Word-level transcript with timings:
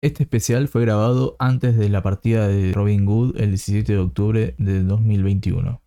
Este 0.00 0.22
especial 0.22 0.68
fue 0.68 0.82
grabado 0.82 1.34
antes 1.40 1.76
de 1.76 1.88
la 1.88 2.04
partida 2.04 2.46
de 2.46 2.72
Robin 2.72 3.04
Hood 3.04 3.36
el 3.40 3.48
17 3.48 3.94
de 3.94 3.98
octubre 3.98 4.54
de 4.56 4.84
2021. 4.84 5.82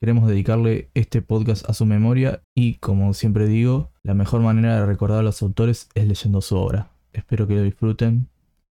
Queremos 0.00 0.26
dedicarle 0.26 0.88
este 0.94 1.20
podcast 1.20 1.68
a 1.68 1.74
su 1.74 1.84
memoria 1.84 2.42
y, 2.54 2.76
como 2.76 3.12
siempre 3.12 3.46
digo, 3.46 3.90
la 4.02 4.14
mejor 4.14 4.40
manera 4.40 4.76
de 4.76 4.86
recordar 4.86 5.18
a 5.18 5.22
los 5.22 5.42
autores 5.42 5.90
es 5.94 6.08
leyendo 6.08 6.40
su 6.40 6.56
obra. 6.56 6.92
Espero 7.12 7.46
que 7.46 7.56
lo 7.56 7.62
disfruten. 7.62 8.26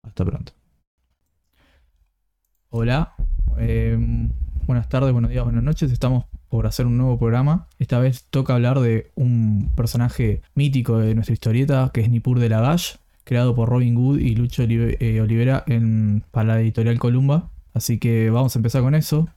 Hasta 0.01 0.25
pronto. 0.25 0.53
Hola, 2.69 3.13
eh, 3.59 3.95
buenas 4.65 4.89
tardes, 4.89 5.13
buenos 5.13 5.29
días, 5.29 5.43
buenas 5.43 5.63
noches. 5.63 5.91
Estamos 5.91 6.25
por 6.49 6.65
hacer 6.65 6.87
un 6.87 6.97
nuevo 6.97 7.19
programa. 7.19 7.67
Esta 7.77 7.99
vez 7.99 8.25
toca 8.31 8.55
hablar 8.55 8.79
de 8.79 9.11
un 9.13 9.69
personaje 9.75 10.41
mítico 10.55 10.97
de 10.97 11.13
nuestra 11.13 11.33
historieta 11.33 11.91
que 11.93 12.01
es 12.01 12.09
Nippur 12.09 12.39
de 12.39 12.49
Lagash 12.49 12.95
creado 13.23 13.55
por 13.55 13.69
Robin 13.69 13.95
Hood 13.95 14.19
y 14.19 14.35
Lucho 14.35 14.63
eh, 14.63 15.21
Olivera 15.21 15.65
para 16.31 16.55
la 16.55 16.61
editorial 16.61 16.99
Columba. 16.99 17.49
Así 17.73 17.97
que 17.97 18.29
vamos 18.29 18.55
a 18.55 18.59
empezar 18.59 18.81
con 18.81 18.95
eso. 18.95 19.27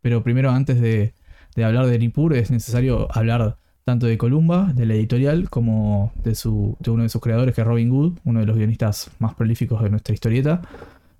Pero 0.00 0.22
primero, 0.22 0.50
antes 0.50 0.80
de, 0.80 1.14
hablar 1.62 1.86
de 1.86 1.98
Nippur, 1.98 2.34
es 2.34 2.50
necesario 2.50 3.08
hablar 3.10 3.58
tanto 3.84 4.06
de 4.06 4.16
Columba, 4.18 4.72
de 4.74 4.86
la 4.86 4.94
editorial, 4.94 5.50
como 5.50 6.12
de, 6.22 6.36
uno 6.44 7.02
de 7.02 7.08
sus 7.08 7.20
creadores, 7.20 7.54
que 7.54 7.62
es 7.62 7.66
Robin 7.66 7.90
Hood, 7.90 8.18
uno 8.24 8.40
de 8.40 8.46
los 8.46 8.56
guionistas 8.56 9.10
más 9.18 9.34
prolíficos 9.34 9.82
de 9.82 9.90
nuestra 9.90 10.14
historieta. 10.14 10.62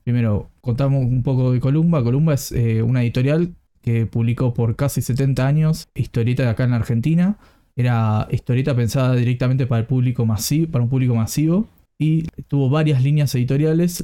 Primero, 0.04 0.50
contamos 0.60 1.04
un 1.04 1.22
poco 1.22 1.52
de 1.52 1.60
Columba. 1.60 2.02
Columba 2.02 2.34
es 2.34 2.52
eh, 2.52 2.82
una 2.82 3.02
editorial 3.02 3.54
que 3.82 4.06
publicó 4.06 4.54
por 4.54 4.76
casi 4.76 5.02
70 5.02 5.46
años 5.46 5.88
historieta 5.94 6.42
de 6.44 6.50
acá 6.50 6.64
en 6.64 6.70
la 6.70 6.76
Argentina. 6.76 7.38
Era 7.76 8.28
historieta 8.30 8.74
pensada 8.74 9.14
directamente 9.14 9.66
para 9.66 9.80
el 9.80 9.86
público 9.86 10.26
masivo, 10.26 10.70
para 10.70 10.84
un 10.84 10.90
público 10.90 11.14
masivo 11.14 11.68
y 12.00 12.22
tuvo 12.48 12.70
varias 12.70 13.04
líneas 13.04 13.34
editoriales, 13.34 14.02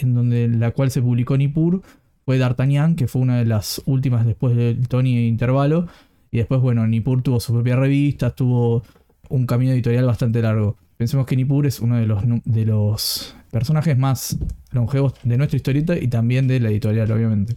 en 0.00 0.14
donde 0.14 0.48
la 0.48 0.72
cual 0.72 0.90
se 0.90 1.00
publicó 1.00 1.38
Nippur 1.38 1.80
fue 2.24 2.38
D'Artagnan, 2.38 2.96
que 2.96 3.06
fue 3.06 3.22
una 3.22 3.38
de 3.38 3.44
las 3.44 3.80
últimas 3.86 4.26
después 4.26 4.56
del 4.56 4.88
Tony 4.88 5.28
Intervalo, 5.28 5.86
y 6.32 6.38
después, 6.38 6.60
bueno, 6.60 6.84
Nippur 6.88 7.22
tuvo 7.22 7.38
su 7.38 7.52
propia 7.52 7.76
revista, 7.76 8.30
tuvo 8.30 8.82
un 9.28 9.46
camino 9.46 9.70
editorial 9.70 10.04
bastante 10.06 10.42
largo. 10.42 10.76
Pensemos 10.96 11.24
que 11.24 11.36
Nippur 11.36 11.66
es 11.66 11.78
uno 11.78 11.96
de 11.96 12.06
los, 12.06 12.24
de 12.44 12.64
los 12.66 13.36
personajes 13.52 13.96
más 13.96 14.36
longevos 14.72 15.14
de 15.22 15.36
nuestra 15.36 15.56
historieta 15.56 15.96
y 15.96 16.08
también 16.08 16.48
de 16.48 16.58
la 16.58 16.70
editorial, 16.70 17.12
obviamente. 17.12 17.54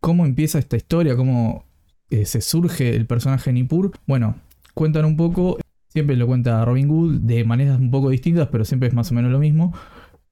¿Cómo 0.00 0.26
empieza 0.26 0.60
esta 0.60 0.76
historia? 0.76 1.16
¿Cómo 1.16 1.64
eh, 2.08 2.24
se 2.24 2.40
surge 2.40 2.94
el 2.94 3.06
personaje 3.06 3.52
Nippur? 3.52 3.90
Bueno, 4.06 4.36
cuentan 4.74 5.06
un 5.06 5.16
poco 5.16 5.58
Siempre 5.88 6.16
lo 6.16 6.26
cuenta 6.26 6.64
Robin 6.64 6.88
Hood 6.88 7.20
de 7.20 7.44
maneras 7.44 7.78
un 7.80 7.90
poco 7.90 8.10
distintas, 8.10 8.48
pero 8.48 8.64
siempre 8.64 8.88
es 8.88 8.94
más 8.94 9.10
o 9.10 9.14
menos 9.14 9.32
lo 9.32 9.38
mismo. 9.38 9.74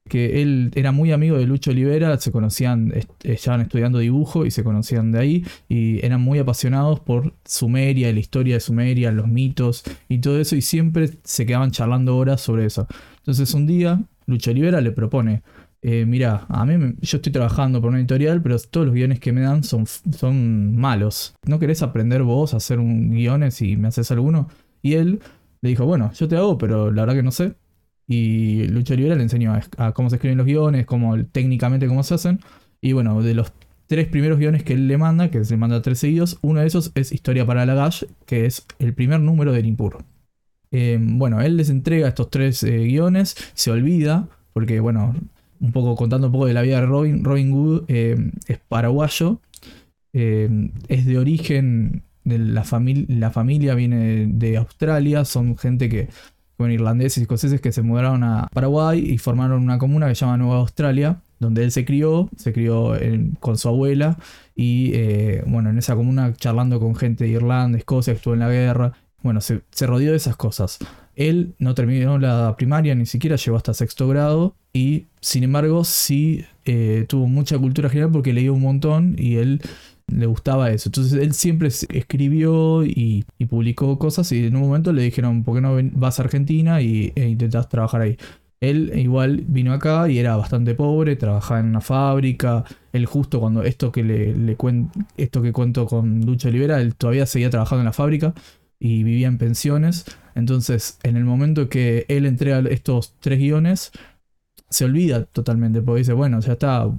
Que 0.07 0.41
él 0.41 0.71
era 0.75 0.93
muy 0.93 1.11
amigo 1.11 1.37
de 1.37 1.45
Lucho 1.45 1.71
Olivera, 1.71 2.17
se 2.17 2.31
conocían, 2.31 2.93
estaban 3.23 3.59
estudiando 3.59 3.99
dibujo 3.99 4.45
y 4.45 4.51
se 4.51 4.63
conocían 4.63 5.11
de 5.11 5.19
ahí, 5.19 5.45
y 5.67 6.05
eran 6.05 6.21
muy 6.21 6.39
apasionados 6.39 7.01
por 7.01 7.33
Sumeria, 7.43 8.13
la 8.13 8.19
historia 8.19 8.53
de 8.53 8.59
Sumeria, 8.61 9.11
los 9.11 9.27
mitos 9.27 9.83
y 10.07 10.19
todo 10.19 10.39
eso, 10.39 10.55
y 10.55 10.61
siempre 10.61 11.09
se 11.23 11.45
quedaban 11.45 11.71
charlando 11.71 12.15
horas 12.15 12.39
sobre 12.39 12.65
eso. 12.65 12.87
Entonces 13.17 13.53
un 13.53 13.67
día 13.67 14.01
Lucho 14.27 14.51
Olivera 14.51 14.79
le 14.79 14.91
propone, 14.91 15.41
eh, 15.81 16.05
mira, 16.05 16.45
a 16.47 16.65
mí 16.65 16.95
yo 17.01 17.17
estoy 17.17 17.31
trabajando 17.31 17.81
por 17.81 17.89
una 17.89 17.99
editorial, 17.99 18.41
pero 18.41 18.57
todos 18.59 18.87
los 18.87 18.95
guiones 18.95 19.19
que 19.19 19.33
me 19.33 19.41
dan 19.41 19.63
son, 19.63 19.85
son 19.85 20.75
malos. 20.75 21.35
¿No 21.45 21.59
querés 21.59 21.81
aprender 21.81 22.23
vos 22.23 22.53
a 22.53 22.57
hacer 22.57 22.79
un 22.79 23.11
guiones 23.11 23.61
y 23.61 23.75
me 23.75 23.89
haces 23.89 24.09
alguno? 24.11 24.47
Y 24.81 24.93
él 24.93 25.19
le 25.61 25.69
dijo, 25.69 25.85
bueno, 25.85 26.11
yo 26.13 26.27
te 26.27 26.35
hago, 26.37 26.57
pero 26.57 26.91
la 26.91 27.03
verdad 27.03 27.15
que 27.15 27.23
no 27.23 27.31
sé. 27.31 27.55
Y 28.07 28.67
Lucho 28.67 28.93
Olivera 28.93 29.15
le 29.15 29.23
enseñó 29.23 29.59
a, 29.77 29.91
cómo 29.93 30.09
se 30.09 30.15
escriben 30.15 30.37
los 30.37 30.47
guiones, 30.47 30.85
cómo, 30.85 31.23
técnicamente 31.25 31.87
cómo 31.87 32.03
se 32.03 32.13
hacen. 32.13 32.39
Y 32.79 32.93
bueno, 32.93 33.21
de 33.21 33.33
los 33.33 33.51
tres 33.87 34.07
primeros 34.07 34.37
guiones 34.37 34.63
que 34.63 34.73
él 34.73 34.87
le 34.87 34.97
manda, 34.97 35.29
que 35.31 35.43
se 35.43 35.57
manda 35.57 35.81
tres 35.81 35.99
seguidos, 35.99 36.37
uno 36.41 36.59
de 36.59 36.67
esos 36.67 36.91
es 36.95 37.11
Historia 37.11 37.45
para 37.45 37.65
la 37.65 37.73
Gash, 37.73 38.03
que 38.25 38.45
es 38.45 38.65
el 38.79 38.93
primer 38.93 39.19
número 39.19 39.51
de 39.51 39.63
Nippur. 39.63 40.03
Eh, 40.71 40.99
bueno, 41.01 41.41
él 41.41 41.57
les 41.57 41.69
entrega 41.69 42.07
estos 42.07 42.29
tres 42.29 42.63
eh, 42.63 42.83
guiones, 42.83 43.35
se 43.53 43.71
olvida, 43.71 44.27
porque 44.53 44.79
bueno, 44.79 45.15
un 45.59 45.71
poco 45.71 45.95
contando 45.95 46.27
un 46.27 46.33
poco 46.33 46.45
de 46.45 46.53
la 46.53 46.61
vida 46.61 46.81
de 46.81 46.85
Robin, 46.85 47.23
Robin 47.23 47.51
Hood 47.51 47.85
eh, 47.87 48.31
es 48.47 48.59
paraguayo, 48.59 49.41
es 50.13 51.05
de 51.05 51.19
origen 51.19 52.01
la, 52.27 52.65
la 53.07 53.31
familia 53.31 53.75
viene 53.75 54.27
de 54.27 54.57
Australia, 54.57 55.25
son 55.25 55.57
gente 55.57 55.89
que, 55.89 56.09
bueno, 56.57 56.73
irlandeses 56.73 57.19
y 57.19 57.21
escoceses 57.21 57.61
que 57.61 57.71
se 57.71 57.81
mudaron 57.81 58.23
a 58.23 58.47
Paraguay 58.53 58.99
y 58.99 59.17
formaron 59.17 59.61
una 59.61 59.77
comuna 59.77 60.07
que 60.07 60.15
se 60.15 60.25
llama 60.25 60.37
Nueva 60.37 60.57
Australia, 60.57 61.21
donde 61.39 61.63
él 61.63 61.71
se 61.71 61.85
crió, 61.85 62.29
se 62.35 62.51
crió 62.51 62.93
con 63.39 63.57
su 63.57 63.67
abuela 63.67 64.17
y, 64.55 64.91
eh, 64.93 65.43
bueno, 65.45 65.69
en 65.69 65.77
esa 65.77 65.95
comuna 65.95 66.33
charlando 66.33 66.79
con 66.79 66.95
gente 66.95 67.25
de 67.25 67.29
Irlanda, 67.29 67.77
Escocia, 67.77 68.13
estuvo 68.13 68.33
en 68.33 68.39
la 68.39 68.49
guerra, 68.49 68.93
bueno, 69.21 69.41
se, 69.41 69.61
rodeó 69.81 70.11
de 70.11 70.17
esas 70.17 70.35
cosas. 70.35 70.79
Él 71.15 71.55
no 71.59 71.75
terminó 71.75 72.17
la 72.17 72.55
primaria, 72.57 72.95
ni 72.95 73.05
siquiera 73.05 73.35
llegó 73.35 73.57
hasta 73.57 73.73
sexto 73.73 74.07
grado 74.07 74.55
y, 74.73 75.07
sin 75.21 75.43
embargo, 75.43 75.83
sí 75.83 76.45
eh, 76.65 77.05
tuvo 77.07 77.27
mucha 77.27 77.57
cultura 77.57 77.89
general 77.89 78.11
porque 78.11 78.33
leía 78.33 78.51
un 78.51 78.61
montón 78.61 79.15
y 79.17 79.35
él 79.35 79.61
le 80.07 80.25
gustaba 80.25 80.71
eso. 80.71 80.89
Entonces 80.89 81.21
él 81.21 81.33
siempre 81.33 81.67
escribió 81.67 82.83
y, 82.83 83.25
publicó 83.49 83.97
cosas 83.99 84.31
y 84.31 84.45
en 84.45 84.55
un 84.55 84.63
momento 84.63 84.93
le 84.93 85.03
dijeron, 85.03 85.43
¿por 85.43 85.55
qué 85.55 85.61
no 85.61 85.77
vas 85.93 86.19
a 86.19 86.23
Argentina 86.23 86.81
y, 86.81 87.13
e 87.15 87.27
intentas 87.29 87.69
trabajar 87.69 88.01
ahí? 88.01 88.17
Él 88.59 88.91
igual 88.95 89.43
vino 89.47 89.71
acá 89.71 90.09
y 90.09 90.17
era 90.17 90.35
bastante 90.35 90.73
pobre, 90.73 91.15
trabajaba 91.15 91.59
en 91.59 91.67
una 91.67 91.81
fábrica. 91.81 92.63
Él 92.91 93.05
justo 93.05 93.39
cuando 93.39 93.63
esto 93.63 93.91
que 93.91 94.03
le, 94.03 94.57
esto 95.17 95.41
que 95.41 95.53
cuento 95.53 95.85
con 95.85 96.21
Lucha 96.25 96.49
Olivera, 96.49 96.81
él 96.81 96.95
todavía 96.95 97.25
seguía 97.27 97.49
trabajando 97.51 97.81
en 97.81 97.85
la 97.85 97.93
fábrica 97.93 98.33
y 98.79 99.03
vivía 99.03 99.27
en 99.27 99.37
pensiones. 99.37 100.05
Entonces, 100.33 100.99
en 101.03 101.17
el 101.17 101.25
momento 101.25 101.69
que 101.69 102.05
él 102.07 102.25
entrega 102.25 102.59
estos 102.69 103.13
tres 103.19 103.39
guiones, 103.39 103.91
se 104.69 104.85
olvida 104.85 105.23
totalmente, 105.25 105.81
porque 105.81 105.99
dice, 105.99 106.13
bueno, 106.13 106.39
ya 106.39 106.53
está, 106.53 106.89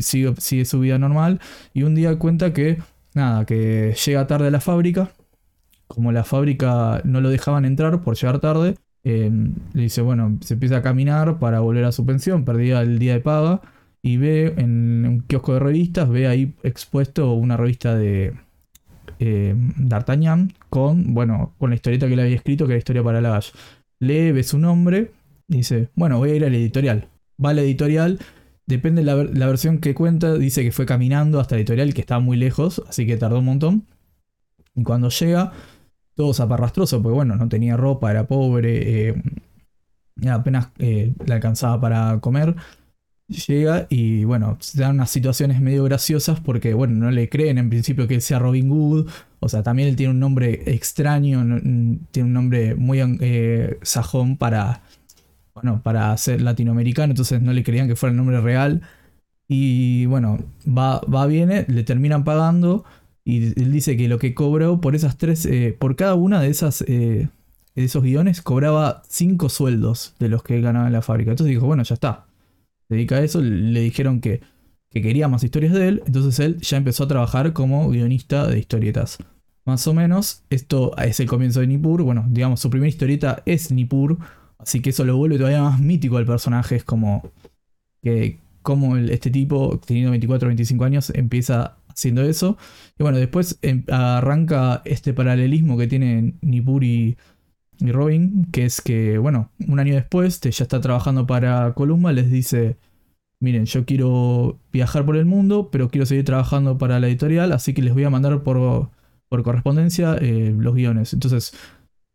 sigue, 0.00 0.64
su 0.64 0.80
vida 0.80 0.98
normal, 0.98 1.40
y 1.74 1.82
un 1.82 1.94
día 1.94 2.18
cuenta 2.18 2.52
que, 2.52 2.78
nada, 3.14 3.44
que 3.44 3.94
llega 4.04 4.26
tarde 4.26 4.48
a 4.48 4.50
la 4.50 4.60
fábrica, 4.60 5.10
como 5.86 6.12
la 6.12 6.24
fábrica 6.24 7.02
no 7.04 7.20
lo 7.20 7.30
dejaban 7.30 7.64
entrar 7.64 8.00
por 8.02 8.16
llegar 8.16 8.38
tarde, 8.40 8.76
em, 9.04 9.54
le 9.74 9.82
dice, 9.82 10.00
bueno, 10.00 10.38
se 10.40 10.54
empieza 10.54 10.78
a 10.78 10.82
caminar 10.82 11.38
para 11.38 11.60
volver 11.60 11.84
a 11.84 11.92
su 11.92 12.06
pensión, 12.06 12.44
perdía 12.44 12.80
el 12.82 12.98
día 12.98 13.14
de 13.14 13.20
paga, 13.20 13.60
y 14.02 14.16
ve 14.16 14.54
en 14.56 15.06
un 15.06 15.20
kiosco 15.20 15.54
de 15.54 15.60
revistas, 15.60 16.08
ve 16.08 16.26
ahí 16.26 16.54
expuesto 16.64 17.32
una 17.34 17.56
revista 17.56 17.94
de 17.94 18.34
eh, 19.20 19.54
D'Artagnan 19.76 20.52
con, 20.68 21.14
bueno, 21.14 21.54
con 21.58 21.70
la 21.70 21.76
historieta 21.76 22.08
que 22.08 22.16
le 22.16 22.22
había 22.22 22.34
escrito, 22.34 22.66
que 22.66 22.72
era 22.72 22.78
Historia 22.78 23.04
para 23.04 23.20
la 23.20 23.40
Lee, 24.00 24.32
ve 24.32 24.42
su 24.42 24.58
nombre, 24.58 25.12
dice, 25.58 25.90
bueno, 25.94 26.18
voy 26.18 26.30
a 26.30 26.34
ir 26.34 26.44
a 26.44 26.50
la 26.50 26.56
editorial. 26.56 27.08
Va 27.42 27.50
a 27.50 27.54
la 27.54 27.62
editorial, 27.62 28.18
depende 28.66 29.02
de 29.02 29.24
la, 29.34 29.46
versión 29.46 29.78
que 29.78 29.94
cuenta, 29.94 30.34
dice 30.34 30.62
que 30.62 30.72
fue 30.72 30.86
caminando 30.86 31.40
hasta 31.40 31.54
la 31.54 31.60
editorial, 31.60 31.94
que 31.94 32.00
estaba 32.00 32.20
muy 32.20 32.36
lejos, 32.36 32.82
así 32.88 33.06
que 33.06 33.16
tardó 33.16 33.38
un 33.38 33.46
montón. 33.46 33.86
Y 34.74 34.82
cuando 34.82 35.08
llega, 35.10 35.52
todo 36.14 36.34
zaparrastroso, 36.34 37.02
porque 37.02 37.14
bueno, 37.14 37.36
no 37.36 37.48
tenía 37.48 37.76
ropa, 37.76 38.10
era 38.10 38.26
pobre, 38.26 39.08
eh, 39.08 39.22
apenas 40.30 40.68
eh, 40.78 41.14
le 41.24 41.34
alcanzaba 41.34 41.80
para 41.80 42.20
comer. 42.20 42.54
Llega 43.28 43.86
y 43.88 44.24
bueno, 44.24 44.58
se 44.60 44.80
dan 44.80 44.96
unas 44.96 45.10
situaciones 45.10 45.60
medio 45.60 45.84
graciosas 45.84 46.40
porque 46.40 46.74
bueno, 46.74 46.94
no 46.94 47.10
le 47.10 47.30
creen 47.30 47.56
en 47.56 47.70
principio 47.70 48.06
que 48.06 48.16
él 48.16 48.20
sea 48.20 48.38
Robin 48.38 48.68
Hood. 48.70 49.08
O 49.40 49.48
sea, 49.48 49.62
también 49.62 49.88
él 49.88 49.96
tiene 49.96 50.12
un 50.12 50.20
nombre 50.20 50.62
extraño, 50.66 51.40
tiene 52.10 52.26
un 52.26 52.32
nombre 52.32 52.74
muy 52.74 53.00
eh, 53.20 53.78
sajón 53.82 54.36
para, 54.36 54.82
bueno, 55.54 55.82
para 55.82 56.16
ser 56.16 56.40
latinoamericano, 56.40 57.12
entonces 57.12 57.42
no 57.42 57.52
le 57.52 57.62
creían 57.62 57.88
que 57.88 57.96
fuera 57.96 58.12
el 58.12 58.16
nombre 58.16 58.40
real. 58.40 58.82
Y 59.48 60.06
bueno, 60.06 60.38
va, 60.66 61.00
va, 61.00 61.26
viene, 61.26 61.66
le 61.68 61.82
terminan 61.84 62.24
pagando. 62.24 62.84
Y 63.24 63.60
él 63.60 63.70
dice 63.70 63.96
que 63.96 64.08
lo 64.08 64.18
que 64.18 64.34
cobró 64.34 64.80
por 64.80 64.94
esas 64.96 65.18
tres, 65.18 65.46
eh, 65.46 65.76
por 65.78 65.94
cada 65.96 66.14
una 66.14 66.40
de 66.40 66.48
esas 66.48 66.82
eh, 66.88 67.28
de 67.74 67.84
esos 67.84 68.02
guiones, 68.02 68.42
cobraba 68.42 69.02
cinco 69.08 69.48
sueldos 69.48 70.14
de 70.18 70.28
los 70.28 70.42
que 70.42 70.60
ganaba 70.60 70.86
en 70.86 70.92
la 70.92 71.02
fábrica. 71.02 71.30
Entonces 71.30 71.54
dijo, 71.54 71.66
bueno, 71.66 71.82
ya 71.82 71.94
está. 71.94 72.26
Dedica 72.88 73.16
a 73.16 73.22
eso, 73.22 73.40
le 73.40 73.80
dijeron 73.80 74.20
que, 74.20 74.40
que 74.90 75.02
quería 75.02 75.28
más 75.28 75.44
historias 75.44 75.72
de 75.72 75.88
él. 75.88 76.02
Entonces 76.06 76.38
él 76.40 76.60
ya 76.60 76.78
empezó 76.78 77.04
a 77.04 77.08
trabajar 77.08 77.52
como 77.52 77.88
guionista 77.90 78.46
de 78.46 78.58
historietas. 78.58 79.18
Más 79.64 79.86
o 79.86 79.94
menos, 79.94 80.44
esto 80.50 80.96
es 80.98 81.20
el 81.20 81.28
comienzo 81.28 81.60
de 81.60 81.68
Nippur. 81.68 82.02
Bueno, 82.02 82.24
digamos, 82.28 82.60
su 82.60 82.70
primera 82.70 82.88
historieta 82.88 83.42
es 83.46 83.70
Nippur 83.70 84.18
Así 84.62 84.80
que 84.80 84.90
eso 84.90 85.04
lo 85.04 85.16
vuelve 85.16 85.38
todavía 85.38 85.62
más 85.62 85.80
mítico 85.80 86.16
al 86.16 86.26
personaje. 86.26 86.76
Es 86.76 86.84
como 86.84 87.22
que 88.02 88.38
como 88.62 88.96
este 88.96 89.30
tipo, 89.30 89.80
teniendo 89.84 90.10
24 90.10 90.46
o 90.46 90.50
25 90.50 90.84
años, 90.84 91.10
empieza 91.14 91.76
haciendo 91.88 92.22
eso. 92.22 92.56
Y 92.98 93.02
bueno, 93.02 93.18
después 93.18 93.58
em, 93.62 93.84
arranca 93.90 94.82
este 94.84 95.12
paralelismo 95.12 95.76
que 95.76 95.86
tienen 95.88 96.38
Nippur 96.42 96.84
y, 96.84 97.16
Robin, 97.80 98.46
que 98.52 98.64
es 98.64 98.80
que, 98.80 99.18
bueno, 99.18 99.50
un 99.66 99.80
año 99.80 99.94
después, 99.94 100.40
ya 100.40 100.50
está 100.50 100.80
trabajando 100.80 101.26
para 101.26 101.72
Columba, 101.74 102.12
les 102.12 102.30
dice, 102.30 102.76
miren, 103.40 103.66
yo 103.66 103.84
quiero 103.84 104.60
viajar 104.72 105.04
por 105.04 105.16
el 105.16 105.24
mundo, 105.26 105.68
pero 105.72 105.88
quiero 105.88 106.06
seguir 106.06 106.24
trabajando 106.24 106.78
para 106.78 107.00
la 107.00 107.08
editorial, 107.08 107.50
así 107.52 107.74
que 107.74 107.82
les 107.82 107.92
voy 107.94 108.04
a 108.04 108.10
mandar 108.10 108.42
por, 108.44 108.90
por 109.28 109.42
correspondencia 109.42 110.16
eh, 110.20 110.54
los 110.56 110.74
guiones. 110.74 111.12
Entonces, 111.12 111.54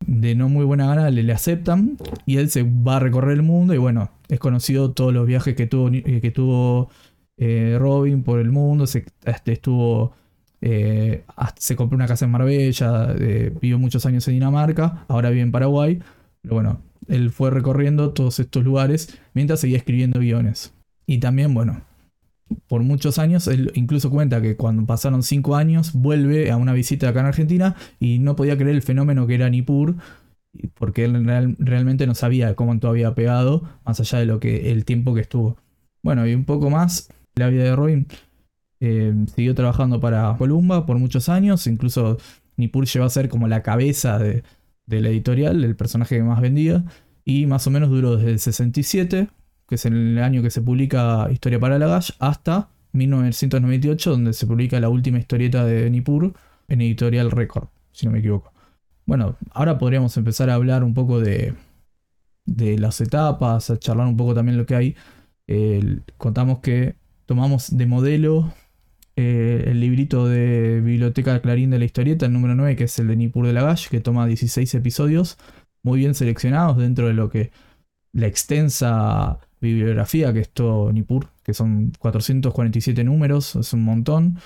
de 0.06 0.36
no 0.36 0.50
muy 0.50 0.66
buena 0.66 0.88
gana 0.88 1.10
le, 1.10 1.24
le, 1.24 1.34
aceptan 1.34 1.98
y 2.26 2.38
él 2.38 2.50
se 2.50 2.64
va 2.64 2.98
a 2.98 3.00
recorrer 3.00 3.32
el 3.32 3.44
mundo 3.44 3.74
y 3.74 3.78
bueno, 3.78 4.12
es 4.30 4.40
conocido 4.40 4.92
todos 4.92 5.14
los 5.14 5.26
viajes 5.26 5.56
que 5.56 5.68
tuvo, 5.68 5.90
eh, 5.92 6.20
que 6.22 6.32
tuvo 6.32 6.90
eh, 7.38 7.78
Robin 7.80 8.24
por 8.24 8.40
el 8.40 8.52
mundo, 8.52 8.88
se, 8.88 9.06
este, 9.26 9.54
estuvo... 9.54 10.16
Eh, 10.60 11.24
se 11.60 11.76
compró 11.76 11.96
una 11.96 12.08
casa 12.08 12.26
en 12.26 12.32
Marbella, 12.32 13.14
vivió 13.14 13.78
muchos 13.78 14.08
años 14.08 14.28
en 14.28 14.34
Dinamarca, 14.34 15.06
ahora 15.08 15.30
vive 15.30 15.44
en 15.44 15.52
Paraguay. 15.52 16.00
Pero 16.42 16.56
bueno, 16.56 16.82
él 17.08 17.30
fue 17.30 17.52
recorriendo 17.52 18.12
todos 18.12 18.40
estos 18.40 18.64
lugares 18.64 19.20
mientras 19.34 19.60
seguía 19.60 19.78
escribiendo 19.78 20.20
guiones. 20.20 20.74
Y 21.06 21.20
también, 21.20 21.54
bueno, 21.54 21.82
por 22.68 22.82
muchos 22.84 23.20
años, 23.20 23.48
él 23.48 23.72
incluso 23.76 24.10
cuenta 24.10 24.42
que 24.42 24.56
cuando 24.56 24.86
pasaron 24.86 25.24
cinco 25.24 25.56
años, 25.56 25.94
vuelve 25.94 26.52
a 26.52 26.58
una 26.58 26.74
visita 26.74 27.10
acá 27.10 27.22
en 27.22 27.26
Argentina 27.28 27.76
y 28.00 28.20
no 28.20 28.36
podía 28.36 28.58
creer 28.58 28.76
el 28.76 28.82
fenómeno 28.82 29.28
que 29.28 29.36
era 29.36 29.50
Nippur, 29.50 29.96
porque 30.76 31.06
él 31.06 31.56
realmente 31.60 32.08
no 32.08 32.16
sabía 32.16 32.56
cómo 32.56 32.78
todo 32.80 32.92
había 32.92 33.14
pegado, 33.16 33.64
más 33.86 34.00
allá 34.00 34.20
de 34.20 34.26
lo 34.26 34.40
que 34.40 34.72
el 34.72 34.86
tiempo 34.86 35.14
que 35.14 35.22
estuvo. 35.22 35.58
Bueno, 36.02 36.28
y 36.28 36.34
un 36.34 36.46
poco 36.46 36.70
más, 36.70 37.10
la 37.36 37.50
vida 37.50 37.64
de 37.64 37.76
Robin 37.76 38.08
eh, 38.80 39.14
siguió 39.36 39.56
trabajando 39.56 40.00
para 40.00 40.36
Columba 40.38 40.86
por 40.86 40.98
muchos 41.00 41.30
años, 41.30 41.68
incluso 41.68 42.18
Nippur 42.58 42.86
llegó 42.86 43.06
a 43.06 43.10
ser 43.10 43.30
como 43.30 43.48
la 43.48 43.64
cabeza 43.64 44.20
de, 44.20 44.44
la 44.88 45.10
editorial, 45.10 45.64
el 45.64 45.76
personaje 45.76 46.18
que 46.18 46.24
más 46.24 46.42
vendía, 46.42 46.86
y 47.26 47.46
más 47.46 47.68
o 47.68 47.72
menos 47.72 47.90
duró 47.90 48.16
desde 48.16 48.32
el 48.32 48.40
67, 48.40 49.30
que 49.68 49.76
es 49.76 49.86
el 49.86 50.18
año 50.20 50.42
que 50.42 50.50
se 50.50 50.62
publica 50.62 51.28
Historia 51.32 51.60
para 51.60 51.78
la 51.78 51.88
Gash, 51.88 52.12
hasta 52.20 52.70
1998, 52.94 54.12
donde 54.12 54.34
se 54.34 54.48
publica 54.48 54.80
la 54.80 54.90
última 54.90 55.20
historieta 55.20 55.66
de 55.66 55.90
Nippur 55.90 56.34
en 56.68 56.82
Editorial 56.82 57.32
Record, 57.32 57.68
si 57.92 58.06
no 58.06 58.12
me 58.12 58.20
equivoco. 58.20 58.54
Bueno, 59.06 59.38
ahora 59.52 59.78
podríamos 59.78 60.16
empezar 60.18 60.50
a 60.50 60.56
hablar 60.56 60.84
un 60.84 60.94
poco 60.94 61.20
de, 61.20 61.54
de 62.46 62.78
las 62.78 63.00
etapas, 63.02 63.70
a 63.70 63.78
charlar 63.78 64.08
un 64.08 64.18
poco 64.18 64.34
también 64.34 64.58
lo 64.58 64.66
que 64.66 64.76
hay. 64.76 64.96
contamos 66.18 66.60
que 66.60 66.96
tomamos 67.26 67.76
de 67.76 67.86
modelo 67.86 68.54
eh, 69.20 69.64
el 69.72 69.80
librito 69.80 70.28
de 70.28 70.80
Biblioteca 70.80 71.42
Clarín 71.42 71.72
de 71.72 71.80
la 71.80 71.86
historieta, 71.86 72.28
el 72.28 72.34
número 72.34 72.54
9, 72.54 72.76
que 72.76 72.84
es 72.84 73.00
el 73.00 73.08
de 73.08 73.16
Nippur 73.16 73.48
de 73.48 73.54
la 73.54 73.64
Gash, 73.64 73.90
que 73.90 74.00
toma 74.00 74.28
16 74.28 74.76
episodios 74.76 75.38
muy 75.84 76.00
bien 76.00 76.14
seleccionados 76.14 76.78
dentro 76.78 77.08
de 77.08 77.14
lo 77.14 77.30
que 77.30 77.52
la 78.14 78.28
extensa 78.28 79.40
bibliografía 79.62 80.34
que 80.34 80.42
es 80.42 80.50
todo 80.50 80.92
Nippur, 80.92 81.28
que 81.44 81.54
son 81.54 81.92
447 82.00 83.04
números, 83.04 83.56
es 83.56 83.74
un 83.74 83.84
montón. 83.84 84.40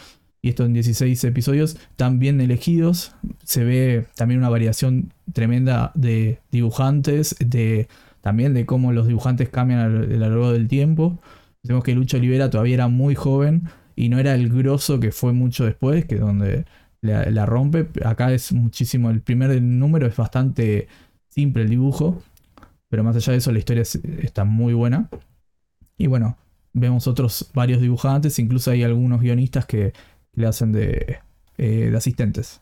Y 0.44 0.50
esto 0.50 0.66
en 0.66 0.74
16 0.74 1.24
episodios 1.26 1.78
tan 1.98 2.18
bien 2.18 2.42
elegidos. 2.42 3.14
Se 3.44 3.64
ve 3.64 4.08
también 4.16 4.40
una 4.40 4.50
variación 4.50 5.14
tremenda 5.34 5.92
de 5.94 6.40
dibujantes, 6.52 7.36
de, 7.40 7.88
también 8.22 8.54
de 8.56 8.66
cómo 8.66 8.92
los 8.92 9.08
dibujantes 9.08 9.50
cambian 9.50 9.80
a 9.80 9.88
lo 9.88 10.06
largo 10.18 10.52
del 10.52 10.68
tiempo. 10.68 11.20
Vemos 11.64 11.84
que 11.84 11.94
Lucho 11.94 12.18
Olivera 12.18 12.50
todavía 12.50 12.74
era 12.74 12.88
muy 12.88 13.14
joven 13.14 13.70
y 13.96 14.10
no 14.10 14.18
era 14.18 14.34
el 14.34 14.50
grosso 14.50 15.00
que 15.00 15.12
fue 15.12 15.32
mucho 15.32 15.64
después, 15.66 16.06
que 16.06 16.16
donde 16.16 16.66
la, 17.02 17.46
rompe. 17.46 17.88
Acá 18.04 18.32
es 18.34 18.52
muchísimo, 18.52 19.10
el 19.10 19.22
primer 19.22 19.62
número 19.62 20.08
es 20.08 20.16
bastante 20.16 20.88
simple 21.30 21.64
el 21.64 21.70
dibujo, 21.70 22.22
pero 22.92 23.06
más 23.06 23.16
allá 23.16 23.32
de 23.32 23.38
eso 23.40 23.54
la 23.54 23.60
historia 23.60 23.84
está 24.22 24.44
muy 24.44 24.74
buena. 24.74 25.10
Y 25.98 26.08
bueno, 26.08 26.38
vemos 26.74 27.08
otros 27.08 27.50
varios 27.54 27.80
dibujantes, 27.80 28.38
incluso 28.38 28.70
hay 28.70 28.84
algunos 28.84 29.22
guionistas 29.22 29.66
que 29.66 29.94
le 30.34 30.46
hacen 30.46 30.74
de, 30.74 31.20
eh, 31.58 31.88
de 31.90 31.98
asistentes. 31.98 32.60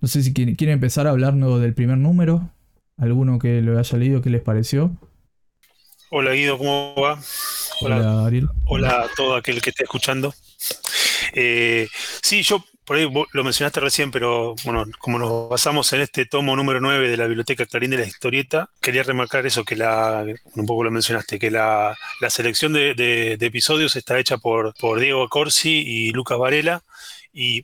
No 0.00 0.06
sé 0.06 0.22
si 0.22 0.32
quieren, 0.32 0.56
empezar 0.56 1.08
a 1.08 1.10
hablarnos 1.10 1.60
del 1.60 1.74
primer 1.74 1.98
número. 1.98 2.48
¿Alguno 2.96 3.40
que 3.40 3.60
lo 3.60 3.76
haya 3.76 3.98
leído, 3.98 4.22
qué 4.22 4.30
les 4.30 4.40
pareció? 4.40 4.96
Hola 6.10 6.32
Guido, 6.32 6.58
¿cómo 6.58 6.94
va? 6.94 7.20
Hola, 7.80 8.24
Ariel. 8.24 8.48
Hola 8.66 9.02
a 9.02 9.08
todo 9.16 9.34
aquel 9.34 9.60
que 9.60 9.70
esté 9.70 9.82
escuchando. 9.82 10.32
Eh, 11.34 11.88
sí, 12.22 12.42
yo 12.42 12.64
por 12.84 12.96
ahí 12.96 13.08
lo 13.32 13.44
mencionaste 13.44 13.80
recién, 13.80 14.10
pero 14.10 14.54
bueno, 14.64 14.84
como 14.98 15.18
nos 15.18 15.48
basamos 15.48 15.92
en 15.92 16.00
este 16.00 16.26
tomo 16.26 16.56
número 16.56 16.80
9 16.80 17.08
de 17.08 17.16
la 17.16 17.26
Biblioteca 17.26 17.66
Clarín 17.66 17.90
de 17.90 17.98
la 17.98 18.06
Historieta, 18.06 18.70
quería 18.80 19.02
remarcar 19.02 19.46
eso, 19.46 19.64
que 19.64 19.76
la, 19.76 20.24
un 20.54 20.66
poco 20.66 20.84
lo 20.84 20.90
mencionaste, 20.90 21.38
que 21.38 21.50
la, 21.50 21.96
selección 22.28 22.72
de, 22.72 23.36
episodios 23.40 23.96
está 23.96 24.18
hecha 24.18 24.38
por, 24.38 24.74
por 24.74 25.00
Diego 25.00 25.28
Corsi 25.28 25.82
y 25.86 26.12
Lucas 26.12 26.38
Varela, 26.38 26.82
y 27.32 27.62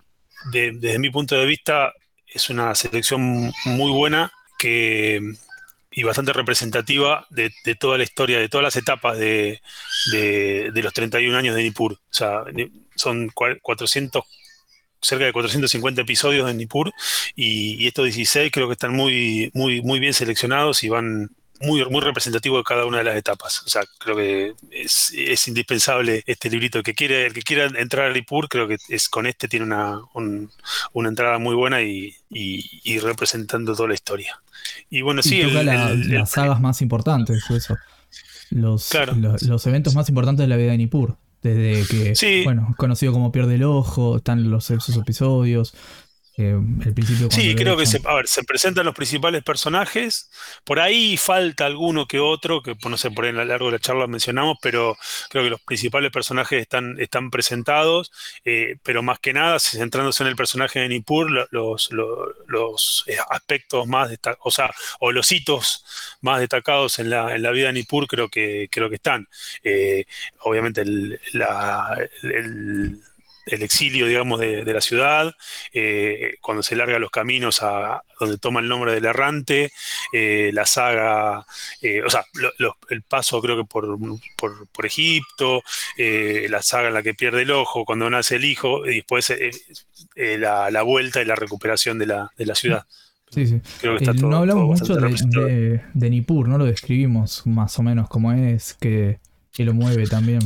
desde 0.52 0.98
mi 0.98 1.10
punto 1.10 1.34
de 1.34 1.46
vista 1.46 1.92
es 2.26 2.50
una 2.50 2.74
selección 2.74 3.52
muy 3.64 3.90
buena 3.90 4.32
que 4.58 5.20
y 5.98 6.04
bastante 6.04 6.32
representativa 6.32 7.26
de, 7.30 7.50
toda 7.74 7.98
la 7.98 8.04
historia, 8.04 8.38
de 8.38 8.48
todas 8.48 8.62
las 8.62 8.76
etapas 8.76 9.18
de, 9.18 9.60
los 10.12 10.92
31 10.92 11.36
años 11.36 11.56
de 11.56 11.62
Nippur. 11.64 11.94
O 11.94 11.98
sea, 12.10 12.44
son 12.94 13.30
400, 13.30 14.22
cerca 15.00 15.24
de 15.24 15.32
450 15.32 16.02
episodios 16.02 16.46
de 16.46 16.54
Nippur 16.54 16.92
y, 17.36 17.86
estos 17.86 18.04
16 18.04 18.50
creo 18.52 18.66
que 18.66 18.72
están 18.72 18.94
muy, 18.94 19.50
muy, 19.54 19.80
muy 19.82 20.00
bien 20.00 20.14
seleccionados 20.14 20.82
y 20.84 20.88
van 20.88 21.30
muy, 21.60 21.84
muy 21.86 22.00
representativos 22.00 22.60
de 22.60 22.64
cada 22.64 22.84
una 22.84 22.98
de 22.98 23.04
las 23.04 23.16
etapas. 23.16 23.62
O 23.64 23.68
sea, 23.68 23.82
creo 23.98 24.16
que 24.16 24.54
es, 24.70 25.48
indispensable 25.48 26.22
este 26.26 26.50
librito. 26.50 26.78
El 26.78 26.84
que, 26.84 26.94
quiere, 26.94 27.26
el 27.26 27.32
que 27.32 27.42
quiera 27.42 27.66
entrar 27.66 28.10
a 28.10 28.12
Nippur, 28.12 28.48
creo 28.48 28.68
que 28.68 28.76
es 28.88 29.08
con 29.08 29.26
este 29.26 29.48
tiene 29.48 29.66
una, 29.66 30.00
una 30.92 31.08
entrada 31.08 31.38
muy 31.38 31.54
buena 31.54 31.82
y, 31.82 32.14
representando 33.00 33.74
toda 33.74 33.88
la 33.88 33.94
historia. 33.94 34.40
Y 34.90 35.02
bueno, 35.02 35.22
sí. 35.22 35.42
las 35.42 36.30
sagas 36.30 36.60
más 36.60 36.80
importantes, 36.82 37.50
eso. 37.50 37.76
Los, 38.50 38.90
los, 39.42 39.66
eventos 39.66 39.94
más 39.94 40.08
importantes 40.08 40.44
de 40.44 40.48
la 40.48 40.56
vida 40.56 40.70
de 40.70 40.78
Nippur. 40.78 41.16
Desde 41.42 41.86
que, 41.86 42.42
bueno, 42.44 42.74
conocido 42.76 43.12
como 43.12 43.30
Pierde 43.30 43.54
el 43.54 43.62
Ojo, 43.62 44.16
están 44.16 44.50
los 44.50 44.70
esos 44.70 44.96
episodios, 44.96 45.74
el 46.38 46.94
principio 46.94 47.28
sí, 47.30 47.54
creo 47.56 47.76
que 47.76 47.84
se, 47.84 48.00
a 48.04 48.14
ver, 48.14 48.28
se 48.28 48.44
presentan 48.44 48.86
los 48.86 48.94
principales 48.94 49.42
personajes. 49.42 50.30
Por 50.64 50.78
ahí 50.78 51.16
falta 51.16 51.66
alguno 51.66 52.06
que 52.06 52.20
otro, 52.20 52.62
que 52.62 52.76
no 52.88 52.96
sé, 52.96 53.10
por 53.10 53.24
ahí 53.24 53.30
en 53.30 53.36
lo 53.36 53.44
largo 53.44 53.66
de 53.66 53.72
la 53.72 53.78
charla 53.80 54.06
mencionamos, 54.06 54.56
pero 54.62 54.96
creo 55.30 55.42
que 55.42 55.50
los 55.50 55.60
principales 55.60 56.12
personajes 56.12 56.62
están, 56.62 56.98
están 57.00 57.30
presentados. 57.30 58.12
Eh, 58.44 58.76
pero 58.84 59.02
más 59.02 59.18
que 59.18 59.32
nada, 59.32 59.58
centrándose 59.58 60.22
en 60.22 60.28
el 60.28 60.36
personaje 60.36 60.78
de 60.78 60.88
Nippur, 60.88 61.48
los, 61.50 61.90
los, 61.90 63.04
eh, 63.08 63.16
aspectos 63.30 63.86
más 63.88 64.10
destacados, 64.10 64.40
o 64.44 64.50
sea, 64.52 64.72
o 65.00 65.10
los 65.10 65.32
hitos 65.32 65.84
más 66.20 66.40
destacados 66.40 66.98
en 67.00 67.10
la, 67.10 67.34
en 67.34 67.42
la 67.42 67.50
vida 67.50 67.66
de 67.66 67.72
Nippur, 67.72 68.06
creo 68.06 68.28
que, 68.28 68.68
creo 68.70 68.88
que 68.88 68.96
están. 68.96 69.26
Eh, 69.64 70.04
obviamente, 70.40 70.82
el, 70.82 71.20
la, 71.32 71.98
el 72.22 73.00
el 73.48 73.62
exilio, 73.62 74.06
digamos, 74.06 74.40
de, 74.40 74.64
la 74.64 74.80
ciudad, 74.80 75.34
eh, 75.72 76.36
cuando 76.40 76.62
se 76.62 76.76
larga 76.76 76.98
los 76.98 77.10
caminos 77.10 77.62
a 77.62 78.02
donde 78.20 78.38
toma 78.38 78.60
el 78.60 78.68
nombre 78.68 78.92
del 78.92 79.04
errante, 79.04 79.72
eh, 80.12 80.50
la 80.52 80.66
saga, 80.66 81.46
eh, 81.80 82.02
o 82.02 82.10
sea, 82.10 82.24
el 82.90 83.02
paso 83.02 83.40
creo 83.40 83.56
que 83.56 83.64
por, 83.64 83.98
por, 84.36 84.86
Egipto, 84.86 85.62
la 85.96 86.62
saga 86.62 86.88
en 86.88 86.94
la 86.94 87.02
que 87.02 87.14
pierde 87.14 87.42
el 87.42 87.50
ojo, 87.50 87.84
cuando 87.84 88.08
nace 88.10 88.36
el 88.36 88.44
hijo, 88.44 88.86
y 88.86 88.96
después 88.96 89.32
la, 90.16 90.82
vuelta 90.82 91.20
y 91.22 91.24
la 91.24 91.34
recuperación 91.34 91.98
de 91.98 92.06
la, 92.06 92.30
de 92.36 92.46
la 92.46 92.54
ciudad. 92.54 92.86
Sí, 93.30 93.46
sí. 93.46 93.60
no 94.22 94.38
hablamos 94.38 94.80
mucho 94.80 94.94
de, 94.94 95.82
de, 95.92 96.10
Nippur, 96.10 96.48
¿no? 96.48 96.56
Lo 96.56 96.64
describimos 96.64 97.46
más 97.46 97.78
o 97.78 97.82
menos 97.82 98.08
como 98.08 98.32
es, 98.32 98.74
que, 98.74 99.20
lo 99.58 99.74
mueve 99.74 100.06
también 100.06 100.40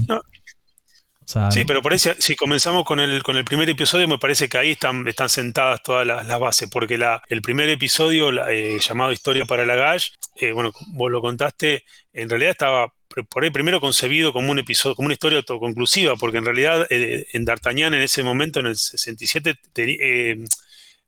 sí, 1.50 1.64
pero 1.64 1.82
por 1.82 1.98
si 1.98 2.36
comenzamos 2.36 2.84
con 2.84 3.00
el, 3.00 3.22
con 3.22 3.36
el 3.36 3.44
primer 3.44 3.68
episodio, 3.68 4.08
me 4.08 4.18
parece 4.18 4.48
que 4.48 4.58
ahí 4.58 4.70
están, 4.72 5.06
están 5.06 5.28
sentadas 5.28 5.82
todas 5.82 6.06
las, 6.06 6.26
bases, 6.38 6.68
porque 6.70 6.98
la, 6.98 7.22
el 7.28 7.42
primer 7.42 7.68
episodio, 7.68 8.30
eh, 8.48 8.78
llamado 8.80 9.12
Historia 9.12 9.44
para 9.44 9.66
la 9.66 9.76
Gash, 9.76 10.10
eh, 10.36 10.52
bueno, 10.52 10.72
vos 10.88 11.10
lo 11.10 11.20
contaste, 11.20 11.84
en 12.12 12.28
realidad 12.28 12.50
estaba 12.50 12.92
por 13.28 13.44
ahí 13.44 13.50
primero 13.50 13.80
concebido 13.80 14.32
como 14.32 14.50
un 14.50 14.58
episodio, 14.58 14.96
como 14.96 15.06
una 15.06 15.14
historia 15.14 15.38
autoconclusiva, 15.38 16.16
porque 16.16 16.38
en 16.38 16.46
realidad 16.46 16.86
eh, 16.88 17.26
en 17.32 17.44
D'Artagnan 17.44 17.92
en 17.92 18.00
ese 18.00 18.22
momento, 18.22 18.60
en 18.60 18.66
el 18.66 18.76
67, 18.76 19.58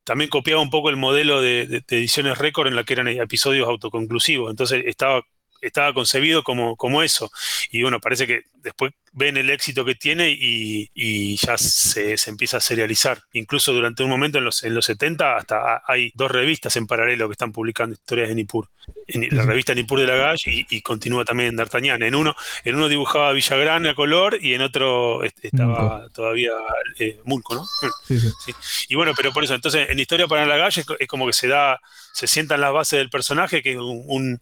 también 0.04 0.28
copiaba 0.28 0.60
un 0.60 0.68
poco 0.68 0.90
el 0.90 0.96
modelo 0.96 1.40
de, 1.40 1.66
de 1.66 1.82
ediciones 1.88 2.36
récord 2.36 2.66
en 2.68 2.76
la 2.76 2.84
que 2.84 2.92
eran 2.92 3.08
episodios 3.08 3.66
autoconclusivos. 3.66 4.50
Entonces 4.50 4.84
estaba 4.86 5.22
estaba 5.66 5.92
concebido 5.94 6.42
como, 6.42 6.76
como 6.76 7.02
eso. 7.02 7.30
Y 7.70 7.82
bueno, 7.82 8.00
parece 8.00 8.26
que 8.26 8.42
después 8.64 8.92
ven 9.12 9.36
el 9.36 9.48
éxito 9.50 9.84
que 9.84 9.94
tiene 9.94 10.36
y, 10.36 11.36
ya 11.36 11.56
se, 11.56 12.16
empieza 12.26 12.56
a 12.56 12.60
serializar. 12.60 13.22
Incluso 13.32 13.72
durante 13.72 14.02
un 14.02 14.10
momento 14.10 14.38
en 14.38 14.44
los, 14.44 14.64
en 14.64 14.74
los 14.74 14.86
70 14.86 15.36
hasta 15.36 15.82
hay 15.86 16.10
dos 16.14 16.30
revistas 16.30 16.76
en 16.76 16.86
paralelo 16.86 17.28
que 17.28 17.32
están 17.32 17.52
publicando 17.52 17.94
historias 17.94 18.28
de 18.28 18.34
Nippur. 18.34 18.68
En 19.06 19.36
la 19.36 19.44
revista 19.44 19.74
Nippur 19.74 20.00
de 20.00 20.06
la 20.06 20.16
Galle 20.16 20.66
y, 20.68 20.80
continúa 20.82 21.24
también 21.24 21.50
en 21.50 21.56
D'Artagnan. 21.56 22.02
En 22.02 22.14
uno, 22.14 22.34
en 22.64 22.74
uno 22.74 22.88
dibujaba 22.88 23.32
Villagrán 23.32 23.86
a 23.86 23.94
color 23.94 24.38
y 24.40 24.54
en 24.54 24.62
otro 24.62 25.22
estaba 25.22 26.08
todavía 26.12 26.52
eh, 26.98 27.20
Mulco, 27.24 27.54
¿no? 27.54 27.64
Sí, 28.06 28.18
sí. 28.18 28.52
Y 28.88 28.96
bueno, 28.96 29.12
pero 29.16 29.32
por 29.32 29.44
eso, 29.44 29.54
entonces 29.54 29.88
en 29.88 29.98
Historia 29.98 30.26
para 30.26 30.46
la 30.46 30.56
Galle 30.56 30.84
es, 30.98 31.08
como 31.08 31.26
que 31.26 31.32
se 31.32 31.46
da, 31.46 31.80
se 32.12 32.26
sientan 32.26 32.60
las 32.60 32.72
bases 32.72 32.98
del 32.98 33.10
personaje, 33.10 33.62
que 33.62 33.72
es 33.72 33.78
un, 33.78 34.40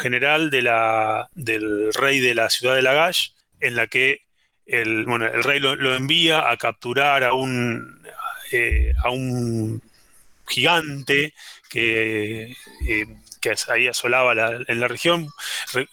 general 0.00 0.50
de 0.50 0.62
la, 0.62 1.28
del 1.34 1.92
rey 1.92 2.20
de 2.20 2.34
la 2.34 2.48
ciudad 2.50 2.74
de 2.74 2.82
Lagash, 2.82 3.30
en 3.62 3.76
la 3.76 3.86
que 3.86 4.22
el, 4.66 5.04
bueno, 5.06 5.26
el 5.26 5.42
rey 5.42 5.60
lo, 5.60 5.94
envía 5.94 6.50
a 6.50 6.56
capturar 6.56 7.24
a 7.24 7.34
un, 7.34 8.02
eh, 8.52 8.92
a 9.02 9.10
un 9.10 9.82
gigante 10.46 11.34
que 11.68 12.54
eh, 12.86 13.06
que 13.42 13.54
ahí 13.68 13.88
asolaba 13.88 14.32
en 14.68 14.80
la 14.80 14.88
región, 14.88 15.28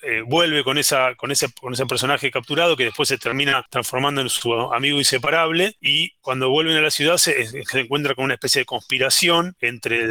eh, 0.04 0.22
vuelve 0.22 0.64
con, 0.64 0.78
esa, 0.78 1.16
con, 1.16 1.32
ese, 1.32 1.52
con 1.60 1.74
ese 1.74 1.88
personaje 1.88 2.30
capturado 2.30 2.78
que 2.78 2.86
después 2.86 3.10
se 3.10 3.18
termina 3.18 3.66
transformando 3.72 4.22
en 4.22 4.30
su 4.30 4.54
amigo 4.54 5.00
inseparable 5.00 5.76
y 5.82 6.12
cuando 6.22 6.52
vuelven 6.52 6.78
a 6.78 6.82
la 6.82 6.92
ciudad 6.92 7.18
se, 7.18 7.48
encuentra 7.74 8.14
con 8.14 8.26
una 8.26 8.36
especie 8.36 8.62
de 8.62 8.66
conspiración 8.66 9.56
entre 9.62 10.06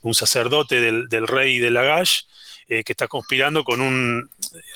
un 0.00 0.14
sacerdote 0.14 0.80
del, 0.80 1.28
rey 1.28 1.58
de 1.58 1.70
Lagash 1.70 2.22
eh, 2.68 2.84
que 2.84 2.92
está 2.92 3.08
conspirando 3.08 3.64
con 3.64 3.80
un 3.80 4.30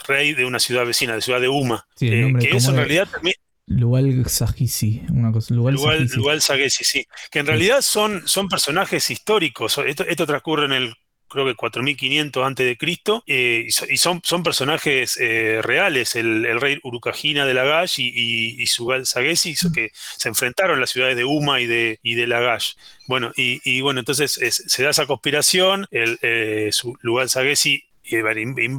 rey 0.06 0.34
de 0.34 0.44
una 0.44 0.58
ciudad 0.58 0.86
vecina, 0.86 1.14
de 1.14 1.20
ciudad 1.20 1.40
de 1.40 1.48
Uma, 1.48 1.86
eh, 2.00 2.32
que 2.40 2.56
eso 2.56 2.70
en 2.70 2.76
realidad 2.76 3.08
también... 3.08 3.36
Lugal 3.66 4.28
Sagisi, 4.28 5.02
una 5.10 5.30
cosa. 5.30 5.54
Lugal, 5.54 6.40
Sagisi, 6.40 6.84
sí. 6.84 7.06
Que 7.30 7.38
en 7.38 7.46
realidad 7.46 7.80
son, 7.80 8.26
son 8.26 8.48
personajes 8.48 9.08
históricos. 9.10 9.78
Esto, 9.86 10.04
esto 10.04 10.26
transcurre 10.26 10.66
en 10.66 10.72
el 10.72 10.94
creo 11.32 11.46
que 11.46 11.54
4500 11.54 12.46
antes 12.46 12.66
de 12.66 12.76
Cristo, 12.76 13.24
eh, 13.26 13.66
y, 13.88 13.96
son, 13.96 14.20
son 14.22 14.42
personajes 14.42 15.16
eh, 15.18 15.60
reales, 15.62 16.14
el, 16.14 16.60
rey 16.60 16.78
Urukagina 16.82 17.46
de 17.46 17.54
Lagash 17.54 17.98
y, 17.98 18.62
y, 18.62 18.66
Sugal 18.66 19.06
Sagesi, 19.06 19.54
que 19.74 19.90
se 20.16 20.28
enfrentaron 20.28 20.80
las 20.80 20.90
ciudades 20.90 21.16
de 21.16 21.24
Uma 21.24 21.60
y 21.60 21.66
de, 21.66 21.98
y 22.02 22.14
de 22.14 22.26
Lagash. 22.26 22.74
Bueno, 23.08 23.32
y, 23.34 23.80
bueno, 23.80 24.00
entonces 24.00 24.38
se 24.50 24.82
da 24.82 24.90
esa 24.90 25.06
conspiración, 25.06 25.86
el 25.90 26.18
eh, 26.22 26.70
Sugal 26.72 27.30
Sagesi 27.30 27.84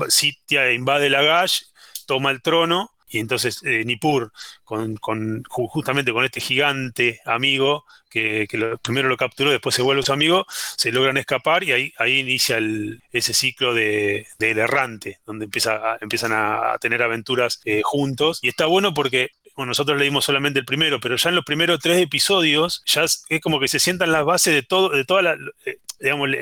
sitia 0.10 0.68
e 0.68 0.74
invade 0.74 1.10
Lagash, 1.10 1.64
toma 2.06 2.32
el 2.32 2.42
trono, 2.42 2.93
y 3.14 3.20
entonces 3.20 3.62
Nippur, 3.64 4.32
con, 4.64 4.98
justamente 5.50 6.12
con 6.12 6.26
este 6.26 6.42
gigante 6.42 7.22
amigo, 7.26 7.86
que, 8.14 8.78
primero 8.82 9.10
lo 9.10 9.18
capturó, 9.18 9.52
después 9.52 9.76
se 9.76 9.82
vuelve 9.82 10.04
su 10.04 10.14
amigo, 10.14 10.46
se 10.50 10.92
logran 10.92 11.18
escapar 11.18 11.64
y 11.64 11.72
ahí, 11.72 11.94
ahí 11.98 12.20
inicia 12.20 12.60
ese 13.12 13.34
ciclo 13.34 13.74
de, 13.74 14.28
del 14.38 14.60
errante, 14.60 15.20
donde 15.26 15.46
empieza 15.46 15.98
empiezan 16.00 16.32
a, 16.34 16.78
tener 16.80 17.02
aventuras 17.02 17.62
eh, 17.66 17.82
juntos. 17.84 18.40
Y 18.42 18.50
está 18.50 18.66
bueno 18.66 18.94
porque 18.94 19.32
nosotros 19.58 19.98
leímos 19.98 20.26
solamente 20.26 20.60
el 20.60 20.66
primero, 20.66 21.00
pero 21.00 21.16
ya 21.16 21.30
en 21.30 21.36
los 21.36 21.46
primeros 21.46 21.80
tres 21.80 22.02
episodios 22.02 22.84
ya 22.86 23.04
es, 23.04 23.26
como 23.42 23.60
que 23.60 23.68
se 23.68 23.80
sientan 23.80 24.12
las 24.12 24.26
bases 24.26 24.54
de 24.54 24.64
todo, 24.64 24.90
de 24.90 25.06
toda 25.06 25.22
la, 25.22 25.38
eh, 25.66 25.78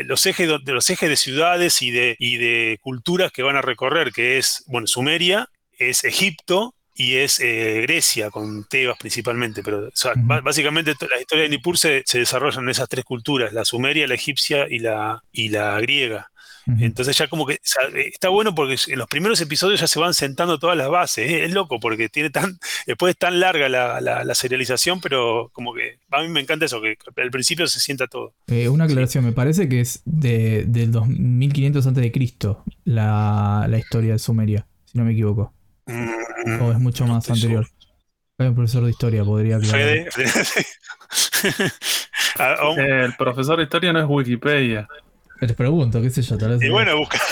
los 0.06 0.26
ejes 0.26 0.48
de, 0.48 0.74
los 0.74 0.90
ejes 0.90 1.10
de 1.10 1.18
ciudades 1.18 1.82
y 1.82 1.92
de, 1.92 2.16
y 2.20 2.38
de 2.38 2.80
culturas 2.82 3.32
que 3.32 3.44
van 3.44 3.58
a 3.58 3.62
recorrer, 3.62 4.12
que 4.12 4.38
es, 4.38 4.64
bueno, 4.68 4.88
Sumeria, 4.88 5.50
es 5.90 6.04
Egipto, 6.04 6.76
y 6.94 7.16
es 7.16 7.40
eh, 7.40 7.82
Grecia, 7.82 8.30
con 8.30 8.66
Tebas 8.66 8.98
principalmente, 9.00 9.64
pero 9.64 9.90
básicamente 10.44 10.94
la 11.10 11.20
historia 11.20 11.44
de 11.44 11.50
Nippur 11.50 11.78
se, 11.78 12.04
se, 12.06 12.20
desarrolla 12.20 12.62
en 12.62 12.70
esas 12.70 12.90
tres 12.90 13.06
culturas, 13.06 13.54
la 13.54 13.66
sumeria, 13.66 14.08
la 14.08 14.16
egipcia 14.16 14.68
y 14.70 14.80
la, 14.80 15.24
y 15.32 15.50
la 15.50 15.80
griega. 15.80 16.28
Entonces 16.80 17.18
ya 17.18 17.28
como 17.28 17.48
que 17.48 17.60
está 17.64 18.30
bueno 18.30 18.54
porque 18.54 18.76
en 18.88 19.00
los 19.00 19.08
primeros 19.08 19.42
episodios 19.42 19.80
ya 19.80 19.88
se 19.88 20.00
van 20.00 20.14
sentando 20.14 20.60
todas 20.60 20.78
las 20.78 20.90
bases. 20.90 21.30
¿eh? 21.30 21.46
Es 21.46 21.52
loco 21.52 21.80
porque 21.80 22.08
tiene 22.08 22.30
tan, 22.30 22.60
después 22.88 23.12
es 23.12 23.18
tan 23.18 23.40
larga 23.40 23.68
la, 23.68 24.00
la, 24.00 24.36
serialización, 24.36 25.02
pero 25.02 25.50
como 25.54 25.74
que 25.74 25.98
a 26.12 26.22
mí 26.22 26.28
me 26.30 26.40
encanta 26.40 26.66
eso, 26.66 26.80
que 26.80 26.98
al 27.18 27.32
principio 27.32 27.68
se 27.68 27.80
sienta 27.80 28.08
todo. 28.08 28.36
Eh, 28.48 28.70
una 28.70 28.86
aclaración, 28.86 29.26
me 29.26 29.32
parece 29.32 29.68
que 29.68 29.82
es 29.82 30.02
de, 30.06 30.66
del 30.68 30.92
2500 30.92 31.88
a.C. 31.88 32.12
La, 32.86 33.66
la 33.68 33.80
historia 33.80 34.14
de 34.14 34.20
Sumeria, 34.20 34.68
si 34.86 35.00
no 35.00 35.04
me 35.04 35.14
equivoco. 35.14 35.54
¿O 36.62 36.72
es 36.72 36.80
mucho 36.80 37.06
más 37.06 37.30
anterior? 37.30 37.68
un 38.38 38.56
profesor 38.56 38.84
de 38.84 38.90
historia 38.90 39.24
podría 39.24 39.58
aclarar. 39.58 40.10
Ah, 42.40 42.56
el 42.78 43.14
profesor 43.16 43.58
de 43.58 43.64
historia 43.64 43.92
no 43.92 44.00
es 44.00 44.06
Wikipedia. 44.08 44.88
Les 45.42 45.54
pregunto, 45.54 46.02
qué 46.02 46.10
sé 46.10 46.22
yo, 46.22 46.38
tal 46.38 46.52
vez. 46.52 46.62
Y 46.64 46.70
bueno, 46.70 46.98
busca. 46.98 47.20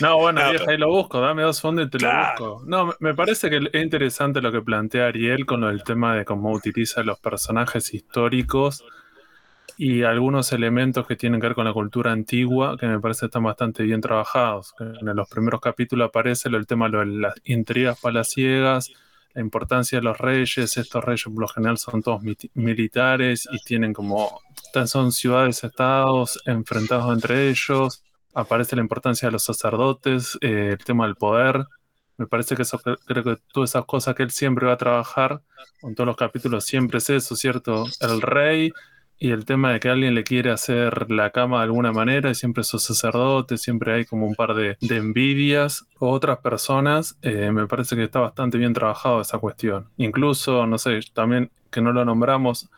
No, 0.00 0.16
bueno, 0.18 0.40
ahí 0.68 0.76
lo 0.76 0.90
busco, 0.90 1.20
dame 1.20 1.42
dos 1.42 1.60
fondos 1.60 1.86
y 1.86 1.90
te 1.90 1.98
lo 1.98 2.08
busco. 2.08 2.62
No, 2.66 2.94
me 3.00 3.14
parece 3.14 3.50
que 3.50 3.56
es 3.56 3.82
interesante 3.82 4.40
lo 4.40 4.52
que 4.52 4.60
plantea 4.60 5.08
Ariel 5.08 5.44
con 5.44 5.64
el 5.64 5.82
tema 5.82 6.14
de 6.14 6.24
cómo 6.24 6.52
utiliza 6.52 7.02
los 7.02 7.18
personajes 7.18 7.92
históricos 7.92 8.84
y 9.80 10.02
algunos 10.02 10.52
elementos 10.52 11.06
que 11.06 11.14
tienen 11.14 11.40
que 11.40 11.46
ver 11.46 11.54
con 11.54 11.64
la 11.64 11.72
cultura 11.72 12.10
antigua, 12.10 12.76
que 12.76 12.88
me 12.88 12.98
parece 12.98 13.26
están 13.26 13.44
bastante 13.44 13.84
bien 13.84 14.00
trabajados. 14.00 14.74
En 14.80 15.14
los 15.14 15.28
primeros 15.28 15.60
capítulos 15.60 16.08
aparece 16.08 16.48
el 16.48 16.66
tema 16.66 16.88
de 16.88 17.06
las 17.06 17.34
intrigas 17.44 18.00
palaciegas, 18.00 18.90
la 19.34 19.40
importancia 19.40 19.98
de 19.98 20.02
los 20.02 20.18
reyes. 20.18 20.76
Estos 20.76 21.04
reyes 21.04 21.22
por 21.22 21.40
lo 21.40 21.46
general 21.46 21.78
son 21.78 22.02
todos 22.02 22.20
militares 22.54 23.48
y 23.52 23.60
tienen 23.60 23.92
como, 23.92 24.40
son 24.86 25.12
ciudades-estados 25.12 26.42
enfrentados 26.44 27.14
entre 27.14 27.48
ellos. 27.48 28.02
Aparece 28.34 28.74
la 28.74 28.82
importancia 28.82 29.28
de 29.28 29.32
los 29.32 29.44
sacerdotes, 29.44 30.36
eh, 30.40 30.70
el 30.72 30.84
tema 30.84 31.06
del 31.06 31.14
poder. 31.14 31.64
Me 32.16 32.26
parece 32.26 32.56
que 32.56 32.62
eso, 32.62 32.80
creo 33.06 33.22
que 33.22 33.36
todas 33.52 33.70
esas 33.70 33.84
cosas 33.84 34.16
que 34.16 34.24
él 34.24 34.32
siempre 34.32 34.66
va 34.66 34.72
a 34.72 34.76
trabajar, 34.76 35.40
con 35.80 35.94
todos 35.94 36.08
los 36.08 36.16
capítulos 36.16 36.64
siempre 36.64 36.98
es 36.98 37.08
eso, 37.10 37.36
¿cierto? 37.36 37.84
El 38.00 38.20
rey, 38.20 38.72
y 39.20 39.30
el 39.30 39.44
tema 39.44 39.72
de 39.72 39.80
que 39.80 39.88
alguien 39.88 40.14
le 40.14 40.22
quiere 40.22 40.50
hacer 40.50 41.10
la 41.10 41.30
cama 41.30 41.58
de 41.58 41.64
alguna 41.64 41.92
manera, 41.92 42.30
y 42.30 42.34
siempre 42.34 42.60
esos 42.60 42.84
sacerdotes, 42.84 43.60
siempre 43.60 43.92
hay 43.94 44.04
como 44.04 44.26
un 44.26 44.34
par 44.34 44.54
de, 44.54 44.76
envidias 44.80 45.86
o 45.98 46.10
otras 46.10 46.38
personas, 46.38 47.18
eh, 47.22 47.50
me 47.50 47.66
parece 47.66 47.96
que 47.96 48.04
está 48.04 48.20
bastante 48.20 48.58
bien 48.58 48.72
trabajado 48.72 49.20
esa 49.20 49.38
cuestión. 49.38 49.88
Incluso, 49.96 50.66
no 50.66 50.78
sé, 50.78 51.00
también 51.12 51.50
que 51.70 51.80
no 51.80 51.92
lo 51.92 52.04
nombramos, 52.04 52.70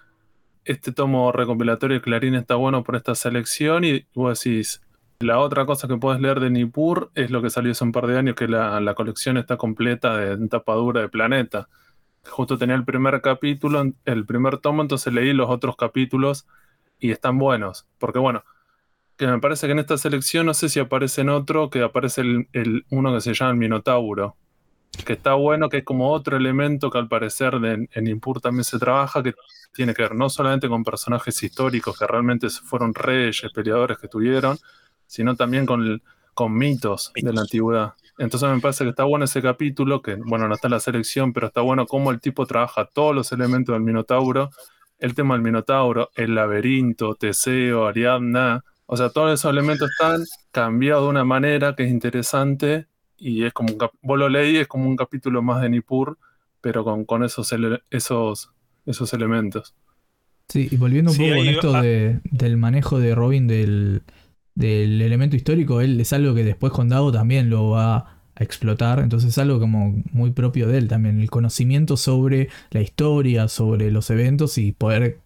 este 0.64 0.92
tomo 0.92 1.30
recopilatorio 1.32 1.98
de 1.98 2.02
Clarín 2.02 2.34
está 2.34 2.54
bueno 2.54 2.82
por 2.84 2.96
esta 2.96 3.14
selección 3.14 3.84
y 3.84 4.06
vos 4.14 4.42
decís, 4.42 4.82
la 5.20 5.38
otra 5.38 5.66
cosa 5.66 5.88
que 5.88 5.96
puedes 5.96 6.20
leer 6.20 6.40
de 6.40 6.50
Nippur 6.50 7.10
es 7.14 7.30
lo 7.30 7.42
que 7.42 7.50
salió 7.50 7.72
hace 7.72 7.84
un 7.84 7.92
par 7.92 8.06
de 8.06 8.18
años, 8.18 8.34
que 8.34 8.48
la, 8.48 8.80
la 8.80 8.94
colección 8.94 9.36
está 9.36 9.58
completa 9.58 10.16
de 10.16 10.48
tapadura 10.48 11.02
de 11.02 11.08
Planeta 11.10 11.68
justo 12.28 12.58
tenía 12.58 12.74
el 12.74 12.84
primer 12.84 13.20
capítulo, 13.20 13.92
el 14.04 14.26
primer 14.26 14.58
tomo, 14.58 14.82
entonces 14.82 15.12
leí 15.12 15.32
los 15.32 15.48
otros 15.50 15.76
capítulos 15.76 16.46
y 16.98 17.10
están 17.10 17.38
buenos. 17.38 17.86
Porque 17.98 18.18
bueno, 18.18 18.44
que 19.16 19.26
me 19.26 19.38
parece 19.38 19.66
que 19.66 19.72
en 19.72 19.80
esta 19.80 19.98
selección 19.98 20.46
no 20.46 20.54
sé 20.54 20.68
si 20.68 20.80
aparece 20.80 21.22
en 21.22 21.30
otro, 21.30 21.70
que 21.70 21.82
aparece 21.82 22.22
el, 22.22 22.86
uno 22.90 23.14
que 23.14 23.20
se 23.20 23.34
llama 23.34 23.52
el 23.52 23.56
Minotauro. 23.56 24.36
Que 25.04 25.12
está 25.14 25.34
bueno, 25.34 25.68
que 25.68 25.78
es 25.78 25.84
como 25.84 26.10
otro 26.10 26.36
elemento 26.36 26.90
que 26.90 26.98
al 26.98 27.08
parecer 27.08 27.54
en 27.54 28.06
Impur 28.06 28.40
también 28.40 28.64
se 28.64 28.78
trabaja, 28.78 29.22
que 29.22 29.34
tiene 29.72 29.94
que 29.94 30.02
ver 30.02 30.14
no 30.14 30.28
solamente 30.28 30.68
con 30.68 30.82
personajes 30.82 31.42
históricos 31.42 31.98
que 31.98 32.06
realmente 32.06 32.50
fueron 32.50 32.92
reyes, 32.92 33.52
peleadores 33.54 33.98
que 33.98 34.08
tuvieron, 34.08 34.58
sino 35.06 35.36
también 35.36 35.64
con, 35.64 36.02
con 36.40 36.56
mitos 36.56 37.12
de 37.14 37.34
la 37.34 37.42
antigüedad. 37.42 37.92
Entonces 38.16 38.48
me 38.48 38.58
parece 38.60 38.84
que 38.84 38.90
está 38.90 39.04
bueno 39.04 39.26
ese 39.26 39.42
capítulo, 39.42 40.00
que 40.00 40.14
bueno, 40.14 40.48
no 40.48 40.54
está 40.54 40.68
en 40.68 40.72
la 40.72 40.80
selección, 40.80 41.34
pero 41.34 41.48
está 41.48 41.60
bueno 41.60 41.84
cómo 41.84 42.10
el 42.10 42.18
tipo 42.18 42.46
trabaja 42.46 42.86
todos 42.86 43.14
los 43.14 43.30
elementos 43.32 43.74
del 43.74 43.82
Minotauro, 43.82 44.48
el 44.98 45.14
tema 45.14 45.34
del 45.34 45.42
Minotauro, 45.42 46.08
el 46.14 46.34
laberinto, 46.34 47.14
Teseo, 47.14 47.86
Ariadna, 47.86 48.64
o 48.86 48.96
sea, 48.96 49.10
todos 49.10 49.38
esos 49.38 49.52
elementos 49.52 49.90
están 49.90 50.24
cambiados 50.50 51.04
de 51.04 51.10
una 51.10 51.24
manera 51.24 51.76
que 51.76 51.84
es 51.84 51.90
interesante 51.90 52.86
y 53.18 53.44
es 53.44 53.52
como 53.52 53.74
un 53.74 53.78
vos 54.00 54.18
lo 54.18 54.30
leí, 54.30 54.56
es 54.56 54.66
como 54.66 54.88
un 54.88 54.96
capítulo 54.96 55.42
más 55.42 55.60
de 55.60 55.68
Nippur, 55.68 56.16
pero 56.62 56.84
con, 56.84 57.04
con 57.04 57.22
esos, 57.22 57.54
esos, 57.90 58.50
esos 58.86 59.12
elementos. 59.12 59.74
Sí, 60.48 60.68
y 60.70 60.78
volviendo 60.78 61.10
un 61.10 61.18
poco 61.18 61.28
con 61.28 61.46
esto 61.46 61.82
del 62.34 62.56
manejo 62.56 62.98
de 62.98 63.14
Robin 63.14 63.46
del, 63.46 64.00
del 64.60 65.00
elemento 65.00 65.36
histórico, 65.36 65.80
él 65.80 66.00
es 66.00 66.12
algo 66.12 66.34
que 66.34 66.44
después 66.44 66.72
con 66.72 66.88
Dago 66.88 67.10
también 67.10 67.50
lo 67.50 67.70
va 67.70 67.96
a 67.96 68.44
explotar, 68.44 69.00
entonces 69.00 69.30
es 69.30 69.38
algo 69.38 69.58
como 69.58 70.02
muy 70.12 70.30
propio 70.30 70.68
de 70.68 70.78
él 70.78 70.88
también, 70.88 71.20
el 71.20 71.30
conocimiento 71.30 71.96
sobre 71.96 72.48
la 72.70 72.80
historia, 72.80 73.48
sobre 73.48 73.90
los 73.90 74.10
eventos 74.10 74.58
y 74.58 74.72
poder 74.72 75.18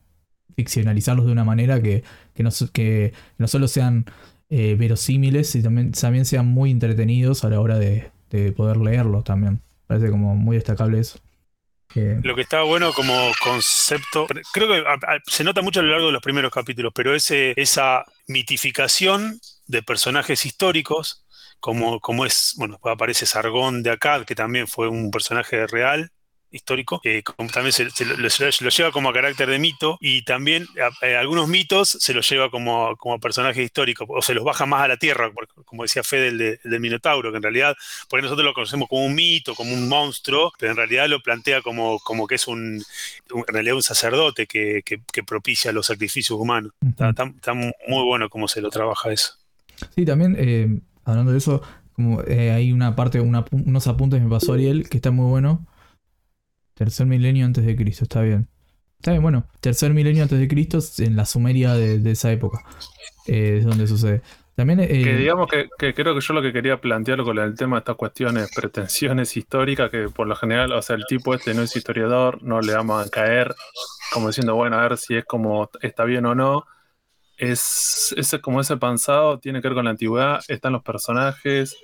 ficcionalizarlos 0.57 1.27
de 1.27 1.33
una 1.33 1.45
manera 1.45 1.83
que, 1.83 2.05
no, 2.39 2.51
que 2.73 3.13
no 3.39 3.49
solo 3.49 3.69
sean 3.69 4.07
eh, 4.51 4.77
verosímiles, 4.79 5.55
y 5.57 5.63
también, 5.63 5.93
también 5.93 6.25
sean 6.25 6.47
muy 6.47 6.71
entretenidos 6.71 7.45
a 7.45 7.51
la 7.51 7.61
hora 7.61 7.79
de, 7.79 8.11
poder 8.57 8.79
leerlos 8.79 9.23
también. 9.23 9.61
Parece 9.87 10.11
como 10.11 10.35
muy 10.35 10.57
destacable 10.57 10.99
eso. 10.99 11.21
Lo 11.95 12.35
que 12.35 12.43
está 12.43 12.63
bueno 12.63 12.93
como 12.93 13.31
concepto, 13.43 14.27
creo 14.53 14.69
que 14.69 14.85
se 15.27 15.45
nota 15.45 15.63
mucho 15.63 15.81
a 15.81 15.83
lo 15.83 15.91
largo 15.91 16.07
de 16.07 16.13
los 16.13 16.23
primeros 16.23 16.53
capítulos, 16.53 16.93
pero 16.95 17.15
ese, 17.15 17.55
esa 17.57 18.05
mitificación 18.27 19.41
de 19.67 19.83
personajes 19.83 20.45
históricos, 20.45 21.25
como, 21.61 22.01
como 22.01 22.27
es, 22.27 22.55
bueno, 22.57 22.79
aparece 22.83 23.27
Sargón 23.27 23.83
de 23.83 23.91
Akkad, 23.91 24.25
que 24.25 24.35
también 24.35 24.67
fue 24.67 24.89
un 24.89 25.11
personaje 25.11 25.67
real, 25.67 26.11
histórico, 26.55 27.01
eh, 27.05 27.23
también 27.53 27.73
se, 27.73 27.85
lo, 27.85 28.71
lleva 28.71 28.93
como 28.93 29.09
a 29.09 29.13
carácter 29.13 29.49
de 29.49 29.59
mito 29.59 29.99
y 30.01 30.23
también 30.23 30.67
eh, 31.03 31.17
algunos 31.17 31.49
mitos 31.49 31.89
se 31.89 32.15
los 32.15 32.29
lleva 32.29 32.49
como, 32.51 32.97
como 32.97 33.19
personaje 33.19 33.63
histórico 33.63 34.07
o 34.09 34.23
se 34.23 34.35
los 34.35 34.45
baja 34.45 34.65
más 34.65 34.83
a 34.83 34.89
la 34.89 34.97
tierra, 34.97 35.33
como 35.65 35.83
decía 35.83 36.05
Fede 36.05 36.33
del, 36.33 36.61
del, 36.63 36.81
Minotauro, 36.81 37.33
que 37.33 37.39
en 37.39 37.43
realidad, 37.43 37.77
porque 38.09 38.23
nosotros 38.23 38.45
lo 38.45 38.55
conocemos 38.55 38.89
como 38.89 39.05
un 39.05 39.15
mito, 39.15 39.55
como 39.55 39.75
un 39.75 39.89
monstruo, 39.89 40.53
pero 40.59 40.71
en 40.71 40.77
realidad 40.77 41.09
lo 41.09 41.21
plantea 41.21 41.61
como, 41.61 41.99
como 41.99 42.27
que 42.27 42.37
es 42.37 42.47
un, 42.47 42.83
en 43.35 43.55
realidad 43.55 43.75
un 43.75 43.83
sacerdote 43.83 44.47
que, 44.47 44.83
propicia 45.27 45.73
los 45.73 45.87
sacrificios 45.87 46.39
humanos. 46.39 46.73
está, 46.81 47.55
muy 47.55 48.05
bueno 48.05 48.29
cómo 48.29 48.47
se 48.47 48.61
lo 48.61 48.71
trabaja 48.71 49.13
eso. 49.13 49.33
Sí, 49.95 50.05
también, 50.05 50.37
eh, 50.39 50.81
hablando 51.05 51.33
de 51.33 51.39
eso, 51.39 51.63
como, 51.95 52.21
hay 52.21 52.71
una 52.71 52.95
parte, 52.95 53.21
unos 53.21 53.87
apuntes 53.87 54.21
que 54.21 54.25
me 54.25 54.31
pasó 54.31 54.53
Ariel 54.53 54.89
que 54.89 54.99
está 54.99 55.11
muy 55.11 55.27
bueno 55.29 55.67
Tercer 56.75 57.07
milenio 57.07 57.47
antes 57.47 57.65
de 57.65 57.77
Cristo, 57.77 58.05
está 58.05 58.23
bien. 58.23 58.49
Está 58.99 59.13
bien, 59.13 59.23
bueno, 59.23 59.47
tercer 59.61 59.93
milenio 59.93 60.23
antes 60.23 60.39
de 60.39 60.49
Cristo 60.49 60.79
en 60.99 61.15
la 61.15 61.25
Sumeria 61.25 61.75
de, 61.75 62.11
esa 62.11 62.33
época. 62.33 62.65
Eh, 63.27 63.59
es 63.59 63.65
donde 63.65 63.87
sucede. 63.87 64.23
También, 64.57 64.81
eh, 64.81 64.87
que 64.87 65.17
digamos 65.17 65.49
que, 65.51 65.95
creo 65.95 66.15
que 66.15 66.21
yo 66.21 66.33
lo 66.33 66.41
que 66.41 66.53
quería 66.53 66.81
plantear 66.81 67.25
con 67.25 67.39
el 67.39 67.57
tema 67.57 67.77
de 67.77 67.81
estas 67.81 67.97
cuestiones, 67.97 68.51
pretensiones 68.55 69.37
históricas, 69.37 69.91
que 69.91 70.09
por 70.09 70.29
lo 70.29 70.37
general, 70.37 70.73
o 70.73 70.81
sea, 70.81 70.95
el 70.95 71.05
tipo 71.07 71.35
este 71.35 71.55
no 71.55 71.63
es 71.63 71.75
historiador, 71.75 72.41
no 72.43 72.61
le 72.61 72.73
vamos 72.73 73.05
a 73.05 73.11
caer 73.11 73.55
como 74.13 74.29
diciendo, 74.29 74.55
bueno, 74.55 74.79
a 74.79 74.89
ver 74.89 74.97
si 74.97 75.17
es 75.17 75.25
como 75.25 75.69
está 75.83 76.05
bien 76.05 76.25
o 76.27 76.35
no. 76.35 76.65
Es, 77.37 78.15
es 78.17 78.39
como 78.41 78.61
ese 78.61 78.77
pensado, 78.77 79.41
tiene 79.41 79.61
que 79.61 79.69
ver 79.69 79.75
con 79.75 79.85
la 79.87 79.91
antigüedad, 79.91 80.41
están 80.47 80.73
los 80.73 80.85
personajes, 80.85 81.77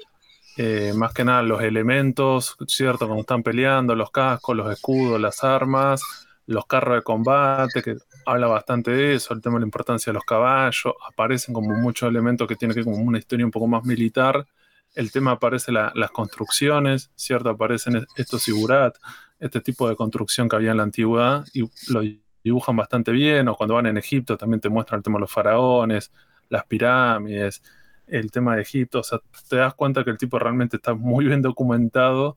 eh, 0.56 0.92
más 0.94 1.14
que 1.14 1.24
nada 1.24 1.42
los 1.42 1.62
elementos, 1.62 2.56
¿cierto? 2.66 3.08
Como 3.08 3.20
están 3.20 3.42
peleando, 3.42 3.94
los 3.94 4.10
cascos, 4.10 4.56
los 4.56 4.70
escudos, 4.72 5.20
las 5.20 5.44
armas, 5.44 6.02
los 6.46 6.66
carros 6.66 6.96
de 6.96 7.02
combate, 7.02 7.82
que 7.82 7.96
habla 8.26 8.48
bastante 8.48 8.90
de 8.90 9.14
eso, 9.14 9.32
el 9.34 9.40
tema 9.40 9.54
de 9.54 9.60
la 9.60 9.66
importancia 9.66 10.10
de 10.10 10.14
los 10.14 10.24
caballos, 10.24 10.94
aparecen 11.08 11.54
como 11.54 11.74
muchos 11.76 12.08
elementos 12.08 12.48
que 12.48 12.56
tienen 12.56 12.74
que 12.74 12.84
con 12.84 12.94
una 12.94 13.18
historia 13.18 13.46
un 13.46 13.52
poco 13.52 13.68
más 13.68 13.84
militar. 13.84 14.46
El 14.94 15.12
tema 15.12 15.32
aparece 15.32 15.70
las 15.70 16.10
construcciones, 16.10 17.12
¿cierto? 17.14 17.50
Aparecen 17.50 18.04
estos 18.16 18.42
sigurat, 18.42 18.96
este 19.38 19.60
tipo 19.60 19.88
de 19.88 19.94
construcción 19.94 20.48
que 20.48 20.56
había 20.56 20.72
en 20.72 20.78
la 20.78 20.82
antigüedad 20.82 21.44
y 21.54 21.70
lo 21.88 22.02
dibujan 22.42 22.76
bastante 22.76 23.12
bien, 23.12 23.48
o 23.48 23.54
cuando 23.54 23.74
van 23.74 23.86
en 23.86 23.96
Egipto 23.96 24.36
también 24.36 24.60
te 24.60 24.68
muestran 24.68 24.98
el 24.98 25.04
tema 25.04 25.18
de 25.18 25.20
los 25.20 25.32
faraones, 25.32 26.10
las 26.48 26.64
pirámides, 26.64 27.62
el 28.10 28.30
tema 28.30 28.56
de 28.56 28.62
Egipto, 28.62 29.00
o 29.00 29.02
sea, 29.02 29.20
te 29.48 29.56
das 29.56 29.74
cuenta 29.74 30.04
que 30.04 30.10
el 30.10 30.18
tipo 30.18 30.38
realmente 30.38 30.76
está 30.76 30.94
muy 30.94 31.26
bien 31.26 31.42
documentado 31.42 32.36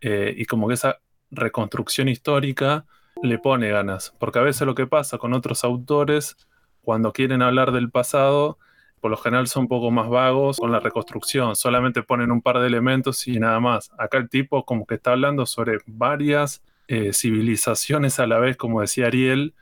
eh, 0.00 0.34
y 0.36 0.44
como 0.46 0.68
que 0.68 0.74
esa 0.74 1.00
reconstrucción 1.30 2.08
histórica 2.08 2.86
le 3.22 3.38
pone 3.38 3.68
ganas, 3.70 4.14
porque 4.18 4.38
a 4.38 4.42
veces 4.42 4.66
lo 4.66 4.74
que 4.74 4.86
pasa 4.86 5.18
con 5.18 5.34
otros 5.34 5.64
autores, 5.64 6.36
cuando 6.80 7.12
quieren 7.12 7.42
hablar 7.42 7.72
del 7.72 7.90
pasado, 7.90 8.58
por 9.00 9.10
lo 9.10 9.16
general 9.16 9.46
son 9.46 9.62
un 9.62 9.68
poco 9.68 9.90
más 9.90 10.08
vagos 10.08 10.58
con 10.58 10.72
la 10.72 10.80
reconstrucción, 10.80 11.56
solamente 11.56 12.02
ponen 12.02 12.30
un 12.30 12.42
par 12.42 12.58
de 12.58 12.66
elementos 12.66 13.26
y 13.26 13.38
nada 13.38 13.60
más. 13.60 13.90
Acá 13.98 14.18
el 14.18 14.28
tipo 14.28 14.64
como 14.64 14.86
que 14.86 14.96
está 14.96 15.12
hablando 15.12 15.46
sobre 15.46 15.78
varias 15.86 16.62
eh, 16.88 17.12
civilizaciones 17.12 18.18
a 18.18 18.26
la 18.26 18.38
vez, 18.38 18.56
como 18.56 18.80
decía 18.80 19.06
Ariel, 19.06 19.54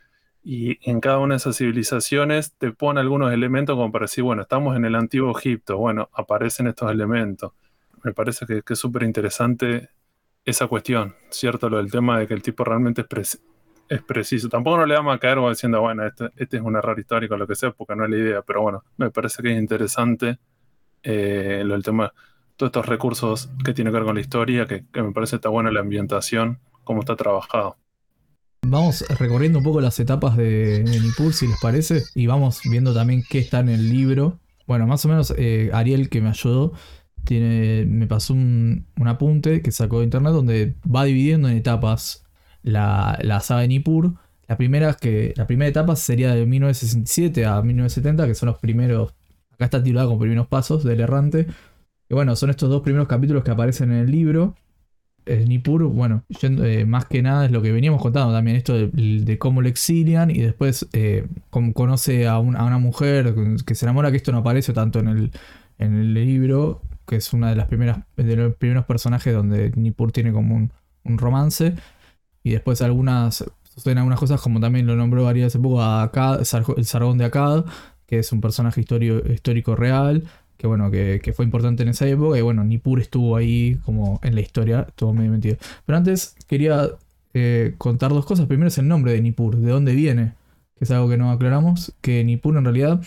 y 0.51 0.79
en 0.91 1.01
cada 1.01 1.19
una 1.19 1.35
de 1.35 1.37
esas 1.37 1.59
civilizaciones 1.59 2.55
te 2.57 2.73
pone 2.73 3.01
algunos 3.01 3.35
elementos 3.35 3.77
como 3.77 3.93
para 3.93 4.05
decir, 4.05 4.25
bueno, 4.25 4.41
estamos 4.41 4.75
en 4.79 4.87
el 4.87 4.95
antiguo 4.95 5.39
Egipto, 5.39 5.77
bueno, 5.77 6.09
aparecen 6.15 6.69
estos 6.69 6.91
elementos. 6.91 7.53
Me 8.03 8.15
parece 8.15 8.47
que, 8.47 8.63
es 8.67 8.79
súper 8.79 9.03
interesante 9.03 9.91
esa 10.47 10.67
cuestión, 10.67 11.15
¿cierto? 11.29 11.69
Lo 11.69 11.77
del 11.77 11.91
tema 11.91 12.19
de 12.19 12.27
que 12.27 12.33
el 12.33 12.41
tipo 12.41 12.65
realmente 12.65 13.05
es, 13.15 13.43
es 13.91 14.03
preciso. 14.03 14.49
Tampoco 14.49 14.79
no 14.79 14.87
le 14.87 14.95
vamos 14.95 15.15
a 15.15 15.19
caer 15.19 15.39
diciendo, 15.51 15.83
bueno, 15.83 16.07
este, 16.07 16.31
este, 16.37 16.57
es 16.57 16.63
un 16.63 16.77
error 16.77 16.99
histórico, 16.99 17.37
lo 17.37 17.47
que 17.47 17.55
sea, 17.55 17.73
porque 17.73 17.95
no 17.95 18.05
es 18.05 18.11
la 18.11 18.17
idea, 18.17 18.41
pero 18.41 18.63
bueno, 18.63 18.85
me 18.97 19.11
parece 19.11 19.43
que 19.43 19.53
es 19.53 19.59
interesante 19.59 20.39
eh, 21.03 21.63
lo 21.63 21.75
del 21.75 21.83
tema, 21.83 22.15
todos 22.57 22.71
estos 22.71 22.87
recursos 22.87 23.51
que 23.63 23.75
tienen 23.75 23.93
que 23.93 23.99
ver 23.99 24.07
con 24.07 24.15
la 24.15 24.23
historia, 24.23 24.65
que, 24.65 24.87
que 24.91 25.03
me 25.03 25.13
parece 25.13 25.37
está 25.37 25.51
bueno 25.51 25.71
la 25.71 25.81
ambientación, 25.81 26.59
cómo 26.85 27.01
está 27.01 27.17
trabajado. 27.17 27.77
Vamos 28.71 29.03
recorriendo 29.19 29.59
un 29.59 29.65
poco 29.65 29.81
las 29.81 29.99
etapas 29.99 30.37
de, 30.37 30.85
Nippur, 30.85 31.33
si 31.33 31.47
les 31.47 31.59
parece, 31.59 32.03
y 32.15 32.27
vamos 32.27 32.61
viendo 32.71 32.93
también 32.93 33.25
qué 33.29 33.39
está 33.39 33.61
en 33.61 33.71
el 33.71 33.89
libro. 33.89 34.41
Bueno, 34.67 34.87
más 34.87 35.05
o 35.07 35.09
menos 35.09 35.33
eh, 35.39 35.71
Ariel, 35.73 36.11
que 36.11 36.21
me 36.21 36.29
ayudó, 36.29 36.75
tiene, 37.25 37.87
me 37.87 38.07
pasó 38.07 38.35
un, 38.35 38.87
apunte 39.07 39.63
que 39.63 39.73
sacó 39.73 40.01
de 40.01 40.05
internet 40.05 40.33
donde 40.33 40.75
va 40.85 41.05
dividiendo 41.05 41.49
en 41.49 41.57
etapas 41.57 42.27
la, 42.63 43.41
saga 43.43 43.63
de 43.63 43.69
Nippur. 43.69 44.15
La 44.47 44.59
primera, 44.59 44.93
que, 44.95 45.33
la 45.37 45.47
primera 45.47 45.71
etapa 45.71 45.97
sería 45.97 46.35
de 46.35 46.45
1967 46.45 47.47
a 47.47 47.63
1970, 47.63 48.27
que 48.27 48.35
son 48.35 48.49
los 48.49 48.59
primeros. 48.59 49.15
Acá 49.53 49.65
está 49.65 49.83
titulado 49.83 50.09
como 50.09 50.21
primeros 50.21 50.47
pasos 50.47 50.85
del 50.85 51.01
errante. 51.01 51.47
Que 52.07 52.15
bueno, 52.15 52.37
son 52.37 52.51
estos 52.51 52.69
dos 52.69 52.83
primeros 52.83 53.09
capítulos 53.09 53.45
que 53.45 53.51
aparecen 53.51 53.93
en 53.93 53.99
el 53.99 54.11
libro. 54.11 54.57
Nippur, 55.47 55.85
bueno, 55.85 56.25
eh, 56.43 56.85
más 56.85 57.07
que 57.07 57.23
nada 57.23 57.47
es 57.47 57.51
lo 57.51 57.63
que 57.63 57.73
veníamos 57.73 58.01
contando 58.01 58.33
también, 58.33 58.57
esto 58.57 58.75
de, 58.75 59.39
cómo 59.39 59.63
lo 59.63 59.69
exilian 59.69 60.31
y 60.31 60.41
después 60.41 60.89
eh, 60.93 61.27
conoce 61.51 62.27
a, 62.27 62.39
una 62.39 62.79
mujer 62.79 63.35
que 63.67 63.75
se 63.75 63.85
enamora, 63.85 64.11
que 64.11 64.17
esto 64.17 64.33
no 64.33 64.39
aparece 64.39 64.73
tanto 64.73 65.01
en 65.01 65.09
el, 65.09 65.33
en 65.79 65.95
el 65.95 66.15
libro, 66.15 66.83
que 67.07 67.17
es 67.17 67.33
una 67.33 67.51
de 67.51 67.57
las 67.57 67.67
primeras 67.67 68.01
de 68.17 68.37
los 68.37 68.55
primeros 68.57 68.85
personajes 68.85 69.35
donde 69.35 69.73
Nippur 69.75 70.13
tiene 70.13 70.33
como 70.33 70.55
un, 70.55 70.73
romance. 71.05 71.75
Y 72.43 72.51
después 72.51 72.83
algunas 72.83 73.45
suceden 73.63 73.99
algunas 73.99 74.21
cosas 74.21 74.41
como 74.43 74.61
también 74.61 74.87
lo 74.87 74.95
nombró 74.95 75.27
Ariel 75.27 75.47
hace 75.47 75.59
poco 75.59 75.83
a 75.83 76.11
el 76.77 76.85
Sargón 76.85 77.17
de 77.19 77.25
Akkad, 77.25 77.65
que 78.07 78.19
es 78.19 78.31
un 78.33 78.43
personaje 78.43 78.83
histórico 78.83 79.75
real 79.75 80.25
que 80.59 80.67
bueno, 80.67 80.91
que, 80.91 81.33
fue 81.35 81.45
importante 81.45 81.85
en 81.85 81.89
esa 81.89 82.07
época, 82.07 82.37
y 82.37 82.43
bueno, 82.43 82.65
Nippur 82.65 83.01
estuvo 83.01 83.37
ahí 83.37 83.77
como 83.85 84.21
en 84.25 84.35
la 84.35 84.41
historia, 84.41 84.87
estuvo 84.89 85.15
medio 85.15 85.31
metido. 85.31 85.57
Pero 85.87 85.97
antes 85.97 86.35
quería 86.49 86.91
eh, 87.33 87.75
contar 87.79 88.11
dos 88.11 88.27
cosas. 88.27 88.47
Primero 88.47 88.69
es 88.69 88.77
el 88.79 88.89
nombre 88.89 89.13
de 89.13 89.23
Nippur, 89.23 89.57
de 89.57 89.71
dónde 89.71 89.95
viene, 89.95 90.35
que 90.77 90.85
es 90.85 90.91
algo 90.91 91.09
que 91.09 91.17
no 91.17 91.31
aclaramos, 91.31 91.95
que 92.01 92.25
Nippur 92.25 92.57
en 92.57 92.65
realidad, 92.65 93.01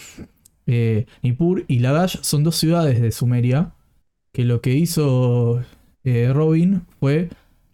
eh, 0.65 1.05
Nippur 1.21 1.65
y 1.67 1.79
Lagash 1.79 2.19
son 2.21 2.43
dos 2.43 2.55
ciudades 2.55 3.01
de 3.01 3.11
Sumeria, 3.11 3.73
que 4.31 4.45
lo 4.45 4.61
que 4.61 4.73
hizo 4.73 5.61
eh, 6.05 6.31
Robin 6.33 6.83
fue 6.99 7.29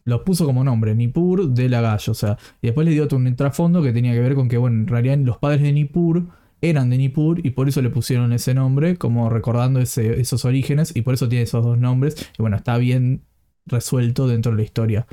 los 0.05 0.21
puso 0.21 0.45
como 0.45 0.63
nombre, 0.63 0.95
Nippur 0.95 1.49
de 1.49 1.69
Lagash, 1.69 2.09
o 2.09 2.13
sea, 2.13 2.37
y 2.61 2.67
después 2.67 2.85
le 2.87 2.93
dio 2.93 3.03
otro 3.03 3.17
un 3.17 3.35
trasfondo 3.35 3.83
que 3.83 3.91
tenía 3.91 4.13
que 4.13 4.21
ver 4.21 4.35
con 4.35 4.47
que, 4.47 4.57
bueno, 4.57 4.77
en 4.77 4.87
realidad 4.87 5.17
los 5.17 5.37
padres 5.37 5.61
de 5.61 5.73
Nippur 5.73 6.23
eran 6.62 6.89
de 6.89 6.98
Nippur 6.98 7.46
y 7.46 7.52
por 7.52 7.67
eso 7.67 7.82
le 7.82 7.89
pusieron 7.89 8.34
ese 8.34 8.54
nombre, 8.54 8.98
como 8.98 9.30
recordando 9.30 9.80
esos 9.80 10.46
orígenes, 10.46 10.96
y 10.96 11.02
por 11.02 11.13
eso 11.13 11.30
tiene 11.30 11.43
esos 11.43 11.63
dos 11.63 11.78
nombres. 11.78 12.15
Y 12.38 12.41
bueno, 12.41 12.58
está 12.58 12.78
bien 12.78 13.22
resuelto 13.65 14.28
dentro 14.28 14.52
de 14.52 14.58
la 14.58 14.63
historia. 14.63 15.08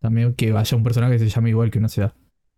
También 0.00 0.34
que 0.34 0.52
vaya 0.52 0.76
un 0.76 0.82
personaje 0.82 1.14
que 1.14 1.18
se 1.18 1.28
llame 1.28 1.50
igual 1.50 1.70
que 1.70 1.78
una 1.78 1.88
ciudad. 1.88 2.14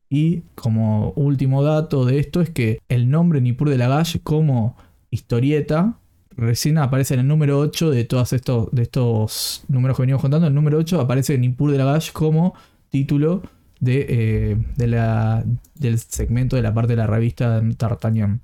Y 0.09 0.42
como 0.55 1.12
último 1.12 1.62
dato 1.62 2.05
de 2.05 2.18
esto 2.18 2.40
es 2.40 2.50
que 2.50 2.81
el 2.88 3.11
nombre 3.11 3.40
Nippur 3.40 3.70
de 3.70 3.79
Lagash 3.79 4.18
como 4.22 4.76
historieta 5.11 5.98
recién 6.37 6.79
aparece 6.79 7.14
en 7.14 7.20
el 7.20 7.29
número 7.29 7.59
8 7.59 7.90
de 7.90 8.05
todos 8.05 8.33
estos, 8.33 8.70
de 8.72 8.83
estos 8.83 9.64
números 9.68 9.96
que 9.96 10.03
venimos 10.03 10.22
contando. 10.22 10.48
El 10.48 10.55
número 10.55 10.79
8 10.79 11.00
aparece 11.00 11.38
Nippur 11.38 11.70
de 11.70 11.79
Lagash 11.79 12.11
como 12.12 12.55
título 12.88 13.42
de, 13.80 14.06
eh, 14.08 14.56
de 14.76 14.86
la, 14.86 15.44
del 15.74 15.98
segmento 15.98 16.56
de 16.56 16.62
la 16.62 16.72
parte 16.72 16.92
de 16.92 16.96
la 16.96 17.06
revista 17.06 17.62
Tartanian. 17.76 18.42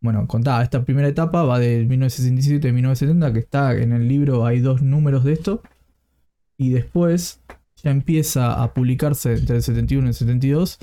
Bueno, 0.00 0.26
contaba, 0.26 0.62
esta 0.62 0.84
primera 0.84 1.08
etapa 1.08 1.42
va 1.42 1.58
de 1.58 1.84
1967 1.84 2.68
a 2.68 2.72
1970, 2.72 3.32
que 3.34 3.38
está 3.40 3.72
en 3.74 3.92
el 3.92 4.08
libro, 4.08 4.46
hay 4.46 4.60
dos 4.60 4.80
números 4.80 5.24
de 5.24 5.34
esto. 5.34 5.62
Y 6.56 6.70
después 6.70 7.40
ya 7.82 7.90
empieza 7.90 8.62
a 8.62 8.72
publicarse 8.72 9.34
entre 9.34 9.56
el 9.56 9.62
71 9.62 10.06
y 10.06 10.08
el 10.08 10.14
72 10.14 10.78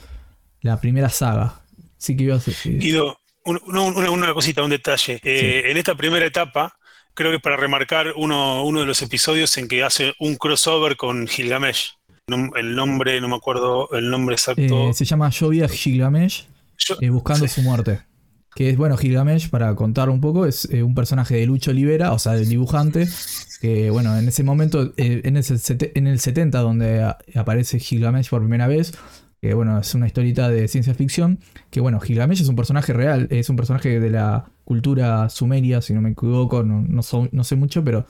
la 0.61 0.79
primera 0.79 1.09
saga. 1.09 1.61
Sí 1.97 2.15
que 2.15 2.25
iba 2.25 2.35
a 2.35 2.39
decir. 2.39 2.79
Guido, 2.79 3.17
una, 3.45 4.33
cosita, 4.33 4.63
un 4.63 4.69
detalle. 4.69 5.19
Eh, 5.23 5.63
en 5.71 5.77
esta 5.77 5.95
primera 5.95 6.25
etapa, 6.25 6.77
creo 7.13 7.31
que 7.31 7.39
para 7.39 7.57
remarcar 7.57 8.13
uno, 8.15 8.63
uno 8.63 8.81
de 8.81 8.85
los 8.85 9.01
episodios 9.01 9.57
en 9.57 9.67
que 9.67 9.83
hace 9.83 10.13
un 10.19 10.35
crossover 10.35 10.97
con 10.97 11.27
Gilgamesh 11.27 11.96
el 12.27 12.75
nombre, 12.75 13.21
no 13.21 13.29
me 13.29 13.35
acuerdo 13.37 13.89
el 13.91 14.09
nombre 14.09 14.35
exacto. 14.35 14.61
Eh, 14.61 14.93
se 14.93 15.05
llama 15.05 15.29
Llovia 15.29 15.69
Gilgamesh, 15.69 16.45
eh, 16.99 17.09
buscando 17.09 17.47
su 17.47 17.61
muerte. 17.61 18.01
Que 18.53 18.71
es, 18.71 18.77
bueno, 18.77 18.97
Gilgamesh, 18.97 19.49
para 19.49 19.73
contar 19.75 20.09
un 20.09 20.19
poco, 20.19 20.45
es 20.45 20.67
eh, 20.71 20.83
un 20.83 20.93
personaje 20.93 21.35
de 21.35 21.45
Lucho 21.45 21.71
Olivera, 21.71 22.11
o 22.11 22.19
sea, 22.19 22.33
del 22.33 22.49
dibujante, 22.49 23.07
que, 23.61 23.91
bueno, 23.91 24.17
en 24.17 24.27
ese 24.27 24.43
momento, 24.43 24.93
en, 24.97 25.37
el 25.37 25.43
en 25.95 26.07
el 26.07 26.19
70, 26.19 26.59
donde 26.59 27.13
aparece 27.35 27.79
Gilgamesh 27.79 28.29
por 28.29 28.41
primera 28.41 28.67
vez, 28.67 28.97
que, 29.41 29.53
bueno, 29.53 29.79
es 29.79 29.93
una 29.95 30.07
historieta 30.07 30.49
de 30.49 30.67
ciencia 30.67 30.93
ficción, 30.95 31.39
que, 31.69 31.79
bueno, 31.79 31.99
Gilgamesh 32.01 32.41
es 32.41 32.49
un 32.49 32.57
personaje 32.57 32.91
real, 32.91 33.27
es 33.31 33.49
un 33.49 33.55
personaje 33.55 34.01
de 34.01 34.09
la 34.09 34.51
cultura 34.65 35.29
sumeria, 35.29 35.81
si 35.81 35.93
no 35.93 36.01
me 36.01 36.09
equivoco, 36.09 36.63
no, 36.63 36.83
no 36.83 37.43
sé 37.43 37.55
mucho, 37.55 37.83
pero 37.85 38.05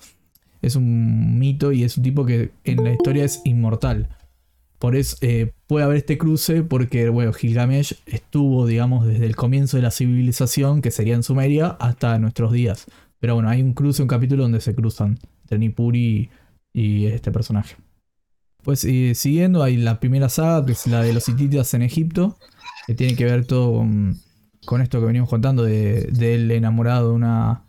es 0.62 0.76
un 0.76 1.38
mito 1.40 1.72
y 1.72 1.84
es 1.84 1.98
un 1.98 2.04
tipo 2.04 2.26
que 2.26 2.52
en 2.64 2.84
la 2.84 2.94
historia 2.94 3.26
es 3.26 3.42
inmortal. 3.46 4.10
Por 4.80 4.96
eso 4.96 5.18
eh, 5.22 5.54
puede 5.66 5.86
haber 5.86 5.98
este 5.98 6.18
cruce 6.18 6.62
porque, 6.62 7.10
bueno, 7.10 7.34
Gilgamesh 7.34 7.96
estuvo, 8.06 8.68
digamos, 8.68 9.08
desde 9.08 9.26
el 9.26 9.36
comienzo 9.36 9.78
de 9.78 9.84
la 9.84 9.92
civilización, 9.92 10.82
que 10.82 10.92
sería 10.92 11.16
en 11.16 11.24
Sumeria, 11.24 11.70
hasta 11.80 12.20
nuestros 12.20 12.52
días. 12.52 12.86
Pero 13.20 13.34
bueno, 13.34 13.50
hay 13.50 13.62
un 13.64 13.74
cruce, 13.74 14.04
un 14.04 14.08
capítulo 14.08 14.44
donde 14.44 14.62
se 14.62 14.76
cruzan 14.76 15.18
entre 15.50 16.30
y, 16.74 17.06
este 17.08 17.32
personaje. 17.32 17.76
Pues 18.64 18.82
siguiendo, 18.82 19.64
hay 19.64 19.78
la 19.78 20.00
primera 20.00 20.30
saga, 20.30 20.64
que 20.66 20.74
es 20.74 20.86
la 20.88 21.02
de 21.02 21.14
los 21.14 21.28
hititas 21.28 21.74
en 21.74 21.82
Egipto, 21.82 22.38
que 22.86 22.94
tiene 22.94 23.16
que 23.16 23.26
ver 23.26 23.46
todo 23.46 23.84
con, 24.66 24.82
esto 24.82 25.00
que 25.00 25.06
venimos 25.06 25.30
contando 25.30 25.64
de, 25.64 26.10
él 26.20 26.52
enamorado 26.52 27.10
de 27.10 27.16
una... 27.16 27.64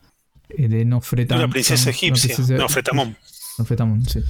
Eh, 0.50 0.68
de 0.68 0.84
Nofretamón. 0.84 1.44
Una 1.44 1.52
princesa 1.52 1.90
egipcia, 1.90 2.36
Nofretamón. 2.56 3.16
Nofretamón, 3.58 4.04
sí. 4.04 4.20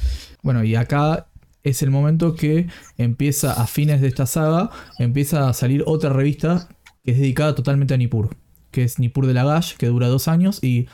Bueno, 0.42 0.64
y 0.64 0.74
acá 0.74 1.28
es 1.62 1.83
el 1.83 1.90
momento 1.90 2.35
que 2.35 2.68
empieza 2.96 3.52
a 3.52 3.66
fines 3.66 4.00
de 4.00 4.09
esta 4.09 4.26
saga, 4.26 4.70
empieza 4.98 5.48
a 5.48 5.52
salir 5.52 5.83
otra 5.87 6.11
revista 6.11 6.68
que 7.04 7.12
es 7.12 7.18
dedicada 7.18 7.54
totalmente 7.54 7.94
a 7.94 7.96
Nippur, 7.96 8.37
que 8.70 8.85
es 8.85 8.98
Nippur 8.98 9.26
de 9.26 9.35
la 9.35 9.44
Gash, 9.44 9.76
que 9.76 9.87
dura 9.87 10.09
dos 10.09 10.28
años 10.28 10.62
y 10.62 10.88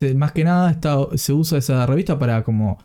eh, 0.00 0.14
más 0.14 0.32
que 0.32 0.44
nada 0.44 0.70
está, 0.70 0.96
se 1.14 1.32
usa 1.32 1.58
esa 1.58 1.86
revista 1.86 2.18
para 2.18 2.44
como, 2.44 2.78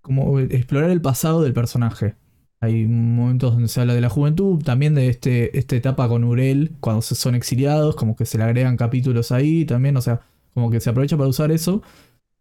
como 0.00 0.38
explorar 0.40 0.90
el 0.90 1.00
pasado 1.00 1.42
del 1.42 1.52
personaje. 1.52 2.16
Hay 2.60 2.86
momentos 2.86 3.52
donde 3.52 3.68
se 3.68 3.80
habla 3.80 3.94
de 3.94 4.00
la 4.00 4.08
juventud, 4.08 4.62
también 4.64 4.94
de 4.96 5.08
este, 5.08 5.56
esta 5.56 5.76
etapa 5.76 6.08
con 6.08 6.24
Urel, 6.24 6.72
cuando 6.80 7.02
se 7.02 7.14
son 7.14 7.36
exiliados, 7.36 7.94
como 7.94 8.16
que 8.16 8.26
se 8.26 8.36
le 8.36 8.44
agregan 8.44 8.76
capítulos 8.76 9.30
ahí 9.30 9.64
también, 9.64 9.96
o 9.96 10.00
sea, 10.00 10.22
como 10.58 10.70
que 10.70 10.80
se 10.80 10.90
aprovecha 10.90 11.16
para 11.16 11.28
usar 11.28 11.52
eso. 11.52 11.82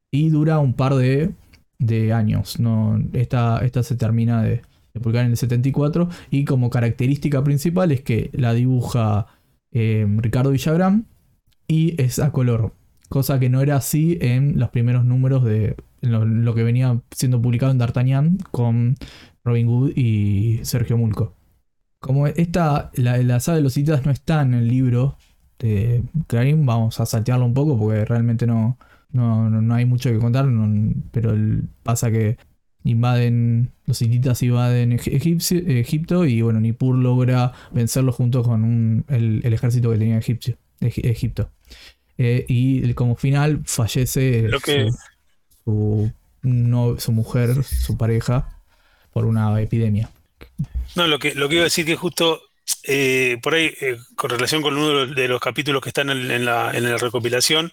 Y 0.10 0.30
dura 0.30 0.58
un 0.58 0.74
par 0.74 0.96
de 0.96 2.14
años. 2.14 2.58
Esta, 3.14 3.60
esta 3.60 3.84
se 3.84 3.96
termina 3.96 4.42
de, 4.42 4.64
publicar 5.00 5.26
en 5.26 5.32
el 5.32 5.38
74 5.38 6.10
y 6.32 6.46
como 6.46 6.72
característica 6.72 7.44
principal 7.44 7.92
es 7.92 8.02
que 8.02 8.32
la 8.34 8.56
dibuja 8.56 9.28
eh, 9.72 10.08
Ricardo 10.18 10.50
Villagrán 10.50 11.06
y 11.68 12.02
es 12.02 12.18
a 12.18 12.32
color. 12.32 12.74
Cosa 13.08 13.40
que 13.40 13.50
no 13.50 13.62
era 13.62 13.76
así 13.76 14.18
en 14.20 14.58
los 14.58 14.70
primeros 14.72 15.06
números 15.06 15.44
de 15.44 15.76
lo, 16.02 16.56
que 16.56 16.64
venía 16.64 17.00
siendo 17.12 17.40
publicado 17.40 17.72
en 17.72 17.78
D'Artagnan 17.78 18.40
con 18.50 18.96
Robin 19.44 19.68
Hood 19.68 19.92
y 19.96 20.62
Sergio 20.64 20.98
Mulco. 20.98 21.36
Como 22.00 22.26
esta, 22.26 22.90
la, 22.96 23.18
la 23.18 23.40
saga 23.40 23.58
de 23.58 23.62
los 23.62 23.74
citas 23.74 24.04
no 24.06 24.12
está 24.12 24.42
en 24.42 24.56
el 24.56 24.68
libro 24.68 25.18
de 25.60 26.04
Clarín, 26.28 26.66
vamos 26.66 27.00
a 27.00 27.06
saltearlo 27.06 27.46
un 27.46 27.54
poco 27.54 27.78
porque 27.78 28.06
realmente 28.06 28.46
no, 28.46 28.78
no, 29.12 29.50
no, 29.50 29.74
hay 29.74 29.86
mucho 29.86 30.10
que 30.12 30.20
contar, 30.20 30.48
pero 31.12 31.34
pasa 31.84 32.12
que 32.12 32.38
invaden, 32.84 33.72
los 33.86 34.02
hititas 34.02 34.42
invaden 34.44 34.94
Egipto 34.94 36.26
y 36.26 36.42
bueno, 36.42 36.60
Nippur 36.60 36.96
logra 36.96 37.54
vencerlo 37.72 38.12
junto 38.12 38.44
con 38.44 39.06
el, 39.10 39.42
ejército 39.54 39.92
que 39.92 39.98
tenía 39.98 40.18
Egipcio, 40.18 40.58
Egipto. 40.80 41.50
Eh, 42.18 42.46
y 42.48 42.94
como 42.94 43.16
final 43.16 43.62
fallece 43.66 44.50
su, 45.64 46.12
su, 46.98 47.12
mujer, 47.12 47.64
su 47.64 47.98
pareja, 47.98 48.62
por 49.12 49.26
una 49.26 49.60
epidemia. 49.62 50.10
No, 50.96 51.08
lo 51.08 51.20
que, 51.20 51.36
lo 51.36 51.50
que 51.50 51.56
iba 51.56 51.64
a 51.64 51.66
decir 51.66 51.86
que 51.86 51.96
justo 51.96 52.42
eh, 52.84 53.38
por 53.42 53.54
ahí, 53.54 53.74
eh, 53.82 53.98
con 54.16 54.30
relación 54.30 54.62
con 54.62 54.78
uno 54.78 55.06
de 55.08 55.28
los 55.28 55.40
capítulos 55.40 55.82
que 55.82 55.90
están 55.90 56.10
en, 56.10 56.46
la, 56.46 56.72
en 56.74 56.90
la 56.90 56.98
recopilación, 56.98 57.72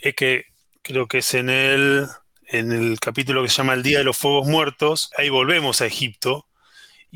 es 0.00 0.14
que 0.14 0.46
creo 0.82 1.06
que 1.08 1.18
es 1.18 1.34
en 1.34 1.50
el, 1.50 2.06
en 2.48 2.72
el 2.72 2.98
capítulo 3.00 3.42
que 3.42 3.48
se 3.48 3.56
llama 3.56 3.74
El 3.74 3.82
Día 3.82 3.98
de 3.98 4.04
los 4.04 4.16
Fuegos 4.16 4.46
Muertos, 4.46 5.10
ahí 5.16 5.28
volvemos 5.28 5.80
a 5.80 5.86
Egipto, 5.86 6.46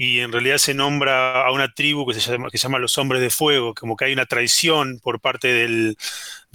y 0.03 0.21
en 0.21 0.33
realidad 0.33 0.57
se 0.57 0.73
nombra 0.73 1.45
a 1.45 1.53
una 1.53 1.75
tribu 1.75 2.07
que 2.07 2.19
se 2.19 2.33
llama, 2.33 2.49
que 2.49 2.57
se 2.57 2.63
llama 2.63 2.79
los 2.79 2.97
hombres 2.97 3.21
de 3.21 3.29
fuego, 3.29 3.75
como 3.75 3.99
que 3.99 4.07
hay 4.07 4.15
una 4.15 4.25
traición 4.25 4.99
por 4.99 5.21
parte 5.21 5.49
del, 5.49 5.95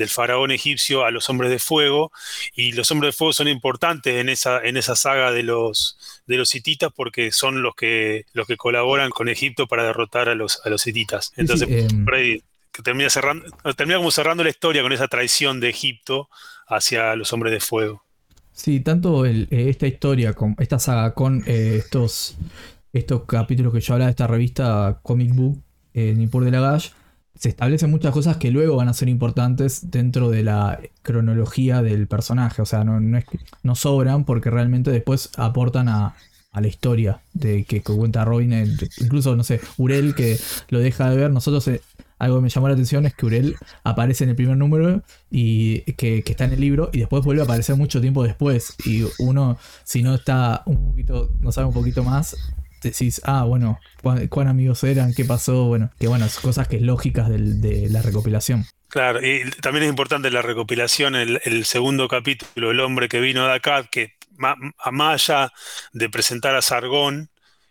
faraón 0.08 0.50
egipcio 0.50 1.06
a 1.06 1.12
los 1.12 1.30
hombres 1.30 1.52
de 1.52 1.60
fuego, 1.60 2.12
y 2.56 2.72
los 2.72 2.90
hombres 2.90 3.14
de 3.14 3.18
fuego 3.18 3.34
son 3.34 3.48
importantes 3.48 4.16
en 4.16 4.30
esa, 4.30 4.60
en 4.64 4.78
esa 4.78 4.96
saga 4.96 5.32
de 5.32 5.44
los, 5.44 5.96
de 6.26 6.38
los 6.38 6.56
hititas 6.56 6.92
porque 6.96 7.32
son 7.32 7.62
los 7.62 7.76
que, 7.76 8.26
los 8.34 8.48
que 8.48 8.58
colaboran 8.58 9.12
con 9.12 9.30
Egipto 9.30 9.68
para 9.68 9.84
derrotar 9.84 10.28
a 10.28 10.34
los, 10.34 10.60
a 10.66 10.70
los 10.72 10.88
hititas. 10.88 11.32
Entonces, 11.36 11.70
em, 11.70 12.04
por 12.04 12.16
ahí 12.16 12.42
termina, 12.84 13.12
cerrando, 13.12 13.46
termina 13.76 14.00
como 14.00 14.10
cerrando 14.10 14.44
la 14.44 14.50
historia 14.50 14.82
con 14.82 14.92
esa 14.92 15.08
traición 15.08 15.60
de 15.60 15.70
Egipto 15.70 16.30
hacia 16.68 17.16
los 17.16 17.32
hombres 17.32 17.54
de 17.54 17.60
fuego. 17.60 18.06
Sí, 18.54 18.80
tanto 18.80 19.26
eh, 19.26 19.48
esta 19.52 19.86
historia, 19.86 20.34
con, 20.34 20.56
esta 20.58 20.80
saga 20.80 21.14
con 21.14 21.44
eh, 21.46 21.82
estos, 21.84 22.38
estos 22.96 23.24
capítulos 23.26 23.74
que 23.74 23.82
yo 23.82 23.94
hablaba 23.94 24.08
de 24.08 24.12
esta 24.12 24.28
revista 24.28 25.00
Comic 25.04 25.36
Book, 25.36 25.62
eh, 25.94 26.14
Nippur 26.16 26.46
de 26.46 26.52
la 26.52 26.62
Gash, 26.62 26.92
se 27.36 27.50
establecen 27.50 27.92
muchas 27.92 28.14
cosas 28.14 28.38
que 28.38 28.52
luego 28.52 28.78
van 28.78 28.88
a 28.88 28.94
ser 28.94 29.10
importantes 29.10 29.92
dentro 29.92 30.30
de 30.30 30.44
la 30.44 30.80
cronología 31.02 31.82
del 31.82 32.08
personaje. 32.08 32.62
O 32.62 32.66
sea, 32.66 32.86
no, 32.86 33.02
no, 33.02 33.18
es, 33.18 33.26
no 33.64 33.76
sobran 33.76 34.24
porque 34.24 34.50
realmente 34.50 34.92
después 34.92 35.30
aportan 35.36 35.90
a, 35.90 36.16
la 36.54 36.68
historia 36.70 37.20
de 37.34 37.66
que, 37.66 37.82
cuenta 37.82 38.24
Robin. 38.24 38.78
Incluso, 39.02 39.36
no 39.36 39.44
sé, 39.44 39.60
Urel 39.76 40.16
que 40.16 40.40
lo 40.70 40.80
deja 40.80 41.10
de 41.10 41.18
ver. 41.18 41.32
Nosotros 41.32 41.70
algo 42.18 42.38
que 42.38 42.44
me 42.44 42.50
llamó 42.50 42.70
la 42.70 42.76
atención 42.76 43.06
es 43.06 43.14
que 43.14 43.26
Urel 43.26 43.58
aparece 43.84 44.24
en 44.24 44.30
el 44.30 44.38
primer 44.38 44.56
número 44.56 45.04
y 45.30 45.82
que, 45.94 46.24
está 46.26 46.46
en 46.46 46.54
el 46.54 46.62
libro 46.62 46.90
y 46.94 47.00
después 47.00 47.26
vuelve 47.26 47.42
a 47.42 47.44
aparecer 47.44 47.76
mucho 47.76 48.00
tiempo 48.00 48.24
después. 48.24 48.74
Y 48.86 49.04
uno, 49.20 49.58
si 49.84 50.02
no 50.02 50.16
está 50.16 50.64
un 50.66 50.92
poquito, 50.92 51.30
no 51.42 51.52
sabe 51.52 51.68
un 51.68 51.74
poquito 51.74 52.06
más, 52.06 52.38
decís, 52.90 53.22
ah, 53.24 53.44
bueno, 53.44 53.80
cuán, 54.02 54.48
amigos 54.48 54.84
eran, 54.84 55.14
qué 55.14 55.26
pasó, 55.26 55.66
bueno, 55.66 55.92
que 56.00 56.08
bueno, 56.08 56.28
cosas 56.42 56.68
que 56.68 56.78
es 56.78 56.82
lógicas 56.82 57.30
de 57.30 57.90
la 57.90 58.02
recopilación. 58.02 58.66
Claro, 58.90 59.26
y 59.26 59.50
también 59.62 59.84
es 59.84 59.90
importante 59.90 60.32
la 60.32 60.42
recopilación, 60.42 61.16
el, 61.16 61.42
el 61.44 61.66
segundo 61.66 62.08
capítulo, 62.08 62.72
El 62.72 62.80
hombre 62.80 63.10
que 63.10 63.20
vino 63.20 63.46
de 63.46 63.54
acá, 63.54 63.84
que 63.84 64.14
más, 64.38 64.56
allá 64.86 65.52
de 65.92 66.10
presentar 66.10 66.56
a 66.56 66.62
Sargón, 66.62 67.30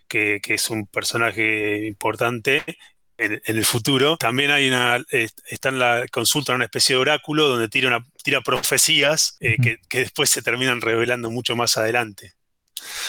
que, 0.08 0.40
que, 0.42 0.54
es 0.54 0.68
un 0.70 0.86
personaje 0.86 1.86
importante, 1.86 2.62
en, 3.18 3.40
el 3.44 3.64
futuro. 3.64 4.16
También 4.16 4.50
hay 4.50 4.68
una, 4.68 5.02
está 5.10 5.68
en 5.68 5.78
la 5.78 6.06
consulta 6.10 6.54
una 6.54 6.64
especie 6.64 6.96
de 6.96 7.00
oráculo 7.00 7.48
donde 7.48 7.68
tira, 7.68 7.88
una, 7.88 8.04
tira 8.22 8.40
profecías 8.40 9.36
eh, 9.40 9.56
que, 9.62 9.98
después 9.98 10.30
se 10.30 10.42
terminan 10.42 10.80
revelando 10.80 11.30
mucho 11.30 11.56
más 11.56 11.76
adelante. 11.76 12.32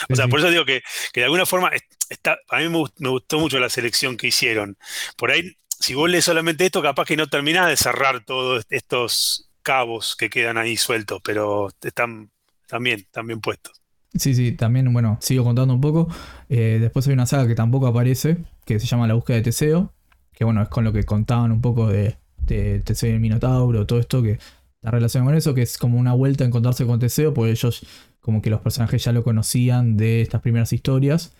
O 0.09 0.15
sea, 0.15 0.27
por 0.27 0.39
eso 0.39 0.49
digo 0.49 0.63
que, 0.63 0.83
de 1.13 1.23
alguna 1.23 1.45
forma 1.45 1.71
está, 2.09 2.37
a 2.49 2.59
mí 2.59 2.69
me, 2.69 3.09
gustó 3.09 3.39
mucho 3.39 3.59
la 3.59 3.69
selección 3.69 4.17
que 4.17 4.27
hicieron. 4.27 4.77
Por 5.17 5.31
ahí, 5.31 5.55
si 5.79 5.93
vos 5.93 6.09
lees 6.09 6.25
solamente 6.25 6.65
esto, 6.65 6.81
capaz 6.81 7.05
que 7.05 7.17
no 7.17 7.27
terminás 7.27 7.67
de 7.69 7.77
cerrar 7.77 8.23
todos 8.23 8.65
estos 8.69 9.49
cabos 9.61 10.15
que 10.15 10.29
quedan 10.29 10.57
ahí 10.57 10.77
sueltos, 10.77 11.21
pero 11.23 11.69
están, 11.81 12.31
también, 12.67 13.05
también 13.11 13.41
puestos. 13.41 13.81
Sí, 14.13 14.33
sí, 14.33 14.53
también, 14.53 14.91
bueno, 14.93 15.17
sigo 15.21 15.43
contando 15.43 15.73
un 15.73 15.81
poco. 15.81 16.07
Eh, 16.47 16.77
después 16.79 17.05
hay 17.07 17.13
una 17.13 17.25
saga 17.25 17.47
que 17.47 17.55
tampoco 17.55 17.87
aparece, 17.87 18.37
que 18.65 18.79
se 18.79 18.87
llama 18.87 19.07
La 19.07 19.13
búsqueda 19.13 19.37
de 19.37 19.43
Teseo, 19.43 19.93
que 20.31 20.45
bueno, 20.45 20.61
es 20.61 20.69
con 20.69 20.83
lo 20.83 20.93
que 20.93 21.03
contaban 21.03 21.51
un 21.51 21.61
poco 21.61 21.87
de, 21.87 22.17
Teseo 22.45 23.09
y 23.09 23.13
el 23.13 23.19
Minotauro, 23.19 23.85
todo 23.85 23.99
esto, 23.99 24.21
que 24.21 24.39
la 24.81 24.91
relación 24.91 25.25
con 25.25 25.35
eso, 25.35 25.53
que 25.53 25.63
es 25.63 25.77
como 25.77 25.97
una 25.97 26.13
vuelta 26.13 26.43
a 26.43 26.47
encontrarse 26.47 26.85
con 26.85 26.99
Teseo, 26.99 27.33
porque 27.33 27.51
ellos 27.51 27.85
como 28.19 28.41
que 28.41 28.49
los 28.49 28.61
personajes 28.61 29.03
ya 29.03 29.11
lo 29.11 29.23
conocían 29.23 29.97
de 29.97 30.21
estas 30.21 30.41
primeras 30.41 30.73
historias. 30.73 31.35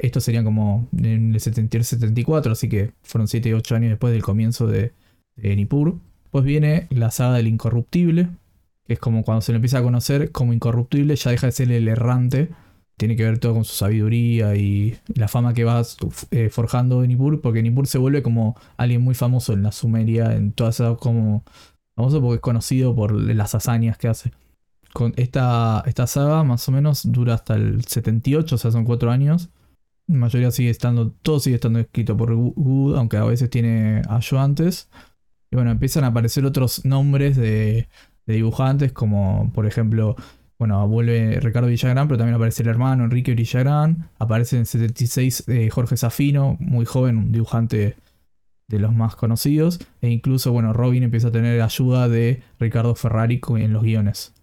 Esto 0.00 0.20
serían 0.20 0.44
como 0.44 0.88
en 0.98 1.34
el 1.34 1.40
74, 1.40 2.52
así 2.52 2.68
que 2.68 2.92
fueron 3.02 3.26
7 3.26 3.48
y 3.48 3.52
8 3.52 3.74
años 3.76 3.90
después 3.90 4.12
del 4.12 4.22
comienzo 4.22 4.66
de, 4.66 4.92
de 5.36 5.56
Nippur. 5.56 5.98
Pues 6.30 6.44
viene 6.44 6.86
la 6.90 7.10
saga 7.10 7.36
del 7.36 7.46
Incorruptible, 7.46 8.28
que 8.86 8.94
es 8.94 8.98
como 8.98 9.24
cuando 9.24 9.40
se 9.40 9.52
lo 9.52 9.56
empieza 9.56 9.78
a 9.78 9.82
conocer 9.82 10.30
como 10.32 10.52
Incorruptible, 10.52 11.16
ya 11.16 11.30
deja 11.30 11.46
de 11.46 11.52
ser 11.52 11.72
el 11.72 11.88
errante 11.88 12.50
tiene 12.96 13.16
que 13.16 13.24
ver 13.24 13.38
todo 13.38 13.54
con 13.54 13.64
su 13.64 13.74
sabiduría 13.74 14.56
y 14.56 14.98
la 15.14 15.28
fama 15.28 15.52
que 15.54 15.64
va 15.64 15.82
eh, 16.30 16.48
forjando 16.50 17.02
en 17.02 17.08
Nippur, 17.08 17.40
porque 17.40 17.62
Nippur 17.62 17.86
se 17.86 17.98
vuelve 17.98 18.22
como 18.22 18.56
alguien 18.76 19.02
muy 19.02 19.14
famoso 19.14 19.52
en 19.52 19.62
la 19.62 19.72
Sumeria, 19.72 20.34
en 20.34 20.52
todas 20.52 20.76
esas 20.76 20.96
como 20.98 21.44
famoso 21.94 22.20
porque 22.20 22.36
es 22.36 22.40
conocido 22.40 22.94
por 22.94 23.12
las 23.12 23.54
hazañas 23.54 23.98
que 23.98 24.08
hace. 24.08 24.32
Esta, 25.16 25.82
esta 25.86 26.06
saga 26.06 26.42
más 26.44 26.68
o 26.68 26.72
menos 26.72 27.10
dura 27.10 27.34
hasta 27.34 27.54
el 27.54 27.84
78, 27.84 28.54
o 28.54 28.58
sea, 28.58 28.70
son 28.70 28.84
cuatro 28.84 29.10
años. 29.10 29.50
La 30.06 30.16
mayoría 30.18 30.50
sigue 30.50 30.70
estando, 30.70 31.10
todo 31.10 31.40
sigue 31.40 31.56
estando 31.56 31.80
escrito 31.80 32.16
por 32.16 32.32
Wood, 32.32 32.96
aunque 32.96 33.16
a 33.16 33.24
veces 33.24 33.50
tiene 33.50 34.02
ayudantes. 34.08 34.88
Y 35.50 35.56
bueno, 35.56 35.70
empiezan 35.70 36.04
a 36.04 36.08
aparecer 36.08 36.44
otros 36.44 36.84
nombres 36.84 37.36
de, 37.36 37.88
dibujantes, 38.26 38.92
como 38.92 39.52
por 39.52 39.66
ejemplo, 39.66 40.16
bueno, 40.58 40.86
vuelve 40.88 41.40
Ricardo 41.40 41.68
Villagrán, 41.68 42.08
pero 42.08 42.18
también 42.18 42.36
aparece 42.36 42.62
el 42.62 42.68
hermano 42.68 43.04
Enrique 43.04 43.34
Villagrán. 43.34 44.08
Aparece 44.18 44.56
en 44.58 44.66
76 44.66 45.44
eh, 45.48 45.70
Jorge 45.70 45.96
Safino, 45.96 46.56
muy 46.60 46.86
joven, 46.86 47.16
un 47.18 47.32
dibujante 47.32 47.96
de 48.68 48.78
los 48.78 48.94
más 48.94 49.16
conocidos. 49.16 49.80
E 50.00 50.08
incluso, 50.10 50.52
bueno, 50.52 50.72
Robin 50.72 51.02
empieza 51.02 51.28
a 51.28 51.32
tener 51.32 51.60
ayuda 51.60 52.08
de 52.08 52.42
Ricardo 52.58 52.94
Ferrari 52.94 53.40
en 53.56 53.72
los 53.72 53.82
guiones. 53.82 54.35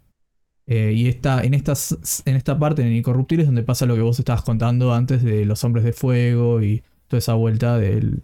Eh, 0.66 0.94
y 0.96 1.08
está 1.08 1.44
en, 1.44 1.54
estas, 1.54 2.24
en 2.26 2.36
esta 2.36 2.58
parte, 2.58 2.82
en 2.82 2.94
Incorruptibles, 2.94 3.48
donde 3.48 3.64
pasa 3.64 3.86
lo 3.86 3.96
que 3.96 4.02
vos 4.02 4.18
estabas 4.20 4.44
contando 4.44 4.94
antes 4.94 5.22
de 5.24 5.46
los 5.46 5.64
hombres 5.64 5.84
de 5.84 5.94
fuego 5.94 6.62
y 6.62 6.84
toda 7.08 7.20
esa 7.20 7.34
vuelta 7.34 7.78
de, 7.78 8.18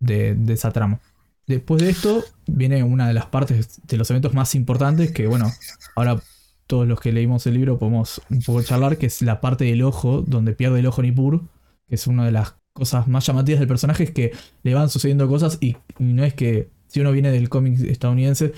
de, 0.00 0.52
esa 0.52 0.70
trama. 0.70 1.00
Después 1.46 1.82
de 1.82 1.90
esto 1.90 2.22
viene 2.46 2.82
una 2.84 3.08
de 3.08 3.14
las 3.14 3.26
partes 3.26 3.80
de 3.86 3.96
los 3.96 4.10
eventos 4.10 4.34
más 4.34 4.54
importantes 4.54 5.12
que, 5.12 5.26
bueno, 5.26 5.50
ahora 5.96 6.20
todos 6.66 6.86
los 6.86 7.00
que 7.00 7.12
leímos 7.12 7.46
el 7.46 7.54
libro 7.54 7.78
podemos 7.78 8.22
un 8.30 8.42
poco 8.42 8.62
charlar, 8.62 8.96
que 8.96 9.06
es 9.06 9.22
la 9.22 9.40
parte 9.40 9.64
del 9.64 9.82
ojo, 9.82 10.22
donde 10.22 10.52
pierde 10.52 10.80
el 10.80 10.86
ojo 10.86 11.02
Nippur, 11.02 11.42
que 11.88 11.94
es 11.94 12.06
una 12.06 12.24
de 12.24 12.32
las 12.32 12.54
cosas 12.72 13.08
más 13.08 13.26
llamativas 13.26 13.60
del 13.60 13.68
personaje, 13.68 14.04
es 14.04 14.10
que 14.10 14.32
le 14.62 14.74
van 14.74 14.88
sucediendo 14.88 15.28
cosas 15.28 15.58
y, 15.60 15.76
no 15.98 16.24
es 16.24 16.34
que 16.34 16.70
si 16.86 17.00
uno 17.00 17.12
viene 17.12 17.30
del 17.30 17.48
cómic 17.48 17.80
estadounidense, 17.80 18.52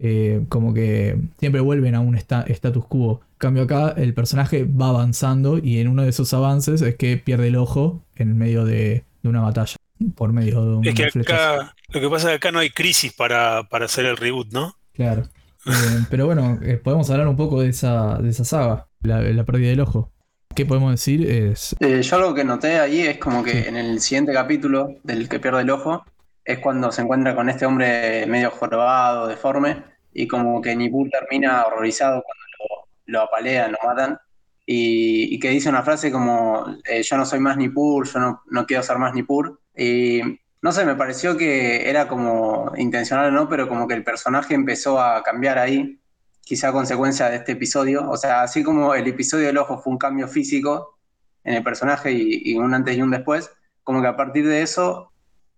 eh, 0.00 0.42
como 0.48 0.72
que 0.74 1.16
siempre 1.38 1.60
vuelven 1.60 1.94
a 1.94 2.00
un 2.00 2.16
status 2.16 2.84
quo. 2.86 3.20
En 3.32 3.38
cambio 3.38 3.62
acá 3.64 3.94
el 3.96 4.14
personaje 4.14 4.64
va 4.64 4.88
avanzando 4.88 5.58
y 5.58 5.78
en 5.78 5.88
uno 5.88 6.02
de 6.02 6.10
esos 6.10 6.32
avances 6.34 6.82
es 6.82 6.96
que 6.96 7.16
pierde 7.16 7.48
el 7.48 7.56
ojo 7.56 8.02
en 8.16 8.36
medio 8.36 8.64
de, 8.64 9.04
una 9.22 9.42
batalla. 9.42 9.76
Por 10.14 10.32
medio 10.32 10.64
de 10.64 10.76
un 10.76 10.86
Es 10.86 10.94
que 10.94 11.20
acá, 11.20 11.74
lo 11.92 12.00
que 12.00 12.08
pasa 12.08 12.28
es 12.28 12.30
que 12.32 12.36
acá 12.36 12.52
no 12.52 12.58
hay 12.60 12.70
crisis 12.70 13.12
para, 13.12 13.60
hacer 13.60 14.06
el 14.06 14.16
reboot, 14.16 14.52
¿no? 14.52 14.74
Claro. 14.94 15.22
Eh, 15.66 15.70
pero 16.10 16.26
bueno, 16.26 16.58
eh, 16.62 16.76
podemos 16.82 17.10
hablar 17.10 17.28
un 17.28 17.36
poco 17.36 17.60
de 17.60 17.68
esa, 17.68 18.16
de 18.18 18.30
esa 18.30 18.44
saga, 18.44 18.86
la, 19.02 19.20
la 19.20 19.44
pérdida 19.44 19.68
del 19.68 19.80
ojo. 19.80 20.10
¿Qué 20.54 20.66
podemos 20.66 20.90
decir? 20.90 21.30
Es... 21.30 21.76
Eh, 21.80 22.02
yo 22.02 22.18
lo 22.18 22.34
que 22.34 22.44
noté 22.44 22.78
ahí 22.78 23.00
es 23.02 23.18
como 23.18 23.44
que 23.44 23.68
en 23.68 23.76
el 23.76 24.00
siguiente 24.00 24.32
capítulo 24.32 24.96
del 25.04 25.28
que 25.28 25.38
pierde 25.38 25.62
el 25.62 25.70
ojo 25.70 26.04
es 26.44 26.58
cuando 26.58 26.90
se 26.90 27.02
encuentra 27.02 27.36
con 27.36 27.48
este 27.48 27.66
hombre 27.66 28.26
medio 28.26 28.50
jorobado, 28.50 29.28
deforme, 29.28 29.84
y 30.12 30.26
como 30.26 30.60
que 30.60 30.74
Nippur 30.76 31.08
termina 31.10 31.64
horrorizado 31.64 32.22
cuando 32.22 32.86
lo, 33.06 33.20
apalean, 33.20 33.72
lo 33.72 33.78
matan, 33.84 34.18
y, 34.66 35.38
que 35.40 35.50
dice 35.50 35.68
una 35.68 35.82
frase 35.82 36.12
como, 36.12 36.66
eh, 36.84 37.02
yo 37.02 37.16
no 37.16 37.26
soy 37.26 37.40
más 37.40 37.56
Nippur, 37.56 38.06
yo 38.06 38.20
no, 38.20 38.42
no 38.50 38.66
quiero 38.66 38.82
ser 38.82 38.98
más 38.98 39.14
Nippur, 39.14 39.60
y 39.76 40.20
no 40.62 40.72
sé, 40.72 40.84
me 40.84 40.94
pareció 40.94 41.36
que 41.36 41.88
era 41.88 42.06
como 42.06 42.72
intencional 42.76 43.28
o 43.28 43.30
no, 43.30 43.48
pero 43.48 43.66
como 43.66 43.88
que 43.88 43.94
el 43.94 44.04
personaje 44.04 44.54
empezó 44.54 45.00
a 45.00 45.22
cambiar 45.22 45.58
ahí, 45.58 46.00
quizá 46.42 46.72
consecuencia 46.72 47.30
de 47.30 47.36
este 47.36 47.52
episodio. 47.52 48.10
O 48.10 48.16
sea, 48.16 48.42
así 48.42 48.62
como 48.62 48.94
el 48.94 49.06
episodio 49.06 49.46
del 49.46 49.58
ojo 49.58 49.78
fue 49.78 49.92
un 49.92 49.98
cambio 49.98 50.28
físico 50.28 50.98
en 51.44 51.54
el 51.54 51.62
personaje 51.62 52.12
y, 52.12 52.56
un 52.58 52.74
antes 52.74 52.96
y 52.96 53.02
un 53.02 53.10
después, 53.10 53.50
como 53.84 54.02
que 54.02 54.08
a 54.08 54.16
partir 54.16 54.46
de 54.46 54.62
eso 54.62 55.12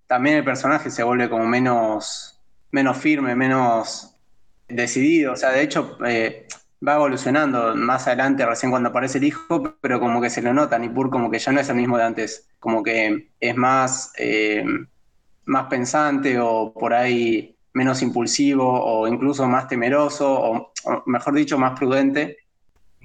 también 0.06 0.36
el 0.36 0.44
personaje 0.44 0.90
se 0.90 1.02
vuelve 1.02 1.28
como 1.28 1.46
menos, 1.46 2.40
menos 2.70 2.96
firme, 2.98 3.34
menos 3.34 4.11
decidido. 4.74 5.32
O 5.32 5.36
sea, 5.36 5.50
de 5.50 5.62
hecho, 5.62 5.98
eh, 6.06 6.46
va 6.86 6.96
evolucionando 6.96 7.74
más 7.76 8.06
adelante, 8.06 8.44
recién 8.44 8.70
cuando 8.70 8.88
aparece 8.88 9.18
el 9.18 9.24
hijo, 9.24 9.76
pero 9.80 10.00
como 10.00 10.20
que 10.20 10.30
se 10.30 10.42
lo 10.42 10.52
nota, 10.52 10.78
Nippur 10.78 11.10
como 11.10 11.30
que 11.30 11.38
ya 11.38 11.52
no 11.52 11.60
es 11.60 11.68
el 11.68 11.76
mismo 11.76 11.96
de 11.96 12.04
antes, 12.04 12.48
como 12.58 12.82
que 12.82 13.28
es 13.38 13.56
más, 13.56 14.12
eh, 14.18 14.64
más 15.44 15.66
pensante 15.66 16.38
o 16.40 16.72
por 16.72 16.92
ahí 16.92 17.56
menos 17.74 18.02
impulsivo 18.02 18.66
o 18.66 19.06
incluso 19.08 19.48
más 19.48 19.68
temeroso 19.68 20.32
o, 20.32 20.72
mejor 21.06 21.34
dicho 21.34 21.58
más 21.58 21.78
prudente. 21.78 22.38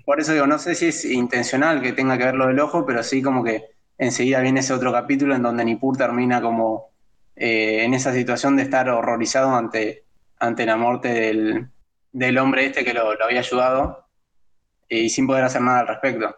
Por 0.06 0.20
eso 0.20 0.34
digo, 0.34 0.48
no 0.48 0.58
sé 0.58 0.74
si 0.74 0.88
es 0.88 1.06
intencional 1.06 1.82
que 1.82 1.94
tenga 1.94 2.18
que 2.18 2.26
ver 2.26 2.36
lo 2.36 2.48
del 2.48 2.60
ojo, 2.60 2.86
pero 2.86 3.04
sí 3.04 3.22
como 3.22 3.44
que 3.44 3.66
enseguida 3.98 4.42
viene 4.42 4.62
ese 4.62 4.74
otro 4.74 4.92
capítulo 4.92 5.36
en 5.36 5.44
donde 5.44 5.66
Nippur 5.66 5.98
termina 5.98 6.42
como 6.42 6.90
eh, 7.36 7.84
en 7.84 7.94
esa 7.94 8.14
situación 8.14 8.56
de 8.56 8.64
estar 8.64 8.90
horrorizado 8.90 9.54
ante, 9.56 10.07
ante 10.40 10.66
la 10.66 10.78
muerte 10.78 11.70
del, 12.12 12.38
hombre 12.38 12.66
este 12.66 12.84
que 12.84 12.94
lo, 12.94 13.12
había 13.24 13.40
ayudado 13.40 14.06
y 14.90 15.10
sin 15.10 15.28
poder 15.28 15.44
hacer 15.44 15.62
nada 15.62 15.82
al 15.82 15.88
respecto. 15.88 16.36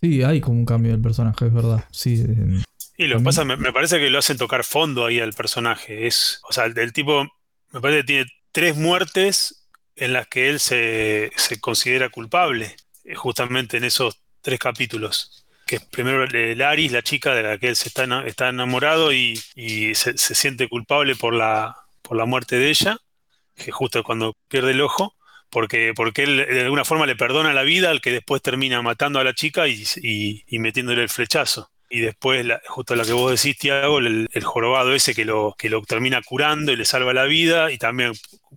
Sí, 0.00 0.22
hay 0.22 0.40
como 0.40 0.58
un 0.58 0.66
cambio 0.66 0.92
del 0.92 1.00
personaje, 1.00 1.46
es 1.46 1.52
verdad. 1.52 1.84
Sí, 1.90 2.24
y 3.00 3.06
lo 3.06 3.18
que 3.18 3.24
pasa, 3.24 3.44
me, 3.44 3.72
parece 3.72 4.00
que 4.00 4.10
lo 4.10 4.18
hacen 4.18 4.36
tocar 4.36 4.64
fondo 4.64 5.06
ahí 5.06 5.20
al 5.20 5.32
personaje. 5.32 6.08
Es, 6.08 6.40
o 6.48 6.52
sea, 6.52 6.64
el, 6.64 6.92
tipo, 6.92 7.28
me 7.70 7.80
parece 7.80 8.00
que 8.00 8.06
tiene 8.06 8.26
tres 8.50 8.76
muertes 8.76 9.68
en 9.94 10.12
las 10.12 10.26
que 10.26 10.48
él 10.48 10.58
se, 10.58 11.30
considera 11.60 12.08
culpable, 12.08 12.74
eh, 13.04 13.14
justamente 13.14 13.76
en 13.76 13.84
esos 13.84 14.20
tres 14.40 14.58
capítulos. 14.58 15.46
Que 15.64 15.76
es 15.76 15.84
primero 15.84 16.26
Laris, 16.26 16.90
la 16.90 17.02
chica 17.02 17.34
de 17.34 17.44
la 17.44 17.58
que 17.58 17.68
él 17.68 17.76
se 17.76 17.88
está, 17.88 18.04
está 18.26 18.48
enamorado 18.48 19.12
y, 19.12 19.36
se, 19.94 20.18
siente 20.18 20.68
culpable 20.68 21.14
por 21.14 21.34
la, 21.34 21.76
por 22.08 22.16
la 22.16 22.24
muerte 22.24 22.58
de 22.58 22.70
ella, 22.70 22.98
que 23.54 23.70
justo 23.70 24.02
cuando 24.02 24.34
pierde 24.48 24.72
el 24.72 24.80
ojo 24.80 25.14
porque, 25.50 25.92
porque 25.96 26.24
él 26.24 26.36
de 26.36 26.62
alguna 26.62 26.84
forma 26.84 27.06
le 27.06 27.16
perdona 27.16 27.52
la 27.54 27.62
vida 27.62 27.90
al 27.90 28.00
que 28.00 28.12
después 28.12 28.42
termina 28.42 28.82
matando 28.82 29.18
a 29.18 29.24
la 29.24 29.34
chica 29.34 29.66
y, 29.66 29.84
y 30.46 30.58
metiéndole 30.58 31.02
el 31.02 31.08
flechazo 31.08 31.70
y 31.90 32.00
después, 32.00 32.46
justo 32.66 32.94
lo 32.96 33.04
que 33.04 33.12
vos 33.12 33.30
decís, 33.30 33.58
Tiago, 33.58 33.98
el, 33.98 34.28
jorobado 34.44 34.94
ese 34.94 35.14
que 35.14 35.24
lo, 35.24 35.54
que 35.56 35.70
lo 35.70 35.82
termina 35.82 36.20
curando 36.22 36.72
y 36.72 36.76
le 36.76 36.84
salva 36.84 37.14
la 37.14 37.24
vida, 37.24 37.72
y 37.72 37.78
también 37.78 38.12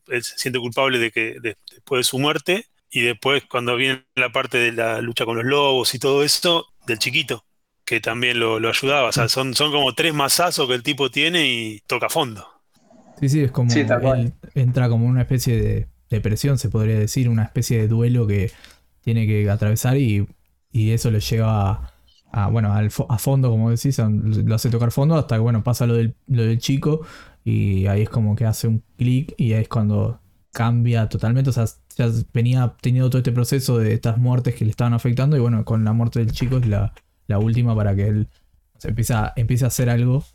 él 0.08 0.24
se 0.24 0.38
siente 0.38 0.60
culpable 0.60 1.00
de 1.00 1.12
que 1.12 1.38
después 1.42 2.00
de 2.00 2.04
su 2.04 2.20
muerte, 2.20 2.66
y 2.90 3.02
después 3.02 3.44
cuando 3.46 3.78
viene 3.78 4.06
la 4.16 4.32
parte 4.32 4.58
de 4.58 4.74
la 4.74 5.02
lucha 5.02 5.26
con 5.26 5.38
los 5.38 5.46
lobos 5.46 5.96
y 5.96 6.00
todo 6.00 6.24
esto, 6.24 6.68
del 6.86 7.00
chiquito, 7.00 7.46
que 7.86 8.02
también 8.02 8.40
lo, 8.40 8.58
ayudaba. 8.68 9.10
O 9.10 9.12
sea, 9.14 9.30
son, 9.30 9.56
son 9.56 9.72
como 9.72 9.94
tres 9.94 10.14
masazos 10.14 10.68
que 10.68 10.74
el 10.76 10.84
tipo 10.84 11.10
tiene 11.10 11.48
y 11.48 11.80
toca 11.88 12.10
fondo. 12.10 12.51
Sí, 13.22 13.30
sí, 13.30 13.40
es 13.42 13.52
como 13.52 13.72
entra 14.56 14.90
como 14.90 15.06
una 15.06 15.22
especie 15.22 15.62
de 15.62 15.88
depresión, 16.10 16.58
se 16.58 16.70
podría 16.70 17.00
decir, 17.00 17.30
una 17.30 17.44
especie 17.44 17.80
de 17.80 17.88
duelo 17.88 18.28
que 18.28 18.52
tiene 19.02 19.26
que 19.26 19.50
atravesar 19.50 19.98
y, 19.98 20.28
y 20.72 20.92
eso 20.92 21.10
le 21.12 21.20
lleva 21.20 21.94
a 22.32 22.48
bueno, 22.48 22.74
a 22.74 23.18
fondo, 23.18 23.50
como 23.50 23.70
decís, 23.70 24.00
lo 24.00 24.56
hace 24.56 24.70
tocar 24.70 24.92
fondo 24.92 25.16
hasta 25.16 25.36
que, 25.36 25.42
bueno, 25.42 25.64
pasa 25.64 25.86
lo 25.86 25.96
del, 25.96 26.16
lo 26.28 26.44
del 26.44 26.60
chico 26.60 27.02
y 27.44 27.88
ahí 27.88 28.04
es 28.04 28.10
como 28.10 28.36
que 28.36 28.46
hace 28.46 28.68
un 28.68 28.84
clic 28.98 29.34
y 29.38 29.54
ahí 29.54 29.64
es 29.64 29.70
cuando 29.70 30.20
cambia 30.52 31.10
totalmente, 31.10 31.50
o 31.50 31.54
sea, 31.54 31.66
ya 31.98 32.10
venía 32.34 32.76
teniendo 32.82 33.10
todo 33.10 33.20
este 33.20 33.32
proceso 33.32 33.78
de 33.78 33.94
estas 33.94 34.18
muertes 34.18 34.56
que 34.56 34.66
le 34.66 34.72
estaban 34.72 34.94
afectando 34.94 35.36
y 35.38 35.40
bueno, 35.40 35.64
con 35.66 35.84
la 35.84 35.94
muerte 35.94 36.20
del 36.20 36.32
chico 36.32 36.58
es 36.58 36.68
la, 36.68 36.94
última 37.40 37.74
para 37.76 37.96
que 37.96 38.08
él 38.08 38.28
se 38.78 38.90
empiece, 38.90 39.14
a, 39.14 39.32
empiece 39.38 39.64
a 39.64 39.70
hacer 39.70 39.90
algo 39.90 40.26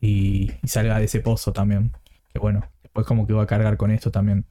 y, 0.00 0.50
y, 0.62 0.68
salga 0.68 0.98
de 0.98 1.04
ese 1.04 1.20
pozo 1.20 1.52
también. 1.52 1.92
Bueno, 2.40 2.62
después 2.82 3.06
como 3.06 3.26
que 3.26 3.32
va 3.32 3.42
a 3.42 3.46
cargar 3.46 3.76
con 3.76 3.90
esto 3.90 4.10
también. 4.10 4.44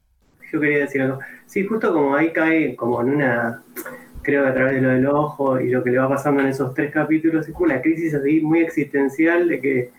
Yo 0.52 0.60
quería 0.60 0.80
decir 0.80 1.02
algo. 1.02 1.20
Sí, 1.46 1.66
justo 1.66 1.92
como 1.94 2.16
ahí 2.16 2.32
cae 2.32 2.76
como 2.76 3.02
en 3.02 3.10
una 3.10 3.64
creo 4.24 4.44
que 4.44 4.50
a 4.50 4.54
través 4.54 4.76
de 4.76 4.82
lo 4.82 4.90
del 4.90 5.06
ojo 5.06 5.60
y 5.60 5.70
lo 5.70 5.84
que 5.84 5.92
le 5.92 6.00
va 6.00 6.10
pasando 6.10 6.42
en 6.42 6.48
esos 6.48 6.74
tres 6.74 6.92
capítulos, 6.92 7.48
es 7.48 7.54
como 7.54 7.66
una 7.66 7.82
crisis 7.82 8.16
así 8.16 8.42
muy 8.42 8.62
existencial 8.62 9.48
de 9.48 9.62
que 9.62 9.92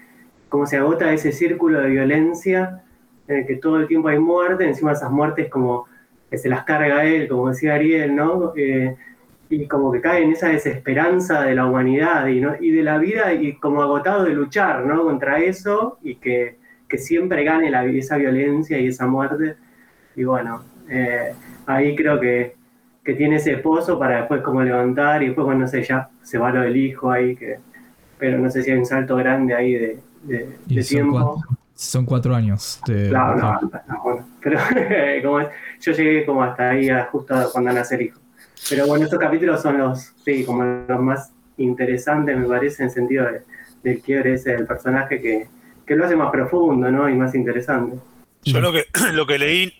como 0.49 0.67
se 0.67 0.79
agota 0.79 1.13
ese 1.13 1.31
círculo 1.31 1.81
de 1.81 1.91
violencia 1.91 2.83
en 3.29 3.39
el 3.39 3.47
que 3.47 3.57
todo 3.57 3.79
el 3.79 3.87
tiempo 3.87 4.09
hay 4.09 4.19
muerte, 4.19 4.65
encima 4.65 4.93
esas 4.93 5.11
muertes 5.11 5.51
como 5.51 5.87
que 6.31 6.39
se 6.39 6.49
las 6.49 6.65
carga 6.65 7.05
él, 7.05 7.29
como 7.29 7.51
decía 7.51 7.75
Ariel, 7.75 8.15
¿no? 8.15 8.53
Eh, 8.57 8.97
y 9.51 9.67
como 9.67 9.93
que 9.93 10.01
cae 10.01 10.23
en 10.23 10.33
esa 10.33 10.49
desesperanza 10.49 11.43
de 11.43 11.55
la 11.55 11.67
humanidad 11.67 12.27
y 12.27 12.71
de 12.71 12.83
la 12.83 12.99
vida 12.99 13.35
y 13.35 13.55
como 13.55 13.83
agotado 13.83 14.25
de 14.25 14.35
luchar, 14.35 14.85
¿no? 14.87 15.05
Contra 15.05 15.39
eso 15.39 15.99
y 16.03 16.17
que, 16.17 16.57
que 16.89 16.99
siempre 16.99 17.45
gane 17.45 17.71
la, 17.71 17.85
esa 17.85 18.17
violencia 18.17 18.79
y 18.79 18.89
esa 18.89 19.07
muerte. 19.07 19.57
Y 20.17 20.25
bueno, 20.25 20.63
eh, 20.89 21.35
ahí 21.67 21.95
creo 21.97 22.21
que 22.21 22.55
que 23.05 23.15
tiene 23.15 23.37
ese 23.37 23.59
pozo 23.59 23.99
para 23.99 24.21
después 24.21 24.41
como 24.41 24.63
levantar 24.63 25.23
y 25.23 25.27
después, 25.27 25.45
bueno, 25.45 25.61
no 25.61 25.69
sé, 25.69 25.83
ya 25.83 26.09
se 26.23 26.39
va 26.39 26.51
lo 26.51 26.63
del 26.63 26.77
hijo 26.77 27.11
ahí, 27.11 27.37
que, 27.37 27.59
pero 28.19 28.39
no 28.39 28.51
sé 28.51 28.63
si 28.63 28.71
hay 28.71 28.79
un 28.79 28.87
salto 28.87 29.15
grande 29.17 29.55
ahí 29.55 29.75
de, 29.75 29.99
de, 30.23 30.83
tiempo. 30.83 31.43
son 31.75 32.07
cuatro 32.07 32.35
años. 32.35 32.81
claro, 32.87 33.37
no, 33.37 34.03
bueno, 34.03 34.29
pero 34.43 34.59
como 35.23 35.41
yo 35.81 35.93
llegué 35.93 36.25
como 36.25 36.43
hasta 36.43 36.71
ahí 36.71 36.89
justo 37.13 37.35
cuando 37.53 37.73
nace 37.73 37.97
el 37.97 38.03
hijo. 38.03 38.21
Pero 38.71 38.87
bueno, 38.87 39.05
estos 39.05 39.19
capítulos 39.19 39.61
son 39.61 39.77
los, 39.77 40.15
sí, 40.25 40.43
como 40.45 40.65
los 40.65 41.01
más 41.01 41.31
interesantes, 41.59 42.39
me 42.39 42.47
parece, 42.47 42.85
en 42.85 42.91
sentido 42.91 43.27
de, 43.27 43.43
del 43.83 44.01
quiebre 44.01 44.35
ese 44.35 44.53
del 44.53 44.67
personaje 44.67 45.21
que, 45.21 45.47
que 45.87 45.97
lo 45.97 46.05
hace 46.05 46.17
más 46.17 46.31
profundo, 46.31 46.91
¿no? 46.91 47.09
Y 47.09 47.15
más 47.15 47.35
interesante. 47.35 47.97
Yo 48.45 48.61
lo 48.61 48.73
que, 48.73 48.87
lo 49.13 49.27
que 49.27 49.39
leí, 49.39 49.73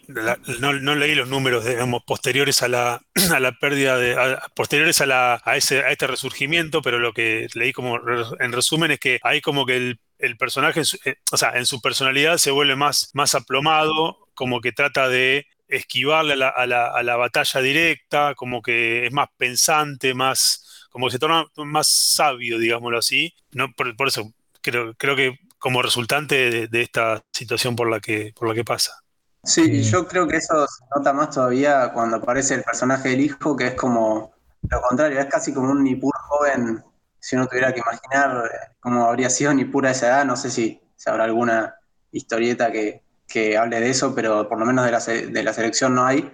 no, 0.61 0.73
leí 0.73 1.15
los 1.15 1.29
números, 1.29 1.65
digamos, 1.65 2.03
posteriores 2.05 2.63
a 2.63 2.69
la, 2.69 3.03
a 3.35 3.41
la 3.41 3.53
pérdida 3.53 3.99
de, 3.99 4.39
posteriores 4.55 5.01
a, 5.01 5.07
la, 5.07 5.43
a, 5.45 5.57
ese, 5.57 5.81
a 5.81 5.91
este 5.91 6.07
resurgimiento, 6.07 6.83
pero 6.83 6.99
lo 6.99 7.13
que 7.13 7.49
leí 7.55 7.73
como 7.73 7.99
en 8.41 8.53
resumen 8.53 8.91
es 8.91 9.01
que 9.01 9.19
hay 9.23 9.41
como 9.41 9.67
que 9.67 9.77
el, 9.77 10.01
el 10.19 10.37
personaje, 10.37 10.83
eh, 11.05 11.17
o 11.31 11.37
sea, 11.37 11.51
en 11.57 11.67
su 11.67 11.81
personalidad 11.81 12.39
se 12.39 12.51
vuelve 12.51 12.77
más, 12.77 13.11
más 13.15 13.35
aplomado, 13.35 14.19
como 14.35 14.61
que 14.61 14.73
trata 14.73 15.09
de 15.09 15.47
esquivarle 15.69 16.35
a 16.35 16.67
la, 16.67 17.17
batalla 17.17 17.61
directa, 17.61 18.35
como 18.35 18.63
que 18.63 19.07
es 19.07 19.13
más 19.13 19.29
pensante, 19.37 20.15
más, 20.15 20.87
como 20.91 21.07
que 21.07 21.13
se 21.13 21.19
torna 21.19 21.45
más 21.57 21.89
sabio, 21.89 22.59
digámoslo 22.59 22.99
así. 22.99 23.35
No, 23.53 23.73
por, 23.73 24.09
eso 24.09 24.33
creo, 24.63 24.95
creo 24.95 25.17
que 25.17 25.39
como 25.65 25.81
resultante 25.81 26.69
de, 26.69 26.83
esta 26.83 27.25
situación 27.33 27.75
por 27.75 27.89
la 27.89 27.99
que, 27.99 28.35
por 28.39 28.47
la 28.47 28.55
que 28.55 28.65
pasa. 28.65 29.03
Sí, 29.43 29.83
yo 29.83 30.07
creo 30.07 30.29
que 30.29 30.37
eso 30.37 30.67
se 30.67 30.85
nota 30.95 31.15
más 31.15 31.31
todavía 31.31 31.91
cuando 31.95 32.19
aparece 32.19 32.57
el 32.57 32.63
personaje 32.63 33.09
del 33.09 33.23
hijo, 33.23 33.57
que 33.57 33.69
es 33.69 33.75
como 33.75 34.35
lo 34.69 34.83
contrario, 34.83 35.19
es 35.19 35.25
casi 35.25 35.55
como 35.55 35.71
un 35.71 35.83
Nippur 35.83 36.13
joven. 36.29 36.85
Si 37.19 37.35
uno 37.35 37.47
tuviera 37.47 37.73
que 37.73 37.81
imaginar 37.81 38.45
eh, 38.45 38.75
cómo 38.79 39.07
habría 39.07 39.31
sido 39.31 39.55
Nippur 39.55 39.87
a 39.87 39.93
esa 39.93 40.09
edad, 40.09 40.27
no 40.27 40.37
sé 40.37 40.51
si, 40.51 40.83
si 40.97 41.09
habrá 41.09 41.25
alguna 41.25 41.75
historieta 42.13 42.71
que, 42.71 43.03
que 43.27 43.57
hable 43.57 43.81
de 43.81 43.89
eso, 43.89 44.15
pero 44.15 44.47
por 44.47 44.59
lo 44.59 44.67
menos 44.67 44.85
de 44.85 44.91
la, 44.91 45.01
de 45.01 45.43
la 45.43 45.55
selección 45.55 45.95
no 45.95 46.05
hay. 46.05 46.31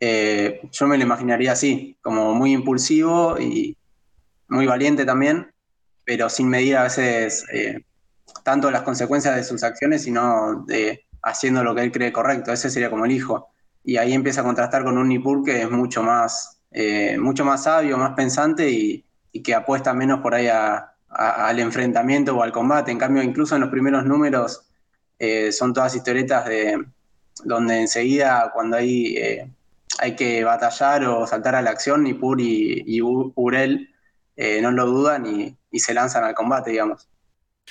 Eh, 0.00 0.62
yo 0.72 0.86
me 0.86 0.96
lo 0.96 1.02
imaginaría 1.02 1.52
así, 1.52 1.98
como 2.00 2.32
muy 2.32 2.54
impulsivo 2.54 3.38
y 3.38 3.76
muy 4.48 4.64
valiente 4.64 5.04
también, 5.04 5.52
pero 6.06 6.30
sin 6.30 6.48
medir 6.48 6.78
a 6.78 6.84
veces 6.84 7.44
eh, 7.52 7.84
tanto 8.42 8.70
las 8.70 8.82
consecuencias 8.82 9.36
de 9.36 9.44
sus 9.44 9.62
acciones, 9.62 10.02
sino 10.02 10.64
de 10.66 11.04
haciendo 11.22 11.62
lo 11.64 11.74
que 11.74 11.82
él 11.82 11.92
cree 11.92 12.12
correcto. 12.12 12.52
Ese 12.52 12.70
sería 12.70 12.90
como 12.90 13.04
el 13.04 13.12
hijo. 13.12 13.48
Y 13.84 13.96
ahí 13.96 14.12
empieza 14.12 14.40
a 14.42 14.44
contrastar 14.44 14.84
con 14.84 14.98
un 14.98 15.08
Nippur 15.08 15.44
que 15.44 15.62
es 15.62 15.70
mucho 15.70 16.02
más, 16.02 16.60
eh, 16.70 17.18
mucho 17.18 17.44
más 17.44 17.64
sabio, 17.64 17.96
más 17.96 18.14
pensante 18.14 18.70
y, 18.70 19.04
que 19.44 19.54
apuesta 19.54 19.94
menos 19.94 20.20
por 20.20 20.34
ahí 20.34 20.48
al 20.48 21.60
enfrentamiento 21.60 22.36
o 22.36 22.42
al 22.42 22.52
combate. 22.52 22.90
En 22.90 22.98
cambio, 22.98 23.22
incluso 23.22 23.54
en 23.54 23.60
los 23.60 23.70
primeros 23.70 24.04
números 24.04 24.66
eh, 25.18 25.52
son 25.52 25.72
todas 25.72 25.94
historietas 25.94 26.46
de 26.46 26.84
donde 27.44 27.80
enseguida 27.80 28.50
cuando 28.52 28.76
hay, 28.76 29.16
eh, 29.16 29.50
hay 30.00 30.16
que 30.16 30.42
batallar 30.42 31.04
o 31.04 31.26
saltar 31.28 31.54
a 31.54 31.62
la 31.62 31.70
acción, 31.70 32.02
Nippur 32.02 32.40
y, 32.40 32.82
y 32.86 33.00
Urel 33.02 33.88
no 34.62 34.70
lo 34.72 34.86
dudan 34.86 35.26
y 35.26 35.78
se 35.78 35.94
lanzan 35.94 36.24
al 36.24 36.34
combate, 36.34 36.70
digamos. 36.70 37.09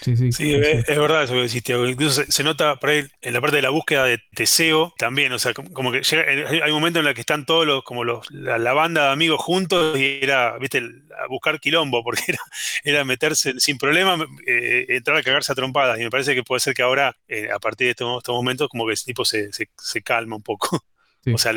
Sí, 0.02 0.16
sí, 0.16 0.32
sí, 0.32 0.54
es, 0.54 0.86
verdad 0.88 1.24
eso 1.24 1.34
que 1.34 1.42
decís, 1.42 1.64
Incluso 1.68 2.24
se, 2.28 2.44
nota 2.44 2.78
por 2.78 2.90
ahí 2.90 3.06
en 3.22 3.34
la 3.34 3.42
parte 3.42 3.58
de 3.58 3.62
la 3.62 3.70
búsqueda 3.70 4.06
de 4.06 4.22
Teseo 4.34 4.94
también, 4.98 5.32
o 5.34 5.40
sea, 5.40 5.54
como, 5.54 5.92
que 5.92 6.02
llega, 6.02 6.24
hay 6.64 6.72
un 6.72 6.78
momento 6.78 7.00
en 7.00 7.08
el 7.08 7.14
que 7.14 7.22
están 7.22 7.46
todos 7.46 7.68
los, 7.68 7.84
como 7.84 8.06
los, 8.06 8.32
la, 8.32 8.74
banda 8.74 9.08
de 9.08 9.12
amigos 9.12 9.42
juntos 9.42 9.98
y 10.00 10.20
era, 10.22 10.58
viste, 10.58 10.78
a 10.80 11.28
buscar 11.28 11.60
quilombo, 11.60 12.02
porque 12.04 12.22
era, 12.28 12.40
era 12.84 13.04
meterse 13.04 13.60
sin 13.60 13.78
problema, 13.78 14.18
eh, 14.48 14.86
entrar 14.90 15.18
a 15.18 15.24
cagarse 15.24 15.52
a 15.52 15.56
trompadas. 15.56 16.00
Y 16.00 16.04
me 16.04 16.10
parece 16.10 16.34
que 16.34 16.44
puede 16.44 16.62
ser 16.62 16.74
que 16.74 16.82
ahora, 16.82 17.16
eh, 17.28 17.50
a 17.54 17.60
partir 17.60 17.88
de 17.88 17.92
estos, 17.92 18.24
momentos, 18.30 18.70
como 18.70 18.88
que 18.88 18.94
ese 18.94 19.06
tipo 19.06 19.26
se, 19.26 19.50
calma 20.04 20.36
un 20.36 20.44
poco. 20.44 20.84
O 21.34 21.38
sea, 21.38 21.52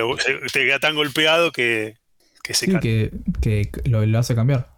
te 0.52 0.66
queda 0.66 0.80
tan 0.80 0.96
golpeado 0.96 1.52
que, 1.52 1.96
que 2.42 2.52
se 2.52 2.66
calma. 2.66 2.80
Que, 2.80 3.10
que 3.40 3.70
lo, 3.84 4.04
lo 4.04 4.18
hace 4.18 4.34
cambiar. 4.34 4.68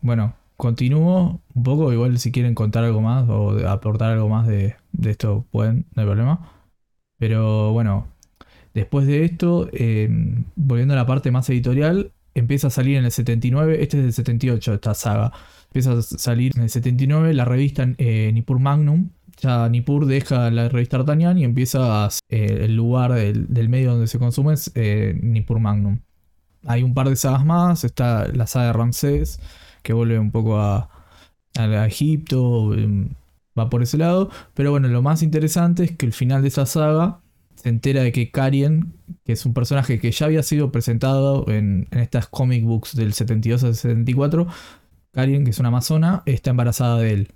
Bueno, 0.00 0.34
continúo 0.62 1.42
un 1.54 1.62
poco, 1.64 1.92
igual 1.92 2.20
si 2.20 2.30
quieren 2.30 2.54
contar 2.54 2.84
algo 2.84 3.00
más 3.00 3.28
o 3.28 3.68
aportar 3.68 4.12
algo 4.12 4.28
más 4.28 4.46
de, 4.46 4.76
esto, 5.04 5.44
pueden, 5.50 5.86
no 5.96 6.02
hay 6.02 6.06
problema. 6.06 6.52
Pero 7.18 7.72
bueno, 7.72 8.06
después 8.72 9.08
de 9.08 9.24
esto, 9.24 9.68
em, 9.72 10.44
volviendo 10.54 10.94
a 10.94 10.96
la 10.96 11.06
parte 11.06 11.32
más 11.32 11.50
editorial, 11.50 12.12
empieza 12.34 12.68
a 12.68 12.70
salir 12.70 12.96
en 12.96 13.04
el 13.04 13.10
79, 13.10 13.82
este 13.82 13.98
es 13.98 14.04
del 14.04 14.12
78, 14.12 14.74
esta 14.74 14.94
saga. 14.94 15.32
Empieza 15.66 15.92
a 15.94 16.02
salir 16.02 16.52
en 16.54 16.62
el 16.62 16.70
79 16.70 17.34
la 17.34 17.44
revista 17.44 17.84
eh, 17.98 18.30
Nippur 18.32 18.60
Magnum. 18.60 19.10
Ya 19.40 19.68
Nippur 19.68 20.06
deja 20.06 20.48
la 20.52 20.68
revista 20.68 20.98
Artanian 20.98 21.38
y 21.38 21.44
empieza 21.44 22.04
a, 22.04 22.10
eh, 22.28 22.60
el 22.66 22.76
lugar 22.76 23.12
del, 23.14 23.68
medio 23.68 23.92
donde 23.92 24.06
se 24.06 24.20
consume 24.20 24.54
es 24.54 24.70
eh, 24.76 25.18
Nippur 25.20 25.58
Magnum. 25.58 25.98
Hay 26.66 26.84
un 26.84 26.94
par 26.94 27.08
de 27.08 27.16
sagas 27.16 27.44
más, 27.44 27.82
está 27.82 28.28
la 28.28 28.46
saga 28.46 28.66
de 28.66 28.72
Ramsés 28.74 29.40
que 29.82 29.92
vuelve 29.92 30.18
un 30.18 30.30
poco 30.30 30.58
a, 30.58 30.88
Egipto, 31.86 32.74
em, 32.74 33.10
va 33.58 33.68
por 33.70 33.82
ese 33.82 33.98
lado. 33.98 34.30
Pero 34.54 34.70
bueno, 34.70 34.88
lo 34.88 35.02
más 35.02 35.22
interesante 35.22 35.84
es 35.84 35.96
que 35.96 36.06
el 36.06 36.12
final 36.12 36.42
de 36.42 36.48
esa 36.48 36.66
saga 36.66 37.20
se 37.62 37.68
entera 37.68 38.02
de 38.02 38.12
que 38.12 38.30
Karien, 38.30 38.94
que 39.24 39.32
es 39.32 39.46
un 39.46 39.54
personaje 39.54 40.00
que 40.00 40.10
ya 40.10 40.26
había 40.26 40.42
sido 40.42 40.72
presentado 40.72 41.48
en, 41.48 41.86
estas 41.92 42.26
comic 42.26 42.64
books 42.64 42.96
del 42.96 43.12
72 43.12 43.64
al 43.64 43.74
74, 43.74 44.46
Karien, 45.12 45.44
que 45.44 45.50
es 45.50 45.58
una 45.58 45.68
amazona, 45.68 46.22
está 46.26 46.50
embarazada 46.50 46.98
de 46.98 47.12
él. 47.12 47.28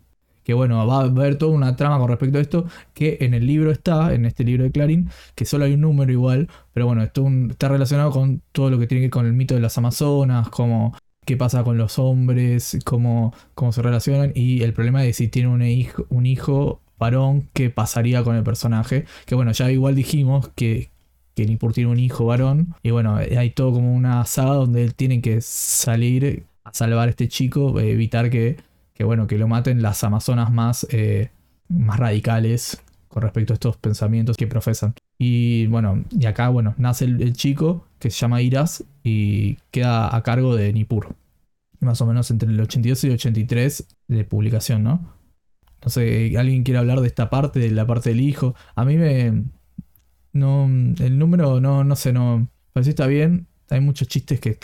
Que 0.43 0.55
bueno, 0.55 0.85
va 0.87 1.01
a 1.01 1.05
haber 1.05 1.39
toda 1.39 1.53
una 1.53 1.77
trama 1.77 1.99
con 1.99 2.09
respecto 2.09 2.39
a 2.39 2.41
esto, 2.41 2.67
que 2.95 3.19
en 3.21 3.35
el 3.35 3.47
libro 3.47 3.71
está, 3.71 4.15
en 4.15 4.27
este 4.27 4.45
libro 4.45 4.65
de 4.65 4.71
Clarín, 4.71 5.11
que 5.35 5.45
solo 5.45 5.65
hay 5.65 5.75
un 5.75 5.81
número 5.81 6.11
igual, 6.13 6.49
pero 6.73 6.87
bueno, 6.87 7.03
esto 7.03 7.27
está 7.51 7.69
relacionado 7.69 8.11
con 8.11 8.43
todo 8.53 8.71
lo 8.71 8.79
que 8.79 8.87
tiene 8.87 9.03
que 9.03 9.07
ver 9.07 9.11
con 9.11 9.27
el 9.27 9.33
mito 9.33 9.55
de 9.55 9.61
las 9.61 9.77
Amazonas, 9.79 10.49
como 10.49 10.95
qué 11.27 11.37
pasa 11.37 11.65
con 11.65 11.77
los 11.77 11.99
hombres, 11.99 12.79
cómo, 12.85 13.35
cómo 13.55 13.73
se 13.73 13.83
relacionan 13.83 14.33
y 14.35 14.63
el 14.63 14.73
problema 14.73 15.03
de 15.03 15.13
si 15.13 15.29
tiene 15.29 15.49
un 15.49 15.61
hijo, 15.63 16.07
un 16.09 16.25
hijo 16.25 16.81
varón, 16.99 17.51
qué 17.53 17.69
pasaría 17.69 18.23
con 18.25 18.37
el 18.37 18.43
personaje. 18.43 19.05
Que 19.27 19.35
bueno, 19.35 19.53
ya 19.53 19.71
igual 19.71 19.95
dijimos 19.95 20.51
que, 20.55 20.91
que 21.35 21.45
Nippur 21.45 21.73
tiene 21.73 21.91
un 21.91 21.99
hijo 21.99 22.27
varón 22.27 22.75
y 22.83 22.91
bueno, 22.91 23.17
hay 23.17 23.51
todo 23.51 23.73
como 23.73 23.95
una 23.95 24.25
saga 24.25 24.55
donde 24.55 24.85
él 24.85 24.95
tiene 24.95 25.21
que 25.21 25.41
salir 25.41 26.45
a 26.65 26.73
salvar 26.73 27.09
a 27.09 27.11
este 27.11 27.29
chico, 27.29 27.79
evitar 27.81 28.31
que, 28.31 28.57
que, 28.95 29.05
bueno, 29.05 29.27
que 29.27 29.37
lo 29.37 29.49
maten 29.49 29.83
las 29.83 30.03
amazonas 30.05 30.53
más, 30.53 30.87
eh, 30.91 31.31
más 31.69 31.99
radicales 31.99 32.83
con 33.09 33.23
respecto 33.23 33.53
a 33.53 33.55
estos 33.55 33.77
pensamientos 33.77 34.37
que 34.37 34.47
profesan. 34.47 34.95
Y 35.19 35.67
bueno, 35.69 36.05
y 36.11 36.27
acá, 36.27 36.49
bueno, 36.51 36.75
nace 36.79 37.07
el, 37.07 37.33
chico 37.33 37.86
que 37.99 38.11
se 38.11 38.19
llama 38.19 38.43
Iras 38.43 38.85
y 39.03 39.57
queda 39.71 40.15
a 40.15 40.23
cargo 40.23 40.55
de 40.55 40.73
Nippur. 40.73 41.15
Más 41.81 42.01
o 42.01 42.07
menos 42.07 42.31
entre 42.31 42.49
el 42.49 42.61
82 42.61 43.05
y 43.05 43.07
el 43.09 43.13
83 43.15 43.87
de 44.09 44.25
publicación, 44.25 44.83
¿no? 44.83 45.15
No 45.85 45.91
sé, 45.91 46.35
¿alguien 46.39 46.65
quiere 46.65 46.79
hablar 46.79 47.01
de 47.01 47.07
esta 47.07 47.31
parte, 47.31 47.61
de 47.61 47.71
la 47.71 47.87
parte 47.87 48.11
del 48.11 48.21
hijo? 48.21 48.55
A 48.75 48.85
mí 48.85 48.97
me... 48.97 49.45
No, 50.33 50.65
el 50.67 51.19
número 51.19 51.61
no, 51.61 51.85
no 51.85 51.97
sé, 51.97 52.13
no... 52.13 52.49
Parece 52.73 52.91
está 52.91 53.07
bien. 53.07 53.47
Hay 53.71 53.81
muchos 53.81 54.09
chistes 54.09 54.41
que 54.41 54.59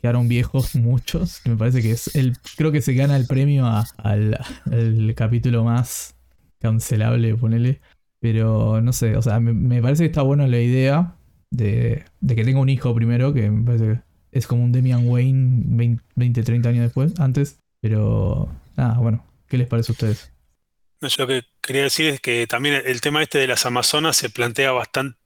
quedaron 0.00 0.28
viejos, 0.28 0.74
muchos. 0.76 1.40
me 1.44 1.56
parece 1.56 1.82
que 1.82 1.92
es 1.92 2.14
el... 2.16 2.36
Creo 2.56 2.72
que 2.72 2.82
se 2.82 2.94
gana 2.94 3.16
el 3.16 3.26
premio 3.26 3.66
al, 3.98 4.38
al 4.64 5.14
capítulo 5.14 5.64
más 5.64 6.16
cancelable, 6.58 7.34
ponele. 7.36 7.80
Pero 8.20 8.80
no 8.80 8.92
sé, 8.92 9.16
o 9.16 9.22
sea, 9.22 9.40
me, 9.40 9.82
parece 9.82 10.04
que 10.04 10.08
está 10.08 10.22
buena 10.22 10.46
la 10.46 10.58
idea 10.58 11.16
de, 11.50 12.04
que 12.26 12.44
tenga 12.44 12.60
un 12.60 12.68
hijo 12.68 12.94
primero, 12.94 13.32
que 13.32 13.50
me 13.50 13.64
parece 13.64 13.84
que 13.84 14.38
es 14.38 14.46
como 14.46 14.64
un 14.64 14.72
Demian 14.72 15.06
Wayne 15.08 15.98
20, 16.14 16.42
30 16.42 16.68
años 16.68 16.82
después, 16.82 17.18
antes. 17.18 17.58
Pero 17.80 18.48
nada, 18.76 18.98
bueno, 18.98 19.24
¿qué 19.48 19.58
les 19.58 19.68
parece 19.68 19.92
a 19.92 19.94
ustedes? 19.94 20.32
yo 21.02 21.22
lo 21.22 21.26
que 21.28 21.42
quería 21.60 21.82
decir 21.82 22.06
es 22.06 22.20
que 22.20 22.46
también 22.46 22.82
el 22.84 23.00
tema 23.00 23.22
este 23.22 23.38
de 23.38 23.46
las 23.46 23.64
Amazonas 23.66 24.16
se 24.16 24.30
plantea 24.30 24.72
bastante 24.72 25.16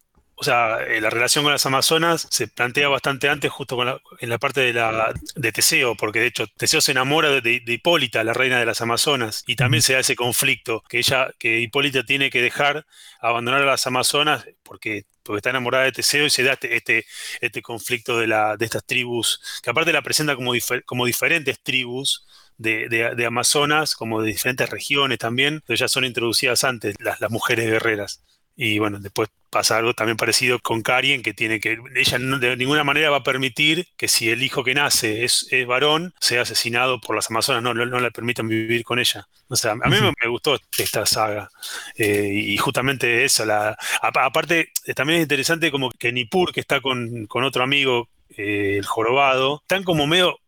o 0.40 0.42
sea, 0.42 0.78
eh, 0.83 1.02
la 1.02 1.11
relación 1.11 1.44
con 1.44 1.52
las 1.52 1.66
Amazonas 1.66 2.26
se 2.30 2.48
plantea 2.48 2.88
bastante 2.88 3.28
antes, 3.28 3.50
justo 3.50 3.76
en 4.20 4.28
la 4.30 4.38
parte 4.38 4.62
de, 4.62 4.72
la, 4.72 5.12
de 5.37 5.52
Teseo, 5.52 5.96
porque 5.96 6.20
de 6.20 6.28
hecho 6.28 6.46
Teseo 6.46 6.80
se 6.80 6.92
enamora 6.92 7.42
de, 7.42 7.62
Hipólita, 7.66 8.24
la 8.24 8.33
reina 8.33 8.59
de 8.59 8.64
las 8.64 8.80
Amazonas, 8.80 9.44
y 9.46 9.56
también 9.56 9.83
se 9.83 9.92
da 9.92 9.98
ese 9.98 10.16
conflicto, 10.16 10.83
que 10.88 10.96
ella, 10.96 11.30
que 11.38 11.61
Hipólita 11.61 12.04
tiene 12.04 12.30
que 12.30 12.40
dejar, 12.40 12.87
abandonar 13.20 13.61
a 13.61 13.66
las 13.66 13.87
Amazonas, 13.87 14.46
porque, 14.62 15.04
porque 15.22 15.38
está 15.38 15.50
enamorada 15.50 15.85
de 15.85 15.92
Teseo 15.92 16.26
y 16.26 16.30
se 16.30 16.42
da 16.42 16.54
este, 16.54 16.76
este, 16.76 17.06
este 17.40 17.62
conflicto 17.62 18.18
de, 18.18 18.26
la, 18.26 18.56
de 18.56 18.64
estas 18.64 18.85
tribus, 18.85 19.40
que 19.62 19.70
aparte 19.70 19.92
la 19.92 20.02
presenta 20.02 20.37
como, 20.37 20.52
como 20.85 21.06
diferentes 21.06 21.61
tribus, 21.61 22.26
de, 22.61 22.88
de, 23.16 23.26
Amazonas, 23.26 23.94
como 23.94 24.20
de 24.20 24.28
diferentes 24.28 24.68
regiones 24.68 25.18
también, 25.18 25.62
pero 25.66 25.78
ya 25.78 25.88
son 25.88 26.04
introducidas 26.04 26.62
antes 26.62 26.94
las, 27.00 27.18
las 27.18 27.30
mujeres 27.30 27.64
guerreras. 27.70 28.22
Y 28.54 28.78
bueno, 28.78 28.98
después 29.00 29.30
pasa 29.50 29.76
algo 29.76 29.94
también 29.94 30.16
parecido 30.16 30.58
con 30.60 30.82
Karien, 30.82 31.22
que 31.22 31.34
tiene 31.34 31.60
que, 31.60 31.78
ella 31.96 32.18
de 32.18 32.56
ninguna 32.56 32.84
manera 32.84 33.10
va 33.10 33.18
a 33.18 33.22
permitir 33.22 33.86
que 33.96 34.08
si 34.08 34.30
el 34.30 34.42
hijo 34.42 34.64
que 34.64 34.74
nace 34.74 35.24
es, 35.24 35.46
varón, 35.66 36.14
sea 36.20 36.42
asesinado 36.42 37.00
por 37.00 37.16
las 37.16 37.30
amazonas, 37.30 37.62
no, 37.62 37.74
no, 37.74 38.00
le 38.00 38.10
permitan 38.10 38.48
vivir 38.48 38.84
con 38.84 38.98
ella. 38.98 39.26
O 39.48 39.56
sea, 39.56 39.72
a 39.72 39.88
mí 39.88 39.96
me, 40.00 40.28
gustó 40.28 40.58
esta 40.78 41.04
saga. 41.06 41.50
Eh, 41.96 42.30
y 42.32 42.56
justamente 42.56 43.24
eso, 43.24 43.44
la, 43.44 43.76
aparte, 44.00 44.70
eh, 44.86 44.94
también 44.94 45.18
es 45.18 45.24
interesante 45.24 45.70
como 45.70 45.90
que 45.90 46.12
Nippur, 46.12 46.53
que 46.53 46.61
está 46.61 46.80
con, 46.80 47.28
otro 47.30 47.62
amigo, 47.62 48.09
eh, 48.30 48.76
el 48.78 48.86
jorobado, 48.86 49.61
están 49.62 49.82
como 49.82 50.07
medio 50.07 50.38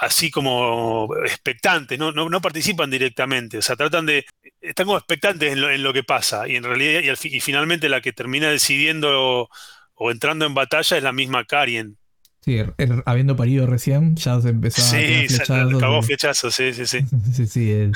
así 0.00 0.30
como 0.30 1.08
expectantes, 1.24 1.98
¿no? 1.98 2.12
No, 2.12 2.40
participan 2.40 2.90
directamente, 2.90 3.58
o 3.58 3.62
sea, 3.62 3.76
tratan 3.76 4.06
de, 4.06 4.24
están 4.60 4.86
como 4.86 4.98
expectantes 4.98 5.52
en 5.52 5.82
lo, 5.82 5.92
que 5.92 6.02
pasa 6.02 6.48
y 6.48 6.56
en 6.56 6.64
realidad, 6.64 7.00
y, 7.24 7.40
finalmente 7.40 7.88
la 7.88 8.00
que 8.00 8.12
termina 8.12 8.50
decidiendo 8.50 9.48
o, 9.96 10.10
entrando 10.10 10.46
en 10.46 10.54
batalla 10.54 10.96
es 10.96 11.02
la 11.02 11.12
misma 11.12 11.44
Karien. 11.44 11.96
Sí, 12.42 12.56
er, 12.56 12.74
er, 12.78 13.02
habiendo 13.04 13.36
parido 13.36 13.66
recién, 13.66 14.16
ya 14.16 14.40
se 14.40 14.48
empezó 14.48 14.80
sí, 14.80 15.26
a 15.26 15.28
Sí, 15.28 15.52
acabó 15.76 16.02
flechazo, 16.02 16.50
sí, 16.50 16.72
sí, 16.72 16.86
sí. 16.86 17.00
sí, 17.34 17.46
sí 17.46 17.92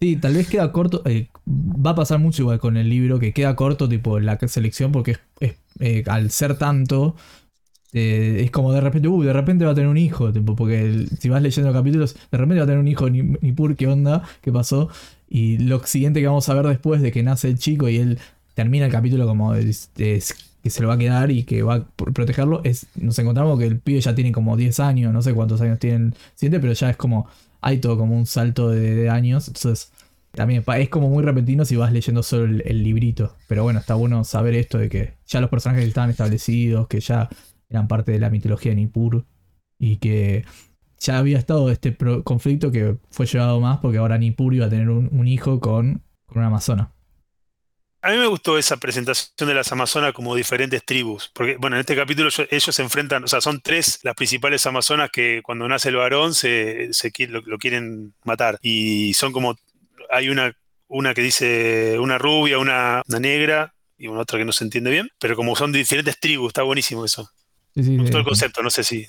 Sí, 0.00 0.16
tal 0.16 0.34
vez 0.34 0.48
queda 0.48 0.70
corto. 0.70 1.02
Eh, 1.06 1.28
va 1.46 1.90
a 1.90 1.94
pasar 1.94 2.20
mucho 2.20 2.42
igual 2.42 2.60
con 2.60 2.76
el 2.76 2.88
libro, 2.88 3.18
que 3.18 3.32
queda 3.32 3.56
corto, 3.56 3.88
tipo, 3.88 4.20
la 4.20 4.38
selección, 4.46 4.92
porque 4.92 5.16
es, 5.40 5.56
eh, 5.80 6.04
al 6.06 6.30
ser 6.30 6.56
tanto, 6.56 7.16
eh, 7.92 8.42
es 8.44 8.50
como 8.52 8.72
de 8.72 8.80
repente, 8.80 9.08
uy, 9.08 9.26
de 9.26 9.32
repente 9.32 9.64
va 9.64 9.72
a 9.72 9.74
tener 9.74 9.90
un 9.90 9.96
hijo, 9.96 10.32
tipo, 10.32 10.54
porque 10.54 11.06
si 11.18 11.28
vas 11.28 11.42
leyendo 11.42 11.72
capítulos, 11.72 12.14
de 12.30 12.38
repente 12.38 12.56
va 12.58 12.64
a 12.64 12.66
tener 12.66 12.80
un 12.80 12.88
hijo, 12.88 13.10
ni, 13.10 13.22
ni 13.22 13.52
pur, 13.52 13.74
¿qué 13.76 13.88
onda? 13.88 14.22
¿Qué 14.40 14.52
pasó? 14.52 14.88
Y 15.28 15.58
lo 15.58 15.84
siguiente 15.84 16.20
que 16.20 16.26
vamos 16.26 16.48
a 16.48 16.54
ver 16.54 16.66
después 16.66 17.02
de 17.02 17.12
que 17.12 17.22
nace 17.22 17.48
el 17.48 17.58
chico 17.58 17.88
y 17.88 17.96
él 17.96 18.18
termina 18.54 18.86
el 18.86 18.92
capítulo 18.92 19.26
como 19.26 19.52
que 20.62 20.70
se 20.70 20.82
lo 20.82 20.88
va 20.88 20.94
a 20.94 20.98
quedar 20.98 21.30
y 21.30 21.44
que 21.44 21.62
va 21.62 21.74
a 21.76 21.84
protegerlo, 21.86 22.60
es, 22.64 22.86
nos 22.96 23.18
encontramos 23.18 23.58
que 23.58 23.66
el 23.66 23.78
pibe 23.78 24.00
ya 24.00 24.14
tiene 24.14 24.32
como 24.32 24.56
10 24.56 24.80
años, 24.80 25.12
no 25.12 25.22
sé 25.22 25.32
cuántos 25.34 25.60
años 25.60 25.78
tiene 25.78 26.06
el 26.06 26.14
siguiente, 26.34 26.60
pero 26.60 26.72
ya 26.72 26.90
es 26.90 26.96
como, 26.96 27.28
hay 27.60 27.78
todo 27.78 27.96
como 27.96 28.16
un 28.16 28.26
salto 28.26 28.70
de, 28.70 29.08
años, 29.10 29.48
entonces 29.48 29.92
también 30.32 30.64
es 30.66 30.88
como 30.88 31.08
muy 31.08 31.22
repentino 31.22 31.64
si 31.64 31.76
vas 31.76 31.92
leyendo 31.92 32.22
solo 32.22 32.44
el, 32.44 32.82
librito, 32.82 33.34
pero 33.46 33.62
bueno, 33.62 33.78
está 33.80 33.94
bueno 33.94 34.24
saber 34.24 34.54
esto 34.54 34.78
de 34.78 34.88
que 34.88 35.14
ya 35.26 35.40
los 35.40 35.50
personajes 35.50 35.86
estaban 35.86 36.10
establecidos, 36.10 36.88
que 36.88 37.00
ya 37.00 37.28
eran 37.70 37.88
parte 37.88 38.12
de 38.12 38.18
la 38.18 38.30
mitología 38.30 38.72
de 38.72 38.76
Nippur 38.76 39.24
y 39.78 39.96
que 39.96 40.44
ya 40.98 41.18
había 41.18 41.38
estado 41.38 41.70
este 41.70 41.96
conflicto 42.24 42.70
que 42.70 42.96
fue 43.10 43.26
llevado 43.26 43.60
más 43.60 43.78
porque 43.78 43.98
ahora 43.98 44.18
Nippur 44.18 44.54
iba 44.54 44.66
a 44.66 44.70
tener 44.70 44.90
un, 44.90 45.28
hijo 45.28 45.60
con, 45.60 46.02
con 46.26 46.38
una 46.38 46.48
amazona. 46.48 46.92
A 48.00 48.12
mí 48.12 48.16
me 48.16 48.26
gustó 48.28 48.58
esa 48.58 48.76
presentación 48.76 49.48
de 49.48 49.54
las 49.54 49.72
Amazonas 49.72 50.12
como 50.12 50.36
diferentes 50.36 50.84
tribus, 50.84 51.30
porque 51.34 51.56
bueno, 51.58 51.76
en 51.76 51.80
este 51.80 51.96
capítulo 51.96 52.30
ellos 52.48 52.74
se 52.74 52.82
enfrentan, 52.82 53.24
o 53.24 53.26
sea, 53.26 53.40
son 53.40 53.60
tres 53.60 53.98
las 54.04 54.14
principales 54.14 54.64
Amazonas 54.66 55.10
que 55.12 55.40
cuando 55.42 55.66
nace 55.66 55.88
el 55.88 55.96
varón 55.96 56.32
se, 56.32 56.90
lo, 57.28 57.58
quieren 57.58 58.14
matar 58.24 58.58
y 58.62 59.14
son 59.14 59.32
como, 59.32 59.56
hay 60.10 60.28
una, 60.28 60.56
una 60.86 61.12
que 61.12 61.22
dice 61.22 61.98
una 61.98 62.18
rubia, 62.18 62.58
una, 62.58 63.02
negra 63.08 63.74
y 63.96 64.06
una 64.06 64.20
otra 64.20 64.38
que 64.38 64.44
no 64.44 64.52
se 64.52 64.62
entiende 64.62 64.92
bien, 64.92 65.10
pero 65.18 65.34
como 65.34 65.56
son 65.56 65.72
diferentes 65.72 66.20
tribus, 66.20 66.48
está 66.48 66.62
buenísimo 66.62 67.04
eso. 67.04 67.28
me 67.74 67.98
gustó 67.98 68.18
el 68.18 68.24
concepto, 68.24 68.62
no 68.62 68.70
sé 68.70 68.84
si... 68.84 69.08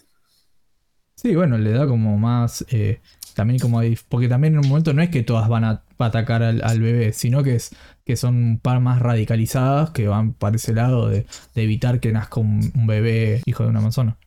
Sí, 1.22 1.36
bueno, 1.36 1.57
le 1.57 1.72
da 1.72 1.86
como 1.86 2.17
más... 2.17 2.65
Eh, 2.70 3.01
también 3.36 3.59
como 3.59 3.82
porque 4.07 4.28
también 4.28 4.53
en 4.53 4.59
un 4.59 4.67
momento 4.70 4.93
no 4.93 5.01
es 5.01 5.09
que 5.09 5.24
todas 5.24 5.47
van 5.49 5.63
a 5.63 5.84
atacar 5.97 6.43
al, 6.43 6.82
bebé, 6.82 7.13
sino 7.13 7.43
que 7.43 7.55
es 7.55 7.72
que 8.05 8.15
son 8.15 8.36
un 8.36 8.59
par 8.59 8.80
más 8.80 9.01
radicalizadas 9.01 9.91
que 9.91 10.07
van 10.07 10.34
para 10.34 10.55
ese 10.55 10.74
lado 10.74 11.07
de, 11.09 11.26
evitar 11.55 11.99
que 11.99 12.11
nazca 12.11 12.39
un, 12.39 12.72
bebé 12.88 13.41
hijo 13.45 13.63
de 13.63 13.70
una 13.70 13.82
manzana. 13.82 14.17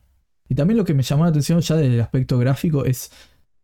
Y 0.49 0.55
también 0.55 0.77
lo 0.77 0.85
que 0.85 0.93
me 0.93 1.03
llamó 1.03 1.23
la 1.23 1.29
atención 1.29 1.61
ya 1.61 1.75
del 1.75 1.99
aspecto 1.99 2.37
gráfico 2.39 2.85
es 2.85 3.11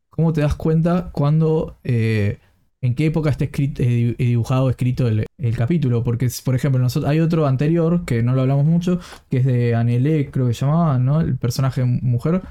cómo 0.09 0.33
te 0.33 0.41
das 0.41 0.55
cuenta 0.55 1.09
cuando 1.11 1.79
eh, 1.83 2.39
en 2.81 2.95
qué 2.95 3.07
época 3.07 3.29
está 3.29 3.45
escrito, 3.45 3.81
eh, 3.83 4.15
dibujado 4.17 4.69
escrito 4.69 5.07
el, 5.07 5.25
capítulo. 5.55 6.03
Porque, 6.03 6.29
por 6.43 6.55
ejemplo, 6.55 6.79
nosotros, 6.79 7.09
hay 7.09 7.19
otro 7.19 7.47
anterior 7.47 8.05
que 8.05 8.23
no 8.23 8.33
lo 8.33 8.41
hablamos 8.41 8.65
mucho, 8.65 8.99
que 9.29 9.37
es 9.37 9.45
de 9.45 9.75
Anelé, 9.75 10.29
creo 10.31 10.47
que 10.47 10.53
llamaba, 10.53 10.99
¿no? 10.99 11.21
El 11.21 11.37
personaje 11.37 11.83
mujer 11.83 12.41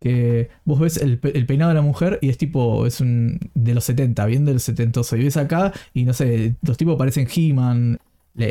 que 0.00 0.48
vos 0.64 0.80
ves 0.80 0.96
el, 0.96 1.18
peinado 1.18 1.68
de 1.68 1.74
la 1.74 1.82
mujer 1.82 2.18
y 2.22 2.30
es 2.30 2.38
tipo, 2.38 2.86
es 2.86 3.00
un 3.00 3.38
de 3.54 3.74
los 3.74 3.84
70, 3.84 4.24
bien 4.26 4.44
del 4.44 4.60
70. 4.60 5.00
Y 5.12 5.24
ves 5.24 5.36
acá 5.36 5.72
y 5.92 6.04
no 6.04 6.14
sé, 6.14 6.56
los 6.62 6.76
tipos 6.76 6.96
parecen 6.96 7.28
He-Man. 7.32 7.98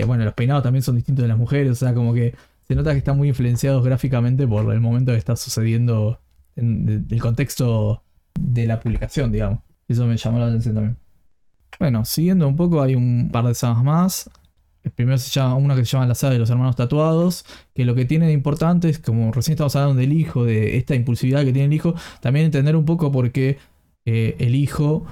Bueno, 0.05 0.23
los 0.23 0.33
peinados 0.33 0.63
también 0.63 0.83
son 0.83 0.95
distintos 0.95 1.23
de 1.23 1.29
las 1.29 1.37
mujeres, 1.37 1.71
o 1.71 1.75
sea, 1.75 1.93
como 1.95 2.13
que 2.13 2.35
se 2.67 2.75
nota 2.75 2.91
que 2.91 2.99
están 2.99 3.17
muy 3.17 3.29
influenciados 3.29 3.83
gráficamente 3.83 4.47
por 4.47 4.71
el 4.71 4.79
momento 4.79 5.11
que 5.11 5.17
está 5.17 5.35
sucediendo 5.35 6.19
en 6.55 7.07
el 7.09 7.21
contexto 7.21 8.03
de 8.39 8.67
la 8.67 8.79
publicación, 8.79 9.31
digamos. 9.31 9.59
Eso 9.87 10.05
me 10.05 10.17
llamó 10.17 10.37
la 10.37 10.47
atención 10.47 10.75
también. 10.75 10.97
Bueno, 11.79 12.05
siguiendo 12.05 12.47
un 12.47 12.55
poco, 12.55 12.81
hay 12.81 12.93
un 12.93 13.29
par 13.31 13.45
de 13.45 13.55
sagas 13.55 13.83
más. 13.83 14.29
Primero 14.95 15.17
se 15.17 15.29
llama 15.29 15.55
una 15.55 15.75
que 15.75 15.85
se 15.85 15.91
llama 15.91 16.07
la 16.07 16.15
saga 16.15 16.33
de 16.33 16.39
los 16.39 16.49
hermanos 16.49 16.75
tatuados, 16.75 17.45
que 17.73 17.85
lo 17.85 17.95
que 17.95 18.05
tiene 18.05 18.27
de 18.27 18.33
importante 18.33 18.89
es, 18.89 18.99
como 18.99 19.31
recién 19.31 19.53
estamos 19.53 19.75
hablando 19.75 19.99
del 19.99 20.13
hijo, 20.13 20.45
de 20.45 20.77
esta 20.77 20.95
impulsividad 20.95 21.43
que 21.43 21.53
tiene 21.53 21.65
el 21.65 21.73
hijo, 21.73 21.95
también 22.21 22.45
entender 22.45 22.75
un 22.75 22.85
poco 22.85 23.11
por 23.11 23.31
qué 23.31 23.57
eh, 24.05 24.35
el 24.39 24.55
hijo 24.55 25.05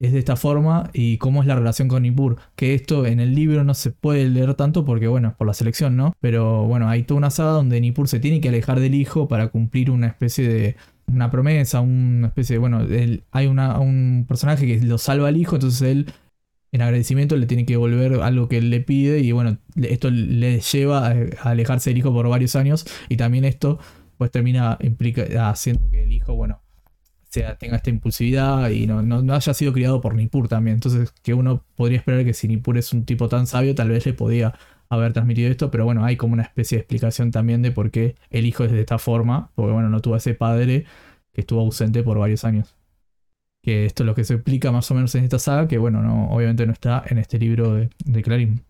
es 0.00 0.12
de 0.12 0.18
esta 0.18 0.36
forma 0.36 0.90
y 0.92 1.18
cómo 1.18 1.40
es 1.40 1.46
la 1.46 1.54
relación 1.54 1.88
con 1.88 2.02
Nippur. 2.02 2.36
Que 2.56 2.74
esto 2.74 3.06
en 3.06 3.20
el 3.20 3.34
libro 3.34 3.64
no 3.64 3.74
se 3.74 3.90
puede 3.90 4.28
leer 4.28 4.54
tanto 4.54 4.84
porque, 4.84 5.08
bueno, 5.08 5.28
es 5.28 5.34
por 5.34 5.46
la 5.46 5.54
selección, 5.54 5.96
¿no? 5.96 6.14
Pero 6.20 6.64
bueno, 6.66 6.88
hay 6.88 7.04
toda 7.04 7.18
una 7.18 7.30
saga 7.30 7.50
donde 7.50 7.80
Nippur 7.80 8.08
se 8.08 8.20
tiene 8.20 8.40
que 8.40 8.48
alejar 8.48 8.80
del 8.80 8.94
hijo 8.94 9.28
para 9.28 9.48
cumplir 9.48 9.90
una 9.90 10.08
especie 10.08 10.48
de. 10.48 10.76
Una 11.06 11.30
promesa, 11.30 11.80
una 11.80 12.28
especie 12.28 12.54
de. 12.54 12.60
Bueno, 12.60 12.86
hay 13.30 13.46
un 13.46 14.24
personaje 14.26 14.66
que 14.66 14.84
lo 14.84 14.96
salva 14.96 15.28
al 15.28 15.36
hijo, 15.36 15.56
entonces 15.56 15.82
él 15.82 16.06
en 16.74 16.82
agradecimiento 16.82 17.36
le 17.36 17.46
tiene 17.46 17.64
que 17.64 17.74
devolver 17.74 18.20
algo 18.20 18.48
que 18.48 18.58
él 18.58 18.68
le 18.68 18.80
pide 18.80 19.20
y 19.20 19.30
bueno, 19.30 19.58
esto 19.76 20.10
le 20.10 20.58
lleva 20.58 21.06
a 21.06 21.50
alejarse 21.50 21.90
del 21.90 21.98
hijo 21.98 22.12
por 22.12 22.28
varios 22.28 22.56
años 22.56 22.84
y 23.08 23.16
también 23.16 23.44
esto 23.44 23.78
pues 24.18 24.32
termina 24.32 24.76
implica, 24.80 25.48
haciendo 25.48 25.88
que 25.88 26.02
el 26.02 26.12
hijo, 26.12 26.34
bueno, 26.34 26.62
sea, 27.30 27.56
tenga 27.56 27.76
esta 27.76 27.90
impulsividad 27.90 28.70
y 28.70 28.88
no, 28.88 29.02
no, 29.02 29.34
haya 29.34 29.54
sido 29.54 29.72
criado 29.72 30.00
por 30.00 30.16
Nippur 30.16 30.48
también. 30.48 30.74
Entonces, 30.74 31.12
que 31.22 31.32
uno 31.32 31.64
podría 31.76 31.98
esperar 31.98 32.24
que 32.24 32.34
si 32.34 32.48
Nippur 32.48 32.76
es 32.76 32.92
un 32.92 33.04
tipo 33.04 33.28
tan 33.28 33.46
sabio, 33.46 33.76
tal 33.76 33.90
vez 33.90 34.04
le 34.04 34.12
podía 34.12 34.54
haber 34.88 35.12
transmitido 35.12 35.50
esto, 35.50 35.70
pero 35.70 35.84
bueno, 35.84 36.04
hay 36.04 36.16
como 36.16 36.32
una 36.34 36.42
especie 36.42 36.78
de 36.78 36.80
explicación 36.80 37.30
también 37.30 37.62
de 37.62 37.70
por 37.70 37.92
qué 37.92 38.16
el 38.30 38.46
hijo 38.46 38.64
es 38.64 38.72
de 38.72 38.80
esta 38.80 38.98
forma, 38.98 39.52
porque 39.54 39.72
bueno, 39.72 39.90
no 39.90 40.00
tuvo 40.00 40.16
ese 40.16 40.34
padre 40.34 40.86
que 41.32 41.42
estuvo 41.42 41.60
ausente 41.60 42.02
por 42.02 42.18
varios 42.18 42.44
años 42.44 42.74
que 43.64 43.86
esto 43.86 44.02
es 44.02 44.06
lo 44.06 44.14
que 44.14 44.24
se 44.24 44.34
explica 44.34 44.70
más 44.70 44.90
o 44.90 44.94
menos 44.94 45.14
en 45.14 45.24
esta 45.24 45.38
saga, 45.38 45.66
que 45.66 45.78
bueno, 45.78 46.02
no, 46.02 46.28
obviamente 46.28 46.66
no 46.66 46.72
está 46.72 47.02
en 47.06 47.16
este 47.16 47.38
libro 47.38 47.72
de, 47.72 48.22
Clarín. 48.22 48.62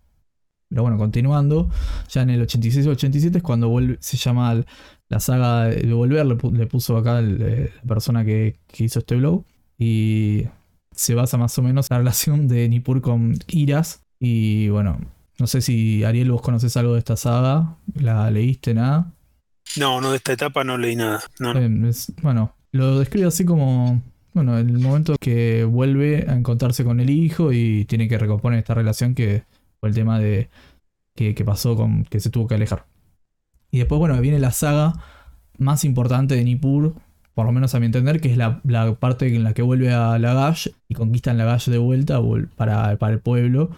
Pero 0.68 0.82
bueno, 0.82 0.96
continuando, 0.98 1.68
ya 2.08 2.22
en 2.22 2.30
el 2.30 2.42
86 2.42 2.86
87 2.86 3.38
es 3.38 3.42
cuando 3.42 3.68
vuelve, 3.68 3.98
se 4.00 4.16
llama 4.16 4.64
la 5.08 5.20
saga 5.20 5.64
de 5.64 5.92
Volver, 5.92 6.24
le, 6.24 6.66
puso 6.66 6.96
acá 6.96 7.20
la 7.20 7.68
persona 7.86 8.24
que, 8.24 8.56
hizo 8.78 9.00
este 9.00 9.16
blog, 9.16 9.44
y 9.78 10.44
se 10.92 11.14
basa 11.14 11.36
más 11.38 11.58
o 11.58 11.62
menos 11.62 11.90
en 11.90 11.96
la 11.96 11.98
relación 11.98 12.46
de 12.46 12.68
Nippur 12.68 13.02
con 13.02 13.36
Iras, 13.48 14.04
y 14.20 14.68
bueno, 14.68 15.00
no 15.38 15.48
sé 15.48 15.60
si 15.60 16.04
Ariel 16.04 16.30
vos 16.30 16.40
conoces 16.40 16.76
algo 16.76 16.92
de 16.92 17.00
esta 17.00 17.16
saga, 17.16 17.76
¿la 17.94 18.30
leíste 18.30 18.74
nada? 18.74 19.12
No, 19.76 20.00
no, 20.00 20.12
de 20.12 20.18
esta 20.18 20.32
etapa 20.32 20.62
no 20.62 20.78
leí 20.78 20.94
nada. 20.94 21.20
bueno, 22.22 22.54
lo 22.70 23.00
describe 23.00 23.26
así 23.26 23.44
como 23.44 24.02
bueno, 24.34 24.58
el 24.58 24.78
momento 24.78 25.14
que 25.18 25.64
vuelve 25.64 26.26
a 26.28 26.34
encontrarse 26.34 26.84
con 26.84 27.00
el 27.00 27.08
hijo 27.08 27.52
y 27.52 27.84
tiene 27.84 28.08
que 28.08 28.18
recomponer 28.18 28.58
esta 28.58 28.74
relación 28.74 29.14
que 29.14 29.44
fue 29.78 29.88
el 29.88 29.94
tema 29.94 30.18
de 30.18 30.50
que, 31.14 31.34
pasó 31.44 31.76
con 31.76 32.04
que 32.04 32.18
se 32.20 32.30
tuvo 32.30 32.48
que 32.48 32.56
alejar. 32.56 32.86
Y 33.70 33.78
después, 33.78 33.98
bueno, 33.98 34.20
viene 34.20 34.40
la 34.40 34.50
saga 34.50 34.94
más 35.58 35.84
importante 35.84 36.34
de 36.34 36.44
Nippur, 36.44 36.94
por 37.34 37.46
lo 37.46 37.52
menos 37.52 37.74
a 37.74 37.80
mi 37.80 37.86
entender, 37.86 38.20
que 38.20 38.30
es 38.30 38.36
la, 38.36 38.60
parte 38.98 39.34
en 39.34 39.44
la 39.44 39.54
que 39.54 39.62
vuelve 39.62 39.92
a 39.92 40.18
Lagash 40.18 40.68
y 40.88 40.94
conquistan 40.94 41.38
Lagash 41.38 41.68
de 41.68 41.78
vuelta 41.78 42.20
para, 42.56 42.96
para 42.98 43.14
el 43.14 43.20
pueblo. 43.20 43.70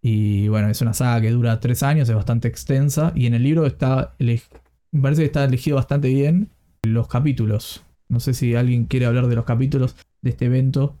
Y 0.00 0.48
bueno, 0.48 0.68
es 0.68 0.80
una 0.82 0.94
saga 0.94 1.20
que 1.20 1.30
dura 1.30 1.60
tres 1.60 1.84
años, 1.84 2.08
es 2.08 2.14
bastante 2.16 2.48
extensa. 2.48 3.12
Y 3.14 3.26
en 3.26 3.34
el 3.34 3.44
libro 3.44 3.66
está, 3.66 4.14
me 4.18 5.00
parece 5.00 5.22
que 5.22 5.26
está 5.26 5.44
elegido 5.44 5.76
bastante 5.76 6.08
bien 6.08 6.50
los 6.82 7.06
capítulos. 7.06 7.84
No 8.12 8.20
sé 8.20 8.34
si 8.34 8.54
alguien 8.54 8.84
quiere 8.84 9.06
hablar 9.06 9.26
de 9.26 9.36
los 9.36 9.46
capítulos 9.46 9.96
de 10.20 10.28
este 10.28 10.44
evento. 10.44 10.98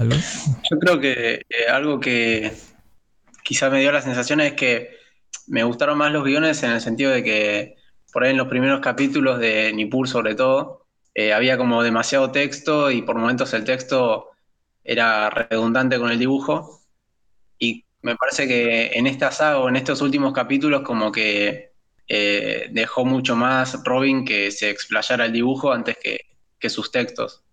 Yo 0.00 0.78
creo 0.78 0.98
que 0.98 1.42
eh, 1.46 1.68
algo 1.70 2.00
que 2.00 2.52
quizás 3.44 3.70
me 3.70 3.80
dio 3.80 3.92
la 3.92 4.00
sensación 4.00 4.40
es 4.40 4.54
que 4.54 4.96
me 5.46 5.62
gustaron 5.62 5.98
más 5.98 6.10
los 6.10 6.24
guiones 6.24 6.62
en 6.62 6.70
el 6.70 6.80
sentido 6.80 7.10
de 7.10 7.22
que 7.22 7.76
por 8.14 8.24
ahí 8.24 8.30
en 8.30 8.38
los 8.38 8.48
primeros 8.48 8.80
capítulos 8.80 9.38
de 9.38 9.74
Nippur 9.74 10.08
sobre 10.08 10.34
todo, 10.34 10.86
eh, 11.14 11.34
había 11.34 11.58
como 11.58 11.82
demasiado 11.82 12.32
texto 12.32 12.90
y 12.90 13.02
por 13.02 13.18
momentos 13.18 13.52
el 13.52 13.64
texto 13.64 14.30
era 14.84 15.28
redundante 15.28 15.98
con 15.98 16.10
el 16.10 16.18
dibujo. 16.18 16.80
Y 17.58 17.84
me 18.00 18.16
parece 18.16 18.48
que 18.48 18.86
en 18.94 19.06
esta 19.06 19.30
saga 19.32 19.58
o 19.58 19.68
en 19.68 19.76
estos 19.76 20.00
últimos 20.00 20.32
capítulos 20.32 20.80
como 20.80 21.12
que 21.12 21.75
eh, 22.08 22.68
dejó 22.70 23.04
mucho 23.04 23.34
más 23.34 23.82
Robin 23.84 24.24
que 24.24 24.50
se 24.50 24.70
explayara 24.70 25.26
el 25.26 25.32
dibujo 25.32 25.72
antes 25.72 25.96
que, 26.02 26.20
sus 26.68 26.90
textos. 26.90 27.44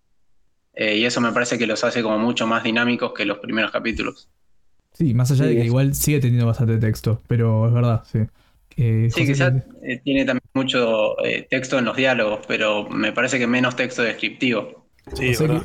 Eh, 0.74 0.96
y 0.96 1.04
eso 1.04 1.20
me 1.20 1.30
parece 1.30 1.56
que 1.56 1.68
los 1.68 1.84
hace 1.84 2.02
como 2.02 2.18
mucho 2.18 2.48
más 2.48 2.64
dinámicos 2.64 3.12
que 3.12 3.24
los 3.24 3.38
primeros 3.38 3.70
capítulos. 3.70 4.28
Sí, 4.92 5.14
más 5.14 5.30
allá 5.30 5.46
de 5.46 5.54
que 5.54 5.64
igual 5.64 5.94
sigue 5.94 6.18
teniendo 6.18 6.46
bastante 6.46 6.78
texto, 6.78 7.22
pero 7.28 7.68
es 7.68 7.72
verdad, 7.72 8.02
sí. 8.10 8.18
Eh, 8.76 9.08
sí, 9.14 9.24
quizás 9.24 9.52
tiene 10.02 10.24
también 10.24 10.50
mucho 10.52 11.14
texto 11.48 11.78
en 11.78 11.84
los 11.84 11.96
diálogos, 11.96 12.40
pero 12.48 12.88
me 12.88 13.12
parece 13.12 13.38
que 13.38 13.46
menos 13.46 13.76
texto 13.76 14.02
descriptivo. 14.02 14.88
Sí, 15.12 15.30
¿verdad? 15.38 15.62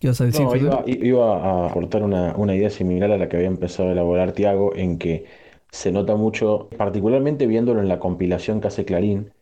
¿Qué 0.00 0.08
ibas 0.08 0.20
a 0.20 0.24
decir? 0.24 0.46
iba, 0.86 1.36
a 1.36 1.66
aportar 1.70 2.02
una, 2.02 2.34
una, 2.36 2.56
idea 2.56 2.70
similar 2.70 3.12
a 3.12 3.16
la 3.16 3.28
que 3.28 3.36
había 3.36 3.48
empezado 3.48 3.90
a 3.90 3.92
elaborar 3.92 4.32
Tiago, 4.32 4.74
en 4.74 4.98
que 4.98 5.26
se 5.70 5.92
nota 5.92 6.16
mucho, 6.16 6.68
particularmente 6.76 7.46
viéndolo 7.46 7.80
en 7.80 7.88
la 7.88 7.98
compilación 7.98 8.60
que 8.60 8.68
hace 8.68 8.84
Clarín, 8.84 9.32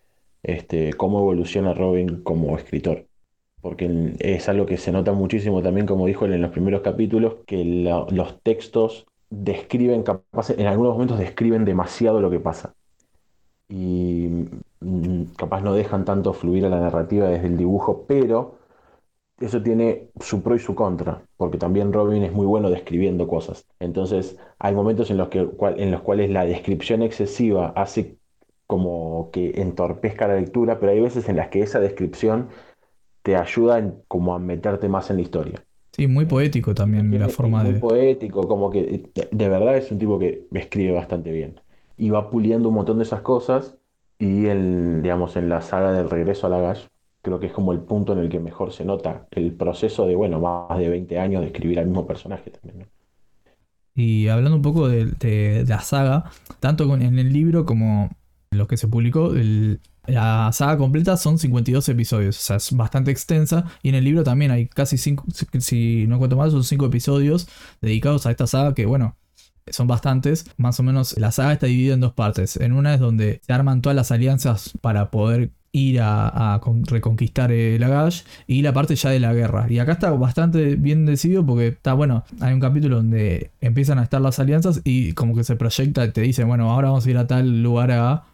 este, 0.43 0.93
cómo 0.95 1.20
evoluciona 1.20 1.74
Robin 1.74 2.22
como 2.22 2.57
escritor. 2.57 3.07
porque 3.61 4.14
es 4.20 4.49
algo 4.49 4.66
que 4.66 4.77
se 4.77 4.93
nota 4.93 5.12
muchísimo 5.12 5.62
también, 5.62 5.87
como 5.87 6.07
dijo 6.07 6.24
él 6.24 6.35
en 6.35 6.43
los 6.43 6.53
primeros 6.53 6.83
capítulos, 6.83 7.37
que 7.47 7.64
los 7.64 8.41
textos 8.43 9.07
describen, 9.31 10.03
capaz, 10.05 10.51
en 10.51 10.66
algunos 10.66 10.93
momentos 10.95 11.18
describen 11.18 11.64
demasiado 11.64 12.20
lo 12.20 12.31
que 12.31 12.41
pasa. 12.41 12.74
Y 13.68 14.29
mm, 14.81 15.35
capaz 15.37 15.62
no 15.62 15.74
dejan 15.74 16.05
tanto 16.05 16.33
fluir 16.33 16.64
a 16.66 16.68
la 16.68 16.81
narrativa 16.81 17.29
desde 17.29 17.49
el 17.49 17.57
dibujo, 17.57 18.05
pero 18.07 18.59
eso 19.41 19.62
tiene 19.62 20.09
su 20.20 20.43
pro 20.43 20.57
y 20.57 20.59
su 20.59 20.74
contra, 20.74 21.22
porque 21.37 21.59
también 21.59 21.93
Robin 21.93 22.22
es 22.22 22.32
muy 22.32 22.47
bueno 22.47 22.70
describiendo 22.70 23.28
cosas. 23.28 23.66
Entonces, 23.80 24.39
hay 24.59 24.74
momentos 24.74 25.11
en 25.11 25.18
los, 25.18 25.28
que, 25.28 25.47
en 25.76 25.91
los 25.91 26.01
cuales 26.01 26.30
la 26.30 26.47
descripción 26.47 27.03
excesiva 27.03 27.72
hace 27.76 28.16
como 28.66 29.30
que 29.32 29.61
entorpezca 29.61 30.26
la 30.26 30.37
lectura, 30.37 30.80
pero 30.80 30.93
hay 30.93 31.01
veces 31.01 31.28
en 31.28 31.37
las 31.37 31.49
que 31.49 31.61
esa 31.62 31.80
descripción 31.80 32.49
te 33.22 33.37
ayuda 33.37 33.95
como 34.09 34.34
a 34.34 34.39
meterte 34.39 34.89
más 34.89 35.11
en 35.11 35.16
la 35.16 35.22
historia. 35.22 35.64
Sí, 35.93 36.07
muy 36.07 36.26
poético 36.26 36.74
también 36.74 37.18
la 37.18 37.28
forma 37.28 37.64
de... 37.64 37.72
Muy 37.72 37.80
poético, 37.80 38.47
como 38.47 38.70
que 38.70 39.11
de, 39.30 39.49
verdad 39.49 39.76
es 39.76 39.91
un 39.91 39.99
tipo 39.99 40.18
que 40.18 40.47
escribe 40.53 40.93
bastante 40.93 41.32
bien. 41.32 41.61
Y 41.97 42.11
va 42.11 42.30
puliendo 42.30 42.68
un 42.68 42.74
montón 42.74 42.99
de 42.99 43.05
esas 43.05 43.22
cosas 43.22 43.76
y 44.18 44.47
el, 44.47 45.01
digamos, 45.03 45.37
en 45.37 45.49
la 45.49 45.62
saga 45.62 45.93
del 45.93 46.11
regreso 46.11 46.47
a 46.47 46.51
la 46.51 46.61
Gash, 46.61 46.87
creo 47.27 47.41
que 47.41 47.47
es 47.47 47.53
como 47.53 47.72
el 47.72 47.81
punto 47.81 48.12
en 48.12 48.20
el 48.20 48.29
que 48.29 48.39
mejor 48.39 48.72
se 48.72 48.85
nota 48.85 49.27
el 49.33 49.53
proceso 49.53 50.07
de, 50.07 50.14
bueno, 50.14 50.39
más 50.39 50.79
de 50.79 50.89
20 50.89 51.18
años 51.18 51.41
de 51.41 51.49
escribir 51.49 51.81
al 51.81 51.87
mismo 51.87 52.07
personaje 52.07 52.51
también. 52.51 52.87
Y 53.97 54.29
hablando 54.29 54.55
un 54.55 54.62
poco 54.62 54.89
de, 54.89 55.64
la 55.66 55.81
saga, 55.81 56.31
tanto 56.61 56.85
en 56.95 57.18
el 57.18 57.33
libro 57.33 57.64
como 57.64 58.11
lo 58.53 58.68
que 58.68 58.77
se 58.77 58.87
publicó, 58.87 59.33
la 60.07 60.51
saga 60.53 60.79
completa 60.79 61.16
son 61.16 61.37
52 61.37 61.89
episodios, 61.89 62.39
o 62.39 62.41
sea, 62.41 62.57
es 62.57 62.70
bastante 62.77 63.11
extensa. 63.11 63.64
Y 63.83 63.89
en 63.89 63.97
el 63.97 64.05
libro 64.05 64.22
también 64.22 64.53
hay 64.53 64.68
casi 64.68 64.97
5, 64.97 65.24
si 65.59 66.07
no 66.07 66.18
cuento 66.18 66.37
mal, 66.37 66.53
son 66.53 66.62
5 66.62 66.87
episodios 66.87 67.49
dedicados 67.81 68.24
a 68.27 68.31
esta 68.31 68.47
saga 68.47 68.72
que, 68.72 68.87
bueno, 68.87 69.16
son 69.66 69.89
bastantes. 69.89 70.45
Más 70.59 70.79
o 70.79 70.85
menos 70.85 71.18
la 71.18 71.33
saga 71.33 71.55
está 71.55 71.66
dividida 71.66 71.95
en 71.95 72.01
dos 72.01 72.12
partes. 72.12 72.57
En 72.57 72.72
una 72.72 72.95
es 72.95 73.01
donde 73.01 73.41
se 73.45 73.53
arman 73.53 73.83
todas 73.83 73.97
las 73.97 74.12
alianzas 74.12 74.79
para 74.81 75.11
poder 75.11 75.51
ir 75.77 76.01
a, 76.01 76.61
reconquistar 76.87 77.53
el 77.53 77.83
Agash 77.83 78.22
y 78.47 78.62
la 78.62 78.72
parte 78.72 78.97
ya 78.97 79.11
de 79.11 79.20
la 79.20 79.35
guerra. 79.35 79.66
Y 79.68 79.79
acá 79.79 79.93
está 79.93 80.11
bastante 80.12 80.77
bien 80.77 81.05
decidido 81.05 81.45
porque 81.45 81.68
está 81.68 81.93
bueno, 81.93 82.24
hay 82.41 82.55
un 82.55 82.61
capítulo 82.61 82.97
donde 82.97 83.51
empiezan 83.61 83.99
a 83.99 84.03
estar 84.03 84.20
las 84.20 84.39
alianzas 84.39 84.81
y 84.85 85.12
como 85.12 85.35
que 85.35 85.45
se 85.45 85.57
proyecta, 85.57 86.11
te 86.12 86.22
dicen, 86.22 86.49
bueno, 86.49 86.70
ahora 86.70 86.89
vamos 86.89 87.07
a 87.07 87.11
ir 87.11 87.18
a 87.18 87.27
tal 87.27 87.62
lugar 87.62 87.91
a, 87.93 88.24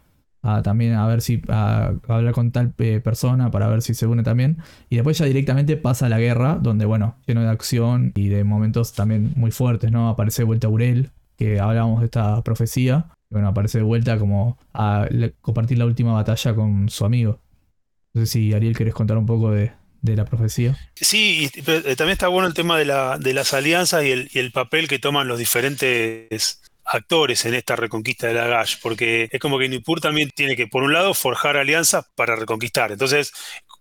también 0.63 0.93
a 0.93 1.05
ver 1.07 1.21
si 1.21 1.41
a, 1.49 1.93
hablar 2.07 2.33
con 2.33 2.51
tal 2.51 2.73
eh, 2.77 3.01
persona 3.03 3.51
para 3.51 3.67
ver 3.67 3.81
si 3.81 3.93
se 3.93 4.07
une 4.07 4.23
también. 4.23 4.59
Y 4.89 4.95
después 4.95 5.17
ya 5.17 5.25
directamente 5.25 5.75
pasa 5.75 6.07
la 6.07 6.19
guerra, 6.19 6.57
donde 6.61 6.85
bueno, 6.85 7.15
lleno 7.27 7.41
de 7.41 7.49
acción 7.49 8.13
y 8.15 8.29
de 8.29 8.45
momentos 8.45 8.93
también 8.93 9.33
muy 9.35 9.51
fuertes, 9.51 9.91
¿no? 9.91 10.07
Aparece 10.07 10.43
vuelta 10.43 10.67
Aurel, 10.67 11.11
que 11.37 11.59
hablábamos 11.59 11.99
de 11.99 12.05
esta 12.05 12.41
profecía 12.43 13.07
bueno, 13.33 13.47
aparece 13.47 13.79
de 13.79 13.83
vuelta 13.83 14.19
como 14.19 14.59
a 14.73 15.07
compartir 15.41 15.79
la 15.79 15.85
última 15.85 16.13
batalla 16.13 16.53
con 16.53 16.87
su 16.87 17.03
amigo. 17.03 17.41
No 18.13 18.21
sé 18.21 18.27
si 18.27 18.53
Ariel 18.53 18.77
querés 18.77 18.93
contar 18.93 19.17
un 19.17 19.25
poco 19.25 19.49
de, 19.49 19.73
la 20.03 20.23
profecía. 20.23 20.77
Sí, 20.95 21.49
pero 21.65 21.79
eh, 21.79 21.95
también 21.95 22.13
está 22.13 22.27
bueno 22.27 22.47
el 22.47 22.53
tema 22.53 22.77
de, 22.77 22.85
la, 22.85 23.17
de 23.17 23.33
las 23.33 23.55
alianzas 23.55 24.03
y 24.03 24.11
el, 24.11 24.29
y 24.31 24.37
el, 24.37 24.51
papel 24.51 24.87
que 24.87 24.99
toman 24.99 25.27
los 25.27 25.39
diferentes 25.39 26.61
actores 26.85 27.43
en 27.45 27.55
esta 27.55 27.75
reconquista 27.75 28.27
de 28.27 28.35
la 28.35 28.45
Gash, 28.45 28.75
porque 28.83 29.29
es 29.31 29.39
como 29.39 29.57
que 29.57 29.67
Nippur 29.67 29.99
también 29.99 30.29
tiene 30.29 30.55
que, 30.55 30.67
por 30.67 30.83
un 30.83 30.93
lado, 30.93 31.15
forjar 31.15 31.57
alianzas 31.57 32.05
para 32.15 32.35
reconquistar. 32.35 32.91
Entonces, 32.91 33.33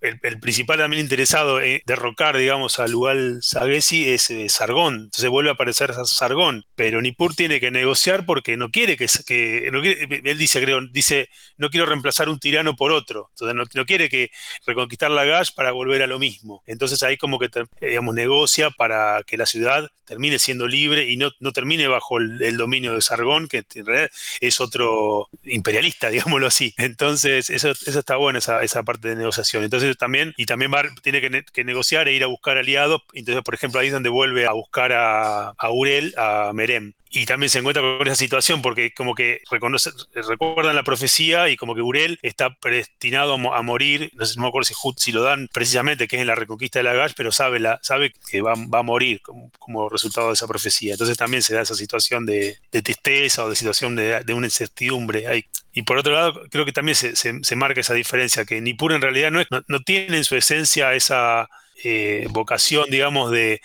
el, 0.02 0.40
principal 0.40 0.78
también 0.78 1.02
interesado 1.02 1.60
en 1.60 1.80
derrocar, 1.86 2.36
digamos, 2.36 2.78
a 2.78 2.88
Lugal 2.88 3.38
Sagesi 3.42 4.10
es 4.10 4.30
eh, 4.30 4.48
Sargón. 4.48 4.94
Entonces 4.94 5.30
vuelve 5.30 5.50
a 5.50 5.54
aparecer 5.54 5.94
Sargón. 6.04 6.64
Pero 6.74 7.00
Nippur 7.00 7.34
tiene 7.34 7.60
que 7.60 7.70
negociar 7.70 8.26
porque 8.26 8.56
no 8.56 8.70
quiere 8.70 8.96
que. 8.96 9.06
que 9.26 9.68
él 9.68 10.38
dice, 10.38 10.60
creo, 10.60 10.80
dice, 10.90 11.28
no 11.56 11.70
quiero 11.70 11.86
reemplazar 11.86 12.28
un 12.28 12.40
tirano 12.40 12.74
por 12.76 12.92
otro. 12.92 13.30
Entonces 13.30 13.70
no, 13.74 13.84
quiere 13.84 14.08
que 14.08 14.30
reconquistar 14.66 15.10
la 15.10 15.24
Gash 15.24 15.50
para 15.54 15.72
volver 15.72 16.02
a 16.02 16.06
lo 16.06 16.18
mismo. 16.18 16.62
Entonces 16.66 17.02
ahí 17.02 17.16
como 17.16 17.38
que, 17.38 17.48
digamos, 17.80 18.14
negocia 18.14 18.70
para 18.70 19.22
que 19.24 19.36
la 19.36 19.46
ciudad 19.46 19.88
termine 20.04 20.38
siendo 20.38 20.66
libre 20.66 21.08
y 21.08 21.16
no, 21.16 21.30
no 21.40 21.52
termine 21.52 21.86
bajo 21.86 22.18
el, 22.18 22.56
dominio 22.56 22.94
de 22.94 23.00
Sargón, 23.00 23.48
que 23.48 23.64
en 23.74 23.86
realidad 23.86 24.10
es 24.40 24.60
otro 24.60 25.28
imperialista, 25.44 26.10
digámoslo 26.10 26.46
así. 26.48 26.74
Entonces, 26.76 27.48
eso, 27.50 27.70
eso 27.70 27.98
está 27.98 28.16
bueno, 28.16 28.38
esa, 28.38 28.62
esa 28.62 28.82
parte 28.82 29.08
de 29.08 29.16
negociación. 29.16 29.64
Entonces, 29.64 29.91
también, 29.98 30.34
y 30.36 30.46
también 30.46 30.70
tiene 31.02 31.20
que, 31.20 31.64
negociar 31.64 32.08
e 32.08 32.14
ir 32.14 32.24
a 32.24 32.28
buscar 32.28 32.58
aliados. 32.58 33.02
Entonces, 33.12 33.42
por 33.42 33.54
ejemplo, 33.54 33.80
ahí 33.80 33.88
es 33.88 33.92
donde 33.92 34.08
vuelve 34.08 34.46
a 34.46 34.52
buscar 34.52 34.92
a, 34.92 35.50
a 35.50 35.70
Urel, 35.70 36.14
a 36.16 36.52
Merem 36.54 36.94
y 37.14 37.26
también 37.26 37.50
se 37.50 37.58
encuentra 37.58 37.82
con 37.82 38.06
esa 38.06 38.16
situación 38.16 38.62
porque 38.62 38.92
como 38.94 39.14
que 39.14 39.42
recuerdan 39.50 40.74
la 40.74 40.82
profecía 40.82 41.50
y 41.50 41.58
como 41.58 41.74
que 41.74 41.82
Urel 41.82 42.18
está 42.22 42.54
predestinado 42.54 43.34
a, 43.34 43.62
morir, 43.62 44.10
no 44.14 44.24
sé, 44.24 44.36
no 44.36 44.42
me 44.42 44.48
acuerdo 44.48 44.64
si, 44.64 44.74
si, 44.96 45.12
lo 45.12 45.22
dan 45.22 45.46
precisamente, 45.52 46.08
que 46.08 46.16
es 46.16 46.22
en 46.22 46.28
la 46.28 46.34
reconquista 46.34 46.78
de 46.78 46.84
la 46.84 46.94
Gash, 46.94 47.12
pero 47.14 47.30
sabe, 47.30 47.60
la, 47.60 47.78
sabe 47.82 48.14
que 48.30 48.40
va, 48.40 48.52
a 48.52 48.82
morir 48.82 49.20
como, 49.20 49.90
resultado 49.90 50.28
de 50.28 50.34
esa 50.34 50.48
profecía. 50.48 50.92
Entonces 50.92 51.18
también 51.18 51.42
se 51.42 51.54
da 51.54 51.60
esa 51.60 51.74
situación 51.74 52.24
de, 52.24 52.56
tristeza 52.82 53.44
o 53.44 53.50
de 53.50 53.56
situación 53.56 53.94
de, 53.94 54.24
una 54.32 54.46
incertidumbre 54.46 55.26
ahí. 55.26 55.44
Y 55.74 55.82
por 55.82 55.98
otro 55.98 56.14
lado, 56.14 56.42
creo 56.50 56.64
que 56.64 56.72
también 56.72 56.96
se, 56.96 57.56
marca 57.56 57.82
esa 57.82 57.94
diferencia, 57.94 58.46
que 58.46 58.62
Nippur 58.62 58.92
en 58.92 59.02
realidad 59.02 59.30
no, 59.30 59.40
es, 59.40 59.48
no 59.50 59.80
tiene 59.80 60.16
en 60.16 60.24
su 60.24 60.34
esencia 60.34 60.94
esa 60.94 61.46
eh, 61.84 62.26
vocación, 62.30 62.86
digamos, 62.90 63.30
de, 63.30 63.60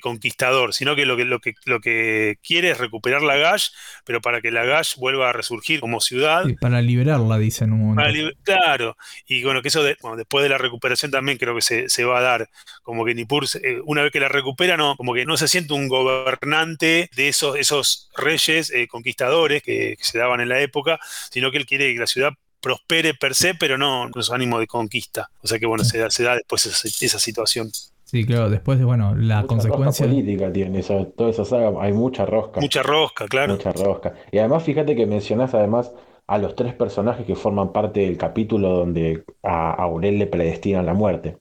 conquistador, 0.00 0.74
sino 0.74 0.96
que 0.96 1.06
lo, 1.06 1.16
que 1.16 1.24
lo, 1.24 1.40
que 1.40 1.54
lo 1.64 1.80
que 1.80 2.38
quiere 2.42 2.70
es 2.70 2.78
recuperar 2.78 3.22
la 3.22 3.36
Gash, 3.36 3.68
pero 4.04 4.20
para 4.20 4.40
que 4.40 4.50
la 4.50 4.64
Gash 4.64 4.96
vuelva 4.96 5.30
a 5.30 5.32
resurgir 5.32 5.80
como 5.80 6.00
ciudad. 6.00 6.46
Y 6.46 6.54
para 6.54 6.82
liberarla, 6.82 7.38
dicen 7.38 7.72
un 7.72 7.94
momento. 7.94 8.30
claro, 8.42 8.96
y 9.26 9.42
bueno, 9.44 9.62
que 9.62 9.68
eso 9.68 9.82
después 9.82 10.42
de 10.42 10.48
la 10.48 10.58
recuperación 10.58 11.10
también 11.10 11.38
creo 11.38 11.54
que 11.54 11.62
se, 11.88 12.04
va 12.04 12.18
a 12.18 12.22
dar, 12.22 12.48
como 12.82 13.04
que 13.04 13.14
Nippur, 13.14 13.44
eh, 13.62 13.80
una 13.84 14.02
vez 14.02 14.12
que 14.12 14.20
la 14.20 14.28
recupera, 14.28 14.76
no, 14.76 14.96
como 14.96 15.14
que 15.14 15.24
no 15.24 15.36
se 15.36 15.48
siente 15.48 15.74
un 15.74 15.88
gobernante 15.88 17.08
de 17.14 17.28
esos, 17.28 17.56
esos 17.56 18.10
reyes 18.16 18.70
eh, 18.70 18.88
conquistadores 18.88 19.62
que, 19.62 19.96
que 19.96 20.04
se 20.04 20.18
daban 20.18 20.40
en 20.40 20.48
la 20.48 20.60
época, 20.60 20.98
sino 21.30 21.50
que 21.50 21.58
él 21.58 21.66
quiere 21.66 21.92
que 21.92 22.00
la 22.00 22.06
ciudad 22.06 22.32
prospere 22.62 23.14
per 23.14 23.34
se, 23.34 23.54
pero 23.54 23.76
no 23.76 24.08
con 24.10 24.22
su 24.22 24.32
ánimo 24.32 24.58
de 24.58 24.66
conquista. 24.66 25.28
O 25.42 25.46
sea 25.46 25.58
que 25.58 25.66
bueno, 25.66 25.84
se 25.84 25.98
da, 25.98 26.10
se 26.10 26.22
da 26.22 26.36
después 26.36 26.64
esa, 26.66 27.18
situación. 27.18 27.70
Sí, 28.04 28.24
claro, 28.24 28.48
después 28.48 28.78
de, 28.78 28.84
bueno, 28.84 29.14
la 29.14 29.44
consecuencia. 29.44 30.06
política 30.06 30.52
tiene 30.52 30.82
toda 30.82 31.30
esa 31.30 31.44
saga, 31.44 31.72
hay 31.80 31.92
mucha 31.92 32.24
rosca. 32.24 32.60
Mucha 32.60 32.82
rosca, 32.82 33.26
claro. 33.26 33.54
Mucha 33.54 33.72
rosca. 33.72 34.14
Y 34.30 34.38
además, 34.38 34.62
fíjate 34.62 34.94
que 34.94 35.06
mencionás 35.06 35.54
además 35.54 35.92
a 36.26 36.38
los 36.38 36.54
tres 36.54 36.74
personajes 36.74 37.26
que 37.26 37.34
forman 37.34 37.72
parte 37.72 38.00
del 38.00 38.16
capítulo 38.16 38.70
donde 38.70 39.24
a 39.42 39.72
Aurel 39.72 40.18
le 40.18 40.26
predestinan 40.26 40.86
la 40.86 40.94
muerte. 40.94 41.38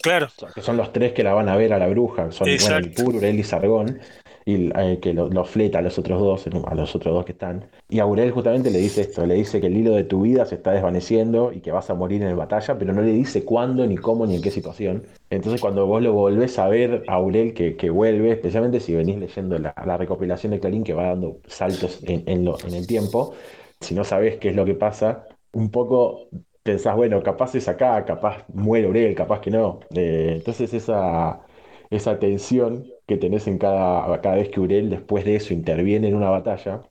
Claro. 0.00 0.28
que 0.54 0.62
son 0.62 0.76
los 0.76 0.92
tres 0.92 1.12
que 1.12 1.22
la 1.22 1.34
van 1.34 1.48
a 1.48 1.56
ver 1.56 1.72
a 1.72 1.78
la 1.78 1.88
bruja. 1.88 2.30
Son 2.30 2.46
bueno, 2.46 2.76
el 2.76 2.92
Puro, 2.92 3.16
Aurel 3.16 3.38
y 3.38 3.44
Sargón 3.44 4.00
y 4.48 4.70
eh, 4.76 4.98
que 5.02 5.12
lo, 5.12 5.44
fleta 5.44 5.80
a 5.80 5.82
los 5.82 5.98
otros 5.98 6.22
dos, 6.22 6.46
a 6.46 6.74
los 6.74 6.96
otros 6.96 7.14
dos 7.14 7.26
que 7.26 7.32
están. 7.32 7.68
Y 7.90 7.98
Aurel 7.98 8.30
justamente 8.30 8.70
le 8.70 8.78
dice 8.78 9.02
esto, 9.02 9.26
le 9.26 9.34
dice 9.34 9.60
que 9.60 9.66
el 9.66 9.76
hilo 9.76 9.94
de 9.94 10.04
tu 10.04 10.22
vida 10.22 10.46
se 10.46 10.54
está 10.54 10.72
desvaneciendo 10.72 11.52
y 11.52 11.60
que 11.60 11.70
vas 11.70 11.90
a 11.90 11.94
morir 11.94 12.22
en 12.22 12.30
la 12.30 12.34
batalla, 12.34 12.78
pero 12.78 12.94
no 12.94 13.02
le 13.02 13.12
dice 13.12 13.44
cuándo, 13.44 13.86
ni 13.86 13.98
cómo, 13.98 14.24
ni 14.24 14.36
en 14.36 14.40
qué 14.40 14.50
situación. 14.50 15.04
Entonces 15.28 15.60
cuando 15.60 15.86
vos 15.86 16.00
lo 16.02 16.14
volvés 16.14 16.58
a 16.58 16.66
ver, 16.66 17.04
Aurel 17.08 17.52
que, 17.52 17.76
que 17.76 17.90
vuelve, 17.90 18.32
especialmente 18.32 18.80
si 18.80 18.94
venís 18.94 19.18
leyendo 19.18 19.58
la, 19.58 19.74
recopilación 19.98 20.52
de 20.52 20.60
Clarín 20.60 20.82
que 20.82 20.94
va 20.94 21.08
dando 21.08 21.40
saltos 21.46 22.02
en, 22.04 22.22
en, 22.26 22.74
el 22.74 22.86
tiempo, 22.86 23.34
si 23.80 23.94
no 23.94 24.02
sabés 24.02 24.38
qué 24.38 24.48
es 24.48 24.56
lo 24.56 24.64
que 24.64 24.74
pasa, 24.74 25.26
un 25.52 25.70
poco 25.70 26.28
pensás, 26.62 26.96
bueno, 26.96 27.22
capaz 27.22 27.54
es 27.54 27.68
acá, 27.68 28.02
capaz 28.06 28.46
muere 28.54 28.86
Aurel, 28.86 29.14
capaz 29.14 29.40
que 29.40 29.50
no. 29.50 29.80
Eh, 29.94 30.32
entonces 30.36 30.72
esa, 30.72 31.42
esa 31.90 32.18
tensión 32.18 32.86
que 33.08 33.16
tenés 33.16 33.46
en 33.46 33.56
cada, 33.56 34.20
cada 34.20 34.36
vez 34.36 34.50
que 34.50 34.60
Urel 34.60 34.90
después 34.90 35.24
de 35.24 35.36
eso 35.36 35.54
interviene 35.54 36.08
en 36.08 36.14
una 36.14 36.28
batalla, 36.28 36.82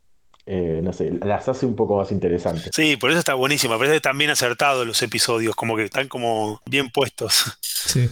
eh, 0.48 0.82
no 0.84 0.92
sé, 0.92 1.12
las 1.24 1.48
hace 1.48 1.68
un 1.68 1.76
poco 1.76 1.96
más 1.96 2.12
interesantes. 2.12 2.72
Sí, 2.74 2.98
por 2.98 3.12
eso 3.12 3.20
está 3.20 3.36
buenísima, 3.36 3.78
parece 3.78 3.94
que 3.94 3.98
están 3.98 4.18
bien 4.18 4.32
acertados 4.32 4.86
los 4.88 5.00
episodios, 5.04 5.56
como 5.56 5.76
que 5.76 5.84
están 5.84 6.08
como 6.08 6.60
bien 6.66 6.90
puestos. 6.90 7.60
Sí. 7.62 8.10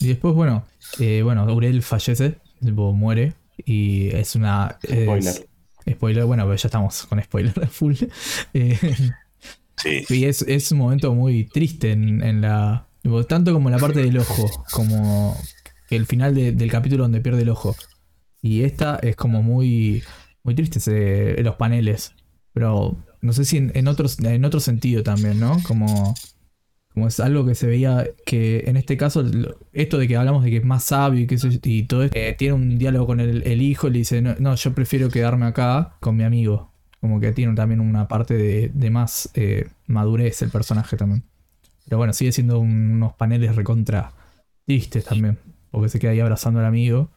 Y 0.00 0.08
después, 0.08 0.34
bueno, 0.34 0.66
eh, 0.98 1.22
bueno, 1.22 1.44
Urel 1.44 1.82
fallece, 1.84 2.34
muere, 2.60 3.34
y 3.64 4.08
es 4.16 4.34
una... 4.34 4.76
Spoiler. 4.84 5.48
spoiler, 5.88 6.24
bueno, 6.24 6.42
pero 6.42 6.56
ya 6.56 6.66
estamos 6.66 7.06
con 7.06 7.22
spoiler 7.22 7.68
full. 7.68 7.94
Eh, 8.52 8.76
sí. 9.76 10.04
Y 10.08 10.24
es, 10.24 10.42
es, 10.42 10.72
un 10.72 10.78
momento 10.78 11.14
muy 11.14 11.44
triste 11.44 11.92
en, 11.92 12.20
en 12.20 12.40
la... 12.40 12.88
Tanto 13.28 13.52
como 13.52 13.70
la 13.70 13.78
parte 13.78 14.00
del 14.00 14.18
ojo, 14.18 14.64
como 14.72 15.36
el 15.90 16.06
final 16.06 16.34
del 16.34 16.70
capítulo 16.70 17.04
donde 17.04 17.20
pierde 17.20 17.42
el 17.42 17.48
ojo. 17.50 17.74
Y 18.42 18.62
esta 18.62 18.96
es 19.02 19.16
como 19.16 19.42
muy, 19.42 20.02
muy 20.42 20.54
triste 20.54 21.42
los 21.42 21.56
paneles. 21.56 22.14
Pero 22.52 22.96
no 23.20 23.32
sé 23.32 23.44
si 23.44 23.56
en, 23.58 23.88
otros, 23.88 24.18
en 24.20 24.44
otro 24.44 24.60
sentido 24.60 25.02
también, 25.02 25.40
¿no? 25.40 25.60
Como 25.66 26.14
Como 26.92 27.06
es 27.06 27.20
algo 27.20 27.46
que 27.46 27.54
se 27.54 27.66
veía 27.66 28.06
que 28.26 28.64
en 28.66 28.76
este 28.76 28.96
caso, 28.96 29.24
esto 29.72 29.98
de 29.98 30.08
que 30.08 30.16
hablamos 30.16 30.44
de 30.44 30.50
que 30.50 30.56
es 30.58 30.64
más 30.64 30.84
sabio 30.84 31.20
y, 31.20 31.26
que 31.26 31.36
todo 31.86 32.02
esto, 32.02 32.18
eh, 32.18 32.34
tiene 32.36 32.54
un 32.54 32.78
diálogo 32.78 33.06
con 33.06 33.20
el, 33.20 33.62
hijo 33.62 33.88
y 33.88 33.90
le 33.90 33.98
dice, 34.00 34.22
no, 34.22 34.54
yo 34.54 34.74
prefiero 34.74 35.08
quedarme 35.08 35.46
acá 35.46 35.96
con 36.00 36.16
mi 36.16 36.24
amigo. 36.24 36.72
Como 37.00 37.20
que 37.20 37.30
tiene 37.32 37.54
también 37.54 37.80
una 37.80 38.08
parte 38.08 38.34
de, 38.34 38.90
más 38.90 39.30
eh, 39.34 39.68
madurez 39.86 40.42
el 40.42 40.50
personaje 40.50 40.96
también. 40.96 41.24
Pero 41.84 41.98
bueno, 41.98 42.12
sigue 42.12 42.32
siendo 42.32 42.58
unos 42.58 43.14
paneles 43.14 43.54
recontra 43.54 44.12
tristes 44.66 45.04
también. 45.04 45.38
Porque 45.70 45.88
se 45.88 45.98
queda 45.98 46.12
ahí 46.12 46.20
abrazando 46.20 46.60
al 46.60 46.66
amigo 46.66 47.10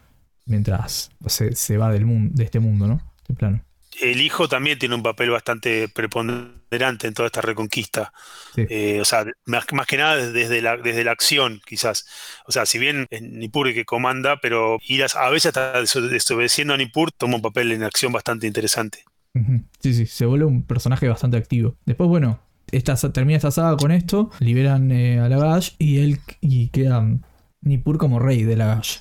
mientras 0.45 1.11
se, 1.27 1.77
va 1.77 1.91
del 1.91 2.05
mundo, 2.05 2.31
de 2.35 2.43
este 2.43 2.59
mundo, 2.59 2.87
¿no? 2.87 3.01
Este 3.21 3.33
plano 3.33 3.63
el 4.01 4.21
hijo 4.21 4.47
también 4.47 4.79
tiene 4.79 4.95
un 4.95 5.03
papel 5.03 5.29
bastante 5.29 5.87
preponderante 5.87 7.07
en 7.07 7.13
toda 7.13 7.27
esta 7.27 7.41
reconquista. 7.41 8.13
Eh, 8.55 8.99
o 9.01 9.05
sea, 9.05 9.25
más, 9.45 9.65
que 9.65 9.97
nada 9.97 10.15
desde 10.31 10.61
la, 10.61 10.77
desde 10.77 11.03
la 11.03 11.11
acción, 11.11 11.61
quizás. 11.65 12.07
O 12.47 12.51
sea, 12.51 12.65
si 12.65 12.79
bien 12.79 13.07
es 13.09 13.21
Nippur 13.21 13.73
que 13.73 13.85
comanda, 13.85 14.39
pero 14.41 14.79
ir 14.87 15.03
a, 15.03 15.29
veces 15.29 15.55
hasta 15.55 15.81
desobedeciendo 16.01 16.73
a 16.73 16.77
Nippur 16.77 17.11
toma 17.11 17.35
un 17.35 17.41
papel 17.41 17.71
en 17.71 17.83
acción 17.83 18.11
bastante 18.11 18.47
interesante. 18.47 19.03
Sí, 19.79 19.93
sí, 19.93 20.05
se 20.05 20.25
vuelve 20.25 20.45
un 20.45 20.63
personaje 20.63 21.07
bastante 21.07 21.37
activo. 21.37 21.77
Después, 21.85 22.09
bueno, 22.09 22.39
esta, 22.71 22.95
termina 23.13 23.37
esta 23.37 23.51
saga 23.51 23.77
con 23.77 23.91
esto, 23.91 24.31
liberan 24.39 24.91
eh, 24.91 25.19
a 25.19 25.29
Lagash 25.29 25.71
y 25.77 25.99
él 25.99 26.19
y 26.41 26.69
queda 26.69 27.05
Nippur 27.61 27.97
como 27.97 28.19
rey 28.19 28.43
de 28.43 28.55
Lagash 28.55 28.97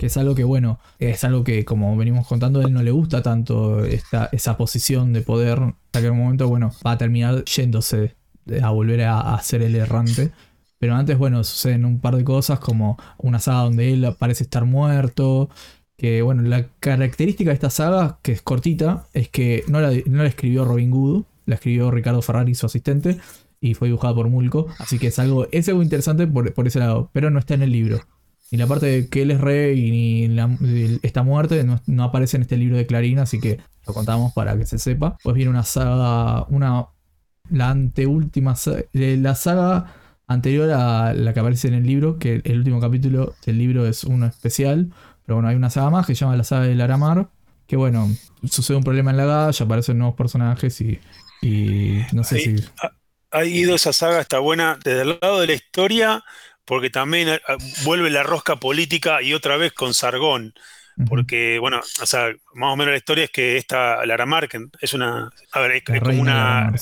que 0.00 0.06
es 0.06 0.16
algo 0.16 0.34
que, 0.34 0.44
bueno, 0.44 0.80
es 0.98 1.24
algo 1.24 1.44
que, 1.44 1.66
como 1.66 1.94
venimos 1.94 2.26
contando, 2.26 2.60
a 2.60 2.64
él 2.64 2.72
no 2.72 2.82
le 2.82 2.90
gusta 2.90 3.22
tanto 3.22 3.84
esta, 3.84 4.30
esa 4.32 4.56
posición 4.56 5.12
de 5.12 5.20
poder, 5.20 5.58
hasta 5.58 6.00
que 6.00 6.06
en 6.06 6.12
un 6.12 6.20
momento, 6.20 6.48
bueno, 6.48 6.72
va 6.86 6.92
a 6.92 6.98
terminar 6.98 7.44
yéndose 7.44 8.16
a 8.62 8.70
volver 8.70 9.02
a, 9.02 9.38
ser 9.42 9.60
el 9.60 9.74
errante. 9.74 10.30
Pero 10.78 10.94
antes, 10.94 11.18
bueno, 11.18 11.44
suceden 11.44 11.84
un 11.84 12.00
par 12.00 12.16
de 12.16 12.24
cosas, 12.24 12.58
como 12.60 12.96
una 13.18 13.40
saga 13.40 13.64
donde 13.64 13.92
él 13.92 14.16
parece 14.18 14.44
estar 14.44 14.64
muerto. 14.64 15.50
Que, 15.98 16.22
bueno, 16.22 16.40
la 16.42 16.66
característica 16.80 17.50
de 17.50 17.54
esta 17.54 17.68
saga, 17.68 18.20
que 18.22 18.32
es 18.32 18.40
cortita, 18.40 19.06
es 19.12 19.28
que 19.28 19.64
no 19.68 19.82
la, 19.82 19.92
no 20.06 20.22
la 20.22 20.28
escribió 20.30 20.64
Robin 20.64 20.92
Hood, 20.92 21.24
la 21.44 21.56
escribió 21.56 21.90
Ricardo 21.90 22.22
Ferrari, 22.22 22.54
su 22.54 22.64
asistente, 22.64 23.18
y 23.60 23.74
fue 23.74 23.88
dibujada 23.88 24.14
por 24.14 24.28
Mulco. 24.28 24.66
Así 24.78 24.98
que 24.98 25.08
es 25.08 25.18
algo, 25.18 25.46
es 25.52 25.68
algo 25.68 25.82
interesante 25.82 26.26
por, 26.26 26.52
por 26.54 26.66
ese 26.66 26.78
lado, 26.78 27.10
pero 27.12 27.30
no 27.30 27.38
está 27.38 27.54
en 27.54 27.62
el 27.62 27.72
libro. 27.72 28.00
Ni 28.50 28.58
la 28.58 28.66
parte 28.66 28.86
de 28.86 29.08
que 29.08 29.22
él 29.22 29.30
es 29.30 29.40
rey 29.40 29.90
ni 29.90 30.98
esta 31.02 31.22
muerte 31.22 31.64
no, 31.64 32.04
aparece 32.04 32.36
en 32.36 32.42
este 32.42 32.56
libro 32.56 32.76
de 32.76 32.86
Clarín, 32.86 33.20
así 33.20 33.38
que 33.38 33.60
lo 33.86 33.94
contamos 33.94 34.32
para 34.32 34.56
que 34.58 34.66
se 34.66 34.78
sepa. 34.78 35.16
Pues 35.22 35.36
viene 35.36 35.50
una 35.50 35.62
saga, 35.62 36.44
una 36.48 36.86
la 37.48 37.70
anteúltima 37.70 38.54
la 38.92 39.34
saga 39.34 39.94
anterior 40.26 40.70
a 40.70 41.12
la 41.14 41.32
que 41.32 41.40
aparece 41.40 41.68
en 41.68 41.74
el 41.74 41.86
libro, 41.86 42.18
que 42.18 42.40
el 42.44 42.58
último 42.58 42.80
capítulo 42.80 43.34
del 43.46 43.58
libro 43.58 43.86
es 43.86 44.04
uno 44.04 44.26
especial, 44.26 44.92
pero 45.24 45.36
bueno, 45.36 45.48
hay 45.48 45.56
una 45.56 45.70
saga 45.70 45.90
más 45.90 46.06
que 46.06 46.14
se 46.14 46.20
llama 46.20 46.36
la 46.36 46.44
saga 46.44 46.64
del 46.64 46.80
Aramar, 46.80 47.28
que 47.66 47.76
bueno, 47.76 48.08
sucede 48.44 48.76
un 48.76 48.84
problema 48.84 49.12
en 49.12 49.16
la 49.16 49.26
galla, 49.26 49.64
aparecen 49.64 49.98
nuevos 49.98 50.16
personajes 50.16 50.80
y, 50.80 50.98
no 52.12 52.24
sé 52.24 52.38
si... 52.38 52.56
Ha 53.30 53.44
ido 53.44 53.74
esa 53.74 53.92
saga, 53.92 54.20
está 54.20 54.38
buena, 54.38 54.78
desde 54.82 55.02
el 55.02 55.18
lado 55.20 55.40
de 55.40 55.46
la 55.46 55.52
historia 55.52 56.24
porque 56.70 56.88
también 56.88 57.28
eh, 57.28 57.40
vuelve 57.82 58.10
la 58.10 58.22
rosca 58.22 58.54
política 58.54 59.22
y 59.22 59.34
otra 59.34 59.56
vez 59.56 59.72
con 59.72 59.92
Sargón. 59.92 60.54
Porque, 61.08 61.58
bueno, 61.58 61.80
o 61.80 62.06
sea, 62.06 62.32
más 62.54 62.72
o 62.72 62.76
menos 62.76 62.92
la 62.92 62.98
historia 62.98 63.24
es 63.24 63.30
que 63.30 63.56
esta 63.56 64.06
Laramar, 64.06 64.48
que 64.48 64.66
es 64.80 64.94
una. 64.94 65.30
A 65.50 65.60
ver, 65.60 65.82
es, 65.84 66.00
como 66.00 66.20
una. 66.20 66.72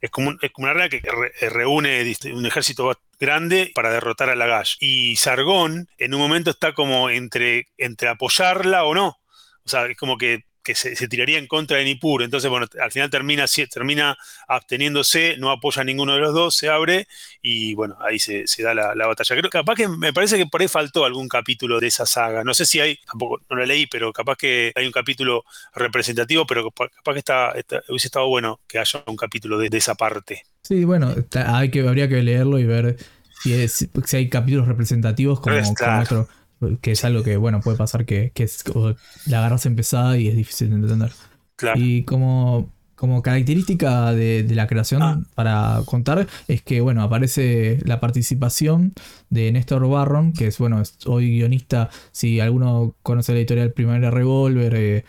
Es 0.00 0.10
como, 0.10 0.32
es 0.40 0.50
como, 0.50 0.64
una 0.64 0.74
reina 0.74 0.88
que 0.88 1.02
eh, 1.40 1.48
reúne 1.48 2.12
un 2.32 2.44
ejército 2.44 2.90
grande 3.20 3.70
para 3.72 3.92
derrotar 3.92 4.30
a 4.30 4.34
Lagash. 4.34 4.78
Y 4.80 5.14
Sargón 5.14 5.88
en 5.96 6.12
un 6.12 6.20
momento 6.20 6.50
está 6.50 6.72
como 6.72 7.08
entre, 7.08 7.68
entre 7.78 8.08
apoyarla 8.08 8.82
o 8.82 8.94
no. 8.96 9.20
O 9.62 9.68
sea, 9.68 9.86
es 9.86 9.96
como 9.96 10.18
que 10.18 10.44
que 10.62 10.74
se, 10.74 10.94
tiraría 11.08 11.38
en 11.38 11.46
contra 11.46 11.78
de 11.78 11.84
Nippur. 11.84 12.22
Entonces, 12.22 12.50
bueno, 12.50 12.66
al 12.80 12.90
final 12.90 13.10
termina, 13.10 13.44
termina 13.72 14.16
absteniéndose, 14.48 15.36
no 15.38 15.50
apoya 15.50 15.82
a 15.82 15.84
ninguno 15.84 16.14
de 16.14 16.20
los 16.20 16.34
dos, 16.34 16.54
se 16.54 16.68
abre 16.68 17.06
y 17.42 17.74
bueno, 17.74 17.96
ahí 18.00 18.18
se, 18.18 18.44
da 18.62 18.74
la, 18.74 19.06
batalla. 19.06 19.36
Creo, 19.36 19.50
capaz 19.50 19.74
que 19.74 19.88
me 19.88 20.12
parece 20.12 20.36
que 20.36 20.46
por 20.46 20.60
ahí 20.60 20.68
faltó 20.68 21.04
algún 21.04 21.28
capítulo 21.28 21.80
de 21.80 21.86
esa 21.86 22.06
saga. 22.06 22.44
No 22.44 22.54
sé 22.54 22.66
si 22.66 22.80
hay, 22.80 22.98
tampoco 23.06 23.40
no 23.48 23.56
lo 23.56 23.66
leí, 23.66 23.86
pero 23.86 24.12
capaz 24.12 24.36
que 24.36 24.72
hay 24.74 24.86
un 24.86 24.92
capítulo 24.92 25.44
representativo, 25.74 26.46
pero 26.46 26.70
capaz 26.70 27.12
que 27.12 27.18
está, 27.18 27.54
hubiese 27.88 28.08
estado 28.08 28.28
bueno 28.28 28.60
que 28.66 28.78
haya 28.78 29.02
un 29.06 29.16
capítulo 29.16 29.58
de, 29.58 29.70
esa 29.80 29.94
parte. 29.94 30.42
Sí, 30.62 30.84
bueno, 30.84 31.14
hay 31.46 31.70
que, 31.70 31.80
habría 31.80 32.08
que 32.08 32.22
leerlo 32.22 32.58
y 32.58 32.64
ver 32.64 32.98
si, 33.42 33.66
si 33.68 34.16
hay 34.16 34.28
capítulos 34.28 34.68
representativos 34.68 35.40
como, 35.40 35.56
como 35.74 36.28
que 36.80 36.92
es 36.92 37.04
algo 37.04 37.22
que, 37.22 37.36
bueno, 37.36 37.60
puede 37.60 37.76
pasar 37.76 38.04
que, 38.04 38.32
es, 38.34 38.64
la 39.26 39.38
agarras 39.38 39.66
empezada 39.66 40.18
y 40.18 40.28
es 40.28 40.36
difícil 40.36 40.70
de 40.70 40.76
entender. 40.76 41.12
Y 41.74 42.04
como, 42.04 42.70
como 42.94 43.22
característica 43.22 44.12
de, 44.12 44.46
la 44.50 44.66
creación 44.66 45.02
ah. 45.02 45.22
para 45.34 45.82
contar, 45.84 46.26
es 46.48 46.62
que, 46.62 46.80
bueno, 46.80 47.02
aparece 47.02 47.78
la 47.84 48.00
participación 48.00 48.94
de 49.28 49.52
Néstor 49.52 49.88
Barron, 49.88 50.32
que 50.32 50.48
es, 50.48 50.58
bueno, 50.58 50.82
hoy 51.06 51.30
guionista, 51.30 51.90
si 52.12 52.40
alguno 52.40 52.94
conoce 53.02 53.32
la 53.32 53.38
editorial 53.38 53.72
Primera 53.72 54.10
Revolver, 54.10 54.74
eh, 54.74 55.04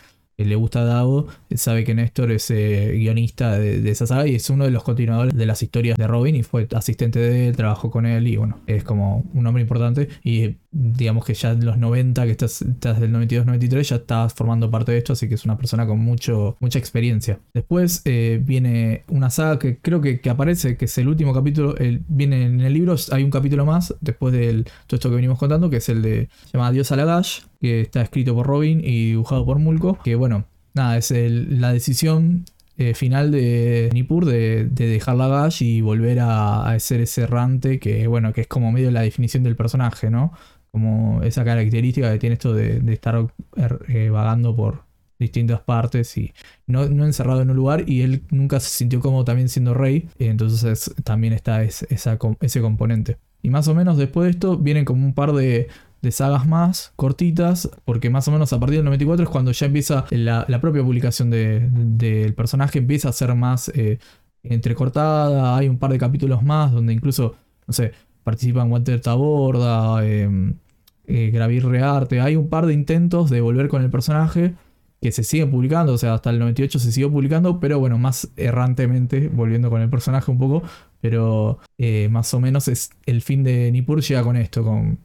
le 0.45 0.55
gusta 0.55 0.81
a 0.81 0.85
Dago, 0.85 1.27
sabe 1.55 1.83
que 1.83 1.93
Néstor 1.93 2.31
es 2.31 2.49
eh, 2.51 2.93
guionista 2.95 3.57
de, 3.57 3.89
esa 3.89 4.07
saga 4.07 4.27
y 4.27 4.35
es 4.35 4.49
uno 4.49 4.65
de 4.65 4.71
los 4.71 4.83
continuadores 4.83 5.35
de 5.35 5.45
las 5.45 5.61
historias 5.61 5.97
de 5.97 6.07
Robin 6.07 6.35
y 6.35 6.43
fue 6.43 6.67
asistente 6.75 7.19
de 7.19 7.49
él, 7.49 7.55
trabajó 7.55 7.91
con 7.91 8.05
él 8.05 8.27
y 8.27 8.37
bueno, 8.37 8.59
es 8.67 8.83
como 8.83 9.23
un 9.33 9.45
hombre 9.47 9.61
importante 9.61 10.09
y 10.23 10.55
digamos 10.72 11.26
que 11.26 11.34
ya 11.34 11.51
en 11.51 11.65
los 11.65 11.78
90, 11.78 12.26
que 12.26 12.32
estás, 12.32 12.61
estás 12.61 12.99
del 12.99 13.13
92-93, 13.13 13.82
ya 13.82 13.95
estás 13.97 14.34
formando 14.34 14.72
parte 14.72 14.93
de 14.93 14.99
esto, 14.99 15.13
así 15.13 15.28
que 15.28 15.36
es 15.36 15.45
una 15.45 15.57
persona 15.57 15.86
con 15.86 15.99
mucho, 15.99 16.57
mucha 16.59 16.80
experiencia. 16.80 17.39
Después 17.53 18.01
eh, 18.05 18.41
viene 18.43 19.03
una 19.09 19.30
saga 19.30 19.59
que 19.59 19.80
creo 19.80 20.01
que, 20.01 20.22
aparece, 20.30 20.78
que 20.78 20.86
es 20.86 20.97
el 20.97 21.07
último 21.07 21.34
capítulo, 21.34 21.76
viene 22.07 22.45
en 22.45 22.61
el 22.61 22.74
libro, 22.74 22.95
hay 23.11 23.24
un 23.24 23.32
capítulo 23.32 23.65
más, 23.65 23.93
después 23.99 24.34
de 24.34 24.63
todo 24.88 24.95
esto 24.97 25.09
que 25.09 25.15
venimos 25.15 25.38
contando, 25.38 25.69
que 25.69 25.78
es 25.78 25.89
el 25.89 26.01
de, 26.01 26.30
se 26.45 26.57
llama 26.57 26.72
Dios 26.72 26.91
a 26.91 26.95
la 26.95 27.05
Gash, 27.05 27.41
que 27.59 27.82
está 27.82 28.01
escrito 28.01 28.34
por 28.34 28.47
Robin 28.47 28.80
y 28.80 29.07
dibujado 29.07 29.45
por 29.45 29.59
Mulco, 29.59 29.99
que 30.03 30.15
bueno, 30.15 30.45
nada, 30.74 30.97
es 30.97 31.11
la 31.11 31.74
decisión 31.74 32.45
eh, 32.78 32.95
final 32.95 33.32
de 33.32 33.89
Nippur 33.93 34.26
de, 34.26 34.65
dejar 34.65 35.15
la 35.15 35.28
Gash 35.28 35.61
y 35.61 35.82
volver 35.82 36.19
a, 36.22 36.76
ser 36.80 37.01
ese 37.01 37.24
errante 37.24 37.80
que, 37.80 38.07
bueno, 38.07 38.34
que 38.34 38.41
es 38.41 38.47
como 38.47 38.72
medio 38.72 38.89
la 38.89 39.01
definición 39.01 39.43
del 39.43 39.55
personaje, 39.55 40.09
¿no? 40.09 40.34
Como 40.72 41.22
esa 41.24 41.43
característica 41.43 42.11
que 42.11 42.19
tiene 42.19 42.34
esto 42.34 42.53
de, 42.53 42.82
estar 42.93 43.28
er, 43.57 43.80
eh, 43.89 44.09
vagando 44.09 44.55
por 44.55 44.86
distintas 45.19 45.61
partes 45.61 46.17
y 46.17 46.34
no, 46.65 46.84
encerrado 46.84 47.41
en 47.41 47.51
un 47.51 47.55
lugar 47.55 47.88
y 47.88 48.01
él 48.01 48.24
nunca 48.32 48.59
se 48.59 48.69
sintió 48.69 48.99
como 49.01 49.24
también 49.24 49.49
siendo 49.49 49.74
rey, 49.74 50.09
entonces 50.17 50.93
también 51.03 51.34
está 51.34 51.61
ese 51.63 52.61
componente. 52.61 53.17
Y 53.43 53.49
más 53.49 53.67
o 53.67 53.76
menos 53.76 53.97
después 53.97 54.26
de 54.26 54.32
esto 54.32 54.57
vienen 54.57 54.86
como 54.86 55.05
un 55.05 55.13
par 55.13 55.34
de, 55.34 55.67
de 56.01 56.11
sagas 56.11 56.47
más 56.47 56.93
cortitas, 56.95 57.69
porque 57.86 58.09
más 58.09 58.28
o 58.28 58.32
menos 58.32 58.51
a 58.53 58.59
partir 58.59 58.78
del 58.78 58.86
94 58.86 59.24
es 59.24 59.30
cuando 59.30 59.51
ya 59.51 59.67
empieza 59.67 60.05
la, 60.09 60.45
propia 60.61 60.84
publicación 60.84 61.30
del 61.30 62.34
personaje, 62.34 62.80
empieza 62.80 63.09
a 63.09 63.13
ser 63.13 63.34
más 63.36 63.69
eh, 63.69 63.99
entrecortada, 64.43 65.55
hay 65.55 65.69
un 65.69 65.78
par 65.78 65.91
de 65.91 65.99
capítulos 65.99 66.43
más 66.43 66.72
donde 66.72 66.93
incluso, 66.93 67.36
no 67.67 67.74
sé, 67.74 67.91
participan 68.24 68.72
Walter 68.72 68.99
Taborda, 68.99 70.05
em, 70.05 70.55
eh, 71.12 71.30
Gravir 71.32 71.66
Rearte, 71.66 72.22
hay 72.22 72.36
un 72.36 72.47
par 72.47 72.66
de 72.66 72.74
intentos 72.74 73.30
de 73.30 73.41
volver 73.41 73.68
con 73.68 73.82
el 73.82 73.89
personaje 73.89 74.55
que 75.01 75.12
se 75.12 75.24
siguen 75.24 75.49
publicando, 75.51 75.93
o 75.93 75.97
sea, 75.97 76.14
hasta 76.14 76.30
el 76.30 76.39
98 76.39 76.80
se 76.80 76.91
siguió 76.91 77.12
publicando, 77.12 77.59
pero 77.59 77.80
bueno, 77.80 77.97
más 77.97 78.32
errantemente, 78.38 79.28
volviendo 79.28 79.70
con 79.70 79.82
el 79.82 79.89
personaje 79.89 80.32
un 80.32 80.38
poco, 80.38 80.64
pero 81.01 81.59
eh, 81.78 82.07
más 82.09 82.34
o 82.34 82.39
menos 82.39 82.68
es 82.68 82.91
el 83.05 83.22
fin 83.22 83.43
de 83.43 83.72
Nippur 83.72 84.01
llega 84.01 84.24
con 84.24 84.38
esto, 84.38 84.64
con 84.64 84.99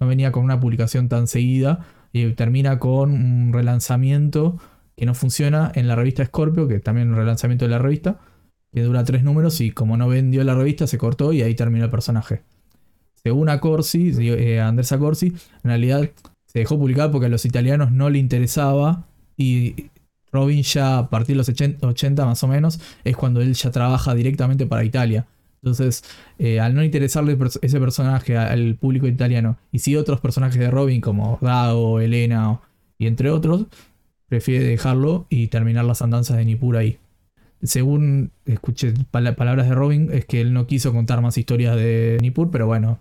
no 0.00 0.06
venía 0.06 0.32
con 0.32 0.42
una 0.44 0.58
publicación 0.58 1.08
tan 1.08 1.26
seguida 1.26 1.86
y 2.12 2.32
termina 2.32 2.78
con 2.78 3.12
un 3.12 3.52
relanzamiento 3.52 4.58
que 4.96 5.06
no 5.06 5.14
funciona 5.14 5.70
en 5.74 5.86
la 5.88 5.96
revista 5.96 6.24
Scorpio, 6.24 6.66
que 6.66 6.80
también 6.80 7.10
un 7.10 7.16
relanzamiento 7.16 7.64
de 7.64 7.70
la 7.70 7.78
revista, 7.78 8.20
que 8.72 8.82
dura 8.82 9.04
tres 9.04 9.22
números 9.22 9.60
y 9.60 9.70
como 9.70 9.96
no 9.96 10.08
vendió 10.08 10.44
la 10.44 10.54
revista 10.54 10.86
se 10.86 10.98
cortó 10.98 11.32
y 11.32 11.42
ahí 11.42 11.54
terminó 11.54 11.84
el 11.84 11.90
personaje. 11.90 12.42
Según 13.24 13.48
a 13.48 13.60
Corsi, 13.60 14.12
eh, 14.18 14.60
Andrés 14.60 14.92
Corsi, 14.98 15.28
en 15.28 15.34
realidad 15.62 16.10
se 16.46 16.58
dejó 16.58 16.78
publicar 16.78 17.10
porque 17.10 17.26
a 17.26 17.30
los 17.30 17.44
italianos 17.44 17.92
no 17.92 18.10
le 18.10 18.18
interesaba 18.18 19.06
y 19.36 19.90
Robin 20.32 20.62
ya 20.62 20.98
a 20.98 21.10
partir 21.10 21.36
de 21.36 21.38
los 21.38 21.48
80 21.48 22.24
más 22.24 22.42
o 22.42 22.48
menos 22.48 22.80
es 23.04 23.16
cuando 23.16 23.40
él 23.40 23.54
ya 23.54 23.70
trabaja 23.70 24.14
directamente 24.14 24.66
para 24.66 24.84
Italia. 24.84 25.26
Entonces, 25.62 26.02
eh, 26.38 26.58
al 26.58 26.74
no 26.74 26.82
interesarle 26.82 27.38
ese 27.60 27.78
personaje 27.78 28.36
al 28.36 28.74
público 28.74 29.06
italiano 29.06 29.58
y 29.70 29.78
si 29.78 29.94
otros 29.94 30.20
personajes 30.20 30.58
de 30.58 30.70
Robin 30.70 31.00
como 31.00 31.38
Dago, 31.40 32.00
Elena 32.00 32.60
y 32.98 33.06
entre 33.06 33.30
otros, 33.30 33.66
prefiere 34.28 34.64
dejarlo 34.64 35.26
y 35.28 35.48
terminar 35.48 35.84
las 35.84 36.02
andanzas 36.02 36.38
de 36.38 36.44
Nippur 36.44 36.76
ahí. 36.76 36.98
según 37.62 38.32
escuché 38.44 38.92
palabras 39.10 39.68
de 39.68 39.74
Robin, 39.74 40.08
es 40.12 40.24
que 40.24 40.40
él 40.40 40.52
no 40.52 40.66
quiso 40.66 40.92
contar 40.92 41.20
más 41.20 41.38
historias 41.38 41.76
de 41.76 42.18
Nippur, 42.20 42.50
pero 42.50 42.66
bueno, 42.66 42.98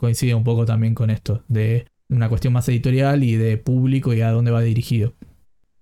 coincide 0.00 0.34
un 0.34 0.44
poco 0.44 0.64
también 0.64 0.94
con 0.94 1.10
esto, 1.10 1.44
de 1.48 1.86
una 2.08 2.30
cuestión 2.30 2.54
más 2.54 2.66
editorial 2.70 3.22
y 3.22 3.36
de 3.36 3.58
público 3.58 4.14
y 4.14 4.22
a 4.22 4.30
dónde 4.30 4.50
va 4.50 4.62
dirigido. 4.62 5.12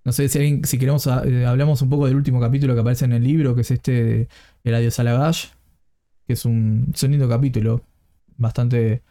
No 0.05 0.11
sé 0.11 0.29
si, 0.29 0.61
si 0.64 0.79
queremos, 0.79 1.07
eh, 1.07 1.47
hablamos 1.47 1.83
un 1.83 1.89
poco 1.89 2.07
del 2.07 2.16
último 2.16 2.41
capítulo 2.41 2.75
que 2.75 2.81
aparece 2.81 3.05
en 3.05 3.12
el 3.12 3.23
libro, 3.23 3.55
que 3.55 3.61
es 3.61 3.71
este, 3.71 4.27
El 4.64 4.75
Adiós 4.75 4.99
a 4.99 5.05
la 5.05 5.33
que 6.27 6.33
es 6.33 6.45
un, 6.45 6.91
es 6.93 7.03
lindo 7.05 7.29
capítulo, 7.29 7.85
bastante, 8.37 9.03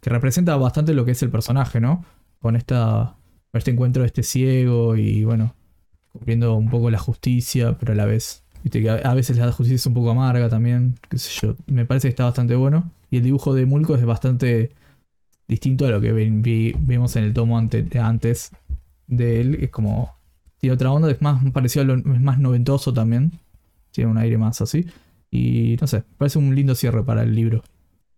que 0.00 0.10
representa 0.10 0.56
bastante 0.56 0.94
lo 0.94 1.04
que 1.04 1.10
es 1.10 1.22
el 1.24 1.30
personaje, 1.30 1.80
¿no? 1.80 2.04
Con 2.38 2.54
esta, 2.54 3.16
este 3.52 3.72
encuentro 3.72 4.02
de 4.02 4.06
este 4.06 4.22
ciego 4.22 4.94
y 4.94 5.24
bueno, 5.24 5.56
cumpliendo 6.12 6.54
un 6.54 6.70
poco 6.70 6.88
la 6.88 6.98
justicia, 6.98 7.76
pero 7.80 7.94
a 7.94 7.96
la 7.96 8.04
vez, 8.04 8.44
viste 8.62 8.80
que 8.80 8.90
a, 8.90 9.14
veces 9.14 9.38
la 9.38 9.50
justicia 9.50 9.74
es 9.74 9.86
un 9.86 9.94
poco 9.94 10.10
amarga 10.10 10.48
también, 10.48 10.94
qué 11.08 11.18
sé 11.18 11.30
yo, 11.42 11.56
me 11.66 11.84
parece 11.84 12.06
que 12.06 12.10
está 12.10 12.24
bastante 12.24 12.54
bueno. 12.54 12.92
Y 13.16 13.20
el 13.20 13.24
dibujo 13.24 13.54
de 13.54 13.64
Mulco 13.64 13.94
es 13.94 14.04
bastante 14.04 14.72
distinto 15.48 15.86
a 15.86 15.90
lo 15.90 16.02
que 16.02 16.12
vimos 16.12 17.16
en 17.16 17.24
el 17.24 17.32
tomo 17.32 17.56
antes 17.56 18.50
de 19.06 19.40
él, 19.40 19.58
es 19.62 19.70
como, 19.70 20.18
tiene 20.58 20.74
otra 20.74 20.92
onda, 20.92 21.10
es 21.10 21.22
más 21.22 21.42
parecido 21.50 21.82
a 21.84 21.86
lo, 21.86 21.94
es 21.94 22.20
más 22.20 22.38
noventoso 22.38 22.92
también, 22.92 23.32
tiene 23.90 24.10
un 24.10 24.18
aire 24.18 24.36
más 24.36 24.60
así. 24.60 24.84
Y 25.30 25.78
no 25.80 25.86
sé, 25.86 26.02
parece 26.18 26.38
un 26.38 26.54
lindo 26.54 26.74
cierre 26.74 27.02
para 27.04 27.22
el 27.22 27.34
libro. 27.34 27.64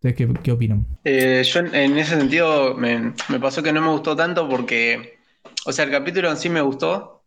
¿Ustedes 0.03 0.17
qué, 0.43 0.51
opinan? 0.51 0.85
Eh, 1.05 1.45
yo 1.45 1.61
en, 1.61 1.97
ese 1.97 2.17
sentido 2.17 2.75
me, 2.75 3.13
me 3.29 3.39
pasó 3.39 3.63
que 3.63 3.73
no 3.73 3.81
me 3.81 3.91
gustó 3.91 4.17
tanto 4.17 4.49
porque, 4.49 5.21
o 5.65 5.71
sea, 5.71 5.85
el 5.85 5.93
capítulo 5.93 6.29
en 6.29 6.37
sí 6.37 6.49
me 6.49 6.61
gustó, 6.61 7.23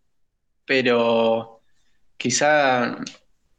pero 0.65 1.61
quizá, 2.17 2.97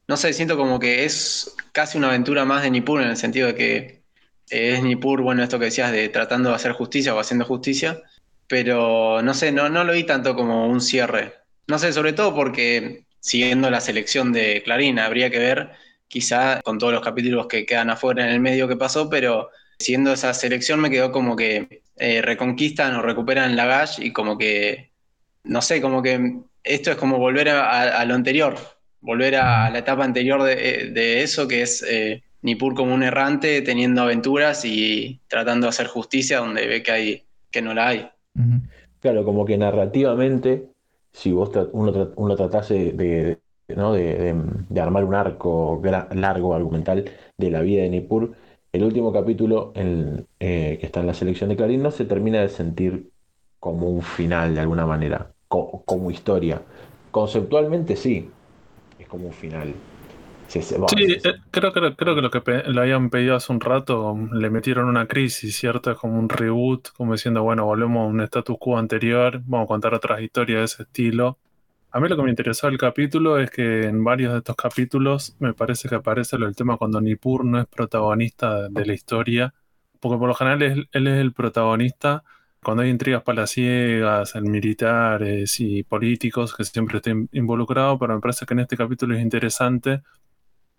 no 0.06 0.18
sé, 0.18 0.34
siento 0.34 0.58
como 0.58 0.78
que 0.78 1.06
es 1.06 1.56
casi 1.72 1.96
una 1.96 2.08
aventura 2.08 2.44
más 2.44 2.62
de 2.62 2.70
Nippur 2.70 3.00
en 3.00 3.08
el 3.08 3.16
sentido 3.16 3.46
de 3.46 3.54
que 3.54 4.01
es 4.52 4.82
Nippur, 4.82 5.22
bueno, 5.22 5.42
esto 5.42 5.58
que 5.58 5.66
decías 5.66 5.90
de 5.92 6.08
tratando 6.10 6.50
de 6.50 6.56
hacer 6.56 6.72
justicia 6.72 7.14
o 7.14 7.18
haciendo 7.18 7.44
justicia, 7.46 8.02
pero 8.46 9.22
no 9.22 9.34
sé, 9.34 9.50
no, 9.50 9.68
no 9.70 9.82
lo 9.84 9.94
vi 9.94 10.04
tanto 10.04 10.36
como 10.36 10.68
un 10.68 10.80
cierre. 10.80 11.34
No 11.66 11.78
sé, 11.78 11.92
sobre 11.92 12.12
todo 12.12 12.34
porque 12.34 13.06
siguiendo 13.20 13.70
la 13.70 13.80
selección 13.80 14.32
de 14.32 14.62
Clarín, 14.62 14.98
habría 14.98 15.30
que 15.30 15.38
ver 15.38 15.70
quizá 16.08 16.60
con 16.62 16.78
todos 16.78 16.92
los 16.92 17.02
capítulos 17.02 17.46
que 17.46 17.64
quedan 17.64 17.88
afuera 17.88 18.24
en 18.26 18.32
el 18.34 18.40
medio 18.40 18.68
que 18.68 18.76
pasó, 18.76 19.08
pero 19.08 19.48
siguiendo 19.78 20.12
esa 20.12 20.34
selección 20.34 20.80
me 20.80 20.90
quedó 20.90 21.12
como 21.12 21.34
que 21.36 21.82
eh, 21.96 22.20
reconquistan 22.20 22.94
o 22.96 23.02
recuperan 23.02 23.56
la 23.56 23.64
Gash 23.66 24.00
y 24.00 24.12
como 24.12 24.36
que, 24.36 24.90
no 25.44 25.62
sé, 25.62 25.80
como 25.80 26.02
que 26.02 26.40
esto 26.64 26.90
es 26.90 26.96
como 26.96 27.18
volver 27.18 27.48
a, 27.48 28.04
lo 28.04 28.14
anterior, 28.14 28.56
volver 29.00 29.36
a, 29.36 29.70
la 29.70 29.78
etapa 29.78 30.04
anterior 30.04 30.42
de, 30.42 31.22
eso, 31.22 31.48
que 31.48 31.62
es 31.62 31.82
eh, 31.88 32.22
Nippur 32.42 32.74
como 32.74 32.94
un 32.94 33.02
errante 33.02 33.62
teniendo 33.62 34.02
aventuras 34.02 34.64
y 34.64 35.20
tratando 35.28 35.66
de 35.66 35.70
hacer 35.70 35.86
justicia 35.86 36.38
donde 36.38 36.66
ve 36.66 36.82
que, 36.82 36.92
hay, 36.92 37.22
que 37.50 37.62
no 37.62 37.72
la 37.72 37.88
hay. 37.88 38.08
Claro, 39.00 39.24
como 39.24 39.44
que 39.44 39.56
narrativamente, 39.56 40.66
si 41.12 41.32
vos 41.32 41.50
uno, 41.72 42.12
uno 42.16 42.36
tratase 42.36 42.92
de, 42.92 43.38
de, 43.68 44.80
armar 44.80 45.04
un 45.04 45.14
arco 45.14 45.80
largo, 46.14 46.54
argumental 46.54 47.10
de 47.36 47.50
la 47.50 47.60
vida 47.60 47.82
de 47.82 47.90
Nippur, 47.90 48.34
el 48.72 48.84
último 48.84 49.12
capítulo 49.12 49.72
en, 49.74 50.26
eh, 50.40 50.78
que 50.80 50.86
está 50.86 51.00
en 51.00 51.06
la 51.06 51.14
selección 51.14 51.50
de 51.50 51.56
Clarín 51.56 51.82
no 51.82 51.90
se 51.90 52.06
termina 52.06 52.40
de 52.40 52.48
sentir 52.48 53.10
como 53.60 53.88
un 53.90 54.02
final 54.02 54.54
de 54.54 54.60
alguna 54.60 54.86
manera 54.86 55.30
como 55.48 56.10
historia. 56.10 56.62
Conceptualmente 57.10 57.94
sí, 57.94 58.30
es 58.98 59.06
como 59.06 59.26
un 59.26 59.32
final. 59.32 59.74
Sí, 60.60 61.12
eh, 61.12 61.34
creo, 61.50 61.72
creo, 61.72 61.96
creo, 61.96 62.14
que 62.14 62.20
lo 62.20 62.30
que 62.30 62.62
le 62.66 62.80
habían 62.80 63.08
pedido 63.10 63.36
hace 63.36 63.52
un 63.52 63.60
rato 63.60 64.18
le 64.32 64.50
metieron 64.50 64.86
una 64.86 65.06
crisis, 65.06 65.56
¿cierto? 65.56 65.90
Es 65.90 65.96
como 65.98 66.18
un 66.18 66.28
reboot, 66.28 66.90
como 66.96 67.12
diciendo, 67.12 67.42
bueno, 67.42 67.64
volvemos 67.64 68.02
a 68.02 68.06
un 68.06 68.20
status 68.20 68.56
quo 68.58 68.78
anterior, 68.78 69.40
vamos 69.44 69.64
a 69.64 69.68
contar 69.68 69.94
otras 69.94 70.20
historias 70.20 70.58
de 70.60 70.64
ese 70.64 70.82
estilo. 70.82 71.38
A 71.90 72.00
mí 72.00 72.08
lo 72.08 72.16
que 72.16 72.22
me 72.22 72.30
interesó 72.30 72.66
del 72.66 72.78
capítulo 72.78 73.38
es 73.38 73.50
que 73.50 73.84
en 73.86 74.04
varios 74.04 74.32
de 74.32 74.38
estos 74.38 74.56
capítulos 74.56 75.36
me 75.38 75.54
parece 75.54 75.88
que 75.88 75.94
aparece 75.94 76.36
el 76.36 76.56
tema 76.56 76.76
cuando 76.76 77.00
Nippur 77.00 77.44
no 77.44 77.60
es 77.60 77.66
protagonista 77.66 78.68
de 78.68 78.86
la 78.86 78.94
historia, 78.94 79.54
porque 80.00 80.18
por 80.18 80.28
lo 80.28 80.34
general 80.34 80.62
él 80.90 81.06
es 81.06 81.18
el 81.18 81.32
protagonista 81.32 82.24
cuando 82.62 82.82
hay 82.84 82.90
intrigas 82.90 83.22
palaciegas 83.22 84.34
en 84.36 84.50
militares 84.50 85.58
y 85.60 85.82
políticos 85.82 86.54
que 86.54 86.64
siempre 86.64 86.98
estén 86.98 87.28
involucrados, 87.32 87.98
pero 87.98 88.14
me 88.14 88.20
parece 88.20 88.46
que 88.46 88.54
en 88.54 88.60
este 88.60 88.76
capítulo 88.76 89.16
es 89.16 89.22
interesante 89.22 90.02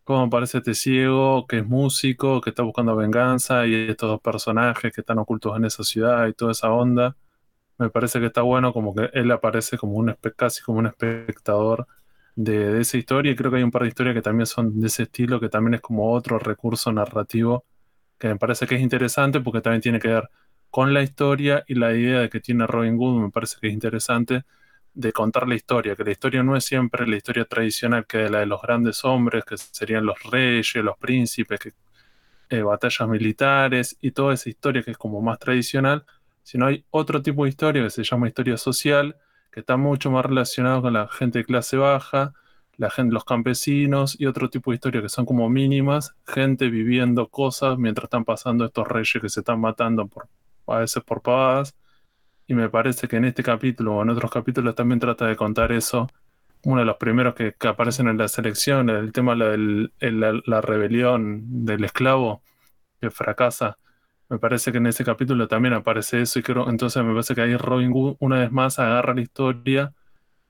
cómo 0.03 0.23
aparece 0.23 0.59
este 0.59 0.73
ciego 0.75 1.47
que 1.47 1.59
es 1.59 1.67
músico, 1.67 2.41
que 2.41 2.49
está 2.51 2.63
buscando 2.63 2.95
venganza 2.95 3.65
y 3.67 3.75
estos 3.89 4.09
dos 4.09 4.21
personajes 4.21 4.93
que 4.93 5.01
están 5.01 5.19
ocultos 5.19 5.55
en 5.57 5.65
esa 5.65 5.83
ciudad 5.83 6.27
y 6.27 6.33
toda 6.33 6.51
esa 6.51 6.71
onda. 6.71 7.15
Me 7.77 7.89
parece 7.89 8.19
que 8.19 8.27
está 8.27 8.41
bueno 8.41 8.73
como 8.73 8.95
que 8.95 9.09
él 9.13 9.31
aparece 9.31 9.77
como 9.77 9.93
un 9.95 10.15
casi 10.37 10.61
como 10.63 10.79
un 10.79 10.87
espectador 10.87 11.87
de, 12.35 12.73
de 12.73 12.81
esa 12.81 12.97
historia 12.97 13.31
y 13.31 13.35
creo 13.35 13.51
que 13.51 13.57
hay 13.57 13.63
un 13.63 13.71
par 13.71 13.83
de 13.83 13.89
historias 13.89 14.15
que 14.15 14.21
también 14.21 14.47
son 14.47 14.79
de 14.79 14.87
ese 14.87 15.03
estilo, 15.03 15.39
que 15.39 15.49
también 15.49 15.75
es 15.75 15.81
como 15.81 16.11
otro 16.13 16.39
recurso 16.39 16.91
narrativo 16.91 17.65
que 18.17 18.29
me 18.29 18.37
parece 18.37 18.67
que 18.67 18.75
es 18.75 18.81
interesante 18.81 19.41
porque 19.41 19.61
también 19.61 19.81
tiene 19.81 19.99
que 19.99 20.07
ver 20.09 20.29
con 20.69 20.93
la 20.93 21.03
historia 21.03 21.63
y 21.67 21.75
la 21.75 21.93
idea 21.93 22.21
de 22.21 22.29
que 22.29 22.39
tiene 22.39 22.65
Robin 22.67 22.97
Hood 22.97 23.21
me 23.21 23.31
parece 23.31 23.57
que 23.61 23.67
es 23.67 23.73
interesante 23.73 24.43
de 24.93 25.11
contar 25.11 25.47
la 25.47 25.55
historia, 25.55 25.95
que 25.95 26.03
la 26.03 26.11
historia 26.11 26.43
no 26.43 26.55
es 26.55 26.65
siempre 26.65 27.07
la 27.07 27.15
historia 27.15 27.45
tradicional 27.45 28.05
que 28.05 28.25
es 28.25 28.31
la 28.31 28.39
de 28.39 28.45
los 28.45 28.61
grandes 28.61 29.03
hombres, 29.05 29.43
que 29.45 29.57
serían 29.57 30.05
los 30.05 30.21
reyes, 30.23 30.75
los 30.75 30.97
príncipes, 30.97 31.59
eh, 32.49 32.61
batallas 32.61 33.07
militares 33.09 33.97
y 34.01 34.11
toda 34.11 34.33
esa 34.35 34.49
historia 34.49 34.83
que 34.83 34.91
es 34.91 34.97
como 34.97 35.21
más 35.21 35.39
tradicional, 35.39 36.05
sino 36.43 36.67
hay 36.67 36.85
otro 36.91 37.21
tipo 37.21 37.43
de 37.43 37.49
historia 37.49 37.83
que 37.83 37.89
se 37.89 38.03
llama 38.03 38.27
historia 38.27 38.57
social, 38.57 39.15
que 39.51 39.61
está 39.61 39.77
mucho 39.77 40.11
más 40.11 40.25
relacionado 40.25 40.81
con 40.83 40.93
la 40.93 41.07
gente 41.07 41.39
de 41.39 41.45
clase 41.45 41.77
baja, 41.77 42.33
la 42.77 42.89
gente, 42.89 43.13
los 43.13 43.25
campesinos 43.25 44.19
y 44.19 44.25
otro 44.25 44.49
tipo 44.49 44.71
de 44.71 44.75
historia 44.75 45.01
que 45.01 45.09
son 45.09 45.25
como 45.25 45.49
mínimas, 45.49 46.15
gente 46.27 46.69
viviendo 46.69 47.27
cosas 47.29 47.77
mientras 47.77 48.05
están 48.05 48.25
pasando 48.25 48.65
estos 48.65 48.87
reyes 48.87 49.21
que 49.21 49.29
se 49.29 49.41
están 49.41 49.59
matando 49.59 50.07
por 50.07 50.27
a 50.67 50.79
veces 50.79 51.03
por 51.03 51.21
pavadas. 51.21 51.75
Y 52.47 52.53
me 52.55 52.69
parece 52.69 53.07
que 53.07 53.17
en 53.17 53.25
este 53.25 53.43
capítulo 53.43 53.95
o 53.95 54.01
en 54.01 54.09
otros 54.09 54.31
capítulos 54.31 54.75
también 54.75 54.99
trata 54.99 55.27
de 55.27 55.35
contar 55.35 55.71
eso. 55.71 56.09
Uno 56.65 56.79
de 56.79 56.85
los 56.85 56.97
primeros 56.97 57.35
que, 57.35 57.55
aparecen 57.67 58.07
en 58.07 58.17
la 58.17 58.27
selección, 58.27 58.89
el 58.89 59.11
tema 59.11 59.35
de 59.35 59.89
la, 59.99 60.61
rebelión 60.61 61.65
del 61.65 61.83
esclavo 61.83 62.41
que 63.01 63.11
fracasa. 63.11 63.77
Me 64.29 64.39
parece 64.39 64.71
que 64.71 64.77
en 64.79 64.87
ese 64.87 65.03
capítulo 65.05 65.47
también 65.47 65.73
aparece 65.73 66.21
eso 66.21 66.39
y 66.39 66.43
creo, 66.43 66.69
entonces 66.69 67.03
me 67.03 67.11
parece 67.11 67.35
que 67.35 67.41
ahí 67.41 67.57
Robin 67.57 67.91
Hood 67.91 68.17
una 68.19 68.39
vez 68.39 68.51
más 68.51 68.79
agarra 68.79 69.13
la 69.13 69.21
historia 69.21 69.93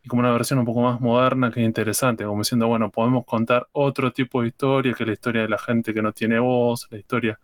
y 0.03 0.07
como 0.09 0.21
una 0.21 0.31
versión 0.31 0.59
un 0.59 0.65
poco 0.65 0.81
más 0.81 1.01
moderna 1.01 1.51
que 1.51 1.61
es 1.61 1.65
interesante, 1.65 2.25
como 2.25 2.39
diciendo, 2.41 2.67
bueno, 2.67 2.91
podemos 2.91 3.25
contar 3.25 3.67
otro 3.71 4.11
tipo 4.11 4.41
de 4.41 4.49
historia 4.49 4.93
que 4.93 5.05
la 5.05 5.13
historia 5.13 5.41
de 5.43 5.49
la 5.49 5.57
gente 5.57 5.93
que 5.93 6.01
no 6.01 6.11
tiene 6.13 6.39
voz, 6.39 6.87
la 6.91 6.97
historia 6.97 7.39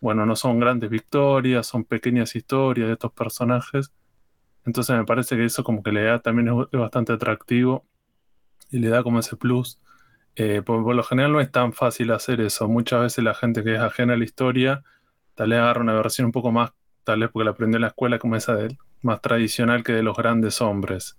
bueno, 0.00 0.26
no 0.26 0.36
son 0.36 0.60
grandes 0.60 0.90
victorias, 0.90 1.66
son 1.66 1.84
pequeñas 1.84 2.36
historias 2.36 2.88
de 2.88 2.94
estos 2.94 3.12
personajes. 3.12 3.92
Entonces 4.64 4.96
me 4.96 5.04
parece 5.04 5.36
que 5.36 5.44
eso 5.44 5.64
como 5.64 5.82
que 5.82 5.92
le 5.92 6.04
da 6.04 6.18
también 6.18 6.48
es, 6.48 6.78
bastante 6.78 7.12
atractivo 7.12 7.84
y 8.70 8.78
le 8.78 8.88
da 8.88 9.02
como 9.02 9.20
ese 9.20 9.36
plus. 9.36 9.78
Eh, 10.34 10.62
por, 10.62 10.94
lo 10.94 11.02
general 11.02 11.32
no 11.32 11.40
es 11.40 11.50
tan 11.50 11.72
fácil 11.72 12.12
hacer 12.12 12.40
eso. 12.40 12.68
Muchas 12.68 13.00
veces 13.00 13.24
la 13.24 13.34
gente 13.34 13.64
que 13.64 13.74
es 13.74 13.80
ajena 13.80 14.14
a 14.14 14.16
la 14.16 14.24
historia, 14.24 14.82
tal 15.34 15.50
vez 15.50 15.58
agarra 15.60 15.80
una 15.80 15.94
versión 15.94 16.26
un 16.26 16.32
poco 16.32 16.52
más, 16.52 16.72
tal 17.04 17.20
vez 17.20 17.30
porque 17.32 17.44
la 17.44 17.52
aprendió 17.52 17.76
en 17.76 17.82
la 17.82 17.88
escuela 17.88 18.18
como 18.18 18.36
esa 18.36 18.56
más 19.02 19.20
tradicional 19.20 19.84
que 19.84 19.92
de 19.92 20.02
los 20.02 20.16
grandes 20.16 20.60
hombres. 20.60 21.18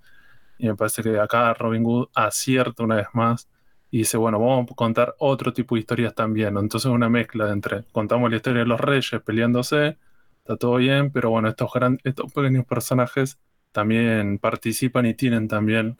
Y 0.59 0.67
me 0.67 0.75
parece 0.75 1.03
que 1.03 1.19
acá 1.19 1.53
Robin 1.53 1.83
Hood 1.83 2.09
acierta 2.13 2.83
una 2.83 2.95
vez 2.95 3.07
más 3.13 3.49
y 3.89 3.99
dice, 3.99 4.17
bueno, 4.17 4.39
vamos 4.39 4.71
a 4.71 4.75
contar 4.75 5.15
otro 5.19 5.53
tipo 5.53 5.75
de 5.75 5.81
historias 5.81 6.13
también. 6.13 6.57
Entonces 6.57 6.91
una 6.91 7.09
mezcla 7.09 7.51
entre, 7.51 7.83
contamos 7.91 8.29
la 8.29 8.37
historia 8.37 8.59
de 8.61 8.67
los 8.67 8.79
reyes 8.79 9.21
peleándose, 9.25 9.97
está 10.39 10.57
todo 10.57 10.75
bien, 10.75 11.11
pero 11.11 11.29
bueno, 11.29 11.47
estos, 11.47 11.71
estos 12.03 12.31
pequeños 12.33 12.65
personajes 12.65 13.37
también 13.71 14.39
participan 14.39 15.05
y 15.05 15.13
tienen 15.13 15.47
también 15.47 15.97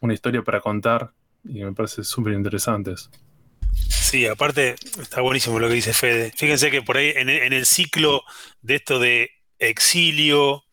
una 0.00 0.14
historia 0.14 0.42
para 0.42 0.60
contar 0.60 1.12
y 1.44 1.64
me 1.64 1.72
parece 1.72 2.04
súper 2.04 2.34
interesantes. 2.34 3.10
Sí, 3.88 4.26
aparte 4.26 4.74
está 5.00 5.20
buenísimo 5.20 5.58
lo 5.58 5.68
que 5.68 5.74
dice 5.74 5.92
Fede. 5.92 6.32
Fíjense 6.36 6.70
que 6.70 6.82
por 6.82 6.96
ahí 6.96 7.12
en 7.14 7.28
el 7.28 7.66
ciclo 7.66 8.22
de 8.62 8.76
esto 8.76 8.98
de 8.98 9.30
exilio, 9.58 10.64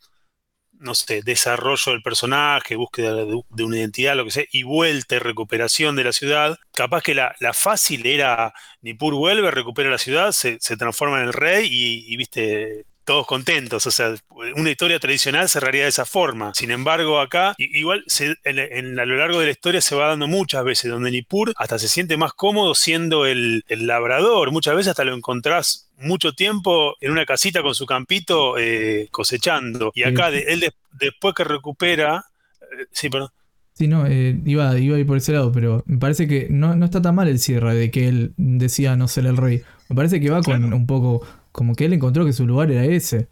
no 0.80 0.96
sé, 0.96 1.22
desarrollo 1.24 1.92
del 1.92 2.02
personaje, 2.02 2.76
búsqueda 2.76 3.16
de, 3.16 3.64
una 3.64 3.78
identidad, 3.78 4.16
lo 4.16 4.26
que 4.26 4.32
sea, 4.32 4.46
y 4.52 4.64
vuelta 4.64 5.16
y 5.16 5.20
recuperación 5.20 5.96
de 5.96 6.04
la 6.04 6.14
ciudad. 6.14 6.58
Capaz 6.74 7.02
que 7.02 7.16
la, 7.16 7.36
fácil 7.54 8.06
era 8.06 8.54
Nippur 8.82 9.16
vuelve, 9.16 9.52
recupera 9.52 9.90
la 9.90 9.98
ciudad, 9.98 10.32
se, 10.32 10.58
transforma 10.78 11.20
en 11.20 11.28
el 11.28 11.34
rey 11.34 11.68
y, 11.70 12.16
viste, 12.18 12.86
todos 13.08 13.26
contentos. 13.26 13.88
O 13.88 13.92
sea, 13.92 14.14
una 14.58 14.70
historia 14.70 15.00
tradicional 15.00 15.48
cerraría 15.48 15.84
de 15.84 15.90
esa 15.90 16.06
forma. 16.06 16.54
Sin 16.54 16.72
embargo, 16.72 17.22
acá, 17.22 17.56
igual 17.58 18.04
en, 18.44 19.00
a 19.00 19.06
lo 19.06 19.16
largo 19.16 19.40
de 19.40 19.46
la 19.46 19.52
historia 19.54 19.80
se 19.80 19.96
va 19.96 20.10
dando 20.10 20.28
muchas 20.28 20.66
veces 20.66 20.92
donde 20.92 21.10
Nippur 21.10 21.54
hasta 21.56 21.80
se 21.80 21.88
siente 21.88 22.18
más 22.18 22.34
cómodo 22.34 22.76
siendo 22.76 23.26
el, 23.26 23.64
labrador. 23.70 24.52
Muchas 24.52 24.76
veces 24.76 24.90
hasta 24.90 25.06
lo 25.06 25.16
encontrás 25.16 25.90
mucho 25.98 26.34
tiempo 26.34 26.96
en 27.00 27.12
una 27.12 27.26
casita 27.26 27.62
con 27.62 27.74
su 27.74 27.86
campito 27.86 28.58
eh, 28.58 29.08
cosechando. 29.10 29.94
Y 29.96 30.04
acá, 30.04 30.28
él 30.28 30.70
después 31.00 31.34
que 31.34 31.46
recupera. 31.46 32.26
Eh, 32.62 32.88
sí, 32.92 33.10
perdón. 33.10 33.30
Sí, 33.74 33.88
no, 33.88 34.06
eh, 34.06 34.38
iba, 34.44 34.78
iba 34.78 34.98
a 34.98 35.00
ir 35.00 35.06
por 35.06 35.18
ese 35.18 35.32
lado, 35.32 35.52
pero 35.54 35.84
me 35.86 35.98
parece 35.98 36.28
que 36.28 36.48
no, 36.50 36.76
no, 36.76 36.84
está 36.84 37.02
tan 37.02 37.16
mal 37.16 37.28
el 37.30 37.40
cierre 37.40 37.74
de 37.74 37.90
que 37.90 38.10
él 38.10 38.34
decía 38.36 38.98
no 38.98 39.08
ser 39.08 39.28
el 39.28 39.38
rey. 39.38 39.62
Me 39.88 39.96
parece 39.96 40.20
que 40.20 40.30
va 40.30 40.42
con 40.42 40.74
un 40.74 40.88
poco 40.88 41.26
como 41.58 41.74
que 41.74 41.86
él 41.86 41.94
encontró 41.94 42.24
que 42.24 42.34
su 42.34 42.46
lugar 42.46 42.70
era 42.70 42.86
ese. 42.86 43.30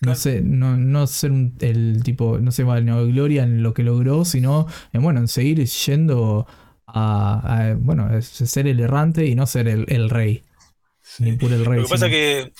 No 0.00 0.14
sé, 0.14 0.40
no, 0.40 0.76
no 0.76 1.08
ser 1.08 1.32
el 1.58 2.00
tipo, 2.04 2.38
no 2.38 2.52
sé, 2.52 2.62
no 2.62 3.06
gloria 3.08 3.42
en 3.42 3.64
lo 3.64 3.74
que 3.74 3.82
logró, 3.82 4.24
sino 4.24 4.68
en, 4.92 5.02
bueno, 5.02 5.18
en 5.18 5.26
seguir 5.26 5.64
yendo 5.64 6.46
a, 6.86 7.74
bueno, 7.76 8.22
ser 8.22 8.68
el 8.68 8.78
errante 8.78 9.26
y 9.26 9.34
no 9.34 9.46
ser 9.46 9.66
el, 9.66 10.10
rey. 10.10 10.44
Ni 11.18 11.32
puro 11.32 11.56
el 11.56 11.64
rey. 11.64 11.78
Lo 11.80 11.86
que 11.86 11.90
pasa 11.90 12.06
es 12.06 12.12
que 12.12 12.52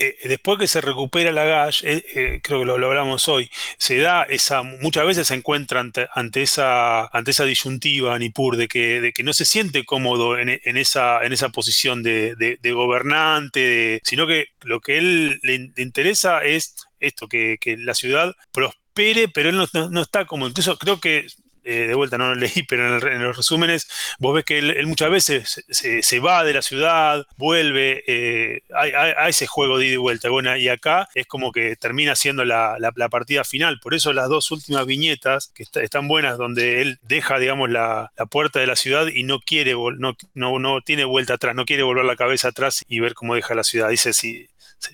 eh, 0.00 0.28
después 0.28 0.58
que 0.58 0.68
se 0.68 0.80
recupera 0.80 1.32
la 1.32 1.44
Gash, 1.44 1.82
eh, 1.84 2.04
eh, 2.14 2.40
creo 2.40 2.60
que 2.60 2.64
lo, 2.66 2.74
hablamos 2.74 3.26
hoy, 3.26 3.50
se 3.78 3.98
da 3.98 4.22
esa, 4.22 4.62
muchas 4.62 5.04
veces 5.04 5.26
se 5.26 5.34
encuentra 5.34 5.80
ante, 5.80 6.42
esa, 6.42 7.06
ante 7.06 7.32
esa 7.32 7.44
disyuntiva 7.44 8.16
Nipur 8.16 8.56
de 8.56 8.68
que, 8.68 9.00
de 9.00 9.12
que 9.12 9.24
no 9.24 9.32
se 9.32 9.44
siente 9.44 9.84
cómodo 9.84 10.38
en, 10.38 10.48
esa, 10.76 11.24
en 11.24 11.32
esa 11.32 11.48
posición 11.48 12.04
de, 12.04 12.58
gobernante, 12.72 14.00
sino 14.04 14.28
que 14.28 14.46
lo 14.62 14.80
que 14.80 14.98
él 14.98 15.40
le, 15.42 15.72
interesa 15.82 16.44
es 16.44 16.76
esto, 17.00 17.26
que, 17.26 17.58
la 17.78 17.94
ciudad 17.94 18.36
prospere, 18.52 19.26
pero 19.28 19.48
él 19.48 19.56
no, 19.56 19.88
no, 19.90 20.02
está 20.02 20.26
como, 20.26 20.46
incluso 20.46 20.78
creo 20.78 21.00
que 21.00 21.26
eh, 21.70 21.86
de 21.86 21.94
vuelta 21.94 22.16
no 22.16 22.28
lo 22.28 22.34
leí, 22.34 22.62
pero 22.68 22.96
en, 22.96 23.22
los 23.22 23.36
resúmenes 23.36 23.88
vos 24.18 24.34
ves 24.34 24.46
que 24.46 24.58
él, 24.58 24.86
muchas 24.86 25.10
veces 25.10 25.64
se, 25.68 26.20
va 26.20 26.42
de 26.42 26.54
la 26.54 26.62
ciudad, 26.62 27.26
vuelve, 27.36 28.04
eh, 28.06 28.62
a, 28.74 29.28
ese 29.28 29.46
juego 29.46 29.76
de 29.76 29.86
ida 29.86 29.94
y 29.94 29.98
vuelta. 29.98 30.30
Bueno, 30.30 30.56
y 30.56 30.68
acá 30.68 31.10
es 31.14 31.26
como 31.26 31.52
que 31.52 31.76
termina 31.76 32.16
siendo 32.16 32.46
la, 32.46 32.78
partida 33.10 33.44
final. 33.44 33.80
Por 33.80 33.92
eso 33.92 34.14
las 34.14 34.30
dos 34.30 34.50
últimas 34.50 34.86
viñetas, 34.86 35.52
que 35.54 35.64
están 35.82 36.08
buenas, 36.08 36.38
donde 36.38 36.80
él 36.80 36.98
deja, 37.02 37.38
digamos, 37.38 37.68
la, 37.68 38.12
puerta 38.30 38.60
de 38.60 38.66
la 38.66 38.76
ciudad 38.76 39.06
y 39.06 39.24
no 39.24 39.38
quiere, 39.40 39.74
no, 39.98 40.16
no, 40.34 40.58
no 40.58 40.80
tiene 40.80 41.04
vuelta 41.04 41.34
atrás, 41.34 41.54
no 41.54 41.66
quiere 41.66 41.82
volver 41.82 42.06
la 42.06 42.16
cabeza 42.16 42.48
atrás 42.48 42.82
y 42.88 43.00
ver 43.00 43.12
cómo 43.12 43.34
deja 43.34 43.54
la 43.54 43.64
ciudad. 43.64 43.90
Dice, 43.90 44.14
si 44.14 44.48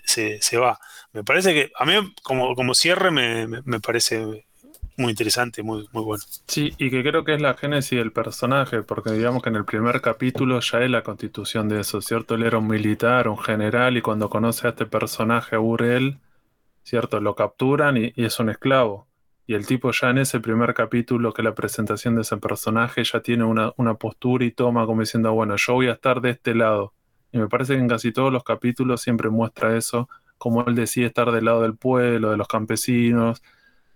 se, 0.04 0.58
va. 0.58 0.80
Me 1.12 1.22
parece 1.22 1.54
que, 1.54 1.70
a 1.78 1.84
mí 1.84 1.94
como, 2.24 2.56
como 2.56 2.74
cierre, 2.74 3.12
me, 3.12 3.46
me 3.46 3.78
parece 3.80 4.44
muy 4.96 5.10
interesante, 5.10 5.62
muy, 5.62 5.88
muy 5.92 6.04
bueno. 6.04 6.22
Sí, 6.46 6.72
y 6.78 6.90
que 6.90 7.02
creo 7.02 7.24
que 7.24 7.34
es 7.34 7.42
la 7.42 7.54
génesis 7.54 7.98
del 7.98 8.12
personaje, 8.12 8.82
porque 8.82 9.12
digamos 9.12 9.42
que 9.42 9.48
en 9.48 9.56
el 9.56 9.64
primer 9.64 10.00
capítulo 10.00 10.60
ya 10.60 10.80
es 10.82 10.90
la 10.90 11.02
constitución 11.02 11.68
de 11.68 11.80
eso, 11.80 12.00
¿cierto? 12.00 12.34
Él 12.34 12.44
era 12.44 12.58
un 12.58 12.68
militar, 12.68 13.28
un 13.28 13.38
general, 13.38 13.96
y 13.96 14.02
cuando 14.02 14.30
conoce 14.30 14.66
a 14.66 14.70
este 14.70 14.86
personaje, 14.86 15.56
a 15.56 15.60
Uriel, 15.60 16.18
¿cierto? 16.84 17.20
Lo 17.20 17.34
capturan 17.34 17.96
y, 17.96 18.12
es 18.16 18.38
un 18.40 18.50
esclavo. 18.50 19.08
Y 19.46 19.54
el 19.54 19.66
tipo 19.66 19.90
ya 19.92 20.10
en 20.10 20.18
ese 20.18 20.40
primer 20.40 20.74
capítulo, 20.74 21.32
que 21.34 21.42
la 21.42 21.54
presentación 21.54 22.14
de 22.14 22.22
ese 22.22 22.36
personaje, 22.38 23.04
ya 23.04 23.20
tiene 23.20 23.44
una, 23.44 23.72
una 23.76 23.94
postura 23.94 24.44
y 24.44 24.52
toma 24.52 24.86
como 24.86 25.00
diciendo, 25.02 25.32
bueno, 25.32 25.56
yo 25.56 25.74
voy 25.74 25.88
a 25.88 25.92
estar 25.92 26.20
de 26.20 26.30
este 26.30 26.54
lado. 26.54 26.94
Y 27.32 27.38
me 27.38 27.48
parece 27.48 27.74
que 27.74 27.80
en 27.80 27.88
casi 27.88 28.12
todos 28.12 28.32
los 28.32 28.44
capítulos 28.44 29.02
siempre 29.02 29.28
muestra 29.28 29.76
eso, 29.76 30.08
como 30.38 30.64
él 30.66 30.74
decide 30.74 31.06
estar 31.06 31.32
del 31.32 31.46
lado 31.46 31.62
del 31.62 31.76
pueblo, 31.76 32.30
de 32.30 32.36
los 32.36 32.48
campesinos, 32.48 33.42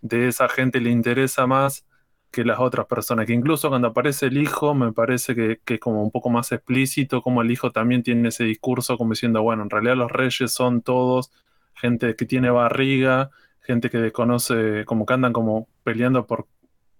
de 0.01 0.29
esa 0.29 0.49
gente 0.49 0.81
le 0.81 0.91
interesa 0.91 1.47
más 1.47 1.85
que 2.31 2.45
las 2.45 2.59
otras 2.61 2.87
personas. 2.87 3.27
Que 3.27 3.33
incluso 3.33 3.69
cuando 3.69 3.89
aparece 3.89 4.27
el 4.27 4.39
hijo, 4.39 4.75
me 4.75 4.93
parece 4.93 5.35
que, 5.35 5.61
es 5.67 5.81
como 5.81 6.03
un 6.03 6.11
poco 6.11 6.31
más 6.31 6.53
explícito, 6.53 7.23
como 7.23 7.43
el 7.43 7.51
hijo 7.51 7.71
también 7.71 8.03
tiene 8.03 8.29
ese 8.29 8.45
discurso 8.45 8.97
como 8.99 9.11
diciendo, 9.11 9.43
bueno, 9.43 9.63
en 9.63 9.71
realidad 9.71 9.97
los 9.97 10.11
reyes 10.11 10.53
son 10.53 10.83
todos 10.83 11.31
gente 11.75 12.17
que 12.17 12.27
tiene 12.27 12.51
barriga, 12.51 13.31
gente 13.61 13.91
que 13.91 13.99
desconoce, 13.99 14.85
como 14.85 15.07
que 15.07 15.15
andan 15.15 15.33
como 15.33 15.69
peleando 15.85 16.27
por, 16.27 16.49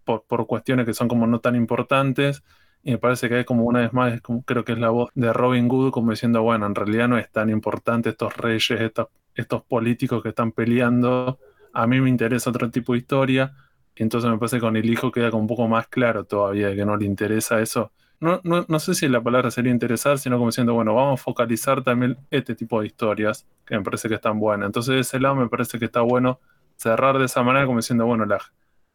por, 0.05 0.47
cuestiones 0.47 0.87
que 0.87 0.95
son 0.95 1.09
como 1.09 1.27
no 1.27 1.41
tan 1.41 1.57
importantes. 1.57 2.43
Y 2.83 2.93
me 2.93 2.99
parece 2.99 3.29
que 3.29 3.37
hay 3.37 3.45
como 3.45 3.65
una 3.65 3.81
vez 3.81 3.93
más, 3.93 4.21
creo 4.47 4.65
que 4.65 4.73
es 4.73 4.79
la 4.79 4.91
voz 4.91 5.11
de 5.15 5.33
Robin 5.33 5.69
Hood, 5.69 5.91
como 5.91 6.13
diciendo, 6.13 6.43
bueno, 6.43 6.67
en 6.67 6.75
realidad 6.75 7.09
no 7.09 7.19
es 7.19 7.31
tan 7.31 7.51
importante 7.51 8.11
estos 8.11 8.37
reyes, 8.37 8.93
estos 9.35 9.63
políticos 9.65 10.23
que 10.23 10.31
están 10.31 10.53
peleando, 10.53 11.39
a 11.73 11.87
mí 11.87 12.01
me 12.01 12.09
interesa 12.09 12.51
otro 12.51 12.71
tipo 12.71 12.93
de 12.93 12.99
historia, 12.99 13.55
entonces 13.97 14.31
me 14.31 14.39
parece 14.39 14.57
que 14.57 14.61
con 14.61 14.77
el 14.77 14.89
hijo 14.89 15.11
queda 15.11 15.31
como 15.31 15.43
un 15.43 15.49
poco 15.49 15.69
más 15.69 15.89
claro 15.89 16.25
todavía 16.25 16.75
que 16.75 16.85
no 16.85 16.97
le 16.97 17.05
interesa 17.07 17.61
eso. 17.61 17.93
No, 18.21 18.41
no, 18.43 18.65
no 18.69 18.81
sé 18.81 18.95
si 18.95 19.09
la 19.09 19.23
palabra 19.23 19.51
sería 19.51 19.71
interesar, 19.73 20.19
sino 20.19 20.37
como 20.37 20.51
diciendo, 20.51 20.75
bueno, 20.75 20.95
vamos 20.95 21.21
a 21.21 21.23
focalizar 21.23 21.85
también 21.85 22.17
este 22.31 22.55
tipo 22.55 22.81
de 22.81 22.89
historias 22.89 23.47
que 23.65 23.77
me 23.77 23.85
parece 23.85 24.09
que 24.09 24.17
están 24.17 24.41
buenas. 24.41 24.67
Entonces, 24.67 24.95
de 24.95 25.01
ese 25.01 25.21
lado 25.21 25.37
me 25.37 25.49
parece 25.49 25.79
que 25.79 25.85
está 25.85 26.01
bueno 26.01 26.41
cerrar 26.77 27.19
de 27.19 27.27
esa 27.27 27.43
manera, 27.43 27.67
como 27.67 27.79
diciendo, 27.79 28.07
bueno, 28.07 28.25
la, 28.25 28.39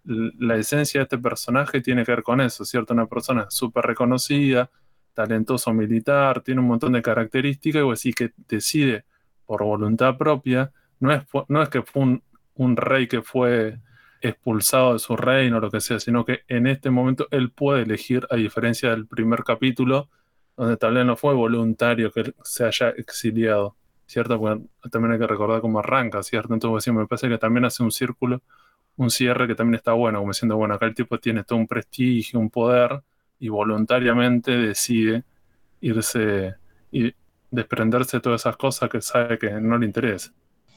la 0.03 0.55
esencia 0.57 0.99
de 0.99 1.03
este 1.03 1.17
personaje 1.17 1.81
tiene 1.81 2.03
que 2.03 2.11
ver 2.11 2.23
con 2.23 2.41
eso, 2.41 2.65
¿cierto? 2.65 2.93
Una 2.93 3.07
persona 3.07 3.47
súper 3.49 3.85
reconocida, 3.85 4.69
talentoso 5.13 5.73
militar, 5.73 6.41
tiene 6.41 6.61
un 6.61 6.67
montón 6.67 6.93
de 6.93 7.01
características, 7.01 7.83
y 7.83 7.91
así 7.91 8.13
que 8.13 8.31
decide 8.47 9.05
por 9.45 9.63
voluntad 9.63 10.17
propia, 10.17 10.71
no 10.99 11.11
es, 11.13 11.23
no 11.47 11.61
es 11.61 11.69
que 11.69 11.81
fue 11.81 12.03
un, 12.03 12.23
un 12.55 12.77
rey 12.77 13.07
que 13.07 13.21
fue 13.21 13.79
expulsado 14.21 14.93
de 14.93 14.99
su 14.99 15.15
reino 15.17 15.57
o 15.57 15.59
lo 15.59 15.69
que 15.69 15.81
sea, 15.81 15.99
sino 15.99 16.25
que 16.25 16.41
en 16.47 16.67
este 16.67 16.89
momento 16.89 17.27
él 17.31 17.51
puede 17.51 17.83
elegir, 17.83 18.25
a 18.29 18.35
diferencia 18.35 18.91
del 18.91 19.05
primer 19.07 19.43
capítulo, 19.43 20.09
donde 20.55 20.77
tal 20.77 20.93
vez 20.93 21.05
no 21.05 21.17
fue 21.17 21.33
voluntario 21.33 22.11
que 22.11 22.33
se 22.43 22.65
haya 22.65 22.89
exiliado, 22.89 23.75
¿cierto? 24.05 24.39
Porque 24.39 24.63
también 24.91 25.13
hay 25.13 25.19
que 25.19 25.27
recordar 25.27 25.61
cómo 25.61 25.79
arranca, 25.79 26.23
¿cierto? 26.23 26.53
Entonces, 26.53 26.93
me 26.93 27.05
parece 27.07 27.27
que 27.29 27.37
también 27.37 27.65
hace 27.65 27.83
un 27.83 27.91
círculo, 27.91 28.41
un 28.97 29.09
cierre 29.09 29.47
que 29.47 29.55
también 29.55 29.75
está 29.75 29.93
bueno, 29.93 30.19
como 30.19 30.31
diciendo, 30.31 30.55
bueno, 30.57 30.75
acá 30.75 30.85
el 30.85 30.95
tipo 30.95 31.19
tiene 31.19 31.43
todo 31.43 31.59
un 31.59 31.67
prestigio, 31.67 32.39
un 32.39 32.49
poder, 32.49 33.03
y 33.39 33.49
voluntariamente 33.49 34.51
decide 34.57 35.23
irse 35.81 36.55
y 36.91 37.13
desprenderse 37.51 38.17
de 38.17 38.21
todas 38.21 38.41
esas 38.41 38.55
cosas 38.57 38.89
que 38.89 39.01
sabe 39.01 39.37
que 39.37 39.51
no 39.51 39.77
le 39.77 39.85
interesa. 39.85 40.31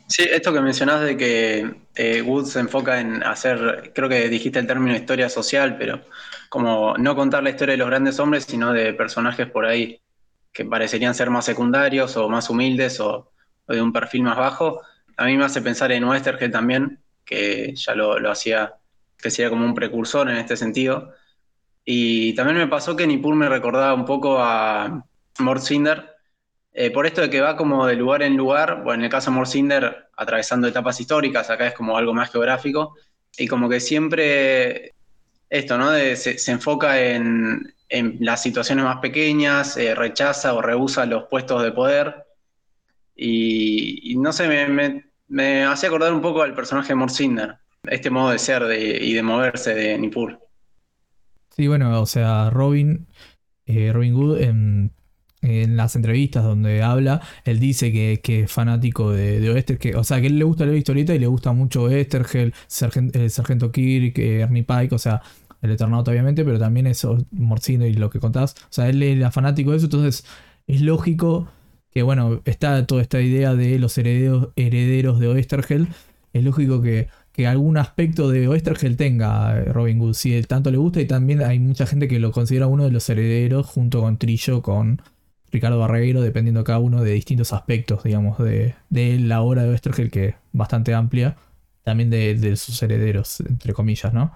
Sí, 0.08 0.22
esto 0.22 0.52
que 0.52 0.60
mencionás 0.60 1.00
de 1.00 1.16
que 1.16 1.74
eh, 1.96 2.22
Wood 2.22 2.46
se 2.46 2.60
enfoca 2.60 3.00
en 3.00 3.24
hacer, 3.24 3.92
creo 3.94 4.08
que 4.08 4.28
dijiste 4.28 4.58
el 4.58 4.66
término 4.66 4.94
historia 4.94 5.28
social, 5.28 5.76
pero 5.78 6.02
como 6.48 6.96
no 6.96 7.16
contar 7.16 7.42
la 7.42 7.50
historia 7.50 7.72
de 7.72 7.78
los 7.78 7.88
grandes 7.88 8.20
hombres, 8.20 8.44
sino 8.44 8.72
de 8.72 8.94
personajes 8.94 9.50
por 9.50 9.66
ahí 9.66 10.00
que 10.52 10.64
parecerían 10.64 11.14
ser 11.14 11.28
más 11.28 11.44
secundarios 11.44 12.16
o 12.16 12.28
más 12.28 12.48
humildes 12.48 12.98
o, 13.00 13.30
de 13.68 13.82
un 13.82 13.92
perfil 13.92 14.22
más 14.22 14.38
bajo. 14.38 14.80
A 15.16 15.26
mí 15.26 15.36
me 15.36 15.44
hace 15.44 15.60
pensar 15.60 15.92
en 15.92 16.04
Westergel 16.04 16.50
también, 16.50 17.00
que 17.24 17.74
ya 17.74 17.94
lo, 17.94 18.30
hacía, 18.30 18.74
que 19.18 19.30
sería 19.30 19.50
como 19.50 19.66
un 19.66 19.74
precursor 19.74 20.30
en 20.30 20.36
este 20.36 20.56
sentido. 20.56 21.12
Y 21.84 22.34
también 22.34 22.56
me 22.58 22.68
pasó 22.68 22.96
que 22.96 23.06
Nippur 23.06 23.34
me 23.34 23.48
recordaba 23.48 23.92
un 23.92 24.06
poco 24.06 24.38
a 24.40 25.04
Mort 25.40 25.62
Cinder, 25.62 26.15
eh, 26.78 26.90
por 26.90 27.06
esto 27.06 27.22
de 27.22 27.30
que 27.30 27.40
va 27.40 27.56
como 27.56 27.86
de 27.86 27.96
lugar 27.96 28.22
en 28.22 28.36
lugar, 28.36 28.82
bueno, 28.84 29.00
en 29.00 29.04
el 29.04 29.10
caso 29.10 29.30
de 29.30 29.36
Morsinder, 29.36 30.08
atravesando 30.14 30.68
etapas 30.68 31.00
históricas, 31.00 31.48
acá 31.48 31.68
es 31.68 31.74
como 31.74 31.96
algo 31.96 32.12
más 32.12 32.30
geográfico, 32.30 32.96
y 33.38 33.48
como 33.48 33.66
que 33.66 33.80
siempre 33.80 34.92
esto, 35.48 35.78
¿no? 35.78 35.92
se, 35.92 36.52
enfoca 36.52 37.00
en, 37.00 37.72
las 38.20 38.42
situaciones 38.42 38.84
más 38.84 38.98
pequeñas, 38.98 39.78
eh, 39.78 39.94
rechaza 39.94 40.52
o 40.52 40.60
rehúsa 40.60 41.06
los 41.06 41.24
puestos 41.30 41.62
de 41.62 41.72
poder, 41.72 42.26
y, 43.16 44.14
no 44.18 44.30
sé, 44.34 44.46
me, 44.46 45.02
me, 45.28 45.64
hacía 45.64 45.88
acordar 45.88 46.12
un 46.12 46.20
poco 46.20 46.42
al 46.42 46.52
personaje 46.52 46.88
de 46.88 46.96
Morsinder, 46.96 47.56
este 47.84 48.10
modo 48.10 48.32
de 48.32 48.38
ser 48.38 48.64
y 49.02 49.14
de 49.14 49.22
moverse 49.22 49.74
de 49.74 49.96
Nippur. 49.96 50.38
Sí, 51.56 51.68
bueno, 51.68 52.02
o 52.02 52.04
sea, 52.04 52.50
Robin, 52.50 53.06
eh, 53.64 53.92
Robin 53.94 54.12
Hood 54.12 54.42
en 54.42 54.92
en 55.42 55.76
las 55.76 55.96
entrevistas 55.96 56.44
donde 56.44 56.82
habla, 56.82 57.20
él 57.44 57.58
dice 57.58 57.92
que, 57.92 58.20
es 58.42 58.50
fanático 58.50 59.12
de, 59.12 59.40
de 59.40 59.78
que, 59.78 59.94
o 59.94 60.04
sea, 60.04 60.20
que 60.20 60.26
él 60.28 60.38
le 60.38 60.44
gusta 60.44 60.66
la 60.66 60.74
historieta 60.74 61.14
y 61.14 61.18
le 61.18 61.26
gusta 61.26 61.52
mucho 61.52 61.84
Oestergel, 61.84 62.54
el 63.12 63.30
Sargento 63.30 63.70
Kirk, 63.70 64.18
Ernie 64.18 64.64
Pike, 64.64 64.94
o 64.94 64.98
sea, 64.98 65.22
el 65.62 65.70
Eternauta 65.70 66.10
obviamente, 66.10 66.44
pero 66.44 66.58
también 66.58 66.86
eso, 66.86 67.18
Morcino 67.30 67.86
y 67.86 67.94
lo 67.94 68.10
que 68.10 68.20
contás, 68.20 68.54
o 68.62 68.68
sea, 68.70 68.88
él 68.88 69.02
era 69.02 69.30
fanático 69.30 69.70
de 69.70 69.78
eso, 69.78 69.86
entonces 69.86 70.24
es 70.66 70.80
lógico 70.80 71.48
que, 71.90 72.02
bueno, 72.02 72.42
está 72.44 72.86
toda 72.86 73.02
esta 73.02 73.20
idea 73.20 73.54
de 73.54 73.78
los 73.78 73.96
herederos, 73.98 74.48
herederos 74.56 75.18
de 75.18 75.28
Oestergel, 75.28 75.88
es 76.32 76.44
lógico 76.44 76.82
que, 76.82 77.08
que 77.32 77.46
algún 77.46 77.78
aspecto 77.78 78.30
de 78.30 78.48
Oestergel 78.48 78.96
tenga 78.96 79.64
Robin 79.64 79.98
Hood, 80.00 80.14
si 80.14 80.34
él 80.34 80.46
tanto 80.46 80.70
le 80.70 80.76
gusta 80.76 81.00
y 81.00 81.06
también 81.06 81.42
hay 81.42 81.58
mucha 81.58 81.86
gente 81.86 82.08
que 82.08 82.18
lo 82.18 82.32
considera 82.32 82.66
uno 82.66 82.84
de 82.84 82.90
los 82.90 83.08
herederos 83.08 83.66
junto 83.66 84.00
con 84.00 84.18
Trillo, 84.18 84.60
con 84.62 85.00
Ricardo 85.56 85.78
Barreiro, 85.78 86.20
dependiendo 86.20 86.64
cada 86.64 86.80
uno 86.80 87.02
de 87.02 87.12
distintos 87.12 87.54
aspectos, 87.54 88.02
digamos, 88.02 88.36
de, 88.38 88.74
la 88.90 89.40
obra 89.40 89.62
de 89.62 89.70
Westergel, 89.70 90.10
que 90.10 90.26
es 90.26 90.34
bastante 90.52 90.92
amplia, 90.92 91.38
también 91.82 92.10
de, 92.10 92.56
sus 92.56 92.82
herederos, 92.82 93.40
entre 93.40 93.72
comillas, 93.72 94.12
¿no? 94.12 94.32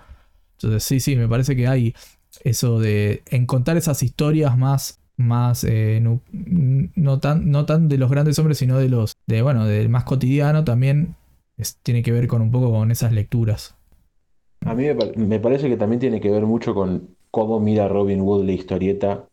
Entonces, 0.53 0.83
sí, 0.83 0.99
sí, 0.99 1.17
me 1.17 1.29
parece 1.29 1.55
que 1.55 1.67
hay 1.67 1.95
eso 2.43 2.81
de 2.81 3.23
encontrar 3.31 3.77
esas 3.77 4.03
historias 4.03 4.57
más, 4.57 5.03
más 5.19 5.63
eh, 5.65 6.01
no, 6.01 7.21
tan, 7.21 7.51
no 7.51 7.67
tan 7.67 7.91
de 7.91 7.99
los 7.99 8.11
grandes 8.11 8.39
hombres, 8.39 8.57
sino 8.57 8.79
de 8.79 8.89
los, 8.89 9.13
de, 9.27 9.43
bueno, 9.43 9.67
del 9.67 9.91
más 9.91 10.05
cotidiano, 10.05 10.65
también 10.65 11.17
tiene 11.83 12.03
que 12.03 12.13
ver 12.13 12.29
con 12.29 12.41
un 12.41 12.51
poco 12.51 12.71
con 12.71 12.91
esas 12.91 13.13
lecturas. 13.13 13.77
A 14.65 14.75
mí 14.75 14.87
me, 15.17 15.39
parece 15.39 15.69
que 15.69 15.77
también 15.77 16.01
tiene 16.01 16.19
que 16.19 16.31
ver 16.31 16.47
mucho 16.47 16.73
con 16.73 17.15
cómo 17.31 17.61
mira 17.61 17.89
Robin 17.89 18.23
Wood 18.23 18.47
la 18.47 18.53
historieta 18.53 19.29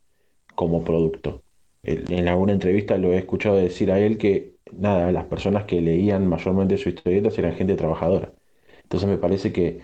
como 0.53 0.83
producto. 0.83 1.43
En 1.88 2.27
alguna 2.27 2.53
entrevista 2.53 2.97
lo 2.97 3.13
he 3.13 3.17
escuchado 3.17 3.55
decir 3.57 3.91
a 3.91 3.99
él 3.99 4.17
que, 4.17 4.55
nada, 4.73 5.11
las 5.11 5.25
personas 5.25 5.65
que 5.65 5.81
leían 5.81 6.27
mayormente 6.27 6.77
su 6.77 6.89
historieta 6.89 7.29
eran 7.38 7.55
gente 7.55 7.75
trabajadora. 7.75 8.33
Entonces 8.83 9.09
me 9.09 9.17
parece 9.17 9.53
que 9.53 9.81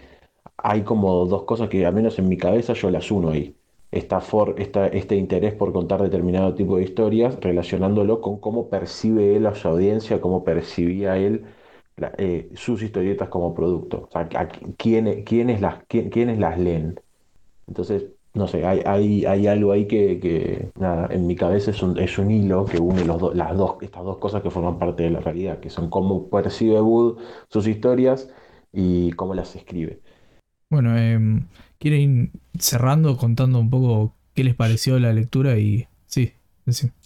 hay 0.58 0.84
como 0.84 1.26
dos 1.26 1.44
cosas 1.46 1.70
que, 1.70 1.86
al 1.86 1.94
menos 1.94 2.20
en 2.20 2.30
mi 2.30 2.38
cabeza, 2.38 2.74
yo 2.74 2.90
las 2.92 3.12
uno 3.12 3.30
ahí. 3.32 3.58
Este 3.92 5.16
interés 5.16 5.54
por 5.56 5.72
contar 5.74 6.02
determinado 6.02 6.56
tipo 6.56 6.78
de 6.78 6.84
historias, 6.84 7.38
relacionándolo 7.42 8.22
con 8.22 8.40
cómo 8.40 8.70
percibe 8.70 9.36
él 9.36 9.46
a 9.46 9.56
su 9.56 9.68
audiencia, 9.68 10.20
cómo 10.22 10.44
percibía 10.44 11.18
él 11.18 11.46
eh, 12.18 12.50
sus 12.56 12.82
historietas 12.82 13.30
como 13.30 13.54
producto. 13.54 14.08
O 14.10 14.12
sea, 14.12 14.28
quiénes, 14.78 15.62
las, 15.62 15.84
quiénes 15.88 16.40
las 16.40 16.60
leen. 16.60 17.00
Entonces, 17.68 18.13
no 18.34 18.48
sé, 18.48 18.66
hay, 18.66 18.82
hay, 18.86 19.26
hay 19.26 19.48
algo 19.48 19.72
ahí 19.72 19.88
que, 19.88 20.72
nada, 20.80 21.08
en 21.12 21.28
mi 21.28 21.36
cabeza 21.36 21.72
es 21.72 21.84
un, 21.84 22.00
es 22.00 22.18
un 22.18 22.32
hilo 22.32 22.66
que 22.66 22.80
une 22.80 23.06
los 23.06 23.36
las 23.36 23.56
dos, 23.56 23.78
estas 23.82 24.04
dos 24.04 24.18
cosas 24.18 24.42
que 24.42 24.50
forman 24.50 24.80
parte 24.80 25.04
de 25.04 25.12
la 25.12 25.20
realidad, 25.20 25.60
que 25.60 25.70
son 25.70 25.90
cómo 25.90 26.30
percibe 26.30 26.82
Wood 26.82 27.20
sus 27.50 27.68
historias 27.68 28.30
y 28.72 29.12
cómo 29.12 29.36
las 29.36 29.56
escribe. 29.56 30.00
Bueno, 30.70 30.98
eh, 30.98 31.20
quieren 31.78 32.02
ir 32.02 32.32
cerrando 32.60 33.18
contando 33.18 33.60
un 33.60 33.70
poco 33.70 34.16
qué 34.34 34.44
les 34.44 34.56
pareció 34.56 34.98
la 35.00 35.14
lectura 35.14 35.60
y 35.60 35.88
sí, 36.08 36.34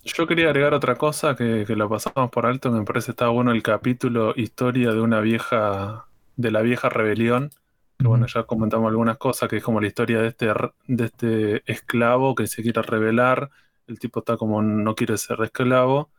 yo 0.03 0.28
quería 0.28 0.45
agregar 0.45 0.73
otra 0.73 0.95
cosa 0.95 1.36
que, 1.36 1.65
que 1.65 1.75
lo 1.75 1.89
pasamos 1.89 2.30
por 2.30 2.45
alto, 2.45 2.71
me 2.71 2.84
parece 2.84 3.11
estaba 3.11 3.32
bueno 3.32 3.51
el 3.51 3.63
capítulo 3.63 4.34
Historia 4.36 4.91
de 4.91 5.01
una 5.01 5.19
vieja, 5.19 6.05
de 6.36 6.51
la 6.51 6.61
vieja 6.61 6.89
rebelión, 6.89 7.49
que 7.97 8.07
bueno, 8.07 8.27
ya 8.27 8.43
comentamos 8.43 8.89
algunas 8.89 9.17
cosas, 9.17 9.49
que 9.49 9.57
es 9.57 9.63
como 9.63 9.81
la 9.81 9.87
historia 9.87 10.21
de 10.21 10.27
este, 10.29 10.47
de 10.87 11.05
este 11.05 11.71
esclavo 11.71 12.35
que 12.35 12.47
se 12.47 12.61
quiere 12.61 12.81
rebelar, 12.81 13.49
el 13.87 13.99
tipo 13.99 14.19
está 14.19 14.37
como 14.37 14.61
no 14.61 14.95
quiere 14.95 15.17
ser 15.17 15.41
esclavo, 15.41 16.09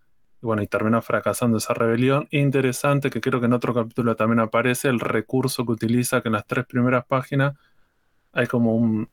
y 0.43 0.47
bueno, 0.47 0.62
y 0.62 0.66
termina 0.66 1.03
fracasando 1.03 1.59
esa 1.59 1.74
rebelión. 1.74 2.29
Interesante 2.31 3.11
que 3.11 3.20
creo 3.20 3.41
que 3.41 3.47
en 3.47 3.53
otro 3.53 3.74
capítulo 3.74 4.16
también 4.16 4.41
aparece 4.41 4.89
el 4.89 5.01
recurso 5.01 5.64
que 5.66 5.72
utiliza, 5.72 6.20
que 6.22 6.29
en 6.29 6.35
las 6.35 6.47
tres 6.47 6.66
primeras 6.66 7.05
páginas 7.07 7.55
hay 8.33 8.47
como 8.47 8.74
un, 8.76 9.09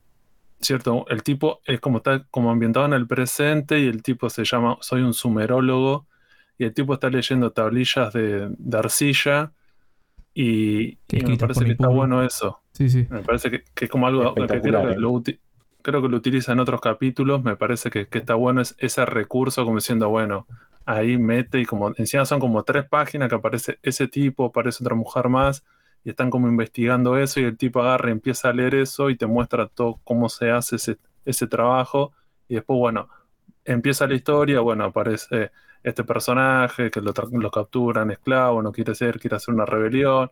¿cierto? 0.61 1.05
El 1.09 1.23
tipo 1.23 1.61
es 1.65 1.79
como 1.79 1.97
está 1.97 2.25
como 2.31 2.51
ambientado 2.51 2.85
en 2.85 2.93
el 2.93 3.07
presente 3.07 3.79
y 3.79 3.87
el 3.87 4.03
tipo 4.03 4.29
se 4.29 4.45
llama, 4.45 4.77
soy 4.81 5.01
un 5.01 5.13
sumerólogo, 5.13 6.07
y 6.57 6.65
el 6.65 6.73
tipo 6.73 6.93
está 6.93 7.09
leyendo 7.09 7.51
tablillas 7.51 8.13
de, 8.13 8.49
arcilla 8.73 9.51
y, 10.37 10.97
me 11.13 11.37
parece 11.37 11.63
que 11.63 11.71
está 11.71 11.87
bueno 11.87 12.21
eso. 12.21 12.59
Sí, 12.73 12.89
sí. 12.89 13.07
Me 13.09 13.21
parece 13.21 13.49
que, 13.49 13.63
es 13.85 13.89
como 13.89 14.05
algo 14.05 14.35
que 14.35 14.45
creo 14.45 14.61
que, 14.61 14.91
¿eh? 14.91 14.95
lo, 14.97 15.23
creo 15.81 16.01
que 16.01 16.09
lo 16.09 16.17
utiliza 16.17 16.51
en 16.51 16.59
otros 16.59 16.81
capítulos, 16.81 17.41
me 17.41 17.55
parece 17.55 17.89
que, 17.89 18.05
está 18.11 18.35
bueno 18.35 18.59
es 18.59 18.75
ese 18.77 19.05
recurso 19.05 19.63
como 19.63 19.77
diciendo, 19.77 20.09
bueno, 20.09 20.45
ahí 20.85 21.17
mete 21.17 21.61
y 21.61 21.65
como 21.65 21.93
encima 21.95 22.25
son 22.25 22.41
como 22.41 22.63
tres 22.63 22.83
páginas 22.83 23.29
que 23.29 23.35
aparece 23.35 23.79
ese 23.81 24.09
tipo, 24.09 24.43
aparece 24.45 24.83
otra 24.83 24.95
mujer 24.95 25.29
más 25.29 25.63
y 26.03 26.09
están 26.09 26.29
como 26.29 26.49
investigando 26.49 27.17
eso 27.17 27.39
y 27.39 27.45
el 27.45 27.57
tipo 27.57 27.79
agarra 27.81 28.09
y 28.09 28.11
empieza 28.11 28.49
a 28.49 28.53
leer 28.53 28.75
eso 28.75 29.09
y 29.09 29.15
te 29.15 29.27
muestra 29.27 29.67
todo 29.67 30.01
cómo 30.03 30.27
se 30.27 30.51
hace 30.51 30.75
ese, 30.75 30.97
ese 31.23 31.47
trabajo 31.47 32.11
y 32.49 32.55
después, 32.55 32.77
bueno, 32.77 33.07
empieza 33.63 34.05
la 34.05 34.15
historia, 34.15 34.59
bueno, 34.59 34.83
aparece 34.83 35.51
este 35.85 36.03
personaje 36.03 36.89
que 36.89 36.99
lo, 36.99 37.13
lo 37.31 37.51
capturan 37.51 38.09
esclavo, 38.09 38.61
no 38.61 38.71
quiere 38.71 38.95
ser, 38.95 39.19
quiere 39.19 39.35
hacer 39.35 39.53
una 39.53 39.65
rebelión, 39.65 40.31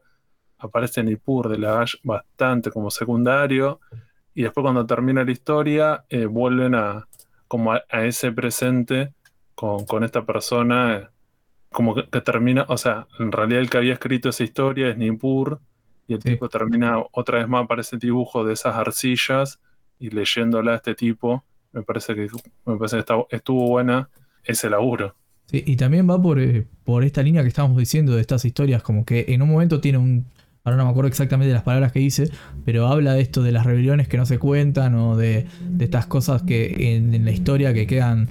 aparece 0.57 1.03
Nippur 1.03 1.47
de 1.47 1.59
la 1.59 1.81
Ash 1.81 1.95
bastante 2.03 2.71
como 2.71 2.89
secundario 2.89 3.79
y 4.33 4.43
después 4.43 4.63
cuando 4.63 4.85
termina 4.85 5.23
la 5.23 5.31
historia 5.31 6.05
eh, 6.09 6.25
vuelven 6.25 6.73
a 6.73 7.07
como 7.47 7.73
a, 7.73 7.83
ese 7.91 8.31
presente 8.31 9.13
con, 9.53 9.85
con 9.85 10.03
esta 10.03 10.25
persona 10.25 11.11
como 11.71 11.93
que, 11.93 12.03
termina, 12.21 12.65
o 12.67 12.77
sea, 12.77 13.07
en 13.19 13.31
realidad 13.31 13.61
el 13.61 13.69
que 13.69 13.77
había 13.77 13.93
escrito 13.93 14.29
esa 14.29 14.43
historia 14.43 14.89
es 14.89 14.97
Nippur, 14.97 15.59
y 16.07 16.13
el 16.15 16.19
tipo 16.19 16.49
termina 16.49 16.97
otra 17.11 17.39
vez 17.39 17.47
más 17.47 17.67
para 17.67 17.81
ese 17.81 17.97
dibujo 17.97 18.43
de 18.43 18.53
esas 18.53 18.75
arcillas 18.75 19.59
y 19.99 20.09
leyéndola 20.09 20.73
a 20.73 20.75
este 20.75 20.95
tipo, 20.95 21.45
me 21.71 21.83
parece 21.83 22.15
que, 22.15 22.27
me 22.65 22.77
parece 22.77 23.03
que 23.03 23.35
estuvo 23.35 23.67
buena 23.67 24.09
ese 24.43 24.69
laburo. 24.69 25.15
Y 25.55 25.75
también 25.75 26.09
va 26.09 26.19
por, 26.19 26.39
eh, 26.39 26.65
por 26.83 27.03
esta 27.03 27.21
línea 27.21 27.43
que 27.43 27.47
estábamos 27.47 27.77
diciendo 27.77 28.15
de 28.15 28.21
estas 28.21 28.43
historias, 28.43 28.81
como 28.81 29.05
que 29.05 29.25
en 29.29 29.43
un 29.43 29.49
momento 29.49 29.79
tiene 29.79 29.99
un. 29.99 30.25
Ahora 30.63 30.77
no 30.77 30.85
me 30.85 30.91
acuerdo 30.91 31.09
exactamente 31.09 31.53
las 31.53 31.61
palabras 31.61 31.91
que 31.91 31.99
dice, 31.99 32.31
pero 32.65 32.87
habla 32.87 33.13
de 33.13 33.21
esto 33.21 33.43
de 33.43 33.51
las 33.51 33.65
rebeliones 33.65 34.07
que 34.07 34.17
no 34.17 34.25
se 34.25 34.39
cuentan 34.39 34.95
o 34.95 35.15
de, 35.17 35.45
estas 35.79 36.07
cosas 36.07 36.41
que 36.41 36.95
en 36.95 37.25
la 37.25 37.31
historia 37.31 37.73
que 37.73 37.85
quedan 37.85 38.29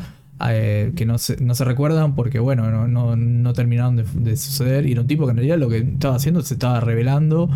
eh, 0.49 0.93
que 0.97 1.07
no 1.07 1.18
se, 1.18 1.37
no 1.41 1.55
se 1.55 1.64
recuerdan 1.64 2.14
porque, 2.14 2.41
bueno, 2.41 2.89
no, 2.89 3.16
no, 3.16 3.53
terminaron 3.53 3.97
de, 3.97 4.37
suceder. 4.37 4.87
Y 4.87 4.93
era 4.93 5.03
un 5.03 5.07
tipo 5.07 5.24
que 5.24 5.30
en 5.30 5.37
realidad 5.37 5.59
lo 5.59 5.68
que 5.68 5.78
estaba 5.78 6.16
haciendo 6.16 6.43
se 6.43 6.55
estaba 6.55 6.80
rebelando 6.80 7.49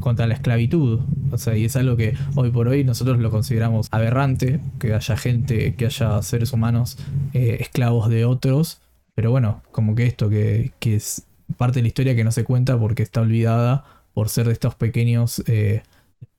contra 0.00 0.26
la 0.26 0.34
esclavitud. 0.34 1.00
O 1.30 1.38
sea, 1.38 1.56
y 1.56 1.64
es 1.64 1.76
algo 1.76 1.96
que 1.96 2.14
hoy 2.34 2.50
por 2.50 2.68
hoy 2.68 2.84
nosotros 2.84 3.18
lo 3.18 3.30
consideramos 3.30 3.88
aberrante, 3.90 4.60
que 4.78 4.94
haya 4.94 5.16
gente, 5.16 5.74
que 5.74 5.86
haya 5.86 6.22
seres 6.22 6.52
humanos 6.52 6.98
eh, 7.34 7.58
esclavos 7.60 8.08
de 8.08 8.24
otros. 8.24 8.80
Pero 9.14 9.30
bueno, 9.30 9.62
como 9.70 9.94
que 9.94 10.06
esto, 10.06 10.30
que, 10.30 10.72
es 10.80 11.26
parte 11.58 11.80
de 11.80 11.82
la 11.82 11.88
historia 11.88 12.16
que 12.16 12.24
no 12.24 12.32
se 12.32 12.44
cuenta 12.44 12.78
porque 12.78 13.02
está 13.02 13.20
olvidada 13.20 13.84
por 14.14 14.30
ser 14.30 14.46
de 14.46 14.52
estos 14.54 14.74
pequeños, 14.74 15.42
eh, 15.46 15.82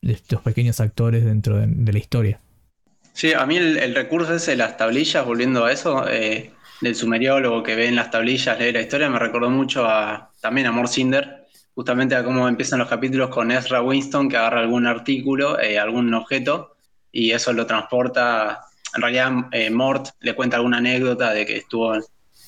de 0.01 0.13
estos 0.13 0.41
pequeños 0.41 0.79
actores 0.79 1.23
dentro 1.23 1.57
de 1.57 1.93
la 1.93 1.99
historia. 1.99 2.39
Sí, 3.13 3.31
a 3.31 3.45
mí 3.45 3.57
el, 3.57 3.93
recurso 3.93 4.33
ese 4.33 4.51
de 4.51 4.57
las 4.57 4.75
tablillas, 4.75 5.23
volviendo 5.25 5.65
a 5.65 5.71
eso, 5.71 6.07
eh, 6.09 6.51
del 6.81 6.95
sumeriólogo 6.95 7.61
que 7.61 7.75
ve 7.75 7.87
en 7.87 7.95
las 7.95 8.09
tablillas, 8.09 8.59
lee 8.59 8.71
la 8.71 8.81
historia, 8.81 9.09
me 9.09 9.19
recordó 9.19 9.51
mucho 9.51 9.85
a, 9.85 10.31
también 10.41 10.67
a 10.67 10.71
Morcinder, 10.71 11.45
justamente 11.75 12.15
a 12.15 12.23
cómo 12.23 12.47
empiezan 12.47 12.79
los 12.79 12.89
capítulos 12.89 13.29
con 13.29 13.51
Ezra 13.51 13.83
Winston, 13.83 14.27
que 14.27 14.37
agarra 14.37 14.61
algún 14.61 14.87
artículo, 14.87 15.59
eh, 15.59 15.77
algún 15.77 16.11
objeto, 16.13 16.75
y 17.11 17.31
eso 17.31 17.53
lo 17.53 17.67
transporta. 17.67 18.61
En 18.95 19.01
realidad, 19.01 19.31
eh, 19.51 19.69
Mort 19.69 20.07
le 20.19 20.35
cuenta 20.35 20.57
alguna 20.57 20.77
anécdota 20.77 21.31
de 21.33 21.45
que 21.45 21.57
estuvo 21.57 21.93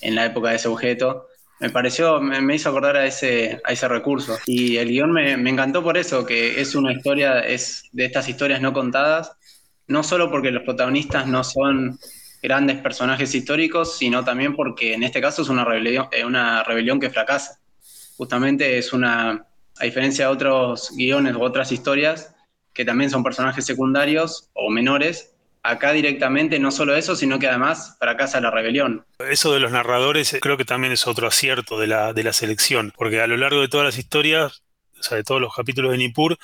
en 0.01 0.16
la 0.16 0.26
época 0.26 0.49
de 0.49 0.55
ese 0.55 0.68
objeto. 0.68 1.28
Me 1.59 1.70
pareció, 1.70 2.20
me, 2.20 2.55
hizo 2.55 2.70
acordar 2.70 2.97
a 2.97 3.05
ese, 3.05 3.61
a 3.63 3.72
ese 3.72 3.88
recurso. 3.88 4.38
Y 4.47 4.78
el 4.78 4.89
guion 4.89 5.11
me, 5.11 5.38
me 5.38 5.51
encantó 5.51 5.84
por 5.84 5.97
eso, 5.97 6.26
que 6.26 6.59
es 6.59 6.76
una 6.76 6.91
historia, 6.91 7.39
es 7.39 7.84
de 7.91 8.05
estas 8.05 8.28
historias 8.28 8.61
no 8.61 8.74
contadas, 8.74 9.32
no 9.88 10.04
solo 10.04 10.30
porque 10.30 10.52
los 10.52 10.64
protagonistas 10.64 11.28
no 11.28 11.44
son 11.44 12.00
grandes 12.42 12.78
personajes 12.78 13.34
históricos, 13.34 13.98
sino 13.98 14.24
también 14.24 14.56
porque 14.56 14.94
en 14.94 15.04
este 15.04 15.22
caso 15.22 15.42
es 15.42 15.50
una 15.50 15.66
rebelión, 15.66 16.08
una 16.26 16.64
rebelión 16.64 17.00
que 17.00 17.10
fracasa. 17.10 17.60
Justamente 18.18 18.78
es 18.78 18.94
una, 18.94 19.46
a 19.78 19.84
diferencia 19.84 20.26
de 20.26 20.32
otros 20.32 20.92
guiones 20.96 21.36
u 21.36 21.42
otras 21.42 21.72
historias, 21.72 22.34
que 22.74 22.86
también 22.86 23.10
son 23.10 23.24
personajes 23.24 23.66
secundarios 23.66 24.50
o 24.54 24.70
menores, 24.70 25.36
acá 25.64 25.92
directamente 25.92 26.60
no 26.60 26.72
solo 26.72 26.96
eso, 26.96 27.16
sino 27.16 27.40
que 27.40 27.48
además 27.48 27.96
fracasa 28.00 28.40
la 28.40 28.52
rebelión. 28.52 29.06
Eso 29.20 29.54
de 29.54 29.60
los 29.60 29.72
narradores 29.72 30.34
eh, 30.34 30.40
creo 30.40 30.58
que 30.58 30.66
también 30.66 30.94
es 30.94 31.08
otro 31.08 31.28
acierto 31.28 31.80
de 31.80 31.88
la, 31.88 32.14
de 32.14 32.24
la 32.24 32.34
selección, 32.34 32.94
porque 32.96 33.22
a 33.22 33.28
lo 33.28 33.38
largo 33.38 33.62
de 33.62 33.68
todas 33.68 33.86
las 33.86 33.98
historias, 33.98 34.64
o 35.00 35.04
sea, 35.04 35.18
de 35.18 35.24
todos 35.24 35.42
los 35.42 35.54
capítulos 35.54 35.92
de 35.92 35.98
Nippur, 35.98 36.38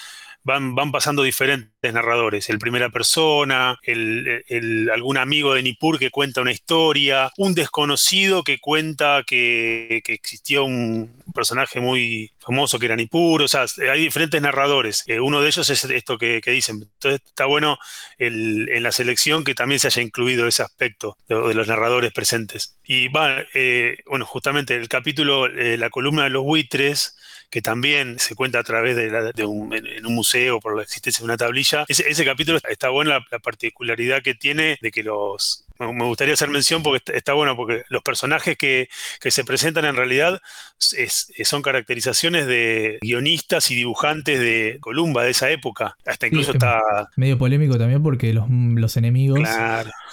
van, 0.43 0.75
van 0.75 0.91
pasando 0.91 1.23
diferentes 1.23 1.93
narradores, 1.93 2.49
el 2.49 2.59
primera 2.59 2.89
persona, 2.89 3.79
el, 3.83 4.89
algún 4.93 5.17
amigo 5.17 5.53
de 5.53 5.63
Nippur 5.63 5.99
que 5.99 6.09
cuenta 6.09 6.41
una 6.41 6.51
historia, 6.51 7.31
un 7.37 7.53
desconocido 7.53 8.43
que 8.43 8.59
cuenta 8.59 9.23
que, 9.25 10.01
existió 10.07 10.65
un 10.65 11.23
personaje 11.33 11.79
muy 11.79 12.31
famoso 12.39 12.77
que 12.79 12.87
era 12.87 12.95
Nippur, 12.95 13.43
o 13.43 13.47
sea, 13.47 13.65
hay 13.91 14.01
diferentes 14.01 14.41
narradores, 14.41 15.03
eh, 15.07 15.19
uno 15.19 15.41
de 15.41 15.47
ellos 15.47 15.69
es 15.69 15.83
esto 15.85 16.17
que, 16.17 16.41
dicen, 16.45 16.81
entonces 16.81 17.21
está 17.25 17.45
bueno 17.45 17.77
en 18.17 18.83
la 18.83 18.91
selección 18.91 19.43
que 19.43 19.55
también 19.55 19.79
se 19.79 19.87
haya 19.87 20.01
incluido 20.01 20.47
ese 20.47 20.63
aspecto 20.63 21.17
de, 21.27 21.53
los 21.53 21.67
narradores 21.67 22.11
presentes. 22.11 22.77
Y 22.83 23.07
va, 23.07 23.43
eh, 23.53 23.97
bueno, 24.05 24.25
justamente 24.25 24.75
el 24.75 24.89
capítulo, 24.89 25.47
eh, 25.47 25.77
la 25.77 25.89
columna 25.89 26.23
de 26.23 26.29
los 26.29 26.43
buitres, 26.43 27.17
que 27.51 27.61
también 27.61 28.17
se 28.17 28.33
cuenta 28.33 28.59
a 28.59 28.63
través 28.63 28.95
de, 28.95 29.45
un, 29.45 29.73
en 29.73 30.05
un 30.05 30.15
museo 30.15 30.61
por 30.61 30.77
la 30.77 30.83
existencia 30.83 31.19
de 31.19 31.25
una 31.25 31.35
tablilla. 31.35 31.83
Ese, 31.89 32.25
capítulo 32.25 32.59
está 32.69 32.89
bueno 32.89 33.11
la, 33.11 33.39
particularidad 33.39 34.23
que 34.23 34.33
tiene 34.33 34.79
de 34.81 34.89
que 34.89 35.03
los... 35.03 35.65
Me 35.77 36.05
gustaría 36.05 36.35
hacer 36.35 36.49
mención 36.49 36.83
porque 36.83 37.11
está, 37.13 37.33
bueno, 37.33 37.55
porque 37.55 37.83
los 37.89 38.03
personajes 38.03 38.55
que, 38.55 38.87
se 39.19 39.43
presentan 39.43 39.83
en 39.83 39.95
realidad 39.95 40.41
son 40.77 41.61
caracterizaciones 41.61 42.45
de 42.45 42.99
guionistas 43.01 43.69
y 43.71 43.75
dibujantes 43.75 44.39
de 44.39 44.77
Columba 44.79 45.23
de 45.23 45.31
esa 45.31 45.49
época. 45.49 45.97
Hasta 46.05 46.27
incluso 46.27 46.53
está... 46.53 46.79
Medio 47.17 47.37
polémico 47.37 47.77
también 47.77 48.01
porque 48.01 48.31
los, 48.31 48.45
los 48.49 48.95
enemigos 48.95 49.49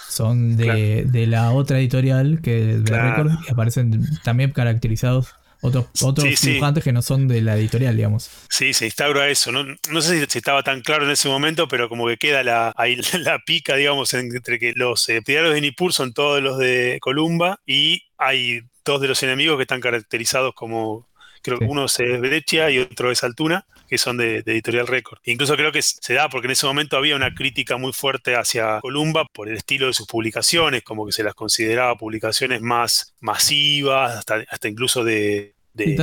son 0.09 0.57
de, 0.57 1.25
la 1.27 1.51
otra 1.51 1.79
editorial 1.79 2.41
que 2.41 2.79
de 2.79 2.99
Record 2.99 3.31
y 3.47 3.51
aparecen 3.51 4.03
también 4.23 4.51
caracterizados 4.51 5.35
otros, 5.61 5.87
otros 6.01 6.41
dibujantes 6.41 6.83
que 6.83 6.93
no 6.93 7.01
son 7.01 7.27
de 7.27 7.41
la 7.41 7.57
editorial, 7.57 7.95
digamos. 7.95 8.29
Sí, 8.49 8.73
se 8.73 8.85
instaura 8.85 9.27
eso. 9.27 9.51
No, 9.51 9.63
no 9.63 10.01
sé 10.01 10.25
si, 10.25 10.37
estaba 10.37 10.63
tan 10.63 10.81
claro 10.81 11.05
en 11.05 11.11
ese 11.11 11.27
momento, 11.27 11.67
pero 11.67 11.89
como 11.89 12.07
que 12.07 12.17
queda 12.17 12.43
la, 12.43 12.73
ahí 12.77 12.97
la 13.19 13.39
pica, 13.39 13.75
digamos, 13.75 14.13
entre 14.13 14.59
que 14.59 14.73
los 14.75 15.09
eh, 15.09 15.21
de 15.25 15.61
Nippur 15.61 15.91
son 15.91 16.13
todos 16.13 16.41
los 16.41 16.57
de 16.57 16.97
Columba 17.01 17.59
y 17.65 18.03
hay 18.17 18.61
dos 18.85 19.01
de 19.01 19.07
los 19.09 19.21
enemigos 19.23 19.57
que 19.57 19.63
están 19.63 19.81
caracterizados 19.81 20.53
como, 20.55 21.08
creo 21.49 21.59
que 21.59 21.65
uno 21.65 21.85
es 21.85 21.97
Breccia 22.19 22.69
y 22.69 22.79
otro 22.79 23.11
es 23.11 23.23
Altuna 23.23 23.65
que 23.89 23.97
son 23.97 24.17
de, 24.17 24.37
Editorial 24.45 24.87
Record. 24.87 25.19
Incluso 25.25 25.55
creo 25.55 25.71
que 25.71 25.81
se 25.81 26.13
da 26.13 26.29
porque 26.29 26.47
en 26.47 26.51
ese 26.51 26.67
momento 26.67 26.95
había 26.95 27.15
una 27.15 27.33
crítica 27.33 27.77
muy 27.77 27.91
fuerte 27.91 28.35
hacia 28.35 28.79
Columba 28.81 29.25
por 29.33 29.49
el 29.49 29.57
estilo 29.57 29.87
de 29.87 29.93
sus 29.93 30.05
publicaciones, 30.05 30.83
como 30.83 31.05
que 31.07 31.11
se 31.11 31.23
las 31.23 31.33
consideraba 31.33 31.97
publicaciones 31.97 32.61
más 32.61 33.15
masivas, 33.19 34.17
hasta, 34.17 34.45
hasta 34.49 34.67
incluso 34.67 35.03
de, 35.03 35.55
de 35.73 35.95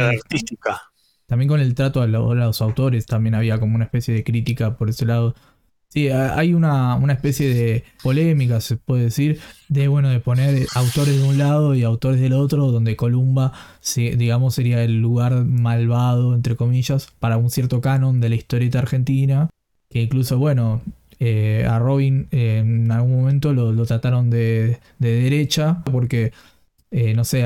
artística. 0.00 0.82
También 1.26 1.48
con 1.48 1.60
el 1.60 1.74
trato 1.74 2.02
a 2.02 2.06
los 2.06 2.60
autores 2.60 3.06
también 3.06 3.34
había 3.34 3.58
como 3.58 3.74
una 3.74 3.86
especie 3.86 4.12
de 4.12 4.22
crítica 4.22 4.76
por 4.76 4.90
ese 4.90 5.06
lado. 5.06 5.34
Sí, 5.94 6.08
hay 6.08 6.54
una, 6.54 6.98
especie 7.10 7.54
de 7.54 7.84
polémica, 8.02 8.60
se 8.60 8.76
puede 8.76 9.04
decir, 9.04 9.38
de 9.68 9.86
bueno, 9.86 10.08
de 10.08 10.18
poner 10.18 10.66
autores 10.74 11.16
de 11.16 11.22
un 11.22 11.38
lado 11.38 11.76
y 11.76 11.84
autores 11.84 12.20
del 12.20 12.32
otro, 12.32 12.72
donde 12.72 12.96
Columba, 12.96 13.52
digamos, 13.94 14.56
sería 14.56 14.82
el 14.82 15.00
lugar 15.00 15.44
malvado, 15.44 16.34
entre 16.34 16.56
comillas, 16.56 17.12
para 17.20 17.36
un 17.36 17.48
cierto 17.48 17.80
canon 17.80 18.20
de 18.20 18.28
la 18.28 18.34
historieta 18.34 18.80
argentina, 18.80 19.50
que 19.88 20.02
incluso, 20.02 20.36
bueno, 20.36 20.82
eh, 21.20 21.64
a 21.70 21.78
Robin 21.78 22.26
eh, 22.32 22.58
en 22.58 22.90
algún 22.90 23.14
momento 23.14 23.52
lo, 23.52 23.86
trataron 23.86 24.30
de 24.30 24.80
derecha, 24.98 25.84
porque 25.84 26.32
eh, 26.96 27.12
no 27.12 27.24
sé, 27.24 27.44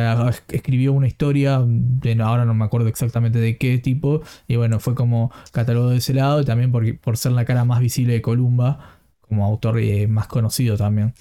escribió 0.51 0.92
una 0.92 1.07
historia, 1.07 1.55
ahora 1.57 2.44
no 2.44 2.53
me 2.53 2.66
acuerdo 2.66 2.86
exactamente 2.88 3.38
de 3.38 3.57
qué 3.57 3.78
tipo, 3.78 4.20
y 4.46 4.57
bueno, 4.57 4.78
fue 4.78 4.94
como 4.94 5.32
catalogado 5.53 5.92
de 5.92 5.96
ese 5.96 6.12
lado, 6.12 6.44
también 6.44 6.70
por, 6.70 7.16
ser 7.16 7.32
la 7.32 7.46
cara 7.46 7.64
más 7.64 7.80
visible 7.80 8.12
de 8.12 8.20
Columba, 8.20 8.99
como 9.22 9.46
autor 9.46 9.78
eh, 9.80 10.07
más 10.07 10.26
conocido 10.26 10.76
también. 10.76 11.14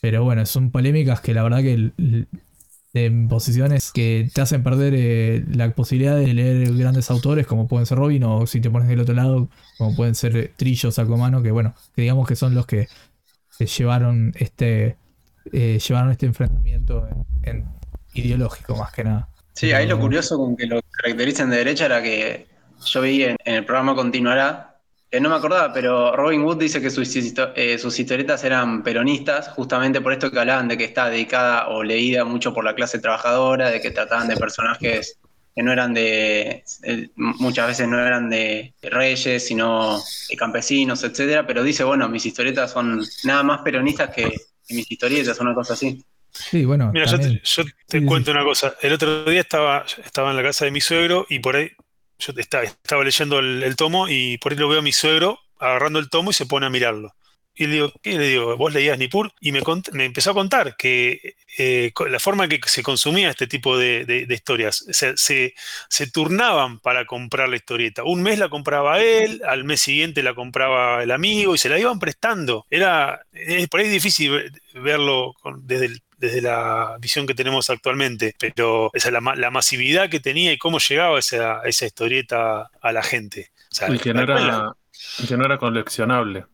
Pero 0.00 0.22
bueno, 0.22 0.46
son 0.46 0.70
polémicas 0.70 1.20
que 1.20 1.34
la 1.34 1.42
verdad 1.42 1.58
que 1.58 1.90
en 2.94 3.28
posiciones 3.28 3.90
que 3.90 4.30
te 4.32 4.40
hacen 4.42 4.62
perder 4.62 4.94
eh, 4.96 5.44
la 5.50 5.74
posibilidad 5.74 6.14
de 6.16 6.34
leer 6.34 6.72
grandes 6.76 7.10
autores 7.10 7.48
como 7.48 7.66
pueden 7.66 7.86
ser 7.86 7.98
Robin 7.98 8.22
o 8.22 8.46
si 8.46 8.60
te 8.60 8.70
pones 8.70 8.88
del 8.88 9.00
otro 9.00 9.14
lado 9.16 9.48
como 9.76 9.96
pueden 9.96 10.14
ser 10.14 10.52
Trillo, 10.56 10.92
Sacomano, 10.92 11.42
que 11.42 11.50
bueno, 11.50 11.74
que 11.96 12.02
digamos 12.02 12.28
que 12.28 12.36
son 12.36 12.54
los 12.54 12.64
que 12.66 12.86
llevaron 13.58 14.32
este 14.36 14.96
eh, 15.50 15.78
llevaron 15.78 16.10
este 16.10 16.26
enfrentamiento 16.26 17.08
en, 17.42 17.66
ideológico 18.14 18.76
más 18.76 18.92
que 18.92 19.04
nada. 19.04 19.28
Sí, 19.54 19.72
ahí 19.72 19.86
lo 19.86 19.98
curioso 19.98 20.38
con 20.38 20.56
que 20.56 20.66
lo 20.66 20.80
caracterizan 20.90 21.50
de 21.50 21.56
derecha 21.56 21.86
era 21.86 22.02
que 22.02 22.46
yo 22.84 23.00
vi 23.02 23.24
en, 23.24 23.36
el 23.44 23.64
programa 23.64 23.94
Continuará, 23.94 24.78
que 25.10 25.20
no 25.20 25.28
me 25.28 25.36
acordaba, 25.36 25.72
pero 25.72 26.16
Robin 26.16 26.42
Wood 26.42 26.58
dice 26.58 26.80
que 26.80 26.90
sus, 26.90 27.14
eh, 27.14 27.78
historietas 27.84 28.44
eran 28.44 28.82
peronistas, 28.82 29.48
justamente 29.48 30.00
por 30.00 30.12
esto 30.12 30.30
que 30.30 30.38
hablaban 30.38 30.68
de 30.68 30.78
que 30.78 30.84
está 30.84 31.10
dedicada 31.10 31.68
o 31.68 31.82
leída 31.82 32.24
mucho 32.24 32.54
por 32.54 32.64
la 32.64 32.74
clase 32.74 32.98
trabajadora, 32.98 33.70
de 33.70 33.80
que 33.80 33.90
trataban 33.90 34.28
de 34.28 34.36
personajes 34.36 35.18
que 35.54 35.62
no 35.62 35.70
eran 35.70 35.92
de, 35.92 36.64
eh, 36.82 37.10
muchas 37.16 37.66
veces 37.66 37.86
no 37.86 37.98
eran 37.98 38.30
de 38.30 38.72
reyes, 38.80 39.46
sino 39.46 40.00
de 40.30 40.36
campesinos, 40.36 41.04
etcétera, 41.04 41.46
pero 41.46 41.62
dice, 41.62 41.84
bueno, 41.84 42.08
mis 42.08 42.24
historietas 42.24 42.70
son 42.70 43.02
nada 43.24 43.42
más 43.42 43.60
peronistas 43.60 44.10
que, 44.10 44.34
mis 44.72 44.90
historietas, 44.90 45.38
una 45.40 45.54
cosa 45.54 45.74
así. 45.74 46.04
Sí, 46.30 46.64
bueno. 46.64 46.90
Mira, 46.92 47.06
yo 47.06 47.18
te, 47.86 48.04
cuento 48.04 48.30
una 48.30 48.42
cosa. 48.42 48.74
El 48.80 48.94
otro 48.94 49.24
día 49.24 49.40
estaba, 49.40 49.84
estaba 50.04 50.30
en 50.30 50.36
la 50.36 50.42
casa 50.42 50.64
de 50.64 50.70
mi 50.70 50.80
suegro 50.80 51.26
y 51.28 51.40
por 51.40 51.56
ahí 51.56 51.70
yo 52.18 52.32
estaba, 52.36 52.64
estaba 52.64 53.04
leyendo 53.04 53.38
el, 53.38 53.76
tomo 53.76 54.08
y 54.08 54.38
por 54.38 54.52
ahí 54.52 54.58
lo 54.58 54.68
veo 54.68 54.78
a 54.78 54.82
mi 54.82 54.92
suegro 54.92 55.38
agarrando 55.58 55.98
el 55.98 56.08
tomo 56.08 56.30
y 56.30 56.34
se 56.34 56.46
pone 56.46 56.66
a 56.66 56.70
mirarlo. 56.70 57.14
Y 57.62 57.66
le 57.66 57.72
digo, 57.74 57.92
¿qué? 58.02 58.18
Le 58.18 58.26
digo, 58.26 58.56
¿vos 58.56 58.74
leías 58.74 58.98
Nippur? 58.98 59.32
Y 59.40 59.52
me, 59.52 59.60
me 59.92 60.04
empezó 60.04 60.32
a 60.32 60.34
contar 60.34 60.76
que 60.76 61.36
eh, 61.56 61.92
la 62.10 62.18
forma 62.18 62.42
en 62.44 62.50
que 62.50 62.60
se 62.68 62.82
consumía 62.82 63.30
este 63.30 63.46
tipo 63.46 63.78
de, 63.78 64.26
historias, 64.28 64.84
se, 64.90 65.14
se, 65.16 66.06
turnaban 66.08 66.80
para 66.80 67.06
comprar 67.06 67.48
la 67.48 67.54
historieta. 67.54 68.02
Un 68.02 68.20
mes 68.24 68.40
la 68.40 68.48
compraba 68.48 69.00
él, 69.00 69.42
al 69.46 69.62
mes 69.62 69.80
siguiente 69.80 70.24
la 70.24 70.34
compraba 70.34 71.04
el 71.04 71.12
amigo 71.12 71.54
y 71.54 71.58
se 71.58 71.68
la 71.68 71.78
iban 71.78 72.00
prestando. 72.00 72.66
Era, 72.68 73.20
es 73.30 73.68
por 73.68 73.78
ahí 73.78 73.88
difícil 73.88 74.52
verlo 74.74 75.34
desde, 75.58 76.02
desde 76.16 76.42
la 76.42 76.96
visión 76.98 77.28
que 77.28 77.34
tenemos 77.34 77.70
actualmente, 77.70 78.34
pero 78.40 78.90
esa 78.92 79.12
la, 79.12 79.20
la 79.36 79.50
masividad 79.52 80.10
que 80.10 80.18
tenía 80.18 80.52
y 80.52 80.58
cómo 80.58 80.80
llegaba 80.80 81.20
esa, 81.20 81.60
esa 81.62 81.86
historieta 81.86 82.72
a 82.80 82.92
la 82.92 83.04
gente. 83.04 83.52
y 83.88 83.98
que 84.00 84.12
no, 84.12 84.22
era, 84.22 84.74
que 85.28 85.36
no 85.36 85.44
era 85.44 85.58
coleccionable. 85.58 86.46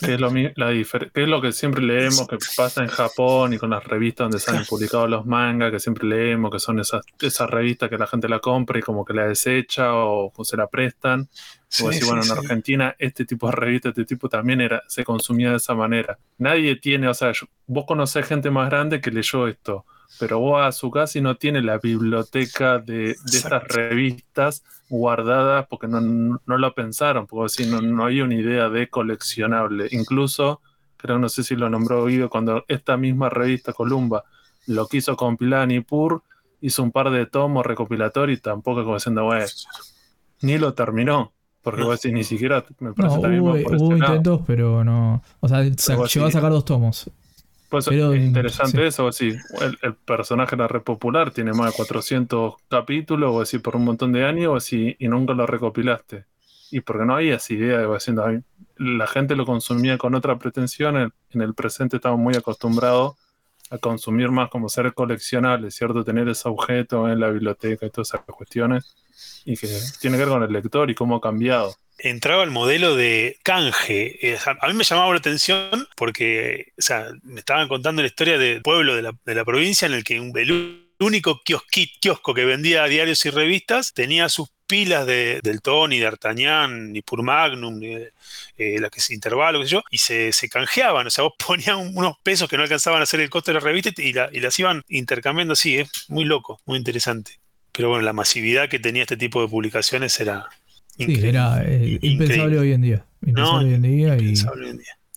¿Qué 0.00 0.14
es, 0.14 0.20
lo, 0.20 0.30
la 0.56 0.72
es 0.72 1.28
lo 1.28 1.40
que 1.40 1.52
siempre 1.52 1.82
leemos 1.82 2.26
que 2.26 2.38
pasa 2.56 2.82
en 2.82 2.88
Japón 2.88 3.52
y 3.52 3.58
con 3.58 3.70
las 3.70 3.84
revistas 3.84 4.26
donde 4.26 4.38
salen 4.38 4.64
publicados 4.68 5.08
los 5.08 5.26
mangas, 5.26 5.70
que 5.70 5.80
siempre 5.80 6.06
leemos, 6.06 6.50
que 6.50 6.58
son 6.58 6.80
esas, 6.80 7.02
esas 7.20 7.48
revistas 7.50 7.88
que 7.88 7.98
la 7.98 8.06
gente 8.06 8.28
la 8.28 8.40
compra 8.40 8.78
y 8.78 8.82
como 8.82 9.04
que 9.04 9.14
la 9.14 9.26
desecha 9.26 9.94
o, 9.94 10.32
se 10.42 10.56
la 10.56 10.66
prestan? 10.66 11.28
o 11.82 11.88
decir, 11.88 12.04
bueno, 12.04 12.22
en 12.22 12.30
Argentina 12.30 12.94
este 12.98 13.24
tipo 13.24 13.48
de 13.48 13.56
revistas, 13.56 13.90
este 13.90 14.04
tipo 14.04 14.28
también 14.28 14.60
era, 14.60 14.82
se 14.86 15.04
consumía 15.04 15.50
de 15.50 15.56
esa 15.56 15.74
manera. 15.74 16.18
Nadie 16.38 16.76
tiene, 16.76 17.08
o 17.08 17.14
sea, 17.14 17.32
vos 17.66 17.84
conocés 17.86 18.26
gente 18.26 18.50
más 18.50 18.70
grande 18.70 19.00
que 19.00 19.10
leyó 19.10 19.48
esto 19.48 19.84
pero 20.18 20.38
vos 20.38 20.62
a 20.62 20.72
su 20.72 20.90
casa 20.90 21.18
y 21.18 21.22
no 21.22 21.36
tiene 21.36 21.62
la 21.62 21.78
biblioteca 21.78 22.78
de, 22.78 23.12
estas 23.12 23.64
revistas 23.64 24.62
guardadas 24.88 25.66
porque 25.68 25.88
no, 25.88 26.00
no, 26.00 26.58
lo 26.58 26.74
pensaron, 26.74 27.26
porque 27.26 27.48
si 27.48 27.66
no, 27.66 27.80
no 27.80 28.06
hay 28.06 28.20
una 28.20 28.34
idea 28.34 28.68
de 28.68 28.88
coleccionable. 28.88 29.88
Incluso, 29.90 30.60
creo, 30.96 31.18
no 31.18 31.28
sé 31.28 31.42
si 31.42 31.56
lo 31.56 31.68
nombró 31.68 32.06
Guido, 32.06 32.28
cuando 32.28 32.64
esta 32.68 32.96
misma 32.96 33.28
revista 33.28 33.72
Columba 33.72 34.24
lo 34.66 34.86
quiso 34.86 35.16
compilar 35.16 35.62
a 35.62 35.66
Nippur, 35.66 36.22
hizo 36.60 36.82
un 36.82 36.92
par 36.92 37.10
de 37.10 37.26
tomos 37.26 37.66
recopilatorios 37.66 38.38
y 38.38 38.42
tampoco 38.42 38.82
como 38.84 38.94
diciendo, 38.94 39.24
bueno, 39.24 39.46
ni 40.42 40.58
lo 40.58 40.74
terminó. 40.74 41.32
Porque 41.60 41.82
vos 41.82 42.00
decís, 42.00 42.14
ni 42.14 42.24
siquiera 42.24 42.62
me 42.78 42.92
parece 42.92 43.16
no, 43.16 43.42
hubo, 43.42 43.56
este 43.56 43.74
intentos, 43.76 44.42
pero 44.46 44.84
no. 44.84 45.22
O 45.40 45.48
sea, 45.48 45.62
llegó 45.62 46.26
a 46.26 46.30
sacar 46.30 46.52
dos 46.52 46.66
tomos. 46.66 47.10
Pues 47.74 47.88
es 47.88 48.22
interesante 48.22 48.86
eso, 48.86 49.10
sí, 49.10 49.34
el, 49.82 49.94
personaje 49.94 50.54
era 50.54 50.68
re 50.68 50.78
popular, 50.78 51.32
tiene 51.32 51.52
más 51.52 51.72
de 51.72 51.76
400 51.76 52.54
capítulos, 52.68 53.32
o 53.32 53.40
así, 53.40 53.58
por 53.58 53.74
un 53.74 53.84
montón 53.84 54.12
de 54.12 54.24
años, 54.24 54.52
o 54.52 54.56
así, 54.56 54.94
y 55.00 55.08
nunca 55.08 55.34
lo 55.34 55.44
recopilaste. 55.44 56.24
Y 56.70 56.82
porque 56.82 57.04
no 57.04 57.16
había 57.16 57.34
esa 57.34 57.52
idea 57.52 57.78
de 57.78 57.86
haciendo, 57.92 58.24
la 58.76 59.06
gente 59.08 59.34
lo 59.34 59.44
consumía 59.44 59.98
con 59.98 60.14
otra 60.14 60.38
pretensión, 60.38 61.12
en, 61.32 61.42
el 61.42 61.52
presente 61.54 61.96
estamos 61.96 62.20
muy 62.20 62.36
acostumbrados 62.36 63.16
a 63.70 63.78
consumir 63.78 64.30
más 64.30 64.50
como 64.50 64.68
ser 64.68 64.94
coleccionable, 64.94 65.72
¿cierto? 65.72 66.04
Tener 66.04 66.28
ese 66.28 66.48
objeto 66.48 67.08
en 67.08 67.18
la 67.18 67.28
biblioteca 67.28 67.86
y 67.86 67.90
todas 67.90 68.10
esas 68.10 68.20
cuestiones, 68.20 68.94
y 69.44 69.56
que 69.56 69.66
tiene 70.00 70.16
que 70.16 70.24
ver 70.24 70.32
con 70.32 70.44
el 70.44 70.52
lector 70.52 70.88
y 70.90 70.94
cómo 70.94 71.16
ha 71.16 71.20
cambiado 71.20 71.74
entraba 71.98 72.44
el 72.44 72.50
modelo 72.50 72.96
de 72.96 73.38
canje. 73.42 74.18
Eh, 74.22 74.38
a 74.44 74.68
mí 74.68 74.74
me 74.74 74.84
llamaba 74.84 75.12
la 75.12 75.18
atención 75.18 75.88
porque 75.96 76.72
me 77.22 77.40
estaban 77.40 77.68
contando 77.68 78.02
la 78.02 78.08
historia 78.08 78.38
del 78.38 78.62
pueblo 78.62 78.94
de 78.96 79.34
la, 79.34 79.44
provincia 79.44 79.86
en 79.86 79.94
el 79.94 80.04
que 80.04 80.16
el 80.16 80.86
único 80.98 81.42
kiosco 82.00 82.34
que 82.34 82.44
vendía 82.44 82.84
diarios 82.84 83.24
y 83.26 83.30
revistas 83.30 83.92
tenía 83.92 84.28
sus 84.28 84.48
pilas 84.66 85.06
de, 85.06 85.40
del 85.42 85.60
Tony, 85.60 85.98
de 85.98 86.06
Artañán, 86.06 86.92
ni 86.92 87.02
Pur 87.02 87.22
Magnum, 87.22 87.80
eh, 87.82 88.10
la 88.80 88.90
que 88.90 89.00
es 89.00 89.10
intervalo, 89.10 89.60
qué 89.60 89.66
sé 89.66 89.72
yo, 89.72 89.82
y 89.90 89.98
se, 89.98 90.48
canjeaban, 90.48 91.06
o 91.06 91.10
sea, 91.10 91.24
vos 91.24 91.34
ponías 91.46 91.76
unos 91.76 92.16
pesos 92.22 92.48
que 92.48 92.56
no 92.56 92.62
alcanzaban 92.62 93.00
a 93.00 93.04
hacer 93.04 93.20
el 93.20 93.30
costo 93.30 93.50
de 93.50 93.60
la 93.60 93.60
revista 93.60 93.90
y, 93.96 94.14
y 94.32 94.40
las 94.40 94.58
iban 94.58 94.82
intercambiando 94.88 95.52
así, 95.52 95.78
es 95.78 95.90
muy 96.08 96.24
loco, 96.24 96.60
muy 96.64 96.78
interesante. 96.78 97.38
Pero 97.72 97.88
bueno, 97.88 98.04
la 98.04 98.12
masividad 98.12 98.68
que 98.68 98.78
tenía 98.78 99.02
este 99.02 99.16
tipo 99.16 99.42
de 99.42 99.48
publicaciones 99.48 100.18
era, 100.20 100.48
Sí, 100.96 101.20
era 101.22 101.62
eh, 101.64 101.98
impensable 102.02 102.58
hoy 102.58 102.72
en 102.72 102.82
día. 102.82 103.06
Impensable 103.22 103.68
hoy 103.68 103.74
en 103.74 103.82
día. 103.82 104.16
Y... 104.18 104.34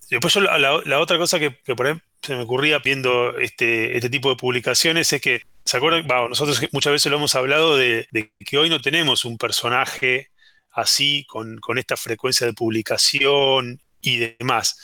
Después 0.09 0.33
yo 0.33 0.41
la, 0.41 0.99
otra 0.99 1.17
cosa 1.17 1.39
que, 1.39 1.51
por 1.51 1.85
ejemplo 1.85 2.07
se 2.21 2.35
me 2.35 2.41
ocurría 2.41 2.79
viendo 2.79 3.37
este, 3.37 3.95
este 3.95 4.09
tipo 4.09 4.29
de 4.29 4.35
publicaciones 4.35 5.13
es 5.13 5.21
que, 5.21 5.43
¿se 5.63 5.77
acuerdan? 5.77 6.07
nosotros 6.29 6.61
muchas 6.71 6.91
veces 6.91 7.11
lo 7.11 7.17
hemos 7.17 7.35
hablado 7.35 7.77
de, 7.77 8.07
que 8.39 8.57
hoy 8.57 8.69
no 8.69 8.81
tenemos 8.81 9.23
un 9.23 9.37
personaje 9.37 10.29
así, 10.71 11.25
con, 11.27 11.57
con 11.59 11.77
esta 11.77 11.95
frecuencia 11.95 12.47
de 12.47 12.53
publicación 12.53 13.79
y 14.01 14.17
demás 14.17 14.77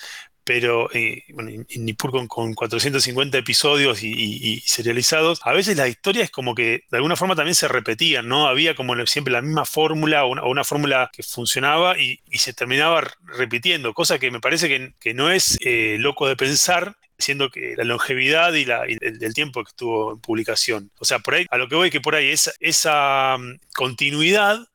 pero 0.44 0.90
eh, 0.94 1.24
bueno, 1.30 1.49
en 1.49 1.86
Nippur 1.86 2.11
con, 2.11 2.53
450 2.53 3.38
episodios 3.38 4.03
y, 4.03 4.61
serializados, 4.65 5.40
a 5.44 5.53
veces 5.53 5.78
la 5.78 5.88
historia 5.88 6.24
es 6.24 6.32
como 6.32 6.56
que 6.56 6.84
de 6.90 6.98
alguna 6.98 7.15
forma 7.15 7.36
también 7.36 7.56
se 7.56 7.68
repetían, 7.68 8.28
¿no? 8.28 8.48
Había 8.48 8.76
como 8.76 8.94
siempre 9.06 9.34
la 9.34 9.41
misma 9.41 9.65
fórmula 9.65 10.26
o 10.26 10.49
una, 10.49 10.64
fórmula 10.64 11.10
que 11.14 11.24
funcionaba 11.24 11.98
y, 11.98 12.20
se 12.34 12.53
terminaba 12.53 13.03
repitiendo, 13.26 13.94
cosa 13.94 14.20
que 14.20 14.32
me 14.32 14.41
parece 14.41 14.68
que, 14.99 15.14
no 15.14 15.32
es 15.32 15.57
eh, 15.61 15.98
loco 15.99 16.28
de 16.28 16.36
pensar, 16.36 16.98
siendo 17.18 17.49
que 17.49 17.76
la 17.78 17.84
longevidad 17.84 18.53
y, 18.53 18.65
la, 18.65 18.84
el, 18.84 19.34
tiempo 19.34 19.64
que 19.64 19.70
estuvo 19.70 20.14
en 20.14 20.20
publicación. 20.20 20.91
O 20.99 21.06
sea, 21.06 21.20
por 21.20 21.36
ahí, 21.36 21.45
a 21.49 21.57
lo 21.57 21.70
que 21.70 21.76
voy 21.76 21.90
que 21.90 22.02
por 22.02 22.15
ahí 22.15 22.30
esa, 22.30 22.52
esa 22.60 23.38
mm, 23.38 23.60
continuidad 23.74 24.68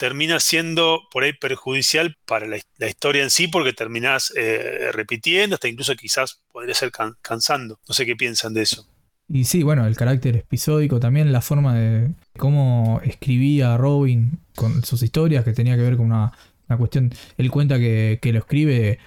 termina 0.00 0.40
siendo 0.40 1.02
por 1.12 1.24
ahí 1.24 1.34
perjudicial 1.34 2.16
para 2.24 2.46
la, 2.46 2.56
historia 2.88 3.22
en 3.22 3.28
sí 3.28 3.48
porque 3.48 3.74
terminás 3.74 4.32
eh, 4.34 4.88
repitiendo, 4.92 5.56
hasta 5.56 5.68
incluso 5.68 5.94
quizás 5.94 6.40
podría 6.50 6.74
ser 6.74 6.90
cansando. 7.20 7.78
No 7.86 7.94
sé 7.94 8.06
qué 8.06 8.16
piensan 8.16 8.54
de 8.54 8.62
eso. 8.62 8.86
Y 9.28 9.44
sí, 9.44 9.62
bueno, 9.62 9.86
el 9.86 9.96
carácter 9.96 10.36
episódico, 10.36 11.00
también 11.00 11.30
la 11.32 11.42
forma 11.42 11.74
de 11.74 12.14
cómo 12.38 13.02
escribía 13.04 13.76
Robin 13.76 14.40
con 14.56 14.82
sus 14.86 15.02
historias, 15.02 15.44
que 15.44 15.52
tenía 15.52 15.76
que 15.76 15.82
ver 15.82 15.98
con 15.98 16.06
una, 16.06 16.32
cuestión, 16.78 17.12
él 17.36 17.50
cuenta 17.50 17.78
que, 17.78 18.18
lo 18.32 18.38
escribe, 18.38 18.98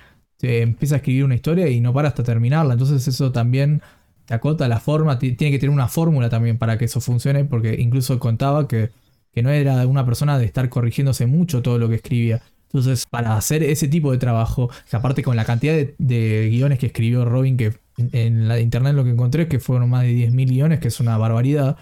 empieza 0.41 0.93
a 0.93 0.97
escribir 0.97 1.25
una 1.25 1.33
historia 1.33 1.69
y 1.69 1.81
no 1.81 1.91
para 1.91 2.09
hasta 2.09 2.23
terminarla, 2.23 2.73
entonces 2.73 3.07
eso 3.07 3.31
también 3.31 3.81
te 4.25 4.35
acota 4.35 4.67
la 4.67 4.79
forma, 4.79 5.17
tiene 5.17 5.35
que 5.35 5.57
tener 5.57 5.71
una 5.71 5.87
fórmula 5.87 6.29
también 6.29 6.59
para 6.59 6.77
que 6.77 6.85
eso 6.85 7.01
funcione, 7.01 7.45
porque 7.45 7.77
incluso 7.79 8.19
contaba 8.19 8.67
que 8.67 8.91
que 9.33 9.43
no 9.43 9.49
era 9.49 9.85
una 9.87 10.05
persona 10.05 10.37
de 10.37 10.45
estar 10.45 10.69
corrigiéndose 10.69 11.25
mucho 11.25 11.61
todo 11.61 11.77
lo 11.77 11.89
que 11.89 11.95
escribía. 11.95 12.41
Entonces, 12.67 13.05
para 13.09 13.37
hacer 13.37 13.61
ese 13.63 13.87
tipo 13.87 14.11
de 14.11 14.17
trabajo, 14.17 14.69
que 14.89 14.95
aparte 14.95 15.21
con 15.21 15.35
la 15.35 15.45
cantidad 15.45 15.75
de, 15.75 16.49
guiones 16.49 16.79
que 16.79 16.87
escribió 16.87 17.23
Robin, 17.23 17.55
que 17.55 17.73
en 17.97 18.47
la 18.47 18.59
internet 18.59 18.95
lo 18.95 19.03
que 19.03 19.11
encontré 19.11 19.43
es 19.43 19.49
que 19.49 19.59
fueron 19.59 19.89
más 19.89 20.03
de 20.03 20.13
10.000 20.13 20.49
guiones, 20.49 20.79
que 20.79 20.87
es 20.87 20.99
una 20.99 21.17
barbaridad, 21.17 21.77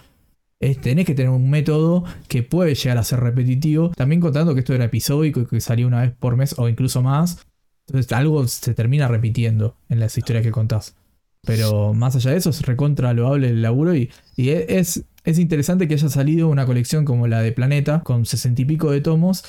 tenés 0.80 1.06
que 1.06 1.14
tener 1.14 1.30
un 1.30 1.50
método 1.50 2.04
que 2.28 2.42
puede 2.42 2.74
llegar 2.74 2.98
a 2.98 3.04
ser 3.04 3.20
repetitivo. 3.20 3.90
También 3.96 4.20
contando 4.20 4.54
que 4.54 4.60
esto 4.60 4.74
era 4.74 4.84
episódico 4.84 5.40
y 5.40 5.46
que 5.46 5.60
salía 5.60 5.86
una 5.86 6.02
vez 6.02 6.12
por 6.12 6.36
mes 6.36 6.54
o 6.58 6.68
incluso 6.68 7.02
más. 7.02 7.46
Entonces 7.86 8.12
algo 8.12 8.46
se 8.46 8.74
termina 8.74 9.08
repitiendo 9.08 9.76
en 9.88 9.98
las 9.98 10.16
historias 10.16 10.44
que 10.44 10.52
contás. 10.52 10.94
Pero 11.44 11.92
más 11.92 12.14
allá 12.16 12.30
de 12.30 12.36
eso, 12.36 12.50
es 12.50 12.62
recontra 12.62 13.12
loable 13.12 13.48
el 13.48 13.62
laburo 13.62 13.96
y, 13.96 14.10
y 14.36 14.50
es, 14.50 15.04
es 15.24 15.38
interesante 15.38 15.88
que 15.88 15.94
haya 15.94 16.08
salido 16.08 16.48
una 16.48 16.66
colección 16.66 17.04
como 17.04 17.26
la 17.26 17.42
de 17.42 17.52
Planeta, 17.52 18.00
con 18.02 18.26
sesenta 18.26 18.62
y 18.62 18.64
pico 18.64 18.90
de 18.90 19.00
tomos, 19.00 19.44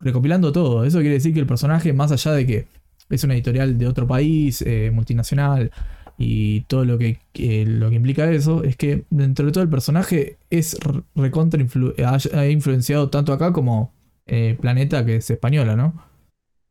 recopilando 0.00 0.52
todo. 0.52 0.84
Eso 0.84 0.98
quiere 1.00 1.14
decir 1.14 1.34
que 1.34 1.40
el 1.40 1.46
personaje, 1.46 1.92
más 1.92 2.12
allá 2.12 2.32
de 2.32 2.46
que 2.46 2.66
es 3.10 3.24
una 3.24 3.34
editorial 3.34 3.78
de 3.78 3.86
otro 3.86 4.06
país, 4.06 4.62
eh, 4.62 4.90
multinacional, 4.92 5.70
y 6.18 6.62
todo 6.62 6.84
lo 6.84 6.98
que, 6.98 7.18
lo 7.66 7.90
que 7.90 7.96
implica 7.96 8.30
eso, 8.30 8.64
es 8.64 8.76
que 8.76 9.04
dentro 9.10 9.46
de 9.46 9.52
todo 9.52 9.62
el 9.62 9.70
personaje 9.70 10.38
es 10.50 10.78
recontra 11.14 11.62
ha, 12.04 12.46
influenciado 12.46 13.10
tanto 13.10 13.32
acá 13.32 13.52
como 13.52 13.92
eh, 14.26 14.56
Planeta, 14.60 15.04
que 15.04 15.16
es 15.16 15.30
española, 15.30 15.76
¿no? 15.76 15.94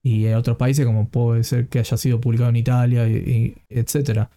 Y 0.04 0.26
en 0.26 0.36
otros 0.36 0.58
países, 0.58 0.86
como 0.86 1.10
puede 1.10 1.44
ser 1.44 1.68
que 1.68 1.80
haya 1.80 1.98
sido 1.98 2.20
publicado 2.20 2.50
en 2.50 2.56
Italia, 2.56 3.08
y, 3.08 3.56
etcétera. 3.70 4.30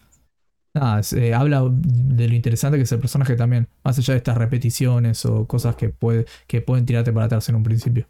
Nada, 0.73 1.01
eh, 1.17 1.33
habla 1.33 1.63
de 1.69 2.27
lo 2.27 2.35
interesante 2.35 2.77
que 2.77 2.83
es 2.83 2.91
el 2.91 2.99
personaje 2.99 3.35
también, 3.35 3.67
más 3.83 3.97
allá 3.97 4.13
de 4.13 4.19
estas 4.19 4.37
repeticiones 4.37 5.25
o 5.25 5.47
cosas 5.47 5.75
que, 5.75 5.89
puede, 5.89 6.25
que 6.47 6.61
pueden 6.61 6.85
tirarte 6.85 7.11
para 7.11 7.25
atrás 7.25 7.49
en 7.49 7.55
un 7.55 7.63
principio. 7.63 8.07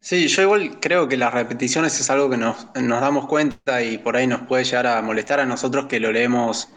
Sí, 0.00 0.28
yo 0.28 0.42
igual 0.42 0.80
creo 0.80 1.08
que 1.08 1.16
las 1.16 1.32
repeticiones 1.32 1.98
es 1.98 2.10
algo 2.10 2.28
que 2.28 2.36
nos, 2.36 2.68
damos 2.74 3.26
cuenta 3.26 3.82
y 3.82 3.98
por 3.98 4.16
ahí 4.16 4.26
nos 4.26 4.42
puede 4.42 4.64
llegar 4.64 4.86
a 4.86 5.00
molestar 5.02 5.40
a 5.40 5.46
nosotros 5.46 5.86
que 5.86 5.98
lo 5.98 6.12
leemos 6.12 6.68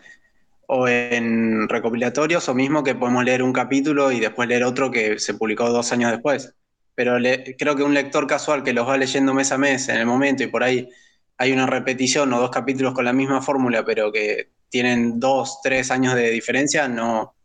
o 0.68 0.88
en 0.88 1.68
recopilatorios 1.68 2.48
o 2.50 2.56
mismo 2.56 2.84
que 2.84 2.96
podemos 2.96 3.24
leer 3.26 3.44
un 3.44 3.54
capítulo 3.54 4.12
y 4.12 4.20
después 4.22 4.48
leer 4.48 4.64
otro 4.64 4.92
que 4.92 5.20
se 5.20 5.34
publicó 5.34 5.70
dos 5.70 5.92
años 5.92 6.12
después. 6.12 6.54
Pero 6.96 7.18
creo 7.58 7.76
que 7.76 7.84
un 7.84 7.94
lector 7.94 8.28
casual 8.28 8.64
que 8.64 8.74
los 8.74 8.88
va 8.88 8.98
leyendo 8.98 9.34
mes 9.34 9.52
a 9.52 9.58
mes 9.58 9.90
en 9.90 9.98
el 9.98 10.06
momento 10.06 10.44
y 10.44 10.48
por 10.48 10.64
ahí 10.64 10.90
hay 11.38 11.52
una 11.52 11.66
repetición 11.66 12.32
o 12.34 12.40
dos 12.40 12.50
capítulos 12.50 12.94
con 12.94 13.06
la 13.06 13.14
misma 13.14 13.42
fórmula, 13.42 13.84
pero 13.86 14.12
que 14.12 14.52
tienen 14.70 15.20
dos, 15.20 15.60
tres 15.64 15.92
años 15.92 16.16
de 16.16 16.32
diferencia, 16.32 16.88
no, 16.88 17.36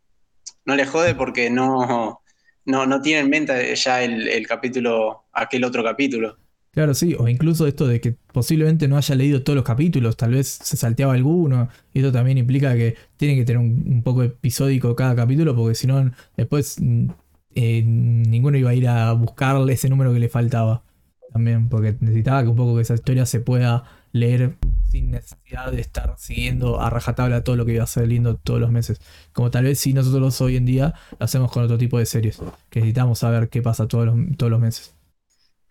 no 0.64 0.76
le 0.76 0.86
jode 0.86 1.14
porque 1.14 1.50
no, 1.50 2.22
no, 2.64 2.86
no 2.86 3.00
tiene 3.00 3.20
en 3.20 3.30
mente 3.30 3.74
ya 3.74 4.02
el, 4.02 4.46
capítulo, 4.46 5.24
aquel 5.32 5.64
otro 5.64 5.82
capítulo. 5.82 6.36
Claro, 6.70 6.94
sí, 6.94 7.14
o 7.18 7.28
incluso 7.28 7.66
esto 7.66 7.86
de 7.86 8.00
que 8.00 8.12
posiblemente 8.12 8.88
no 8.88 8.96
haya 8.96 9.14
leído 9.14 9.42
todos 9.42 9.56
los 9.56 9.64
capítulos, 9.64 10.16
tal 10.16 10.32
vez 10.32 10.48
se 10.48 10.76
salteaba 10.78 11.12
alguno, 11.12 11.68
y 11.92 11.98
esto 11.98 12.10
también 12.12 12.38
implica 12.38 12.74
que 12.74 12.96
tiene 13.18 13.36
que 13.36 13.44
tener 13.44 13.58
un, 13.58 14.02
poco 14.02 14.22
episódico 14.22 14.96
cada 14.96 15.14
capítulo, 15.14 15.54
porque 15.54 15.74
si 15.74 15.86
no, 15.86 16.10
después 16.34 16.76
mm, 16.80 17.08
eh, 17.54 17.82
ninguno 17.84 18.56
iba 18.56 18.70
a 18.70 18.74
ir 18.74 18.88
a 18.88 19.12
buscarle 19.12 19.74
ese 19.74 19.90
número 19.90 20.14
que 20.14 20.18
le 20.18 20.30
faltaba. 20.30 20.82
También, 21.30 21.68
porque 21.68 21.96
necesitaba 22.00 22.42
que 22.42 22.48
un 22.48 22.56
poco 22.56 22.76
que 22.76 22.82
esa 22.82 22.94
historia 22.94 23.26
se 23.26 23.40
pueda 23.40 23.84
leer 24.12 24.56
sin 24.90 25.10
necesidad 25.10 25.72
de 25.72 25.80
estar 25.80 26.14
siguiendo 26.18 26.80
a 26.80 26.90
rajatabla 26.90 27.42
todo 27.42 27.56
lo 27.56 27.64
que 27.64 27.72
iba 27.72 27.86
lindo 28.06 28.36
todos 28.36 28.60
los 28.60 28.70
meses. 28.70 29.00
Como 29.32 29.50
tal 29.50 29.64
vez 29.64 29.78
si 29.78 29.92
nosotros 29.94 30.40
hoy 30.40 30.56
en 30.56 30.66
día 30.66 30.94
lo 31.18 31.24
hacemos 31.24 31.50
con 31.50 31.64
otro 31.64 31.78
tipo 31.78 31.98
de 31.98 32.06
series, 32.06 32.38
que 32.70 32.80
necesitamos 32.80 33.18
saber 33.18 33.48
qué 33.48 33.62
pasa 33.62 33.88
todos 33.88 34.06
los, 34.06 34.16
todos 34.36 34.50
los 34.50 34.60
meses. 34.60 34.94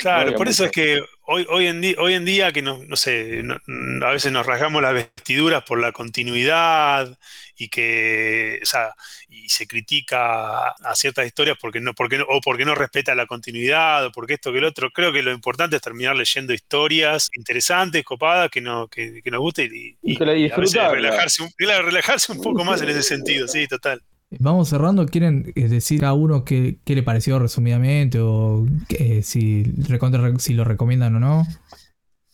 Claro, 0.01 0.35
por 0.35 0.47
eso 0.47 0.65
es 0.65 0.71
que 0.71 0.99
hoy, 1.25 1.45
hoy, 1.47 1.67
en, 1.67 1.79
día, 1.79 1.95
hoy 1.99 2.15
en 2.15 2.25
día 2.25 2.51
que 2.51 2.63
no, 2.63 2.79
no 2.87 2.95
sé, 2.95 3.43
a 4.03 4.09
veces 4.09 4.31
nos 4.31 4.45
rasgamos 4.45 4.81
las 4.81 4.95
vestiduras 4.95 5.63
por 5.63 5.79
la 5.79 5.91
continuidad 5.91 7.17
y 7.55 7.69
que, 7.69 8.59
o 8.63 8.65
sea, 8.65 8.95
y 9.29 9.47
se 9.47 9.67
critica 9.67 10.69
a 10.69 10.95
ciertas 10.95 11.27
historias 11.27 11.57
porque 11.61 11.79
no, 11.79 11.93
porque 11.93 12.17
no, 12.17 12.25
o 12.27 12.41
porque 12.41 12.65
no 12.65 12.73
respeta 12.73 13.13
la 13.13 13.27
continuidad, 13.27 14.07
o 14.07 14.11
porque 14.11 14.33
esto 14.33 14.51
que 14.51 14.57
el 14.57 14.63
otro. 14.63 14.89
Creo 14.89 15.13
que 15.13 15.21
lo 15.21 15.31
importante 15.31 15.75
es 15.75 15.81
terminar 15.83 16.15
leyendo 16.15 16.53
historias 16.53 17.29
interesantes, 17.35 18.03
copadas, 18.03 18.49
que, 18.49 18.61
no, 18.61 18.87
que, 18.87 19.21
nos 19.25 19.39
guste 19.39 19.69
y, 19.71 19.95
y, 20.01 20.17
relajarse, 20.17 21.47
relajarse 21.59 22.31
un 22.31 22.41
poco 22.41 22.63
más 22.63 22.81
en 22.81 22.89
ese 22.89 23.03
sentido, 23.03 23.47
sí, 23.47 23.67
total. 23.67 24.01
Vamos 24.39 24.69
cerrando. 24.69 25.05
¿Quieren 25.05 25.51
eh, 25.55 25.67
decir 25.67 26.05
a 26.05 26.13
uno 26.13 26.45
qué, 26.45 26.77
le 26.85 27.03
pareció 27.03 27.37
resumidamente 27.39 28.19
o 28.19 28.65
eh, 28.89 29.21
si, 29.23 29.65
si 30.39 30.53
lo 30.53 30.63
recomiendan 30.63 31.15
o 31.15 31.19
no? 31.19 31.43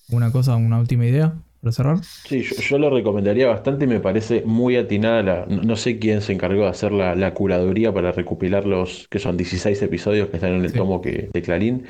¿Una 0.10 0.32
cosa, 0.32 0.56
una 0.56 0.80
última 0.80 1.06
idea 1.06 1.34
para 1.60 1.72
cerrar? 1.72 2.03
Sí, 2.03 2.44
yo, 2.44 2.78
lo 2.78 2.90
recomendaría 2.90 3.48
bastante 3.48 3.86
y 3.86 3.88
me 3.88 3.99
parece 3.99 4.44
muy 4.45 4.76
atinada 4.78 5.24
la... 5.24 5.45
No 5.48 5.76
sé 5.76 5.98
quién 5.98 6.22
se 6.22 6.34
encargó 6.34 6.64
de 6.64 6.69
hacer 6.69 6.91
la, 6.91 7.34
curaduría 7.34 7.91
para 7.94 8.11
recopilar 8.11 8.65
los, 8.65 9.07
que 9.10 9.19
son 9.19 9.36
16 9.36 9.82
episodios 9.82 10.30
que 10.30 10.38
están 10.38 10.53
en 10.53 10.65
el 10.65 10.72
tomo 10.72 11.02
que, 11.02 11.30
de 11.34 11.41
Clarín, 11.41 11.88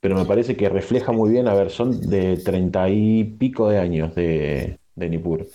pero 0.00 0.16
me 0.16 0.24
parece 0.24 0.56
que 0.56 0.68
refleja 0.68 1.12
muy 1.12 1.30
bien, 1.30 1.46
a 1.46 1.54
ver, 1.54 1.70
son 1.70 2.00
de 2.10 2.36
treinta 2.38 2.90
y 2.90 3.24
pico 3.24 3.70
de 3.70 3.78
años 3.78 4.14
de, 4.14 4.78
de 4.96 5.08
Nippur. 5.08 5.46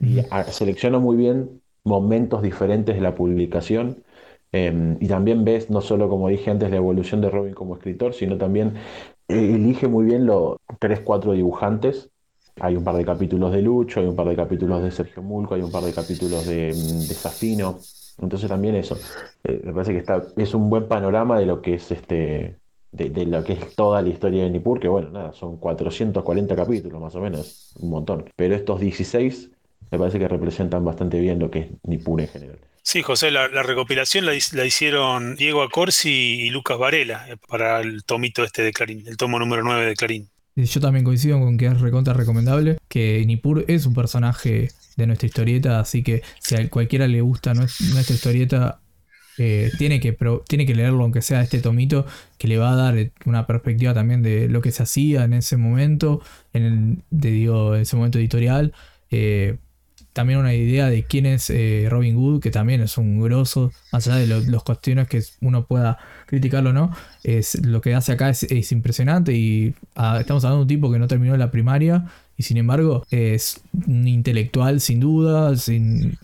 Y 0.00 0.18
selecciona 0.50 0.98
muy 0.98 1.16
bien 1.16 1.62
momentos 1.84 2.42
diferentes 2.42 2.94
de 2.94 3.00
la 3.00 3.14
publicación. 3.14 4.02
Em, 4.52 4.96
y 5.00 5.08
también 5.08 5.44
ves, 5.44 5.70
no 5.70 5.80
solo 5.80 6.08
como 6.08 6.28
dije 6.28 6.50
antes, 6.50 6.70
la 6.70 6.76
evolución 6.76 7.20
de 7.20 7.30
Robin 7.30 7.54
como 7.54 7.74
escritor, 7.76 8.14
sino 8.14 8.38
también 8.38 8.74
eh, 9.28 9.54
elige 9.54 9.88
muy 9.88 10.04
bien 10.06 10.26
los 10.26 10.56
tres, 10.78 11.00
cuatro 11.00 11.32
dibujantes. 11.32 12.10
Hay 12.60 12.76
un 12.76 12.84
par 12.84 12.96
de 12.96 13.04
capítulos 13.04 13.52
de 13.52 13.62
Lucho, 13.62 14.00
hay 14.00 14.06
un 14.06 14.14
par 14.16 14.28
de 14.28 14.36
capítulos 14.36 14.82
de 14.82 14.90
Sergio 14.90 15.22
Mulco, 15.22 15.54
hay 15.54 15.62
un 15.62 15.72
par 15.72 15.82
de 15.82 15.92
capítulos 15.92 16.46
de, 16.46 16.72
mm, 16.72 17.08
de 17.08 17.14
Safino. 17.14 17.78
Entonces 18.18 18.48
también 18.48 18.76
eso. 18.76 18.96
Eh, 19.42 19.60
me 19.64 19.72
parece 19.72 19.92
que 19.92 19.98
está, 19.98 20.22
es 20.36 20.54
un 20.54 20.70
buen 20.70 20.86
panorama 20.88 21.38
de 21.38 21.46
lo 21.46 21.60
que 21.62 21.74
es 21.74 21.90
este. 21.90 22.58
De, 22.92 23.10
de, 23.10 23.26
lo 23.26 23.42
que 23.42 23.54
es 23.54 23.74
toda 23.74 24.00
la 24.02 24.08
historia 24.08 24.44
de 24.44 24.50
Nippur, 24.50 24.78
que 24.78 24.86
bueno, 24.86 25.10
nada, 25.10 25.32
son 25.32 25.56
440 25.56 26.54
capítulos 26.54 27.00
más 27.00 27.12
o 27.16 27.20
menos, 27.20 27.74
un 27.80 27.90
montón. 27.90 28.30
Pero 28.36 28.54
estos 28.54 28.78
16 28.78 29.50
me 29.90 29.98
parece 29.98 30.18
que 30.18 30.28
representan 30.28 30.84
bastante 30.84 31.18
bien 31.18 31.38
lo 31.38 31.50
que 31.50 31.58
es 31.60 31.66
Nippur 31.84 32.20
en 32.20 32.28
general. 32.28 32.58
Sí, 32.82 33.02
José, 33.02 33.30
la, 33.30 33.48
recopilación 33.48 34.26
la, 34.26 34.34
hicieron 34.34 35.36
Diego 35.36 35.62
Acorsi 35.62 36.10
y 36.10 36.50
Lucas 36.50 36.76
Varela 36.78 37.26
eh, 37.30 37.36
para 37.48 37.80
el 37.80 38.04
tomito 38.04 38.44
este 38.44 38.62
de 38.62 38.72
Clarín, 38.72 39.04
el 39.06 39.16
tomo 39.16 39.38
número 39.38 39.62
9 39.62 39.86
de 39.86 39.94
Clarín. 39.94 40.28
Yo 40.56 40.80
también 40.80 41.04
coincido 41.04 41.40
con 41.40 41.56
que 41.56 41.66
es 41.66 41.80
recontra 41.80 42.12
recomendable, 42.12 42.78
que 42.88 43.24
Nippur 43.26 43.64
es 43.68 43.86
un 43.86 43.94
personaje 43.94 44.68
de 44.96 45.06
nuestra 45.06 45.26
historieta, 45.26 45.80
así 45.80 46.02
que 46.02 46.22
si 46.38 46.54
a 46.54 46.68
cualquiera 46.68 47.08
le 47.08 47.22
gusta 47.22 47.54
nuestra 47.54 48.14
historieta, 48.14 48.80
eh, 49.38 49.72
tiene, 49.78 49.98
que, 49.98 50.16
tiene 50.46 50.64
que 50.64 50.74
leerlo 50.74 51.02
aunque 51.02 51.22
sea 51.22 51.42
este 51.42 51.60
tomito, 51.60 52.06
que 52.38 52.46
le 52.46 52.58
va 52.58 52.72
a 52.72 52.76
dar 52.76 53.10
una 53.24 53.46
perspectiva 53.46 53.94
también 53.94 54.22
de 54.22 54.48
lo 54.48 54.60
que 54.60 54.70
se 54.70 54.82
hacía 54.84 55.24
en 55.24 55.32
ese 55.32 55.56
momento, 55.56 56.20
en 56.52 56.62
el, 56.62 57.02
de, 57.10 57.30
digo, 57.30 57.74
en 57.74 57.82
ese 57.82 57.96
momento 57.96 58.18
editorial. 58.18 58.74
Eh, 59.10 59.56
también 60.14 60.38
una 60.38 60.54
idea 60.54 60.88
de 60.88 61.02
quién 61.02 61.26
es 61.26 61.50
eh, 61.50 61.88
Robin 61.90 62.16
Hood, 62.16 62.40
que 62.40 62.50
también 62.50 62.80
es 62.80 62.96
un 62.96 63.20
grosso, 63.20 63.72
más 63.92 64.06
allá 64.06 64.16
de 64.16 64.48
los 64.48 64.62
cuestiones 64.62 65.08
que 65.08 65.22
uno 65.42 65.66
pueda 65.66 65.98
criticarlo 66.26 66.70
o 66.70 66.72
no, 66.72 66.92
es, 67.22 67.62
lo 67.66 67.80
que 67.80 67.94
hace 67.94 68.12
acá 68.12 68.30
es, 68.30 68.72
impresionante 68.72 69.34
y 69.34 69.74
ah, 69.96 70.18
estamos 70.20 70.44
hablando 70.44 70.60
de 70.60 70.62
un 70.62 70.68
tipo 70.68 70.90
que 70.90 70.98
no 70.98 71.08
terminó 71.08 71.36
la 71.36 71.50
primaria 71.50 72.06
y 72.36 72.44
sin 72.44 72.56
embargo 72.56 73.04
es 73.10 73.60
un 73.86 74.08
intelectual 74.08 74.80
sin 74.80 75.00
duda, 75.00 75.56
sin, 75.56 76.16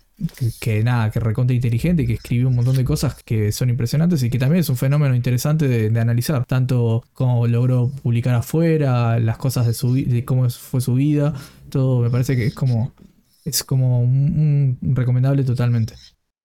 que, 0.60 0.82
nada, 0.84 1.10
que 1.10 1.20
recontra 1.20 1.54
inteligente, 1.54 2.06
que 2.06 2.14
escribió 2.14 2.48
un 2.48 2.54
montón 2.54 2.76
de 2.76 2.84
cosas 2.84 3.22
que 3.24 3.52
son 3.52 3.70
impresionantes 3.70 4.22
y 4.22 4.30
que 4.30 4.38
también 4.38 4.60
es 4.60 4.68
un 4.68 4.76
fenómeno 4.76 5.14
interesante 5.14 5.66
de, 5.66 6.00
analizar, 6.00 6.44
tanto 6.46 7.04
cómo 7.12 7.46
logró 7.46 7.90
publicar 8.02 8.34
afuera, 8.34 9.18
las 9.18 9.38
cosas 9.38 9.66
de, 9.66 9.74
su, 9.74 9.94
de 9.94 10.24
cómo 10.24 10.48
fue 10.50 10.80
su 10.80 10.94
vida, 10.94 11.34
todo 11.70 12.02
me 12.02 12.10
parece 12.10 12.36
que 12.36 12.46
es 12.46 12.54
como 12.54 12.92
es 13.44 13.64
como 13.64 14.00
un, 14.00 14.78
recomendable 14.82 15.44
totalmente. 15.44 15.94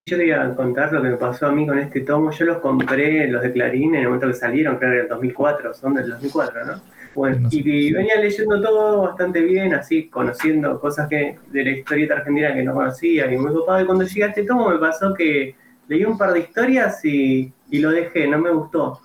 Yo 0.07 0.17
te 0.17 0.27
iba 0.27 0.45
a 0.45 0.55
contar 0.55 0.93
lo 0.93 1.01
que 1.01 1.09
me 1.09 1.17
pasó 1.17 1.47
a 1.47 1.51
mí 1.51 1.65
con 1.65 1.79
este 1.79 2.01
tomo. 2.01 2.31
Yo 2.31 2.45
los 2.45 2.57
compré, 2.59 3.27
los 3.27 3.41
de 3.41 3.51
Clarín, 3.51 3.95
en 3.95 4.01
el 4.01 4.07
momento 4.07 4.27
que 4.27 4.33
salieron, 4.33 4.77
creo 4.77 4.91
que 4.91 4.97
en 4.97 5.03
el 5.03 5.09
2004, 5.09 5.73
son 5.73 5.95
del 5.95 6.09
2004, 6.09 6.65
¿no? 6.65 6.81
Bueno, 7.15 7.47
y, 7.49 7.93
venía 7.93 8.19
leyendo 8.19 8.61
todo 8.61 9.03
bastante 9.03 9.41
bien, 9.41 9.73
así, 9.73 10.09
conociendo 10.09 10.79
cosas 10.81 11.07
que 11.07 11.37
de 11.49 11.63
la 11.63 11.71
historieta 11.71 12.15
argentina 12.15 12.53
que 12.53 12.61
no 12.61 12.73
conocía 12.73 13.31
y 13.31 13.37
muy 13.37 13.53
copado. 13.53 13.81
Y 13.81 13.85
cuando 13.85 14.05
llegué 14.05 14.25
a 14.25 14.27
este 14.27 14.43
tomo 14.43 14.69
me 14.69 14.77
pasó 14.77 15.13
que 15.13 15.55
leí 15.87 16.03
un 16.03 16.17
par 16.17 16.33
de 16.33 16.41
historias 16.41 17.03
y, 17.05 17.51
y 17.71 17.79
lo 17.79 17.91
dejé, 17.91 18.27
no 18.27 18.37
me 18.37 18.51
gustó, 18.51 18.99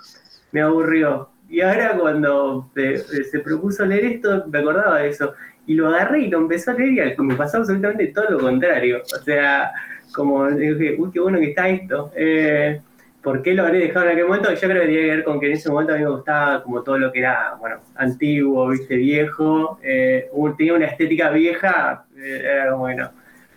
me 0.50 0.60
aburrió. 0.60 1.30
Y 1.48 1.60
ahora 1.62 1.96
cuando 1.98 2.70
se 2.74 3.38
propuso 3.40 3.84
leer 3.86 4.04
esto, 4.04 4.44
me 4.48 4.58
acordaba 4.58 4.98
de 4.98 5.08
eso 5.08 5.34
y 5.66 5.74
lo 5.74 5.88
agarré 5.88 6.22
y 6.22 6.28
lo 6.28 6.38
empecé 6.38 6.70
a 6.70 6.74
leer 6.74 7.14
y 7.16 7.22
me 7.22 7.34
pasó 7.34 7.58
absolutamente 7.58 8.08
todo 8.08 8.30
lo 8.30 8.40
contrario. 8.40 9.02
O 9.02 9.22
sea, 9.22 9.72
como 10.12 10.50
dije, 10.50 10.96
uy, 10.98 11.10
qué 11.12 11.20
bueno 11.20 11.38
que 11.38 11.50
está 11.50 11.68
esto. 11.68 12.12
Eh, 12.16 12.80
¿Por 13.22 13.42
qué 13.42 13.52
lo 13.52 13.64
habré 13.64 13.80
dejado 13.80 14.06
en 14.06 14.12
aquel 14.12 14.26
momento? 14.26 14.52
Yo 14.52 14.60
creo 14.60 14.80
que 14.80 14.86
tenía 14.86 15.00
que 15.02 15.10
ver 15.10 15.24
con 15.24 15.38
que 15.38 15.46
en 15.46 15.52
ese 15.52 15.70
momento 15.70 15.92
a 15.92 15.96
mí 15.96 16.04
me 16.04 16.10
gustaba 16.10 16.62
como 16.62 16.82
todo 16.82 16.98
lo 16.98 17.12
que 17.12 17.18
era, 17.18 17.54
bueno, 17.60 17.80
antiguo, 17.96 18.68
viste, 18.68 18.96
viejo. 18.96 19.78
Eh, 19.82 20.30
tenía 20.56 20.74
una 20.74 20.86
estética 20.86 21.30
vieja, 21.30 22.06
eh, 22.16 22.64
bueno. 22.76 23.10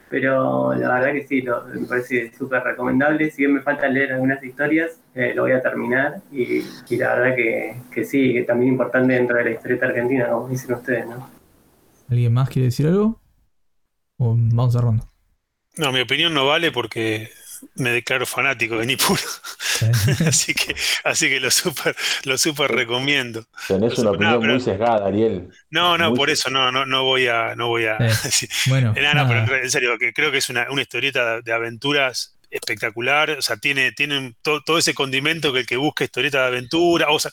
Pero 0.09 0.75
la 0.75 0.93
verdad 0.93 1.13
que 1.13 1.23
sí, 1.23 1.43
me 1.73 1.87
parece 1.87 2.31
súper 2.33 2.61
recomendable. 2.61 3.31
Si 3.31 3.41
bien 3.41 3.55
me 3.55 3.61
falta 3.61 3.87
leer 3.87 4.13
algunas 4.13 4.43
historias, 4.43 5.01
lo 5.15 5.43
voy 5.43 5.53
a 5.53 5.61
terminar. 5.61 6.17
Y, 6.31 6.61
la 6.97 7.15
verdad 7.15 7.35
que, 7.35 7.75
que 7.91 8.03
sí, 8.03 8.33
que 8.33 8.43
también 8.43 8.73
importante 8.73 9.13
dentro 9.13 9.37
de 9.37 9.45
la 9.45 9.51
historieta 9.51 9.87
argentina, 9.87 10.27
como 10.27 10.49
dicen 10.49 10.75
ustedes, 10.75 11.07
¿no? 11.07 11.32
¿Alguien 12.13 12.31
más 12.31 12.47
quiere 12.47 12.67
decir 12.67 12.85
algo? 12.85 13.19
¿O 14.17 14.35
vamos 14.37 14.73
cerrando? 14.73 15.11
No, 15.77 15.91
mi 15.91 15.99
opinión 16.01 16.31
no 16.31 16.45
vale 16.45 16.71
porque 16.71 17.31
me 17.73 17.89
declaro 17.89 18.27
fanático 18.27 18.77
de 18.77 18.85
Nippur. 18.85 19.17
así 20.27 20.53
que, 20.53 20.75
así 21.05 21.27
que 21.27 21.39
lo 21.39 21.49
super, 21.49 21.95
lo 22.25 22.37
super 22.37 22.71
recomiendo. 22.71 23.47
Tenés 23.67 23.97
una 23.97 24.11
opinión 24.11 24.45
muy 24.45 24.59
sesgada, 24.59 25.07
Ariel. 25.07 25.49
No, 25.71 25.97
no, 25.97 26.13
por 26.13 26.29
eso 26.29 26.51
no, 26.51 26.71
no, 26.71 26.85
no 26.85 27.03
voy 27.03 27.25
a, 27.25 27.55
no 27.55 27.69
voy 27.69 27.87
a 27.87 27.97
Bueno, 28.67 28.93
en 28.95 29.71
serio, 29.71 29.97
que 29.97 30.13
creo 30.13 30.31
que 30.31 30.37
es 30.37 30.49
una, 30.49 30.67
una 30.69 30.83
historieta 30.83 31.41
de 31.41 31.51
aventuras 31.51 32.32
espectacular, 32.53 33.31
o 33.31 33.41
sea, 33.41 33.57
tiene, 33.57 33.91
tiene 33.91 34.35
todo, 34.41 34.77
ese 34.77 34.93
condimento 34.93 35.51
que 35.51 35.59
el 35.59 35.65
que 35.65 35.77
busca 35.77 36.03
historieta 36.03 36.41
de 36.41 36.47
aventura, 36.47 37.07
o 37.09 37.19
sea, 37.19 37.31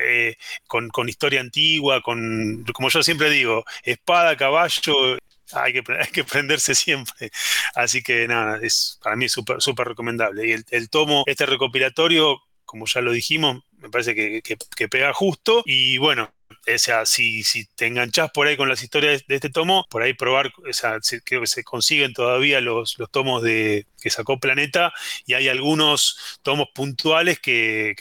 eh, 0.00 0.36
con, 0.66 0.90
historia 1.08 1.40
antigua, 1.40 2.02
con, 2.02 2.64
como 2.74 2.88
yo 2.88 3.02
siempre 3.02 3.30
digo, 3.30 3.64
espada, 3.82 4.36
caballo, 4.36 5.18
hay 5.52 5.72
que, 5.74 5.82
hay 6.00 6.10
que 6.12 6.24
prenderse 6.24 6.74
siempre. 6.74 7.30
Así 7.74 8.02
que 8.02 8.26
nada, 8.26 8.58
es 8.62 8.98
para 9.02 9.16
mí 9.16 9.28
súper 9.28 9.60
súper 9.60 9.88
recomendable. 9.88 10.48
Y 10.48 10.56
el, 10.70 10.90
tomo, 10.90 11.24
este 11.26 11.46
recopilatorio, 11.46 12.40
como 12.64 12.86
ya 12.86 13.00
lo 13.00 13.12
dijimos, 13.12 13.62
me 13.78 13.90
parece 13.90 14.14
que, 14.14 14.42
que 14.42 14.88
pega 14.88 15.12
justo. 15.12 15.62
Y 15.66 15.98
bueno, 15.98 16.30
o 16.74 16.78
sea, 16.78 17.06
si, 17.06 17.42
si 17.42 17.66
te 17.66 17.86
enganchás 17.86 18.30
por 18.30 18.46
ahí 18.46 18.56
con 18.56 18.68
las 18.68 18.82
historias 18.82 19.26
de 19.26 19.34
este 19.34 19.50
tomo, 19.50 19.86
por 19.90 20.02
ahí 20.02 20.14
probar, 20.14 20.52
o 20.68 20.72
sea, 20.72 20.98
creo 21.24 21.40
que 21.40 21.46
se 21.46 21.64
consiguen 21.64 22.12
todavía 22.12 22.60
los, 22.60 22.98
los 22.98 23.10
tomos 23.10 23.42
de, 23.42 23.86
que 24.00 24.10
sacó 24.10 24.38
Planeta 24.38 24.92
y 25.26 25.34
hay 25.34 25.48
algunos 25.48 26.38
tomos 26.42 26.68
puntuales 26.74 27.38
que, 27.38 27.94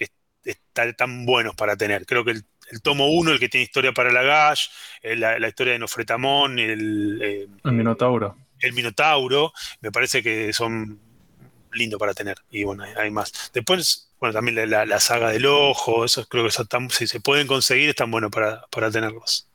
están 0.75 1.25
buenos 1.25 1.55
para 1.55 1.75
tener. 1.75 2.05
Creo 2.05 2.23
que 2.23 2.31
el, 2.31 2.81
tomo 2.83 3.09
1, 3.09 3.31
el 3.31 3.39
que 3.39 3.49
tiene 3.49 3.63
historia 3.63 3.93
para 3.93 4.11
la 4.11 4.21
Gash, 4.21 4.67
eh, 5.01 5.15
la, 5.15 5.47
historia 5.47 5.73
de 5.73 5.79
Nofretamón, 5.79 6.59
el, 6.59 7.19
eh, 7.21 7.47
el 7.63 7.71
Minotauro. 7.71 8.37
El 8.59 8.73
Minotauro, 8.73 9.51
me 9.81 9.91
parece 9.91 10.21
que 10.21 10.53
son 10.53 10.99
lindos 11.73 11.99
para 11.99 12.13
tener. 12.13 12.37
Y 12.51 12.63
bueno, 12.63 12.83
hay 12.95 13.09
más. 13.09 13.51
Después 13.53 14.06
bueno, 14.19 14.33
también 14.33 14.69
la, 14.69 14.99
saga 14.99 15.29
del 15.29 15.45
ojo, 15.45 16.05
esos 16.05 16.27
creo 16.27 16.43
que 16.43 16.51
son 16.51 16.67
si 16.89 17.07
se 17.07 17.19
pueden 17.19 17.47
conseguir, 17.47 17.89
están 17.89 18.09
buenos 18.09 18.31
para, 18.31 18.61
para 18.71 18.89
tenerlos. 18.89 19.47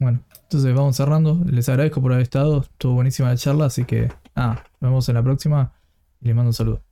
Bueno, 0.00 0.22
entonces 0.42 0.74
vamos 0.74 0.96
cerrando. 0.96 1.40
Les 1.46 1.68
agradezco 1.68 2.00
por 2.00 2.12
haber 2.12 2.22
estado. 2.22 2.62
Estuvo 2.62 2.94
buenísima 2.94 3.28
la 3.28 3.36
charla, 3.36 3.66
así 3.66 3.84
que 3.84 4.12
nada, 4.34 4.64
nos 4.80 4.90
vemos 4.90 5.08
en 5.08 5.14
la 5.16 5.22
próxima 5.22 5.72
y 6.20 6.26
les 6.28 6.36
mando 6.36 6.50
un 6.50 6.54
saludo. 6.54 6.87